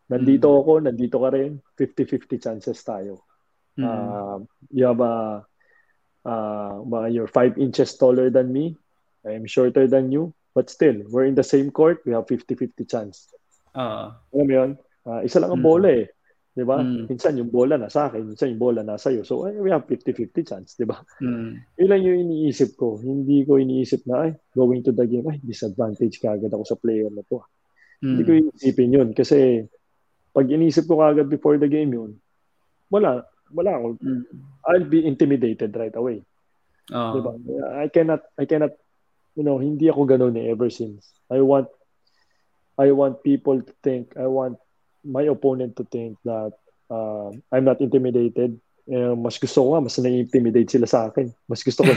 Nandito 0.05 0.53
Mm. 0.53 0.57
ako, 0.61 0.71
nandito 0.85 1.17
ka 1.17 1.29
rin, 1.33 1.57
50-50 1.73 2.37
chances 2.37 2.77
tayo. 2.85 3.25
Mm. 3.73 3.83
Uh, 3.83 4.37
you 4.69 4.85
have 4.85 5.01
a, 5.01 5.41
uh, 6.29 7.09
you're 7.09 7.27
five 7.27 7.57
inches 7.57 7.97
taller 7.97 8.29
than 8.29 8.53
me. 8.53 8.77
I 9.25 9.33
am 9.33 9.49
shorter 9.49 9.89
than 9.89 10.13
you. 10.13 10.37
But 10.53 10.69
still, 10.69 11.01
we're 11.09 11.25
in 11.27 11.35
the 11.35 11.43
same 11.43 11.73
court. 11.73 12.05
We 12.05 12.13
have 12.13 12.29
50-50 12.29 12.85
chance. 12.87 13.33
Oo. 13.75 14.13
Alam 14.13 14.45
mo 14.45 14.53
yun? 14.53 14.71
Uh, 15.03 15.21
isa 15.25 15.41
lang 15.41 15.51
ang 15.51 15.65
Mm. 15.65 15.67
bola 15.67 15.89
eh. 15.91 16.05
Di 16.56 16.64
ba? 16.64 16.80
Mm. 16.80 17.11
Minsan 17.11 17.36
yung 17.36 17.52
bola 17.52 17.76
na 17.76 17.91
sa 17.91 18.07
akin, 18.07 18.32
minsan 18.32 18.56
yung 18.56 18.64
bola 18.64 18.80
na 18.80 18.95
sa 18.95 19.11
iyo. 19.11 19.27
So, 19.27 19.44
eh, 19.44 19.60
we 19.60 19.76
have 19.76 19.84
50-50 19.84 20.40
chance, 20.48 20.80
di 20.80 20.88
ba? 20.88 20.95
Mm. 21.19 21.60
Yun 21.84 21.90
lang 21.91 22.02
yung 22.07 22.19
iniisip 22.32 22.80
ko. 22.80 22.95
Hindi 22.95 23.44
ko 23.44 23.60
iniisip 23.60 24.07
na, 24.07 24.23
ay, 24.23 24.32
going 24.56 24.80
to 24.88 24.95
the 24.95 25.03
game, 25.03 25.27
ay, 25.27 25.44
disadvantage 25.44 26.15
kagad 26.23 26.48
ako 26.56 26.64
sa 26.64 26.80
player 26.80 27.11
na 27.11 27.27
to. 27.27 27.44
Hindi 27.99 28.23
ko 28.23 28.32
Mm. 28.32 28.40
iisipin 28.56 28.95
yun. 28.95 29.10
Kasi, 29.11 29.68
pag 30.32 30.48
inisip 30.48 30.88
ko 30.88 31.03
kagad 31.03 31.27
before 31.27 31.60
the 31.60 31.68
game 31.68 31.91
yun, 31.91 32.15
wala. 32.88 33.27
Wala 33.52 33.72
ako. 33.76 33.88
Mm. 33.99 34.23
I'll 34.64 34.88
be 34.88 35.03
intimidated 35.03 35.76
right 35.76 35.95
away. 35.99 36.23
Oo. 36.95 37.14
Diba? 37.19 37.32
I 37.84 37.91
cannot, 37.91 38.23
I 38.40 38.48
cannot, 38.48 38.72
you 39.36 39.44
know, 39.44 39.60
hindi 39.60 39.91
ako 39.91 40.07
ganun 40.07 40.40
eh 40.40 40.56
ever 40.56 40.72
since. 40.72 41.19
I 41.27 41.44
want, 41.44 41.68
I 42.80 42.95
want 42.95 43.27
people 43.27 43.60
to 43.60 43.73
think, 43.84 44.15
I 44.15 44.27
want 44.32 44.56
my 45.06 45.23
opponent 45.30 45.77
to 45.77 45.86
think 45.86 46.18
that 46.26 46.52
uh, 46.90 47.30
I'm 47.53 47.64
not 47.65 47.80
intimidated. 47.80 48.57
Eh, 48.86 49.14
mas 49.18 49.38
gusto 49.38 49.61
ko 49.65 49.68
nga, 49.73 49.82
mas 49.86 49.98
na-intimidate 49.98 50.69
sila 50.69 50.86
sa 50.86 51.10
akin. 51.10 51.30
Mas 51.49 51.61
gusto 51.65 51.82
ko. 51.86 51.94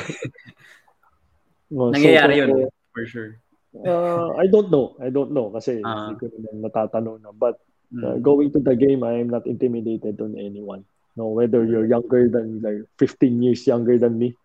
No, 1.72 1.88
so, 1.92 1.92
Nangyayari 1.96 2.34
so, 2.36 2.40
yun, 2.40 2.50
for 2.92 3.04
sure. 3.04 3.32
Uh, 3.76 4.32
I 4.40 4.48
don't 4.48 4.72
know. 4.72 4.96
I 4.96 5.12
don't 5.12 5.30
know 5.36 5.52
kasi 5.52 5.84
Ah. 5.84 6.08
hindi 6.08 6.16
ko 6.16 6.32
naman 6.32 6.64
natatanong 6.64 7.20
na. 7.20 7.30
But 7.36 7.60
uh, 7.92 8.16
Mm. 8.16 8.20
going 8.24 8.48
to 8.52 8.60
the 8.60 8.76
game, 8.76 9.04
I 9.04 9.20
am 9.20 9.28
not 9.32 9.44
intimidated 9.48 10.20
on 10.20 10.36
anyone. 10.36 10.84
No, 11.16 11.32
whether 11.32 11.64
you're 11.64 11.88
younger 11.88 12.28
than 12.28 12.60
like 12.60 12.84
15 12.96 13.42
years 13.42 13.66
younger 13.66 13.96
than 14.00 14.16
me, 14.16 14.36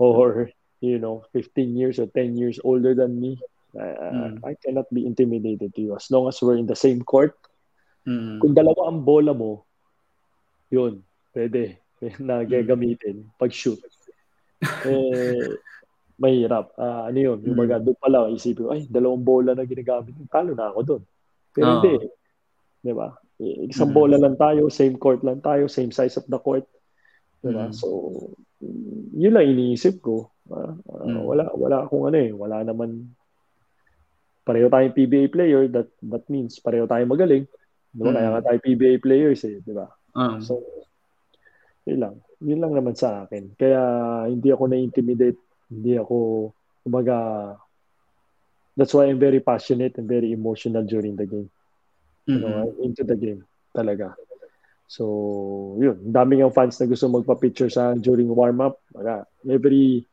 or 0.00 0.50
you 0.80 0.98
know 0.98 1.22
15 1.32 1.76
years 1.78 1.96
or 2.00 2.08
10 2.10 2.36
years 2.36 2.58
older 2.64 2.92
than 2.92 3.16
me, 3.16 3.38
uh, 3.76 4.12
Mm. 4.12 4.44
I 4.44 4.52
cannot 4.60 4.88
be 4.92 5.04
intimidated 5.08 5.72
to 5.76 5.80
you 5.80 5.92
as 5.96 6.10
long 6.12 6.28
as 6.28 6.40
we're 6.42 6.60
in 6.60 6.66
the 6.68 6.76
same 6.76 7.00
court. 7.04 7.32
Mm. 8.02 8.42
Kung 8.42 8.54
dalawa 8.54 8.90
ang 8.90 9.00
bola 9.06 9.30
mo, 9.30 9.62
yun, 10.68 11.02
pwede 11.32 11.78
na 12.22 12.42
gagamitin 12.42 13.30
pag 13.38 13.54
shoot. 13.54 13.78
Eh, 14.82 15.54
mahirap. 16.18 16.74
Ah, 16.74 17.10
ano 17.10 17.18
yun? 17.18 17.38
Yung 17.42 17.54
Mm. 17.54 17.62
baga, 17.62 17.76
doon 17.78 17.98
pala, 17.98 18.30
isipin 18.30 18.66
ko, 18.66 18.70
ay, 18.74 18.86
dalawang 18.90 19.22
bola 19.22 19.54
na 19.54 19.66
ginagamit. 19.66 20.14
Talo 20.30 20.54
na 20.54 20.70
ako 20.70 20.80
doon. 20.82 21.02
Pero 21.54 21.66
Oo. 21.66 21.74
hindi. 21.78 21.94
Di 22.82 22.92
ba? 22.94 23.08
Eh, 23.38 23.70
Isang 23.70 23.90
Mm. 23.90 23.98
bola 23.98 24.16
lang 24.18 24.36
tayo, 24.38 24.66
same 24.70 24.98
court 24.98 25.22
lang 25.22 25.38
tayo, 25.42 25.66
same 25.66 25.90
size 25.90 26.14
of 26.18 26.26
the 26.26 26.38
court. 26.38 26.66
Di 27.42 27.50
ba? 27.50 27.70
Mm. 27.70 27.74
So, 27.74 27.86
mm, 28.58 29.14
yun 29.14 29.34
lang 29.34 29.46
iniisip 29.46 30.02
ko. 30.02 30.30
Ah, 30.50 30.74
Mm. 31.06 31.22
Wala, 31.22 31.44
wala 31.54 31.76
akong 31.86 32.10
ano 32.10 32.18
eh. 32.18 32.30
Wala 32.34 32.66
naman 32.66 33.14
pareho 34.42 34.66
tayong 34.66 34.94
PBA 34.94 35.30
player, 35.30 35.70
that 35.70 35.86
that 36.02 36.26
means 36.26 36.58
pareho 36.58 36.82
tayong 36.82 37.10
magaling. 37.10 37.46
Di 37.92 38.00
ba? 38.00 38.10
Mm. 38.10 38.16
Kaya 38.16 38.28
nga 38.32 38.42
tayo 38.48 38.58
PBA 38.64 38.94
players 38.98 39.40
eh, 39.44 39.60
di 39.60 39.72
ba? 39.72 39.86
Um, 40.16 40.40
So, 40.40 40.64
yun 41.84 42.00
lang. 42.00 42.14
Yun 42.40 42.60
lang 42.60 42.72
naman 42.72 42.96
sa 42.96 43.28
akin. 43.28 43.52
Kaya 43.54 43.80
hindi 44.26 44.48
ako 44.48 44.64
na-intimidate. 44.66 45.38
Hindi 45.68 45.96
ako, 46.00 46.50
kumbaga, 46.84 47.16
that's 48.76 48.92
why 48.96 49.08
I'm 49.08 49.20
very 49.20 49.40
passionate 49.40 50.00
and 50.00 50.08
very 50.08 50.32
emotional 50.32 50.84
during 50.84 51.16
the 51.16 51.28
game. 51.28 51.48
You 52.24 52.38
know, 52.38 52.48
mm. 52.48 52.62
I'm 52.62 52.72
into 52.86 53.02
the 53.04 53.18
game 53.18 53.44
talaga. 53.74 54.14
So, 54.86 55.76
yun. 55.80 56.12
Daming 56.12 56.44
yung 56.44 56.54
fans 56.54 56.76
na 56.78 56.86
gusto 56.86 57.08
magpa-picture 57.08 57.72
sa 57.72 57.96
during 57.96 58.28
warm-up. 58.28 58.78
Wala. 58.92 59.24
Every, 59.48 60.04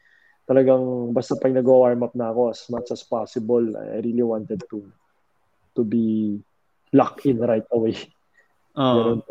talagang, 0.48 1.12
basta 1.12 1.36
pag 1.36 1.54
nag-warm 1.54 2.02
up 2.02 2.16
na 2.16 2.32
ako, 2.32 2.50
as 2.50 2.64
much 2.72 2.90
as 2.90 3.04
possible, 3.04 3.62
I 3.76 4.00
really 4.02 4.24
wanted 4.24 4.64
to 4.72 4.88
to 5.78 5.86
be 5.86 6.40
locked 6.94 7.26
in 7.26 7.38
right 7.40 7.66
away. 7.74 7.96
Oo. 8.78 9.22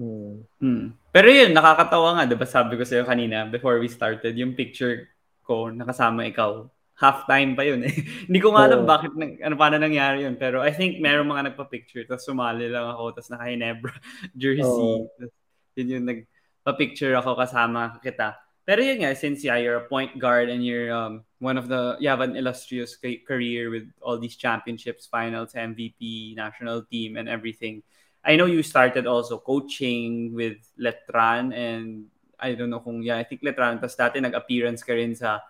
Hmm. 0.00 0.44
Mm. 0.60 0.96
Pero 1.12 1.28
yun, 1.28 1.50
nakakatawa 1.52 2.16
nga, 2.16 2.24
'di 2.24 2.36
ba? 2.36 2.46
Sabi 2.48 2.80
ko 2.80 2.84
sa'yo 2.84 3.04
kanina 3.04 3.44
before 3.48 3.76
we 3.80 3.88
started, 3.88 4.32
yung 4.36 4.56
picture 4.56 5.08
ko 5.44 5.68
nakasama 5.68 6.24
ikaw. 6.28 6.68
Half 7.00 7.24
time 7.24 7.56
pa 7.56 7.64
yun 7.64 7.80
eh. 7.80 7.92
Hindi 8.28 8.40
ko 8.44 8.52
nga 8.52 8.68
alam 8.68 8.84
Oo. 8.84 8.88
bakit 8.88 9.12
ano 9.16 9.54
paano 9.56 9.80
nangyari 9.80 10.28
yun, 10.28 10.36
pero 10.36 10.60
I 10.60 10.68
think 10.72 11.00
meron 11.00 11.32
mga 11.32 11.52
nagpa-picture 11.52 12.04
tapos 12.04 12.28
sumali 12.28 12.68
lang 12.68 12.92
ako 12.92 13.16
tapos 13.16 13.30
naka-Hinebra 13.32 13.94
jersey. 14.40 15.08
Tapos 15.16 15.32
yun 15.80 15.88
yung 15.96 16.04
nagpa-picture 16.04 17.16
ako 17.16 17.40
kasama 17.40 17.96
kita. 18.04 18.36
Pero 18.68 18.84
yun 18.84 19.00
nga, 19.00 19.16
since 19.16 19.40
yeah, 19.40 19.56
you're 19.56 19.80
a 19.80 19.88
point 19.88 20.12
guard 20.20 20.52
and 20.52 20.60
you're 20.60 20.92
um, 20.92 21.24
one 21.40 21.56
of 21.56 21.68
the, 21.68 21.96
you 21.98 22.08
have 22.08 22.20
an 22.20 22.36
illustrious 22.36 22.96
career 23.26 23.70
with 23.70 23.88
all 24.02 24.20
these 24.20 24.36
championships, 24.36 25.06
finals, 25.06 25.54
MVP, 25.54 26.36
national 26.36 26.84
team, 26.84 27.16
and 27.16 27.28
everything. 27.28 27.82
I 28.22 28.36
know 28.36 28.44
you 28.44 28.62
started 28.62 29.06
also 29.06 29.38
coaching 29.38 30.34
with 30.34 30.60
Letran 30.78 31.56
and 31.56 32.06
I 32.38 32.52
don't 32.52 32.68
know 32.68 32.80
kung, 32.80 33.02
yeah, 33.02 33.16
I 33.16 33.24
think 33.24 33.40
Letran, 33.40 33.80
tapos 33.80 33.96
dati 33.96 34.20
nag-appearance 34.20 34.84
ka 34.84 34.92
rin 34.92 35.16
sa 35.16 35.40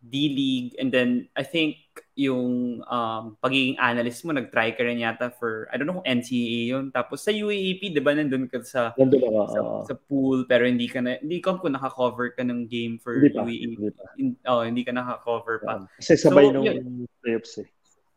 D-League 0.00 0.76
and 0.80 0.88
then 0.88 1.28
I 1.36 1.44
think 1.44 1.83
yung 2.14 2.78
um, 2.86 3.34
pagiging 3.42 3.74
analyst 3.78 4.22
mo, 4.22 4.30
nag-try 4.30 4.70
ka 4.74 4.82
rin 4.86 5.02
yata 5.02 5.34
for, 5.34 5.66
I 5.70 5.76
don't 5.76 5.86
know 5.90 5.98
kung 5.98 6.06
NCAA 6.06 6.70
yun. 6.70 6.84
Tapos 6.94 7.22
sa 7.22 7.34
UAAP, 7.34 7.90
di 7.90 8.02
ba, 8.02 8.14
nandun 8.14 8.46
ka 8.46 8.62
sa 8.62 8.94
Nandun 8.94 9.22
ako. 9.26 9.42
sa, 9.50 9.60
oo. 9.60 9.78
sa 9.88 9.94
pool 9.98 10.46
pero 10.46 10.66
hindi 10.66 10.86
ka 10.86 11.02
na 11.02 11.18
hindi 11.18 11.42
ko 11.42 11.58
kung 11.58 11.74
naka-cover 11.74 12.34
ka 12.38 12.42
ng 12.46 12.70
game 12.70 13.02
for 13.02 13.18
Hindi 13.18 13.30
pa. 13.34 13.42
UAE. 13.42 13.66
Hindi 13.74 13.90
pa. 13.90 14.04
In, 14.18 14.26
oh, 14.46 14.62
hindi 14.62 14.82
ka 14.86 14.92
naka-cover 14.94 15.56
pa. 15.62 15.86
Kasi 15.98 16.14
sabay 16.14 16.48
So, 16.48 16.52
nung 16.54 16.66
yun. 16.66 17.06
playoffs 17.18 17.58
eh. 17.58 17.68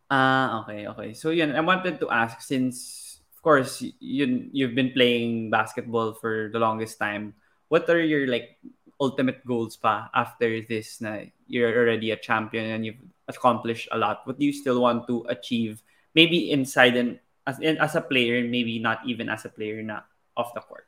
Ah, 0.08 0.64
okay, 0.64 0.88
okay. 0.88 1.10
So 1.18 1.36
yun, 1.36 1.52
I 1.52 1.60
wanted 1.60 2.00
to 2.00 2.08
ask 2.08 2.40
since 2.40 3.04
of 3.36 3.44
course 3.44 3.84
yun 4.00 4.50
you've 4.56 4.74
been 4.76 4.96
playing 4.96 5.52
basketball 5.52 6.16
for 6.16 6.48
the 6.54 6.60
longest 6.60 6.96
time. 6.96 7.36
What 7.68 7.90
are 7.92 8.00
your 8.00 8.24
like 8.32 8.56
ultimate 9.00 9.46
goals 9.46 9.78
pa 9.78 10.10
after 10.14 10.62
this 10.62 11.02
na 11.02 11.30
you're 11.46 11.70
already 11.70 12.12
a 12.12 12.18
champion 12.18 12.66
and 12.72 12.86
you've 12.86 13.02
accomplished 13.28 13.88
a 13.92 13.98
lot? 13.98 14.26
What 14.26 14.40
do 14.40 14.46
you 14.46 14.54
still 14.54 14.82
want 14.82 15.08
to 15.08 15.26
achieve? 15.30 15.82
Maybe 16.16 16.52
inside 16.52 16.98
and 16.98 17.20
as 17.46 17.60
in, 17.60 17.78
as 17.78 17.96
a 17.96 18.02
player, 18.02 18.44
maybe 18.44 18.80
not 18.80 19.00
even 19.08 19.30
as 19.30 19.46
a 19.46 19.50
player 19.50 19.82
na 19.82 20.02
off 20.36 20.54
the 20.54 20.62
court. 20.62 20.86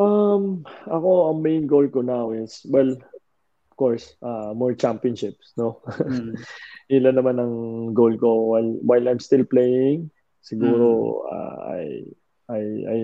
Um, 0.00 0.64
ako, 0.88 1.30
ang 1.30 1.44
main 1.44 1.68
goal 1.68 1.88
ko 1.92 2.00
now 2.00 2.32
is, 2.32 2.64
well, 2.64 2.96
of 2.96 3.74
course, 3.76 4.16
uh, 4.24 4.56
more 4.56 4.72
championships, 4.72 5.52
no? 5.56 5.84
Mm. 6.02 6.40
Ilan 6.92 7.16
naman 7.16 7.36
ang 7.40 7.54
goal 7.96 8.16
ko 8.20 8.56
while 8.56 8.72
while 8.84 9.04
I'm 9.08 9.20
still 9.20 9.48
playing. 9.48 10.12
Siguro 10.44 11.24
uh, 11.24 11.56
I 11.72 12.04
I 12.52 12.60
I 12.84 13.00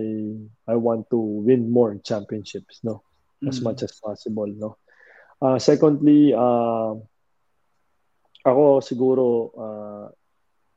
I 0.69 0.75
want 0.77 1.09
to 1.09 1.17
win 1.17 1.73
more 1.73 1.97
championships, 2.05 2.85
no? 2.85 3.01
As 3.47 3.63
Mm. 3.63 3.71
much 3.71 3.87
as 3.87 3.95
possible, 4.03 4.51
no? 4.51 4.77
Uh, 5.39 5.59
secondly, 5.63 6.35
uh, 6.35 6.99
ako 8.43 8.83
siguro 8.83 9.25
uh, 9.55 10.07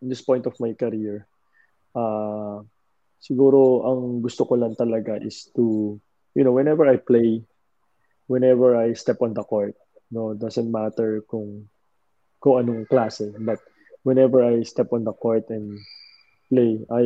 in 0.01 0.09
this 0.09 0.21
point 0.21 0.45
of 0.45 0.53
my 0.61 0.73
career, 0.77 1.25
uh, 1.97 2.61
siguro 3.17 3.85
ang 3.85 4.21
gusto 4.21 4.45
ko 4.45 4.53
lang 4.57 4.77
talaga 4.77 5.17
is 5.17 5.49
to, 5.57 5.97
you 6.37 6.43
know, 6.45 6.53
whenever 6.53 6.85
I 6.85 7.01
play, 7.01 7.41
whenever 8.29 8.77
I 8.77 8.93
step 8.93 9.21
on 9.25 9.33
the 9.33 9.41
court, 9.45 9.73
no, 10.13 10.33
doesn't 10.37 10.69
matter 10.69 11.25
kung 11.25 11.65
kung 12.41 12.61
anong 12.61 12.89
klase, 12.89 13.33
but 13.41 13.57
whenever 14.05 14.41
I 14.45 14.61
step 14.65 14.93
on 14.93 15.05
the 15.05 15.13
court 15.13 15.49
and 15.49 15.77
play, 16.49 16.81
I 16.89 17.05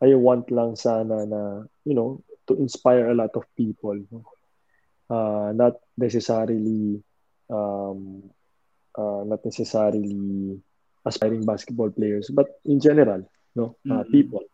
I 0.00 0.14
want 0.16 0.48
lang 0.52 0.76
sana 0.76 1.24
na, 1.28 1.64
you 1.84 1.92
know, 1.92 2.24
to 2.46 2.56
inspire 2.56 3.08
a 3.10 3.16
lot 3.16 3.32
of 3.36 3.44
people. 3.56 3.96
No? 4.08 4.24
Uh, 5.08 5.56
not 5.56 5.80
necessarily 5.96 7.00
um, 7.48 8.22
uh, 8.92 9.24
not 9.24 9.40
necessarily 9.44 10.60
aspiring 11.04 11.48
basketball 11.48 11.88
players, 11.88 12.28
but 12.28 12.60
in 12.68 12.76
general, 12.76 13.24
no, 13.56 13.76
uh, 13.88 14.04
Mhm. 14.04 14.12
people. 14.12 14.44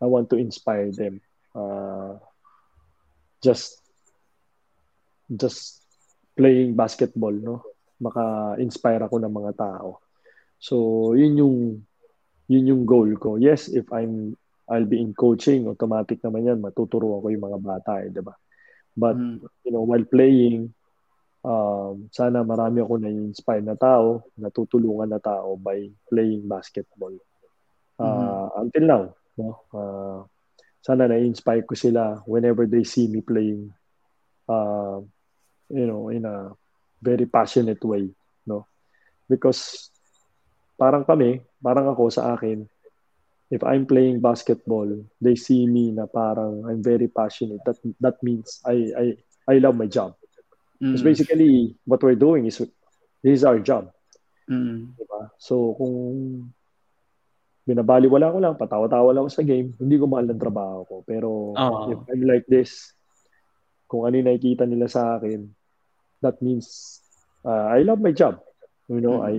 I 0.00 0.06
want 0.06 0.30
to 0.30 0.38
inspire 0.38 0.94
them. 0.94 1.18
Uh, 1.50 2.22
just 3.42 3.82
just 5.26 5.82
playing 6.38 6.74
basketball, 6.74 7.34
no? 7.34 7.62
Maka-inspire 8.00 9.02
ako 9.04 9.20
ng 9.20 9.34
mga 9.34 9.52
tao. 9.58 10.00
So, 10.58 11.12
yun 11.18 11.36
yung 11.36 11.56
yun 12.46 12.66
yung 12.66 12.82
goal 12.86 13.10
ko. 13.18 13.36
Yes, 13.36 13.68
if 13.70 13.90
I'm 13.90 14.34
I'll 14.70 14.86
be 14.86 15.02
in 15.02 15.14
coaching, 15.18 15.66
automatic 15.66 16.22
naman 16.22 16.46
yan, 16.46 16.58
matuturo 16.62 17.18
ako 17.18 17.34
yung 17.34 17.42
mga 17.42 17.58
bata, 17.58 17.92
eh, 18.06 18.10
'di 18.10 18.22
ba? 18.22 18.34
But, 19.00 19.16
mm. 19.16 19.40
you 19.64 19.72
know, 19.72 19.88
while 19.88 20.04
playing, 20.04 20.76
um, 21.40 22.12
sana 22.12 22.44
marami 22.44 22.84
ako 22.84 23.00
na-inspire 23.00 23.64
na 23.64 23.80
tao, 23.80 24.28
natutulungan 24.36 25.08
na 25.08 25.20
tao 25.20 25.56
by 25.56 25.88
playing 26.12 26.44
basketball. 26.44 27.16
Uh, 27.96 28.04
mm-hmm. 28.04 28.60
Until 28.60 28.84
now, 28.84 29.02
no? 29.40 29.48
Uh, 29.72 30.20
sana 30.84 31.08
na-inspire 31.08 31.64
ko 31.64 31.72
sila 31.72 32.20
whenever 32.28 32.68
they 32.68 32.84
see 32.84 33.08
me 33.08 33.24
playing, 33.24 33.72
uh, 34.48 35.00
you 35.72 35.86
know, 35.88 36.12
in 36.12 36.28
a 36.28 36.52
very 37.00 37.24
passionate 37.24 37.80
way, 37.80 38.08
no? 38.44 38.68
Because 39.24 39.88
parang 40.76 41.08
kami, 41.08 41.40
parang 41.60 41.88
ako 41.88 42.12
sa 42.12 42.36
akin, 42.36 42.68
if 43.50 43.66
I'm 43.66 43.84
playing 43.84 44.22
basketball, 44.22 44.86
they 45.18 45.34
see 45.34 45.66
me 45.66 45.90
na 45.90 46.06
parang 46.06 46.64
I'm 46.64 46.82
very 46.82 47.10
passionate. 47.10 47.60
That 47.66 47.82
that 47.98 48.22
means 48.22 48.62
I 48.62 48.94
I 48.94 49.06
I 49.50 49.54
love 49.58 49.74
my 49.74 49.90
job. 49.90 50.14
Mm. 50.78 50.94
Because 50.94 51.04
basically, 51.04 51.76
what 51.84 52.00
we're 52.00 52.16
doing 52.16 52.46
is, 52.46 52.62
this 53.20 53.42
is 53.42 53.44
our 53.44 53.58
job. 53.58 53.92
Mm. 54.48 54.96
Diba? 54.96 55.34
So, 55.36 55.74
kung 55.76 55.94
binabaliwala 57.68 58.32
ko 58.32 58.38
lang, 58.40 58.54
patawa-tawa 58.56 59.12
lang 59.12 59.28
ako 59.28 59.32
sa 59.34 59.44
game, 59.44 59.76
hindi 59.76 60.00
ko 60.00 60.08
mahal 60.08 60.24
ng 60.30 60.40
trabaho 60.40 60.86
ko. 60.88 60.94
Pero, 61.04 61.52
oh. 61.52 61.92
if 61.92 62.00
I'm 62.08 62.24
like 62.24 62.48
this, 62.48 62.96
kung 63.90 64.08
ano 64.08 64.16
yung 64.16 64.30
nakikita 64.32 64.64
nila 64.64 64.88
sa 64.88 65.20
akin, 65.20 65.52
that 66.24 66.40
means 66.40 66.98
uh, 67.44 67.68
I 67.68 67.84
love 67.84 68.00
my 68.00 68.16
job. 68.16 68.40
You 68.88 69.04
know, 69.04 69.20
mm. 69.20 69.26
I, 69.28 69.34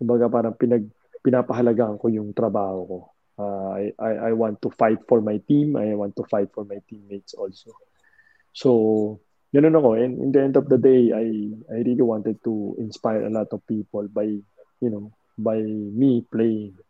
kumbaga 0.00 0.32
parang 0.32 0.56
pinag, 0.56 0.88
pinapahalagaan 1.28 2.00
ko 2.00 2.08
yung 2.08 2.32
trabaho 2.32 2.80
ko. 2.88 2.98
Uh, 3.38 3.68
I, 3.76 3.84
I, 4.00 4.12
I 4.28 4.32
want 4.32 4.64
to 4.64 4.72
fight 4.72 5.04
for 5.04 5.20
my 5.20 5.36
team. 5.44 5.76
I 5.76 5.92
want 5.92 6.16
to 6.16 6.24
fight 6.24 6.48
for 6.56 6.64
my 6.64 6.80
teammates 6.88 7.36
also. 7.36 7.76
So, 8.56 9.20
ganun 9.52 9.76
ako. 9.76 10.00
And 10.00 10.16
in 10.18 10.30
the 10.32 10.40
end 10.40 10.56
of 10.56 10.72
the 10.72 10.80
day, 10.80 11.12
I 11.12 11.52
I 11.68 11.84
really 11.84 12.02
wanted 12.02 12.40
to 12.48 12.74
inspire 12.80 13.28
a 13.28 13.30
lot 13.30 13.52
of 13.52 13.60
people 13.68 14.08
by, 14.08 14.26
you 14.80 14.90
know, 14.90 15.12
by 15.36 15.60
me 15.60 16.24
playing 16.26 16.80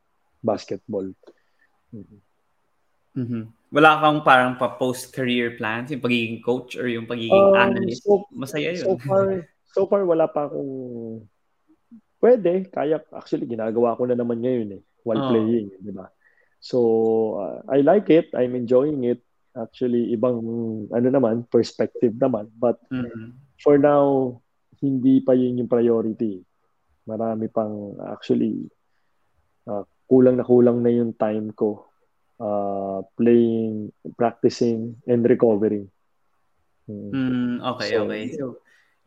basketball. 0.40 1.10
Mm-hmm. 1.92 2.20
Mm-hmm. 3.18 3.44
Wala 3.74 4.00
kang 4.00 4.24
parang 4.24 4.54
pa 4.56 4.72
post-career 4.78 5.58
plans, 5.58 5.90
yung 5.92 6.00
pagiging 6.00 6.40
coach 6.40 6.78
or 6.78 6.88
yung 6.88 7.04
pagiging 7.04 7.34
um, 7.34 7.58
analyst? 7.58 8.06
So, 8.06 8.24
Masaya 8.32 8.72
yun. 8.72 8.86
So 8.86 8.96
far, 9.02 9.26
so 9.76 9.84
far 9.84 10.06
wala 10.08 10.30
pa 10.30 10.48
akong 10.48 11.26
pwede. 12.18 12.68
Kaya 12.70 13.02
actually 13.14 13.46
ginagawa 13.46 13.96
ko 13.98 14.06
na 14.06 14.18
naman 14.18 14.42
ngayon 14.42 14.78
eh 14.78 14.82
while 15.06 15.22
oh. 15.22 15.30
playing, 15.32 15.72
di 15.78 15.92
ba? 15.94 16.10
So, 16.58 16.78
uh, 17.38 17.58
I 17.70 17.86
like 17.86 18.10
it. 18.10 18.34
I'm 18.34 18.58
enjoying 18.58 19.06
it 19.06 19.22
actually 19.58 20.14
ibang 20.14 20.38
ano 20.94 21.08
naman 21.10 21.42
perspective 21.50 22.14
naman 22.14 22.46
but 22.54 22.78
mm-hmm. 22.94 23.34
for 23.58 23.74
now 23.74 24.38
hindi 24.78 25.18
pa 25.18 25.34
yun 25.34 25.58
yung 25.58 25.70
priority 25.70 26.38
marami 27.08 27.50
pang 27.50 27.98
actually 28.06 28.70
uh, 29.66 29.82
kulang 30.06 30.38
na 30.38 30.46
kulang 30.46 30.78
na 30.84 30.94
yung 30.94 31.12
time 31.18 31.50
ko 31.56 31.90
uh, 32.38 33.02
playing 33.18 33.90
practicing 34.14 34.94
and 35.10 35.26
recovering 35.26 35.90
mm. 36.86 37.10
Mm, 37.10 37.54
okay 37.64 37.90
so, 37.90 37.98
okay 38.06 38.24
so 38.36 38.44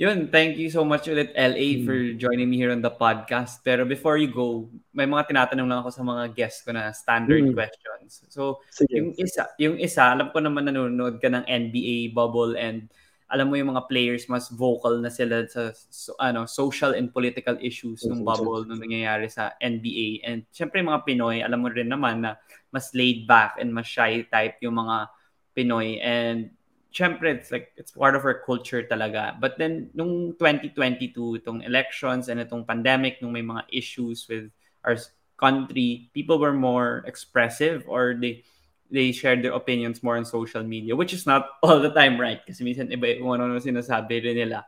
yun, 0.02 0.34
thank 0.34 0.57
you 0.57 0.65
so 0.73 0.82
much 0.82 1.06
ulit 1.06 1.30
LA 1.38 1.78
mm. 1.78 1.86
for 1.86 1.94
joining 2.18 2.49
me 2.49 2.57
here 2.57 2.73
on 2.73 2.82
the 2.82 2.90
podcast. 2.90 3.61
Pero 3.61 3.86
before 3.86 4.18
you 4.18 4.34
go, 4.34 4.65
may 4.98 5.06
mga 5.06 5.30
tinatanong 5.30 5.69
lang 5.69 5.80
ako 5.86 5.94
sa 5.94 6.02
mga 6.02 6.34
guests 6.34 6.65
ko 6.65 6.73
na 6.73 6.90
standard 6.90 7.45
mm. 7.45 7.53
questions. 7.53 8.26
So, 8.34 8.65
Sige. 8.73 8.98
yung 8.98 9.14
isa, 9.14 9.45
yung 9.61 9.78
isa, 9.78 10.10
alam 10.10 10.34
ko 10.34 10.41
naman 10.41 10.65
nanonood 10.65 11.22
ka 11.22 11.30
ng 11.30 11.45
NBA 11.45 12.18
bubble 12.18 12.57
and 12.57 12.90
alam 13.30 13.48
mo 13.48 13.56
yung 13.56 13.72
mga 13.72 13.88
players 13.88 14.28
mas 14.28 14.52
vocal 14.52 14.99
na 14.99 15.07
sila 15.07 15.48
sa 15.48 15.72
so, 15.72 16.11
ano 16.19 16.44
social 16.44 16.91
and 16.91 17.15
political 17.15 17.56
issues 17.64 18.03
ng 18.03 18.28
bubble 18.28 18.68
nung 18.68 18.84
nangyayari 18.84 19.32
sa 19.32 19.56
NBA 19.64 20.19
and 20.28 20.44
syempre 20.52 20.84
mga 20.84 21.07
Pinoy 21.07 21.40
alam 21.40 21.64
mo 21.64 21.72
rin 21.72 21.88
naman 21.88 22.28
na 22.28 22.36
mas 22.76 22.91
laid 22.91 23.23
back 23.23 23.56
and 23.56 23.72
mas 23.72 23.88
shy 23.88 24.28
type 24.28 24.60
yung 24.60 24.76
mga 24.76 25.07
Pinoy 25.56 25.95
and 26.03 26.52
syempre, 26.93 27.31
it's 27.34 27.51
like, 27.51 27.72
it's 27.76 27.91
part 27.91 28.15
of 28.15 28.23
our 28.26 28.43
culture 28.45 28.84
talaga. 28.84 29.39
But 29.39 29.57
then, 29.57 29.89
nung 29.95 30.35
2022, 30.38 31.41
itong 31.41 31.65
elections 31.65 32.27
and 32.27 32.39
itong 32.39 32.68
pandemic, 32.68 33.22
nung 33.22 33.31
may 33.31 33.41
mga 33.41 33.63
issues 33.72 34.27
with 34.27 34.51
our 34.84 34.97
country, 35.39 36.11
people 36.13 36.38
were 36.38 36.53
more 36.53 37.03
expressive 37.07 37.84
or 37.88 38.13
they 38.13 38.43
they 38.91 39.15
shared 39.15 39.41
their 39.41 39.55
opinions 39.55 40.03
more 40.03 40.19
on 40.19 40.27
social 40.27 40.61
media, 40.61 40.93
which 40.93 41.15
is 41.15 41.26
not 41.26 41.47
all 41.63 41.80
the 41.80 41.95
time 41.95 42.19
right. 42.19 42.43
Kasi 42.43 42.61
minsan 42.68 42.91
iba 42.91 43.18
kung 43.18 43.39
ano 43.39 43.55
sinasabi 43.57 44.19
rin 44.19 44.35
nila. 44.35 44.68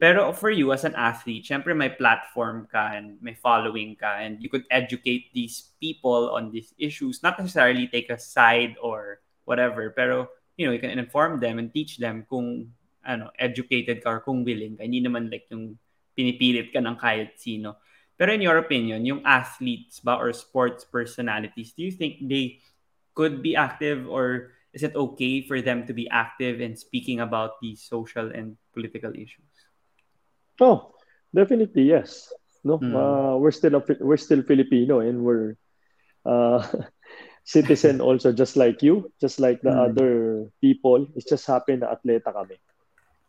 Pero 0.00 0.32
for 0.32 0.48
you 0.48 0.72
as 0.72 0.88
an 0.88 0.94
athlete, 0.96 1.44
syempre 1.44 1.76
may 1.76 1.90
platform 1.90 2.64
ka 2.70 2.96
and 2.96 3.20
may 3.20 3.34
following 3.34 3.98
ka 3.98 4.22
and 4.22 4.40
you 4.40 4.48
could 4.48 4.64
educate 4.70 5.28
these 5.34 5.74
people 5.82 6.30
on 6.32 6.48
these 6.54 6.72
issues, 6.78 7.20
not 7.20 7.36
necessarily 7.36 7.90
take 7.90 8.08
a 8.08 8.16
side 8.16 8.78
or 8.80 9.20
whatever, 9.44 9.90
pero 9.90 10.30
you 10.58 10.66
know, 10.66 10.74
you 10.74 10.82
can 10.82 10.98
inform 10.98 11.38
them 11.38 11.62
and 11.62 11.72
teach 11.72 11.96
them 12.02 12.26
kung 12.28 12.74
ano, 13.06 13.30
educated 13.38 14.02
ka 14.02 14.18
or 14.18 14.20
kung 14.20 14.42
willing 14.42 14.74
ka. 14.76 14.82
Hindi 14.82 15.06
naman 15.06 15.30
like 15.30 15.46
yung 15.48 15.78
pinipilit 16.18 16.74
ka 16.74 16.82
ng 16.82 16.98
kahit 16.98 17.38
sino. 17.38 17.78
Pero 18.18 18.34
in 18.34 18.42
your 18.42 18.58
opinion, 18.58 19.06
yung 19.06 19.22
athletes 19.22 20.02
ba 20.02 20.18
or 20.18 20.34
sports 20.34 20.82
personalities, 20.82 21.70
do 21.78 21.86
you 21.86 21.94
think 21.94 22.18
they 22.26 22.58
could 23.14 23.38
be 23.40 23.54
active 23.54 24.10
or 24.10 24.58
is 24.74 24.82
it 24.82 24.98
okay 24.98 25.46
for 25.46 25.62
them 25.62 25.86
to 25.86 25.94
be 25.94 26.10
active 26.10 26.60
in 26.60 26.74
speaking 26.74 27.22
about 27.22 27.62
these 27.62 27.80
social 27.80 28.34
and 28.34 28.58
political 28.74 29.14
issues? 29.14 29.54
Oh, 30.58 30.90
definitely 31.30 31.86
yes. 31.86 32.34
No, 32.66 32.82
mm. 32.82 32.90
uh, 32.90 33.38
we're 33.38 33.54
still 33.54 33.78
a, 33.78 33.82
we're 34.02 34.18
still 34.18 34.42
Filipino 34.42 34.98
and 34.98 35.22
we're 35.22 35.54
uh, 36.26 36.66
citizen 37.48 38.04
also 38.04 38.28
just 38.28 38.60
like 38.60 38.84
you, 38.84 39.08
just 39.16 39.40
like 39.40 39.64
the 39.64 39.72
mm. 39.72 39.88
other 39.88 40.12
people. 40.60 41.08
It 41.16 41.24
just 41.24 41.48
happened 41.48 41.80
na 41.80 41.96
atleta 41.96 42.28
kami. 42.28 42.60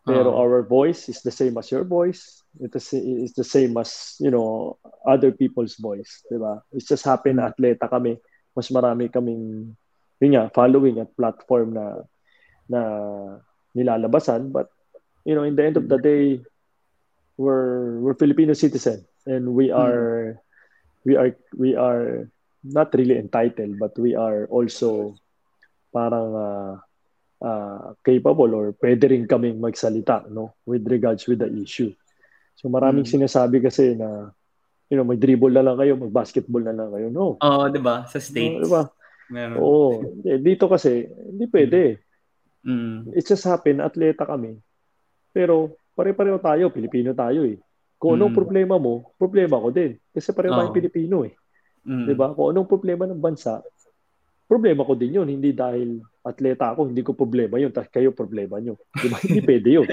Pero 0.04 0.36
uh 0.36 0.44
our 0.44 0.60
voice 0.68 1.08
is 1.08 1.24
the 1.24 1.32
same 1.32 1.56
as 1.56 1.72
your 1.72 1.88
voice. 1.88 2.44
It 2.60 2.76
is 2.76 2.92
it's 2.92 3.40
the 3.40 3.48
same 3.48 3.80
as, 3.80 4.20
you 4.20 4.28
know, 4.28 4.76
other 5.08 5.32
people's 5.32 5.80
voice, 5.80 6.20
'di 6.28 6.36
ba? 6.36 6.60
It's 6.76 6.92
just 6.92 7.08
happened 7.08 7.40
na 7.40 7.48
hmm. 7.48 7.56
atleta 7.56 7.88
kami. 7.88 8.20
Mas 8.60 8.68
marami 8.76 9.08
kaming 9.08 9.72
yun 10.20 10.36
nga, 10.36 10.52
following 10.52 11.00
at 11.00 11.16
platform 11.16 11.80
na 11.80 12.04
na 12.68 12.82
nilalabasan 13.72 14.52
but 14.52 14.68
you 15.24 15.32
know 15.32 15.48
in 15.48 15.56
the 15.56 15.64
end 15.64 15.80
of 15.80 15.88
the 15.88 15.96
day 15.96 16.44
we're 17.40 18.04
we're 18.04 18.20
Filipino 18.20 18.52
citizen 18.52 19.08
and 19.24 19.48
we 19.56 19.72
hmm. 19.72 19.80
are 19.80 20.36
mm. 20.36 20.40
we 21.08 21.16
are 21.16 21.32
we 21.56 21.72
are 21.80 22.28
not 22.64 22.92
really 22.96 23.16
entitled, 23.16 23.80
but 23.80 23.96
we 23.96 24.16
are 24.16 24.46
also 24.52 25.16
parang 25.90 26.30
uh, 26.36 26.74
uh, 27.42 27.96
capable 28.04 28.52
or 28.54 28.66
pwede 28.78 29.10
rin 29.10 29.26
kaming 29.26 29.58
magsalita 29.58 30.28
no 30.30 30.54
with 30.68 30.86
regards 30.88 31.26
with 31.26 31.40
the 31.40 31.50
issue. 31.50 31.92
So 32.60 32.68
maraming 32.68 33.08
mm. 33.08 33.14
sinasabi 33.16 33.64
kasi 33.64 33.96
na 33.96 34.32
you 34.90 34.98
know, 34.98 35.06
may 35.06 35.22
dribble 35.22 35.54
na 35.54 35.62
lang 35.62 35.78
kayo, 35.78 35.94
mag-basketball 35.96 36.66
na 36.66 36.74
lang 36.74 36.90
kayo. 36.90 37.08
No. 37.14 37.38
Oo, 37.38 37.46
oh, 37.46 37.66
'di 37.70 37.80
ba? 37.80 38.10
Sa 38.10 38.18
states. 38.18 38.58
No, 38.58 38.66
'di 38.66 38.70
ba? 38.74 38.84
Meron. 39.30 39.58
Oo. 39.62 40.02
Dito 40.42 40.66
kasi 40.66 41.06
hindi 41.06 41.46
pwede. 41.48 42.02
Mm. 42.66 43.16
It 43.16 43.24
just 43.24 43.46
happen 43.48 43.80
atleta 43.80 44.26
kami. 44.28 44.58
Pero 45.32 45.80
pare-pareho 45.96 46.42
tayo, 46.42 46.74
Pilipino 46.74 47.16
tayo 47.16 47.46
eh. 47.46 47.56
Kung 48.02 48.18
anong 48.18 48.34
mm. 48.36 48.40
problema 48.42 48.76
mo, 48.82 49.14
problema 49.16 49.62
ko 49.62 49.70
din. 49.70 49.96
Kasi 50.12 50.34
pareho 50.34 50.58
oh. 50.58 50.60
tayong 50.60 50.76
Pilipino 50.76 51.24
eh. 51.24 51.39
Mm. 51.86 52.06
'Di 52.10 52.14
ba? 52.16 52.34
Kung 52.36 52.52
anong 52.52 52.70
problema 52.70 53.04
ng 53.08 53.20
bansa, 53.20 53.64
problema 54.50 54.84
ko 54.84 54.98
din 54.98 55.20
'yun, 55.20 55.28
hindi 55.30 55.54
dahil 55.54 56.02
atleta 56.26 56.74
ako, 56.74 56.90
hindi 56.90 57.06
ko 57.06 57.14
problema 57.14 57.62
'yun, 57.62 57.72
tapos 57.72 57.92
kayo 57.94 58.12
problema 58.12 58.58
nyo. 58.58 58.76
'Di 58.98 59.08
ba? 59.08 59.18
hindi 59.26 59.40
pwede 59.46 59.70
'yun. 59.70 59.88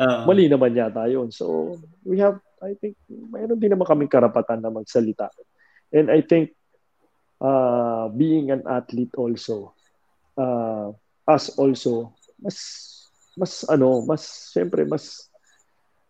uh 0.00 0.26
Mali 0.26 0.50
naman 0.50 0.74
yata 0.74 1.06
'yun. 1.06 1.30
So, 1.30 1.76
we 2.02 2.18
have 2.18 2.40
I 2.62 2.78
think 2.78 2.94
mayroon 3.10 3.58
din 3.58 3.74
naman 3.74 3.86
kaming 3.86 4.10
karapatan 4.10 4.62
na 4.62 4.70
magsalita. 4.70 5.30
And 5.92 6.08
I 6.08 6.22
think 6.24 6.54
uh, 7.42 8.08
being 8.14 8.54
an 8.54 8.64
athlete 8.64 9.12
also 9.18 9.74
uh, 10.38 10.94
us 11.26 11.52
also 11.58 12.14
mas 12.38 12.56
mas 13.34 13.66
ano, 13.66 14.06
mas 14.06 14.52
syempre 14.54 14.86
mas 14.86 15.26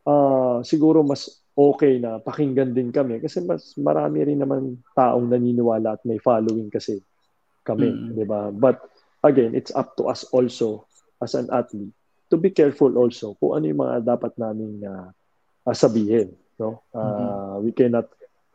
uh, 0.04 0.60
siguro 0.62 1.00
mas 1.02 1.41
okay 1.52 2.00
na 2.00 2.16
pakinggan 2.16 2.72
din 2.72 2.88
kami 2.88 3.20
kasi 3.20 3.44
mas 3.44 3.76
marami 3.76 4.24
rin 4.24 4.40
naman 4.40 4.80
taong 4.96 5.28
naniniwala 5.28 6.00
at 6.00 6.02
may 6.08 6.16
following 6.16 6.72
kasi 6.72 7.00
kami, 7.62 7.92
mm-hmm. 7.92 8.12
'di 8.16 8.24
ba? 8.26 8.50
But 8.50 8.82
again, 9.22 9.54
it's 9.54 9.70
up 9.70 9.94
to 10.00 10.10
us 10.10 10.26
also 10.32 10.88
as 11.22 11.38
an 11.38 11.52
athlete 11.52 11.94
to 12.32 12.40
be 12.40 12.48
careful 12.48 12.88
also 12.96 13.36
kung 13.36 13.60
ano 13.60 13.64
yung 13.68 13.84
mga 13.84 14.08
dapat 14.08 14.32
naming 14.40 14.80
uh, 14.88 15.12
uh, 15.68 15.76
sabihin, 15.76 16.32
no? 16.56 16.80
Uh, 16.90 16.96
mm-hmm. 16.96 17.54
we 17.68 17.70
cannot 17.76 18.08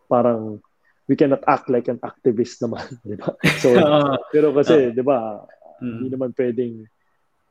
parang 0.10 0.58
we 1.06 1.14
cannot 1.14 1.46
act 1.46 1.70
like 1.70 1.86
an 1.86 2.02
activist 2.02 2.58
naman, 2.66 2.84
'di 3.06 3.22
ba? 3.22 3.38
So 3.62 3.78
pero 4.34 4.50
kasi, 4.58 4.90
uh, 4.90 4.92
'di 4.92 5.04
ba, 5.06 5.46
mm-hmm. 5.46 5.86
hindi 5.86 6.08
naman 6.10 6.32
pwedeng 6.34 6.74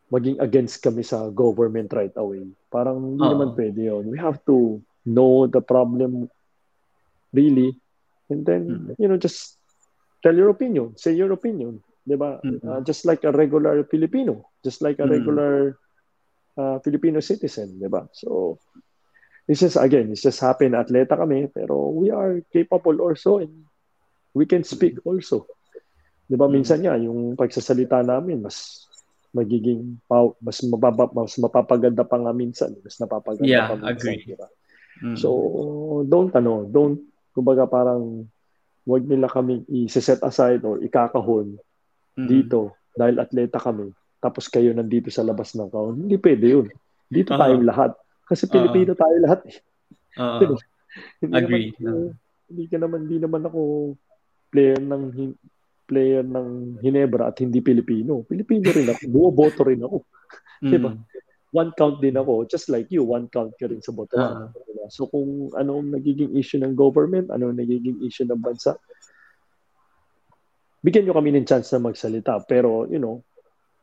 maging 0.06 0.38
against 0.42 0.82
kami 0.82 1.06
sa 1.06 1.30
government 1.30 1.94
right 1.94 2.14
away. 2.18 2.42
Parang 2.70 3.14
hindi 3.14 3.22
uh-huh. 3.22 3.34
naman 3.38 3.50
pwede 3.54 3.80
yun. 3.86 4.04
We 4.10 4.18
have 4.18 4.42
to 4.50 4.82
know 5.06 5.46
the 5.46 5.62
problem 5.62 6.28
really 7.32 7.78
and 8.28 8.42
then 8.44 8.62
mm-hmm. 8.66 8.92
you 8.98 9.06
know 9.06 9.16
just 9.16 9.56
tell 10.26 10.34
your 10.34 10.50
opinion, 10.50 10.98
say 10.98 11.14
your 11.14 11.30
opinion, 11.30 11.78
'di 12.02 12.16
ba? 12.18 12.42
Mm-hmm. 12.42 12.66
Uh, 12.66 12.80
just 12.82 13.06
like 13.06 13.22
a 13.22 13.30
regular 13.30 13.86
Filipino, 13.86 14.50
just 14.66 14.82
like 14.82 14.98
a 14.98 15.06
mm-hmm. 15.06 15.22
regular 15.22 15.78
uh, 16.58 16.82
Filipino 16.82 17.22
citizen, 17.22 17.78
'di 17.78 17.86
ba? 17.86 18.10
So 18.10 18.58
this 19.46 19.62
is 19.62 19.78
again, 19.78 20.10
it's 20.10 20.26
just 20.26 20.42
happen 20.42 20.74
atleta 20.74 21.14
kami 21.14 21.46
pero 21.46 21.94
we 21.94 22.10
are 22.10 22.42
capable 22.50 22.98
also 22.98 23.38
and 23.38 23.70
we 24.34 24.50
can 24.50 24.66
speak 24.66 24.98
also. 25.06 25.46
'Di 26.26 26.34
ba? 26.34 26.50
Minsan 26.50 26.82
nga 26.82 26.98
yung 26.98 27.38
pagsasalita 27.38 28.02
namin 28.02 28.42
mas 28.42 28.82
magiging 29.30 30.00
mas 30.42 30.58
mababa 30.64 31.06
mas 31.12 31.36
mapapaganda 31.36 32.02
pa 32.02 32.16
nga 32.16 32.32
minsan 32.32 32.72
mas 32.80 32.96
napapaganda 32.96 33.46
yeah, 33.46 33.68
pa 33.68 33.76
minsan 33.78 33.92
agree. 33.94 34.24
Diba? 34.26 34.48
Mm. 35.02 35.16
so 35.16 35.30
don't 36.08 36.32
ano 36.32 36.64
don't 36.68 37.00
kumbaga 37.36 37.68
parang 37.68 38.24
wag 38.86 39.04
nila 39.04 39.28
kami 39.28 39.66
i-set 39.68 40.22
aside 40.24 40.64
or 40.64 40.80
ikakahon 40.80 41.60
mm. 42.16 42.28
dito 42.28 42.72
dahil 42.96 43.20
atleta 43.20 43.60
kami 43.60 43.92
tapos 44.22 44.48
kayo 44.48 44.72
nandito 44.72 45.12
sa 45.12 45.20
labas 45.20 45.52
ng 45.52 45.68
kaon 45.68 46.08
hindi 46.08 46.16
pwede 46.16 46.46
yun 46.48 46.66
dito 47.06 47.34
uh-huh. 47.34 47.42
tayong 47.42 47.66
lahat 47.66 47.92
kasi 48.26 48.50
Pilipino 48.50 48.92
uh-huh. 48.92 49.02
tayo 49.02 49.16
lahat 49.22 49.40
eh. 49.46 49.56
Uh-huh. 50.18 50.58
hindi 51.22 51.34
Agree. 51.38 51.70
Naman, 51.78 51.86
uh, 51.86 52.10
hindi 52.50 52.64
ka 52.66 52.76
naman 52.78 52.98
hindi 53.06 53.18
naman 53.22 53.42
ako 53.46 53.60
player 54.50 54.80
ng 54.82 55.02
player 55.86 56.24
ng 56.26 56.82
Hinebra 56.82 57.30
at 57.30 57.38
hindi 57.38 57.62
Pilipino. 57.62 58.26
Pilipino 58.26 58.74
rin 58.74 58.90
ako. 58.90 59.00
Bumoboto 59.06 59.62
rin 59.62 59.86
ako. 59.86 60.02
Mm. 60.66 60.98
One 61.56 61.72
count 61.72 62.04
din 62.04 62.20
ako. 62.20 62.44
Just 62.44 62.68
like 62.68 62.92
you, 62.92 63.00
one 63.08 63.32
count 63.32 63.56
ka 63.56 63.64
rin 63.64 63.80
sa 63.80 63.96
boto. 63.96 64.20
Uh-huh. 64.20 64.52
So 64.92 65.08
kung 65.08 65.48
ano 65.56 65.80
ang 65.80 65.96
nagiging 65.96 66.36
issue 66.36 66.60
ng 66.60 66.76
government, 66.76 67.32
ano 67.32 67.48
ang 67.48 67.56
nagiging 67.56 68.04
issue 68.04 68.28
ng 68.28 68.36
bansa, 68.36 68.76
bigyan 70.84 71.08
nyo 71.08 71.16
kami 71.16 71.32
ng 71.32 71.48
chance 71.48 71.72
na 71.72 71.80
magsalita. 71.80 72.44
Pero, 72.44 72.84
you 72.86 73.00
know, 73.00 73.24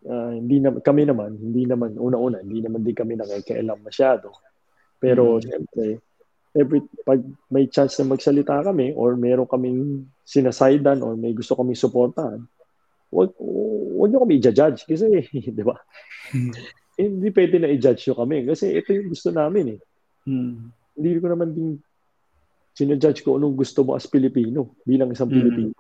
uh, 0.06 0.32
hindi 0.38 0.62
na, 0.62 0.78
kami 0.80 1.10
naman, 1.10 1.36
hindi 1.36 1.66
naman, 1.66 1.98
una-una, 1.98 2.40
hindi 2.46 2.62
naman 2.62 2.86
din 2.86 2.96
kami 2.96 3.18
nakikialam 3.18 3.82
masyado. 3.82 4.32
Pero, 5.02 5.36
mm. 5.36 5.42
siyempre, 5.44 5.86
every 6.54 6.86
pag 7.02 7.20
may 7.50 7.66
chance 7.66 7.98
na 7.98 8.14
magsalita 8.14 8.62
kami 8.62 8.94
or 8.94 9.18
meron 9.18 9.50
kaming 9.50 10.06
sinasaydan 10.24 11.02
or 11.02 11.18
may 11.18 11.34
gusto 11.34 11.58
kaming 11.58 11.78
suportahan, 11.78 12.46
wag 13.10 13.34
wag 13.98 14.10
niyo 14.10 14.22
kami 14.22 14.38
i-judge 14.38 14.86
kasi 14.86 15.06
'di 15.54 15.64
ba? 15.66 15.78
Hindi 16.94 17.30
pwede 17.34 17.56
na 17.58 17.70
i-judge 17.72 18.06
niyo 18.06 18.16
kami 18.18 18.46
kasi 18.46 18.74
ito 18.78 18.90
yung 18.94 19.10
gusto 19.10 19.30
namin 19.34 19.78
eh. 19.78 19.80
Hmm. 20.30 20.70
Hindi 20.94 21.20
ko 21.20 21.28
naman 21.32 21.50
din 21.52 21.70
sinajudge 22.74 23.22
ko 23.22 23.38
anong 23.38 23.54
gusto 23.54 23.86
mo 23.86 23.94
as 23.94 24.10
Pilipino 24.10 24.74
bilang 24.82 25.14
isang 25.14 25.30
hmm. 25.30 25.38
Pilipino. 25.38 25.80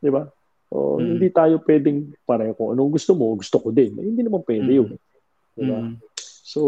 'Di 0.00 0.10
ba? 0.12 0.28
O 0.70 1.00
hmm. 1.00 1.16
hindi 1.16 1.28
tayo 1.32 1.64
pwedeng 1.64 2.12
pareho 2.28 2.52
kung 2.52 2.76
anong 2.76 2.92
gusto 2.92 3.12
mo, 3.16 3.32
gusto 3.36 3.56
ko 3.60 3.68
din. 3.72 3.96
Eh, 4.00 4.04
hindi 4.04 4.20
naman 4.24 4.44
pwede 4.44 4.68
hmm. 4.68 4.76
'yun. 4.76 4.90
'Di 5.56 5.64
ba? 5.64 5.78
Hmm. 5.80 5.96
So, 6.50 6.60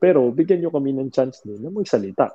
pero 0.00 0.32
bigyan 0.32 0.64
niyo 0.64 0.70
kami 0.72 0.96
ng 0.96 1.12
chance 1.12 1.44
din 1.44 1.60
na 1.60 1.68
magsalita. 1.68 2.32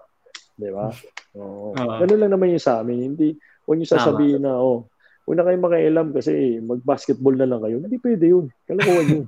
Di 0.53 0.69
ba? 0.69 0.93
Oo. 1.41 1.73
Uh, 1.73 1.97
Ganun 2.05 2.19
lang 2.21 2.31
naman 2.37 2.53
yung 2.53 2.61
sa 2.61 2.85
amin. 2.85 3.17
Hindi, 3.17 3.33
huwag 3.65 3.81
niyo 3.81 3.89
sasabihin 3.89 4.45
na, 4.45 4.61
oh, 4.61 4.85
huwag 5.25 5.41
na 5.41 5.45
kayong 5.49 5.65
makialam 5.65 6.07
kasi 6.13 6.61
mag-basketball 6.61 7.33
na 7.33 7.49
lang 7.49 7.65
kayo. 7.65 7.81
Hindi 7.81 7.97
pwede 7.97 8.25
yun. 8.29 8.45
Kalokohan 8.69 9.07
yun. 9.09 9.25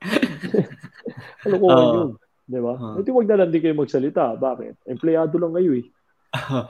Kalokohan 1.44 1.76
uh, 1.78 1.94
yun. 1.94 2.10
Di 2.44 2.60
ba? 2.60 2.74
Uh, 2.76 2.94
Hindi 3.00 3.10
wag 3.10 3.28
na 3.28 3.38
lang 3.40 3.50
din 3.50 3.62
kayo 3.64 3.76
magsalita. 3.76 4.36
Bakit? 4.36 4.84
Empleyado 4.88 5.34
lang 5.40 5.52
kayo 5.56 5.72
eh. 5.80 5.86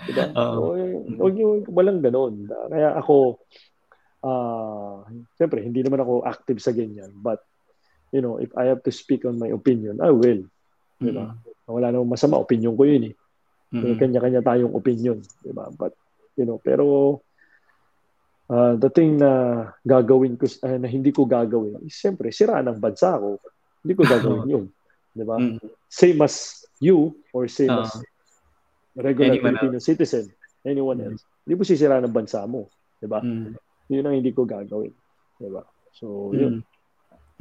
Diba? 0.07 0.25
Uh, 0.35 0.55
so, 1.19 1.27
eh, 1.27 1.65
walang 1.69 2.01
ganon. 2.05 2.47
Kaya 2.47 2.95
ako, 2.95 3.43
uh, 4.23 5.03
siyempre, 5.35 5.65
hindi 5.65 5.83
naman 5.83 6.05
ako 6.05 6.23
active 6.23 6.61
sa 6.63 6.71
ganyan. 6.71 7.11
But, 7.19 7.43
you 8.15 8.23
know, 8.23 8.39
if 8.39 8.55
I 8.55 8.71
have 8.71 8.85
to 8.87 8.93
speak 8.95 9.27
on 9.27 9.41
my 9.41 9.51
opinion, 9.51 9.99
I 9.99 10.15
will. 10.15 10.47
Diba? 11.03 11.35
Mm. 11.35 11.71
Wala 11.71 11.91
namang 11.91 12.15
masama. 12.15 12.39
Opinion 12.39 12.77
ko 12.77 12.85
yun 12.87 13.11
eh. 13.11 13.15
Mm-hmm. 13.75 13.99
Kanya-kanya 13.99 14.41
tayong 14.47 14.71
opinion, 14.71 15.19
di 15.43 15.51
ba? 15.51 15.67
But, 15.75 15.99
you 16.39 16.47
know, 16.47 16.63
pero 16.63 17.19
uh, 18.47 18.79
the 18.79 18.87
thing 18.93 19.19
na 19.19 19.67
gagawin 19.83 20.39
ko, 20.39 20.47
uh, 20.47 20.79
na 20.79 20.87
hindi 20.87 21.11
ko 21.11 21.27
gagawin, 21.27 21.83
is 21.83 21.99
siyempre, 21.99 22.31
sira 22.31 22.63
ng 22.63 22.79
bansa 22.79 23.19
ko. 23.19 23.43
Hindi 23.85 23.93
ko 23.95 24.03
gagawin 24.09 24.49
yun. 24.57 24.65
Di 25.13 25.25
ba? 25.29 25.37
Mm-hmm. 25.37 25.69
Same 25.87 26.19
as 26.25 26.65
you 26.81 27.15
or 27.31 27.47
same 27.47 27.71
uh, 27.71 27.85
as 27.85 28.01
regular 28.97 29.37
anyone 29.37 29.55
Filipino 29.55 29.79
else. 29.79 29.87
citizen, 29.87 30.25
anyone 30.65 30.99
mm-hmm. 30.99 31.15
else. 31.15 31.23
Hindi 31.45 31.55
mo 31.55 31.63
sisira 31.63 32.01
ng 32.01 32.17
bansa 32.17 32.43
mo. 32.49 32.73
Di 32.99 33.07
ba? 33.07 33.21
Mm-hmm. 33.21 33.93
Yun 33.93 34.07
ang 34.09 34.17
hindi 34.17 34.33
ko 34.33 34.49
gagawin. 34.49 34.97
Di 35.37 35.51
ba? 35.53 35.63
So, 35.93 36.33
yun. 36.33 36.65
Mm-hmm. 36.65 36.73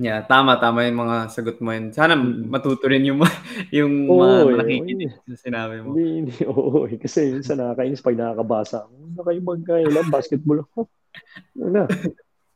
Yeah, 0.02 0.26
tama 0.26 0.58
tama 0.58 0.90
yung 0.90 1.06
mga 1.06 1.30
sagot 1.30 1.62
mo 1.62 1.70
yun. 1.70 1.94
Sana 1.94 2.18
mm. 2.18 2.50
matuto 2.50 2.90
rin 2.90 3.06
yung 3.06 3.22
yung 3.78 4.10
Oo, 4.10 4.26
mga 4.26 4.38
eh, 4.42 4.58
nakikinig 4.58 5.12
sa 5.22 5.38
sinabi 5.38 5.86
mo. 5.86 5.94
Hindi, 5.94 6.06
hindi, 6.18 6.36
oo. 6.50 6.90
Eh. 6.90 6.98
Kasi 6.98 7.30
minsan 7.30 7.62
nakakainis 7.62 8.02
pag 8.02 8.18
nakakabasa. 8.18 8.90
Ano 8.90 9.22
kayo 9.22 9.40
magkailan? 9.46 10.10
Basketball. 10.10 10.66
ano 11.62 11.70
na? 11.70 11.84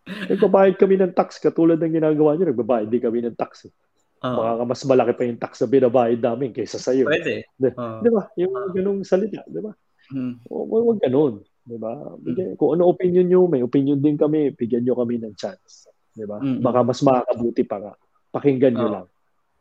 Nagbabayad 0.07 0.75
kami 0.79 0.95
ng 0.99 1.13
tax 1.13 1.37
katulad 1.37 1.77
ng 1.77 1.99
ginagawa 1.99 2.35
nyo. 2.35 2.45
Nagbabayad 2.49 2.87
din 2.87 3.03
kami 3.03 3.19
ng 3.27 3.35
tax. 3.37 3.67
Eh. 3.67 3.73
Uh, 4.17 4.33
Baka 4.33 4.63
mas 4.65 4.81
malaki 4.87 5.13
pa 5.13 5.23
yung 5.29 5.41
tax 5.41 5.61
na 5.61 5.67
binabayad 5.69 6.19
namin 6.23 6.49
kaysa 6.49 6.81
sa'yo. 6.81 7.05
Pwede. 7.05 7.45
Di, 7.53 7.69
uh, 7.69 8.01
di 8.01 8.09
ba? 8.09 8.23
Yung 8.39 8.53
uh, 8.55 8.69
ganung 8.73 8.99
salita, 9.05 9.45
di 9.45 9.61
ba? 9.61 9.71
Hmm. 10.09 10.41
Huwag, 10.49 10.83
huwag 10.83 10.99
ganun. 11.03 11.45
Di 11.61 11.77
ba? 11.77 11.93
Hmm. 11.93 12.55
Kung 12.57 12.79
ano 12.79 12.89
opinion 12.89 13.27
nyo, 13.29 13.45
may 13.45 13.61
opinion 13.61 14.01
din 14.01 14.17
kami, 14.17 14.55
bigyan 14.55 14.87
nyo 14.87 14.97
kami 14.97 15.21
ng 15.21 15.35
chance. 15.37 15.87
'di 16.17 16.25
ba? 16.25 16.41
Mm-hmm. 16.41 16.65
Baka 16.65 16.79
mas 16.81 16.99
makakabuti 17.05 17.63
pa 17.63 17.77
nga. 17.77 17.93
Pakinggan 18.33 18.73
niyo 18.73 18.89
lang. 18.89 19.05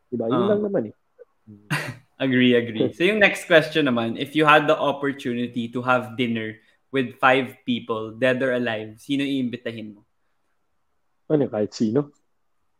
'Di 0.09 0.15
ba? 0.17 0.25
Yun 0.25 0.41
oh. 0.41 0.49
lang 0.49 0.61
naman 0.65 0.83
eh. 0.89 0.95
agree, 2.25 2.57
agree. 2.57 2.89
So 2.97 3.05
yung 3.05 3.21
next 3.21 3.45
question 3.45 3.85
naman, 3.85 4.17
if 4.17 4.33
you 4.33 4.49
had 4.49 4.65
the 4.65 4.73
opportunity 4.73 5.69
to 5.69 5.85
have 5.85 6.17
dinner 6.17 6.57
with 6.89 7.21
five 7.21 7.61
people, 7.61 8.17
dead 8.17 8.41
or 8.41 8.57
alive, 8.57 8.97
sino 8.97 9.21
iimbitahin 9.21 9.93
mo? 9.93 10.01
Ano, 11.27 11.43
kahit 11.51 11.71
sino? 11.75 12.11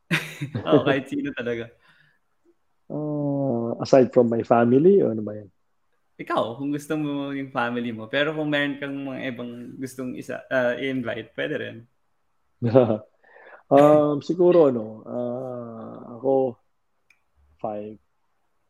oh, 0.68 0.84
kahit 0.88 1.08
sino 1.12 1.32
talaga. 1.36 1.68
Uh, 2.88 3.76
aside 3.84 4.12
from 4.16 4.32
my 4.32 4.44
family, 4.48 5.04
o 5.04 5.12
ano 5.12 5.22
ba 5.24 5.36
yan? 5.36 5.50
Ikaw, 6.18 6.58
kung 6.58 6.74
gusto 6.74 6.98
mo 6.98 7.30
yung 7.36 7.54
family 7.54 7.94
mo. 7.94 8.10
Pero 8.10 8.34
kung 8.34 8.50
meron 8.50 8.82
kang 8.82 8.96
mga 8.96 9.20
ibang 9.36 9.78
gustong 9.78 10.18
isa, 10.18 10.42
uh, 10.50 10.74
i-invite, 10.80 11.30
pwede 11.36 11.56
rin. 11.60 11.78
Um, 13.68 14.24
siguro 14.24 14.72
ano, 14.72 15.04
uh, 15.04 16.16
ako 16.16 16.56
five. 17.60 18.00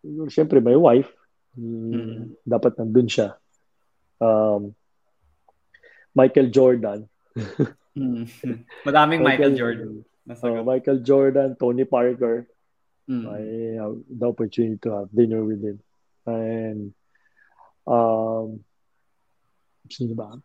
Siguro 0.01 0.29
syempre 0.33 0.57
my 0.57 0.73
wife. 0.73 1.13
Mm. 1.53 2.33
Dapat 2.41 2.81
nandun 2.81 3.05
siya. 3.05 3.37
Um, 4.17 4.73
Michael 6.17 6.49
Jordan. 6.49 7.05
mm. 7.97 8.23
Madaming 8.87 9.25
Michael, 9.25 9.51
Michael 9.51 9.55
Jordan. 9.57 9.89
Uh, 10.29 10.63
Michael 10.63 10.99
Jordan, 11.01 11.49
Tony 11.57 11.85
Parker. 11.85 12.47
Mm. 13.09 13.25
I 13.25 13.41
have 13.81 13.95
the 14.05 14.27
opportunity 14.27 14.77
to 14.83 14.89
have 15.01 15.09
dinner 15.09 15.41
with 15.43 15.63
him. 15.63 15.79
And 16.27 16.93
um, 17.87 18.61
sino 19.87 20.13
ba? 20.13 20.35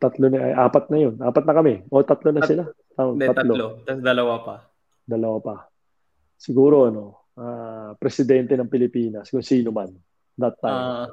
Tatlo 0.00 0.26
na, 0.32 0.38
ay, 0.40 0.52
apat 0.56 0.90
na 0.90 0.98
yun. 0.98 1.14
Apat 1.20 1.44
na 1.46 1.54
kami. 1.54 1.74
O 1.92 2.02
tatlo 2.02 2.32
na 2.32 2.42
sila. 2.42 2.64
Oh, 2.98 3.14
Hindi, 3.14 3.28
tatlo. 3.30 3.54
tatlo. 3.54 3.68
Tapos 3.86 4.02
dalawa 4.02 4.34
pa. 4.42 4.56
Dalawa 5.04 5.38
pa. 5.38 5.56
Siguro, 6.40 6.90
ano, 6.90 7.04
uh, 7.38 7.94
presidente 8.00 8.58
ng 8.58 8.66
Pilipinas, 8.66 9.30
kung 9.30 9.44
sino 9.44 9.70
man, 9.70 9.94
that 10.40 10.58
time. 10.58 10.74
Uh, 10.74 11.06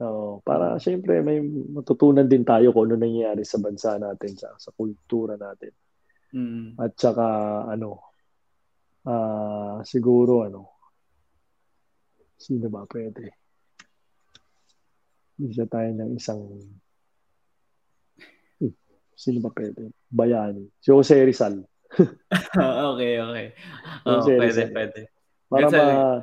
uh, 0.00 0.40
para, 0.44 0.76
siyempre, 0.80 1.20
may 1.24 1.40
matutunan 1.44 2.26
din 2.28 2.44
tayo 2.44 2.72
kung 2.72 2.90
ano 2.90 3.00
nangyayari 3.00 3.44
sa 3.44 3.60
bansa 3.60 3.96
natin, 3.96 4.32
sa, 4.36 4.52
sa 4.56 4.70
kultura 4.72 5.36
natin. 5.36 5.72
Mm. 6.32 6.76
At 6.76 6.92
saka, 6.96 7.26
ano, 7.70 8.12
uh, 9.08 9.80
siguro, 9.86 10.44
ano, 10.44 10.60
sino 12.36 12.68
ba 12.68 12.84
pwede? 12.88 13.32
Isa 15.36 15.68
tayo 15.68 15.92
ng 15.92 16.16
isang 16.16 16.40
Sino 19.16 19.40
ba 19.40 19.48
pwede? 19.56 19.96
Bayani. 20.12 20.68
Si 20.76 20.92
Jose 20.92 21.16
Rizal. 21.24 21.64
okay, 22.92 23.16
okay. 23.16 23.46
Oh, 24.04 24.20
Jose 24.20 24.36
pwede, 24.36 24.44
Rizal. 24.44 24.70
pwede. 24.76 25.00
Para 25.48 25.66
ma 25.72 26.20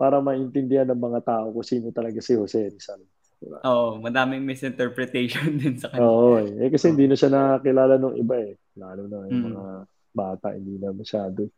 para 0.00 0.16
maintindihan 0.24 0.88
ng 0.88 0.96
mga 0.96 1.20
tao 1.28 1.52
kung 1.52 1.66
sino 1.68 1.92
talaga 1.92 2.24
si 2.24 2.32
Jose 2.32 2.72
Rizal. 2.72 3.04
Diba? 3.36 3.60
Oo, 3.68 3.72
oh, 3.72 3.92
madaming 4.00 4.40
misinterpretation 4.48 5.52
din 5.60 5.76
sa 5.76 5.92
kanya. 5.92 6.00
Oo, 6.08 6.40
eh. 6.40 6.64
eh 6.64 6.68
kasi 6.72 6.88
oh. 6.88 6.90
hindi 6.96 7.04
na 7.04 7.16
siya 7.20 7.28
nakakilala 7.28 8.00
ng 8.00 8.16
iba 8.16 8.36
eh. 8.40 8.56
Lalo 8.80 9.04
na 9.04 9.28
yung 9.28 9.44
mm. 9.44 9.48
mga 9.52 9.64
bata, 10.16 10.46
hindi 10.56 10.80
na 10.80 10.88
masyado. 10.96 11.52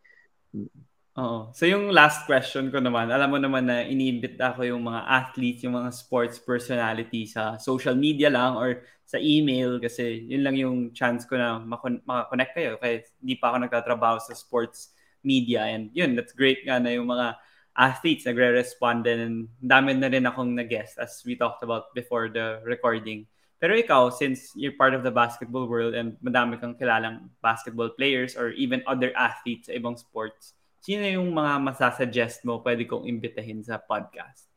Oo. 1.23 1.55
So 1.55 1.71
yung 1.71 1.95
last 1.95 2.27
question 2.27 2.67
ko 2.75 2.83
naman, 2.83 3.15
alam 3.15 3.31
mo 3.31 3.39
naman 3.39 3.71
na 3.71 3.87
iniimbita 3.87 4.59
ko 4.59 4.67
yung 4.67 4.83
mga 4.91 5.07
athletes, 5.07 5.63
yung 5.63 5.79
mga 5.79 5.95
sports 5.95 6.43
personality 6.43 7.31
sa 7.31 7.63
social 7.63 7.95
media 7.95 8.27
lang 8.27 8.59
or 8.59 8.83
sa 9.07 9.23
email 9.23 9.79
kasi 9.79 10.27
yun 10.27 10.43
lang 10.43 10.59
yung 10.59 10.91
chance 10.91 11.29
ko 11.31 11.39
na 11.39 11.63
makakonect 12.03 12.53
kayo 12.59 12.75
kasi 12.81 13.07
hindi 13.23 13.39
pa 13.39 13.55
ako 13.55 13.57
nagtatrabaho 13.67 14.17
sa 14.19 14.35
sports 14.35 14.99
media 15.23 15.71
and 15.71 15.95
yun, 15.95 16.19
that's 16.19 16.35
great 16.35 16.67
nga 16.67 16.83
na 16.83 16.91
yung 16.91 17.07
mga 17.07 17.39
athletes 17.77 18.29
nagre-respond 18.29 19.07
and 19.09 19.49
dami 19.65 19.97
na 19.97 20.13
rin 20.13 20.29
akong 20.29 20.53
nag-guest 20.53 21.01
as 21.01 21.25
we 21.25 21.37
talked 21.37 21.65
about 21.65 21.93
before 21.97 22.29
the 22.29 22.61
recording. 22.69 23.25
Pero 23.63 23.79
ikaw, 23.79 24.11
since 24.11 24.51
you're 24.59 24.75
part 24.75 24.93
of 24.93 25.07
the 25.07 25.15
basketball 25.15 25.71
world 25.71 25.95
and 25.95 26.19
madami 26.19 26.59
kang 26.59 26.75
kilalang 26.75 27.31
basketball 27.41 27.89
players 27.95 28.35
or 28.35 28.51
even 28.59 28.83
other 28.91 29.15
athletes 29.15 29.71
sa 29.71 29.79
ibang 29.79 29.95
sports, 29.95 30.59
sino 30.83 31.07
yung 31.07 31.31
mga 31.31 31.63
masasuggest 31.63 32.43
mo 32.43 32.59
pwede 32.67 32.85
kong 32.91 33.07
imbitahin 33.07 33.63
sa 33.63 33.79
podcast? 33.79 34.51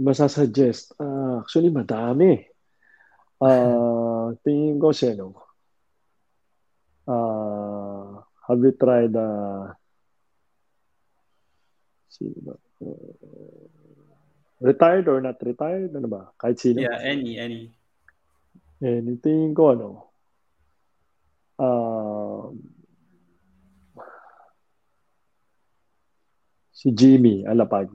Masasuggest? 0.00 0.96
Uh, 0.96 1.44
actually, 1.44 1.68
madami. 1.68 2.48
Uh, 3.38 4.32
tingin 4.40 4.80
ko 4.80 4.90
sino. 4.96 5.36
Uh, 7.04 8.24
have 8.48 8.64
you 8.64 8.72
tried 8.72 9.12
uh, 9.12 9.76
sino 12.14 12.38
ba? 12.46 12.54
Uh, 12.78 13.66
retired 14.62 15.10
or 15.10 15.18
not 15.18 15.38
retired? 15.42 15.90
Ano 15.98 16.06
ba? 16.06 16.30
Kahit 16.38 16.62
sino? 16.62 16.78
Yeah, 16.78 17.02
any, 17.02 17.34
any. 17.42 17.74
Any. 18.78 19.18
Tingin 19.18 19.50
ko 19.50 19.74
ano. 19.74 19.88
Uh, 21.58 22.54
si 26.70 26.94
Jimmy 26.94 27.42
Alapag. 27.42 27.90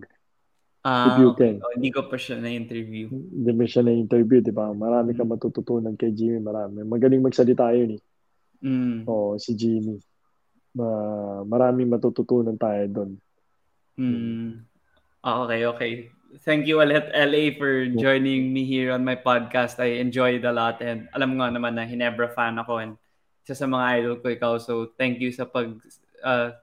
Ah, 0.80 1.12
if 1.12 1.20
you 1.20 1.30
okay. 1.36 1.60
can. 1.60 1.64
Oh, 1.64 1.76
hindi 1.76 1.92
ko 1.92 2.08
pa 2.08 2.16
siya 2.16 2.40
na-interview. 2.40 3.12
Hindi 3.12 3.52
mo 3.52 3.68
siya 3.68 3.84
na-interview, 3.84 4.40
di 4.40 4.56
ba? 4.56 4.72
Marami 4.72 5.12
mm. 5.12 5.18
ka 5.20 5.24
matututunan 5.28 5.94
kay 6.00 6.16
Jimmy, 6.16 6.40
marami. 6.40 6.88
Magaling 6.88 7.20
magsalita 7.20 7.76
yun 7.76 8.00
eh. 8.00 8.02
Mm. 8.64 9.04
Oo, 9.08 9.36
si 9.36 9.56
Jimmy. 9.60 10.00
Ma 10.72 10.88
maraming 11.44 11.92
matututunan 11.92 12.56
tayo 12.56 12.84
doon. 12.88 13.12
Mm. 14.00 14.64
Okay, 15.20 15.62
okay. 15.68 15.92
Thank 16.48 16.72
you 16.72 16.80
ulit, 16.80 17.12
LA, 17.12 17.52
for 17.60 17.90
joining 17.92 18.54
me 18.54 18.64
here 18.64 18.96
on 18.96 19.04
my 19.04 19.20
podcast. 19.20 19.82
I 19.82 20.00
enjoyed 20.00 20.46
a 20.46 20.54
lot 20.54 20.80
and 20.80 21.12
alam 21.12 21.36
nga 21.36 21.52
naman 21.52 21.76
na 21.76 21.84
Hinebra 21.84 22.32
fan 22.32 22.56
ako 22.56 22.80
and 22.80 22.96
isa 23.44 23.60
sa 23.60 23.68
mga 23.68 23.86
idol 24.00 24.16
ko 24.24 24.32
ikaw. 24.32 24.54
So, 24.62 24.96
thank 24.96 25.20
you 25.20 25.36
sa 25.36 25.44
pag 25.44 25.76
uh, 26.24 26.56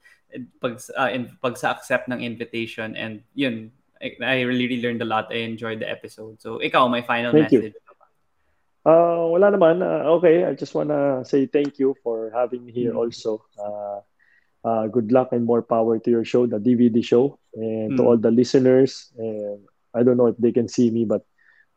pag 0.63 0.81
uh, 0.97 1.11
in, 1.13 1.37
pag 1.43 1.61
sa 1.61 1.77
accept 1.77 2.09
ng 2.09 2.25
invitation 2.25 2.97
and 2.97 3.23
yun 3.35 3.71
I, 4.03 4.17
I 4.21 4.41
really, 4.43 4.69
really 4.69 4.83
learned 4.83 5.03
a 5.03 5.09
lot. 5.09 5.33
I 5.33 5.45
enjoyed 5.49 5.81
the 5.81 5.89
episode. 5.89 6.41
So 6.41 6.61
ikaw 6.61 6.91
my 6.91 7.03
final 7.03 7.33
thank 7.33 7.53
message. 7.53 7.73
You. 7.73 7.81
Uh, 8.87 9.27
wala 9.35 9.51
naman. 9.51 9.83
Uh, 9.83 10.15
okay, 10.21 10.45
I 10.45 10.55
just 10.55 10.75
wanna 10.75 11.25
say 11.25 11.47
thank 11.47 11.79
you 11.79 11.97
for 12.05 12.31
having 12.31 12.65
me 12.65 12.73
here 12.73 12.95
mm-hmm. 12.95 13.03
also. 13.09 13.43
Uh, 13.59 14.01
uh, 14.67 14.91
good 14.91 15.15
luck 15.15 15.31
and 15.31 15.47
more 15.47 15.63
power 15.63 16.03
to 16.03 16.11
your 16.11 16.27
show, 16.27 16.45
the 16.47 16.59
DVD 16.59 16.99
show, 16.99 17.39
and 17.55 17.95
mm-hmm. 17.95 17.97
to 17.97 18.03
all 18.03 18.19
the 18.19 18.35
listeners. 18.35 19.15
And 19.15 19.63
I 19.95 20.03
don't 20.03 20.19
know 20.19 20.27
if 20.27 20.37
they 20.43 20.51
can 20.51 20.67
see 20.67 20.91
me, 20.91 21.07
but 21.07 21.23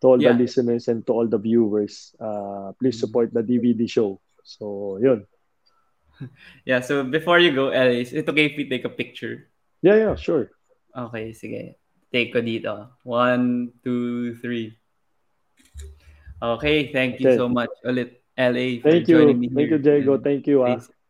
to 0.02 0.08
all 0.08 0.22
yeah. 0.22 0.34
the 0.34 0.42
listeners 0.42 0.90
and 0.90 1.06
to 1.06 1.14
all 1.14 1.28
the 1.30 1.38
viewers, 1.38 2.16
uh, 2.18 2.74
please 2.82 2.98
mm-hmm. 2.98 3.06
support 3.06 3.30
the 3.30 3.46
DVD 3.46 3.86
show. 3.86 4.20
So, 4.42 4.98
yun. 4.98 5.30
yeah, 6.66 6.82
so 6.82 7.06
before 7.06 7.38
you 7.38 7.54
go, 7.54 7.70
Ellis, 7.70 8.12
it's 8.12 8.28
okay 8.28 8.50
if 8.50 8.58
we 8.58 8.68
take 8.68 8.86
a 8.86 8.90
picture? 8.90 9.54
Yeah, 9.86 9.96
yeah, 9.96 10.16
sure. 10.16 10.50
Okay, 10.90 11.38
sige. 11.38 11.78
Take 12.10 12.34
ko 12.34 12.42
dito. 12.42 12.90
One, 13.06 13.70
two, 13.86 14.34
three. 14.42 14.74
Okay, 16.42 16.90
thank 16.90 17.22
you 17.22 17.30
okay. 17.30 17.38
so 17.38 17.46
much 17.46 17.70
ulit, 17.86 18.26
LA, 18.34 18.82
for 18.82 18.90
thank 18.90 19.06
joining 19.06 19.38
you. 19.44 19.46
me 19.46 19.48
here. 19.54 19.56
Thank 19.56 19.70
you, 19.70 19.78
Diego. 19.78 20.14
Thank 20.18 20.48
you. 20.50 20.66
Ah. 20.66 20.82